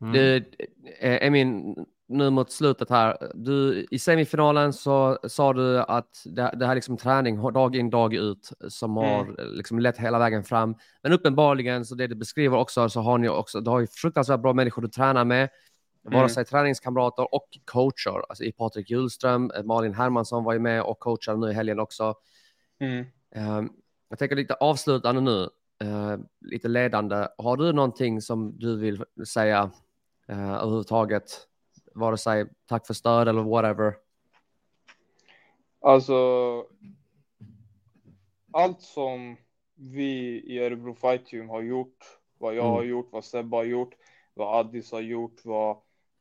Mm. 0.00 0.12
Du, 0.12 0.36
eh, 1.00 1.26
Emin, 1.26 1.76
nu 2.08 2.30
mot 2.30 2.52
slutet 2.52 2.90
här. 2.90 3.16
Du, 3.34 3.86
I 3.90 3.98
semifinalen 3.98 4.72
så 4.72 5.18
sa 5.28 5.52
du 5.52 5.78
att 5.80 6.22
det, 6.24 6.54
det 6.56 6.64
här 6.66 6.70
är 6.70 6.74
liksom 6.74 6.96
träning 6.96 7.52
dag 7.52 7.76
in 7.76 7.90
dag 7.90 8.14
ut 8.14 8.50
som 8.68 8.96
har 8.96 9.20
Mm. 9.22 9.34
liksom 9.38 9.78
lett 9.78 9.98
hela 9.98 10.18
vägen 10.18 10.44
fram. 10.44 10.74
Men 11.02 11.12
uppenbarligen 11.12 11.84
så 11.84 11.94
det 11.94 12.06
du 12.06 12.14
beskriver 12.14 12.56
också 12.58 12.88
så 12.88 13.00
har 13.00 13.18
ni 13.18 13.28
också, 13.28 13.60
du 13.60 13.70
har 13.70 13.80
ju 13.80 13.86
fruktansvärt 13.86 14.40
bra 14.40 14.52
människor 14.52 14.82
du 14.82 14.88
tränar 14.88 15.24
med. 15.24 15.48
vare 16.08 16.16
Mm. 16.18 16.28
sig 16.28 16.44
träningskamrater 16.44 17.34
och 17.34 17.48
coacher. 17.64 18.22
Alltså 18.28 18.44
i 18.44 18.52
Patrik 18.52 18.90
Hjulström, 18.90 19.50
eh, 19.56 19.62
Malin 19.62 19.94
Hermansson 19.94 20.44
var 20.44 20.52
ju 20.52 20.58
med 20.58 20.82
och 20.82 20.98
coachade 20.98 21.38
nu 21.38 21.50
i 21.50 21.52
helgen 21.52 21.80
också. 21.80 22.14
Mm. 22.80 23.04
Eh, 23.34 23.62
jag 24.08 24.18
tänker 24.18 24.36
lite 24.36 24.54
avslutande 24.54 25.20
nu, 25.20 25.42
eh, 25.84 26.16
lite 26.40 26.68
ledande. 26.68 27.26
Har 27.38 27.56
du 27.56 27.72
någonting 27.72 28.20
som 28.20 28.58
du 28.58 28.76
vill 28.78 29.04
säga 29.28 29.70
eh, 30.28 30.50
överhuvudtaget? 30.54 31.46
Vare 31.94 32.18
sig 32.18 32.46
tack 32.66 32.86
för 32.86 32.94
stöd 32.94 33.28
eller 33.28 33.42
whatever. 33.42 33.94
Alltså, 35.80 36.16
allt 38.52 38.80
som 38.82 39.36
vi 39.74 40.42
i 40.46 40.58
Örebro 40.58 40.94
Fight 40.94 41.26
Team 41.26 41.48
har 41.48 41.62
gjort, 41.62 42.18
vad 42.38 42.54
jag 42.54 42.64
Mm. 42.64 42.74
har 42.74 42.82
gjort, 42.84 43.08
vad 43.12 43.24
Sebbe 43.24 43.56
har 43.56 43.64
gjort, 43.64 43.94
vad 44.34 44.58
Addis 44.60 44.92
har 44.92 45.00
gjort, 45.00 45.44
vad... 45.44 45.76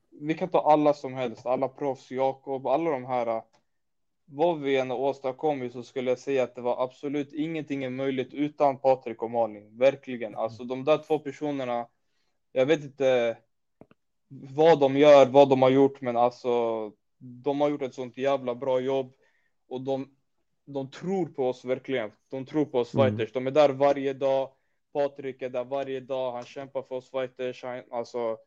Vi 0.10 0.34
kan 0.34 0.50
ta 0.50 0.72
alla 0.72 0.94
som 0.94 1.14
helst, 1.14 1.46
alla 1.46 1.68
proffs, 1.68 2.12
Jakob, 2.12 2.68
alla 2.68 2.90
de 2.92 3.06
här. 3.06 3.42
Vad 4.26 4.60
vi 4.62 4.78
än 4.78 4.90
har 4.90 4.98
åstadkommit 4.98 5.74
så 5.74 5.84
skulle 5.84 6.12
jag 6.12 6.20
säga 6.20 6.44
att 6.44 6.56
det 6.56 6.62
var 6.62 6.84
absolut 6.84 7.34
ingenting 7.34 7.84
är 7.84 7.90
möjligt 7.90 8.34
utan 8.34 8.78
Patrik 8.78 9.24
och 9.24 9.32
Malin. 9.32 9.78
Verkligen. 9.78 10.36
Alltså 10.36 10.64
de 10.64 10.84
där 10.84 10.98
två 10.98 11.20
personerna, 11.20 11.88
jag 12.52 12.66
vet 12.66 12.84
inte 12.84 13.38
vad 14.28 14.80
de 14.80 14.98
gör, 14.98 15.26
vad 15.26 15.50
de 15.50 15.62
har 15.62 15.70
gjort, 15.70 16.02
men 16.02 16.18
alltså 16.18 16.92
de 17.18 17.62
har 17.62 17.70
gjort 17.70 17.82
ett 17.82 17.94
sånt 17.94 18.18
jävla 18.18 18.56
bra 18.56 18.80
jobb 18.80 19.14
och 19.68 19.82
de, 19.82 20.16
de 20.66 20.92
tror 20.92 21.26
på 21.26 21.50
oss 21.50 21.66
verkligen. 21.66 22.12
De 22.30 22.46
tror 22.46 22.66
på 22.66 22.80
oss 22.80 22.94
Mm. 22.94 23.06
fighters. 23.10 23.34
De 23.34 23.48
är 23.48 23.52
där 23.52 23.70
varje 23.70 24.14
dag. 24.14 24.52
Patrik 24.94 25.42
är 25.42 25.50
där 25.50 25.64
varje 25.64 26.00
dag. 26.00 26.32
Han 26.32 26.46
kämpar 26.46 26.82
för 26.82 26.96
oss 26.96 27.10
fighters. 27.12 27.64
Han, 27.64 27.84
alltså, 27.92 28.38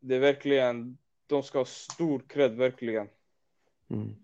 det 0.00 0.14
är 0.14 0.20
verkligen, 0.20 0.98
de 1.26 1.42
ska 1.42 1.58
ha 1.58 1.64
stor 1.64 2.22
cred 2.28 2.56
verkligen. 2.56 3.08
Mm. 3.90 4.16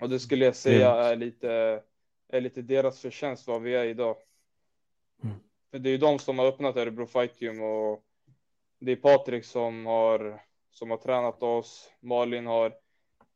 Och 0.00 0.10
det 0.10 0.20
skulle 0.20 0.44
jag 0.44 0.56
säga 0.56 0.90
är 0.90 1.16
lite, 1.16 1.82
är 2.28 2.40
lite 2.40 2.62
deras 2.62 3.00
förtjänst 3.00 3.46
vad 3.46 3.62
vi 3.62 3.74
är 3.74 3.84
idag. 3.84 4.16
Mm. 5.22 5.36
För 5.70 5.78
det 5.78 5.88
är 5.88 5.90
ju 5.90 5.98
de 5.98 6.18
som 6.18 6.38
har 6.38 6.46
öppnat 6.46 6.76
Örebro 6.76 7.06
Fight 7.06 7.34
Team 7.34 7.62
och 7.62 8.04
det 8.78 8.92
är 8.92 8.96
Patrik 8.96 9.44
som 9.44 9.86
har, 9.86 10.42
som 10.70 10.90
har 10.90 10.96
tränat 10.96 11.42
oss. 11.42 11.90
Malin 12.00 12.46
har, 12.46 12.72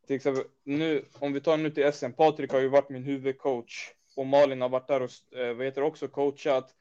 till 0.06 0.16
exempel 0.16 0.44
nu, 0.64 1.04
om 1.18 1.32
vi 1.32 1.40
tar 1.40 1.56
nu 1.56 1.70
till 1.70 1.92
SM, 1.92 2.12
Patrik 2.12 2.52
har 2.52 2.60
ju 2.60 2.68
varit 2.68 2.88
min 2.88 3.04
huvudcoach 3.04 3.92
och 4.16 4.26
Malin 4.26 4.60
har 4.60 4.68
varit 4.68 4.88
där 4.88 5.02
och, 5.02 5.38
eh, 5.38 5.54
vad 5.54 5.66
heter 5.66 5.82
också 5.82 6.08
coachat. 6.08 6.74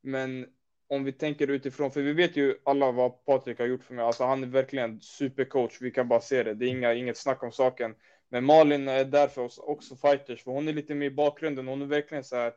Men 0.00 0.46
om 0.88 1.04
vi 1.04 1.12
tänker 1.12 1.50
utifrån, 1.50 1.92
för 1.92 2.02
vi 2.02 2.12
vet 2.12 2.36
ju 2.36 2.54
alla 2.64 2.92
vad 2.92 3.24
Patrik 3.24 3.58
har 3.58 3.66
gjort 3.66 3.84
för 3.84 3.94
mig. 3.94 4.04
Alltså 4.04 4.24
han 4.24 4.42
är 4.42 4.46
verkligen 4.46 5.00
supercoach. 5.00 5.78
Vi 5.80 5.90
kan 5.90 6.08
bara 6.08 6.20
se 6.20 6.42
det. 6.42 6.54
Det 6.54 6.66
är 6.66 6.68
inga, 6.68 6.94
inget 6.94 7.16
snack 7.16 7.42
om 7.42 7.52
saken. 7.52 7.94
Men 8.28 8.44
Malin 8.44 8.88
är 8.88 9.04
där 9.04 9.28
för 9.28 9.42
oss 9.42 9.58
också 9.58 9.96
fighters, 9.96 10.44
för 10.44 10.50
hon 10.50 10.68
är 10.68 10.72
lite 10.72 10.94
mer 10.94 11.06
i 11.06 11.10
bakgrunden. 11.10 11.68
Hon 11.68 11.82
är 11.82 11.86
verkligen 11.86 12.24
så 12.24 12.36
här, 12.36 12.52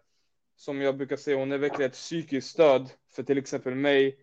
som 0.56 0.82
jag 0.82 0.98
brukar 0.98 1.16
säga, 1.16 1.38
hon 1.38 1.52
är 1.52 1.58
verkligen 1.58 1.90
ett 1.92 1.98
psykiskt 1.98 2.48
stöd 2.48 2.90
för 3.16 3.24
till 3.24 3.38
exempel 3.38 3.76
mig. 3.76 4.18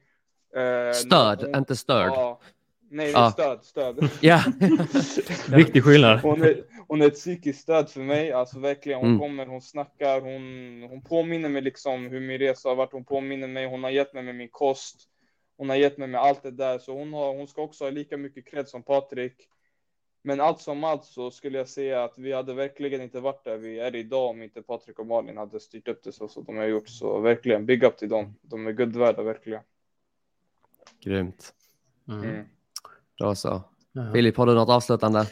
Eh, 0.56 0.92
Stöd, 0.92 1.42
hon- 1.42 1.54
inte 1.56 1.76
störd. 1.76 2.10
Ja, 2.14 2.40
nej, 2.90 3.10
Ja. 3.10 3.30
stöd, 3.30 3.64
stöd. 3.64 4.08
Ja. 4.20 4.42
Viktig 5.56 5.84
skillnad. 5.84 6.20
Hon 6.20 6.42
är, 6.42 6.62
hon 6.88 7.02
är 7.02 7.06
ett 7.06 7.14
psykiskt 7.14 7.60
stöd 7.60 7.90
för 7.90 8.00
mig, 8.00 8.32
alltså 8.32 8.58
verkligen. 8.58 8.98
Hon 8.98 9.08
Mm. 9.08 9.18
kommer, 9.20 9.46
hon 9.46 9.60
snackar, 9.62 10.20
hon, 10.20 10.42
hon 10.90 11.02
påminner 11.02 11.48
mig 11.48 11.62
liksom 11.62 12.06
hur 12.06 12.20
min 12.20 12.38
resa 12.38 12.68
har 12.68 12.76
varit. 12.76 12.92
Hon 12.92 13.04
påminner 13.04 13.48
mig, 13.48 13.66
hon 13.66 13.82
har 13.84 13.90
gett 13.90 14.14
mig 14.14 14.22
med 14.22 14.34
min 14.34 14.48
kost. 14.48 14.96
Hon 15.56 15.68
har 15.68 15.76
gett 15.76 15.98
mig 15.98 16.08
med 16.08 16.20
allt 16.20 16.42
det 16.42 16.50
där, 16.50 16.78
så 16.78 16.92
hon, 16.98 17.12
har, 17.12 17.34
hon 17.34 17.48
ska 17.48 17.62
också 17.62 17.84
ha 17.84 17.90
lika 17.90 18.16
mycket 18.16 18.46
cred 18.50 18.68
som 18.68 18.82
Patrik. 18.82 19.34
Men 20.24 20.40
allt 20.40 20.60
som 20.60 20.84
allt 20.84 21.04
så 21.04 21.30
skulle 21.30 21.58
jag 21.58 21.68
säga 21.68 22.04
att 22.04 22.18
vi 22.18 22.32
hade 22.32 22.54
verkligen 22.54 23.00
inte 23.02 23.20
varit 23.20 23.44
där 23.44 23.56
vi 23.56 23.78
är 23.78 23.94
idag 23.96 24.30
om 24.30 24.42
inte 24.42 24.62
Patrik 24.62 24.98
och 24.98 25.06
Malin 25.06 25.36
hade 25.36 25.60
styrt 25.60 25.88
upp 25.88 26.02
det 26.04 26.12
så 26.12 26.28
som 26.28 26.44
de 26.44 26.56
har 26.56 26.64
gjort. 26.64 26.88
Så 26.88 27.18
verkligen, 27.18 27.66
big 27.66 27.84
up 27.84 27.96
till 27.96 28.08
dem. 28.08 28.34
De 28.42 28.66
är 28.66 28.72
guld 28.72 28.96
värda, 28.96 29.22
verkligen. 29.22 29.60
Grymt. 31.04 31.54
Mm. 32.08 32.44
Då 33.18 33.34
så. 33.34 33.62
Ja. 33.92 34.12
Filip, 34.12 34.36
har 34.36 34.46
du 34.46 34.54
något 34.54 34.68
avslutande? 34.68 35.26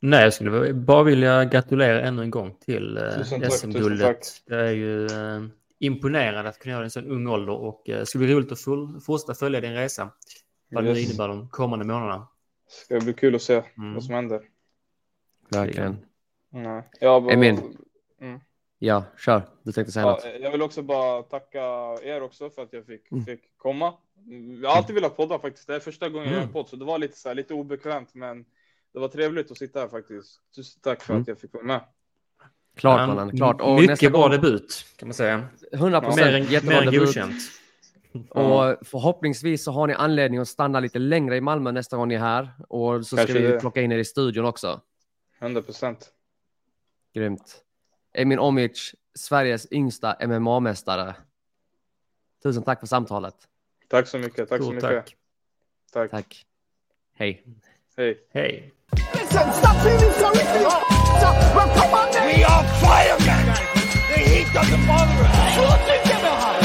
Nej, 0.00 0.22
jag 0.22 0.34
skulle 0.34 0.72
bara 0.74 1.02
vilja 1.02 1.44
gratulera 1.44 2.00
ännu 2.00 2.22
en 2.22 2.30
gång 2.30 2.54
till 2.60 2.96
eh, 2.96 3.48
SM-guldet. 3.50 4.42
Det 4.46 4.54
är 4.56 4.70
ju 4.70 5.06
eh, 5.06 5.42
imponerande 5.78 6.50
att 6.50 6.58
kunna 6.58 6.72
göra 6.72 6.80
det 6.80 6.84
i 6.84 6.86
en 6.86 6.90
sån 6.90 7.06
ung 7.06 7.26
ålder 7.26 7.52
och 7.52 7.88
eh, 7.88 7.98
det 7.98 8.06
ska 8.06 8.18
bli 8.18 8.34
roligt 8.34 8.52
att 8.52 8.60
full, 8.60 9.00
fortsätta 9.00 9.34
följa 9.34 9.60
din 9.60 9.74
resa. 9.74 10.10
Vad 10.70 10.84
det 10.84 10.90
Yes. 10.90 11.08
innebär 11.10 11.28
de 11.28 11.48
kommande 11.48 11.84
månaderna. 11.84 12.28
Ska 12.68 13.00
bli 13.00 13.12
kul 13.12 13.34
att 13.34 13.42
se 13.42 13.62
Mm. 13.78 13.94
vad 13.94 14.04
som 14.04 14.14
händer. 14.14 14.40
Verkligen. 15.50 15.96
Nej. 16.50 16.88
Jag, 17.00 17.22
bara- 17.22 17.32
Emin. 17.34 17.76
Mm. 18.20 18.40
Ja, 18.82 19.04
kör. 19.18 19.42
Du 19.62 19.72
tänkte 19.72 19.92
säga 19.92 20.06
Ja, 20.06 20.10
något. 20.12 20.26
jag 20.40 20.50
vill 20.50 20.62
också 20.62 20.82
bara 20.82 21.22
tacka 21.22 21.60
er 22.02 22.22
också 22.22 22.50
för 22.50 22.62
att 22.62 22.72
jag 22.72 22.86
fick, 22.86 23.12
Mm. 23.12 23.24
fick 23.24 23.40
komma. 23.56 23.94
Jag 24.62 24.70
har 24.70 24.76
alltid 24.76 24.94
velat 24.94 25.16
podda 25.16 25.38
faktiskt. 25.38 25.66
Det 25.66 25.74
är 25.74 25.80
första 25.80 26.08
gången 26.08 26.26
jag 26.26 26.34
gör 26.34 26.40
Mm. 26.42 26.52
podd, 26.52 26.68
så 26.68 26.76
det 26.76 26.84
var 26.84 26.98
lite, 26.98 27.18
så 27.18 27.28
här, 27.28 27.34
lite 27.34 27.54
obekvämt, 27.54 28.14
men 28.14 28.44
det 28.92 28.98
var 28.98 29.08
trevligt 29.08 29.50
att 29.50 29.58
sitta 29.58 29.80
här 29.80 29.88
faktiskt. 29.88 30.40
Tusen 30.56 30.80
tack 30.82 31.02
för 31.02 31.12
Mm. 31.12 31.22
att 31.22 31.28
jag 31.28 31.38
fick 31.38 31.52
vara 31.54 31.64
med. 31.64 31.80
Klart 32.76 33.00
Ja, 33.00 33.06
mannen, 33.14 33.36
klart. 33.36 33.60
Och 33.60 33.74
mycket 33.74 33.88
nästa 33.90 34.10
bra 34.10 34.20
gång, 34.22 34.30
debut 34.30 34.84
kan 34.96 35.08
man 35.08 35.14
säga. 35.14 35.44
100 35.72 36.00
Mer 36.00 36.06
procent 36.08 36.50
jättebra 36.50 36.74
mer 36.80 36.86
än 36.86 36.92
debut. 36.92 37.06
godkänt. 37.06 37.42
Och 38.30 38.86
förhoppningsvis 38.86 39.64
så 39.64 39.72
har 39.72 39.86
ni 39.86 39.92
anledning 39.94 40.40
att 40.40 40.48
stanna 40.48 40.80
lite 40.80 40.98
längre 40.98 41.36
i 41.36 41.40
Malmö 41.40 41.72
nästa 41.72 41.96
gång 41.96 42.08
ni 42.08 42.14
är 42.14 42.18
här. 42.18 42.48
Och 42.68 43.06
så 43.06 43.16
ska 43.16 43.16
Kanske 43.16 43.38
vi 43.38 43.46
det. 43.52 43.60
plocka 43.60 43.80
in 43.82 43.92
er 43.92 43.98
i 43.98 44.04
studion 44.04 44.44
också. 44.44 44.80
100 45.38 45.62
procent. 45.62 46.12
Grymt. 47.14 47.64
Emin 48.14 48.38
Omic, 48.38 48.94
Sveriges 49.14 49.66
yngsta 49.72 50.16
MMA-mästare. 50.20 51.14
Tusen 52.42 52.62
tack 52.62 52.80
för 52.80 52.86
samtalet. 52.86 53.34
Tack 53.90 54.06
så 54.08 54.18
mycket. 54.18 54.48
Tack 54.48 54.58
så 54.58 54.64
Stort 54.64 54.74
mycket. 54.74 54.90
tack. 54.90 55.16
Tack. 55.92 56.10
Tack. 56.10 56.46
Hej. 57.18 57.44
Hej. 57.96 58.18
Hej. 58.34 58.72
Listen, 59.14 59.52
stop 59.52 59.76
feeling 59.82 60.12
sorry 60.12 60.44
for 60.44 60.60
yourself. 60.60 61.54
Well, 61.56 61.68
come 61.78 61.94
on, 62.00 62.12
then. 62.12 62.26
We 62.26 62.44
are 62.44 62.64
firemen. 62.82 63.44
The 64.14 64.20
heat 64.30 64.46
doesn't 64.54 64.86
bother 64.86 65.24
us. 65.24 65.40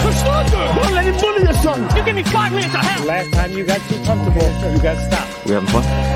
Förstår 0.06 0.44
du? 0.52 0.94
Let 0.96 1.06
him 1.06 1.16
bully 1.22 1.44
your 1.46 1.54
son. 1.54 1.80
You 1.98 2.04
give 2.06 2.16
me 2.16 2.24
five 2.24 2.52
minutes 2.52 2.76
of 2.76 2.82
hell. 2.82 3.08
Last 3.08 3.32
time 3.34 3.52
you 3.58 3.64
got 3.66 3.82
too 3.90 4.00
comfortable, 4.06 4.48
you 4.74 4.80
got 4.82 4.98
stopped. 5.08 5.46
We 5.46 5.54
having 5.54 5.70
fun? 5.70 5.84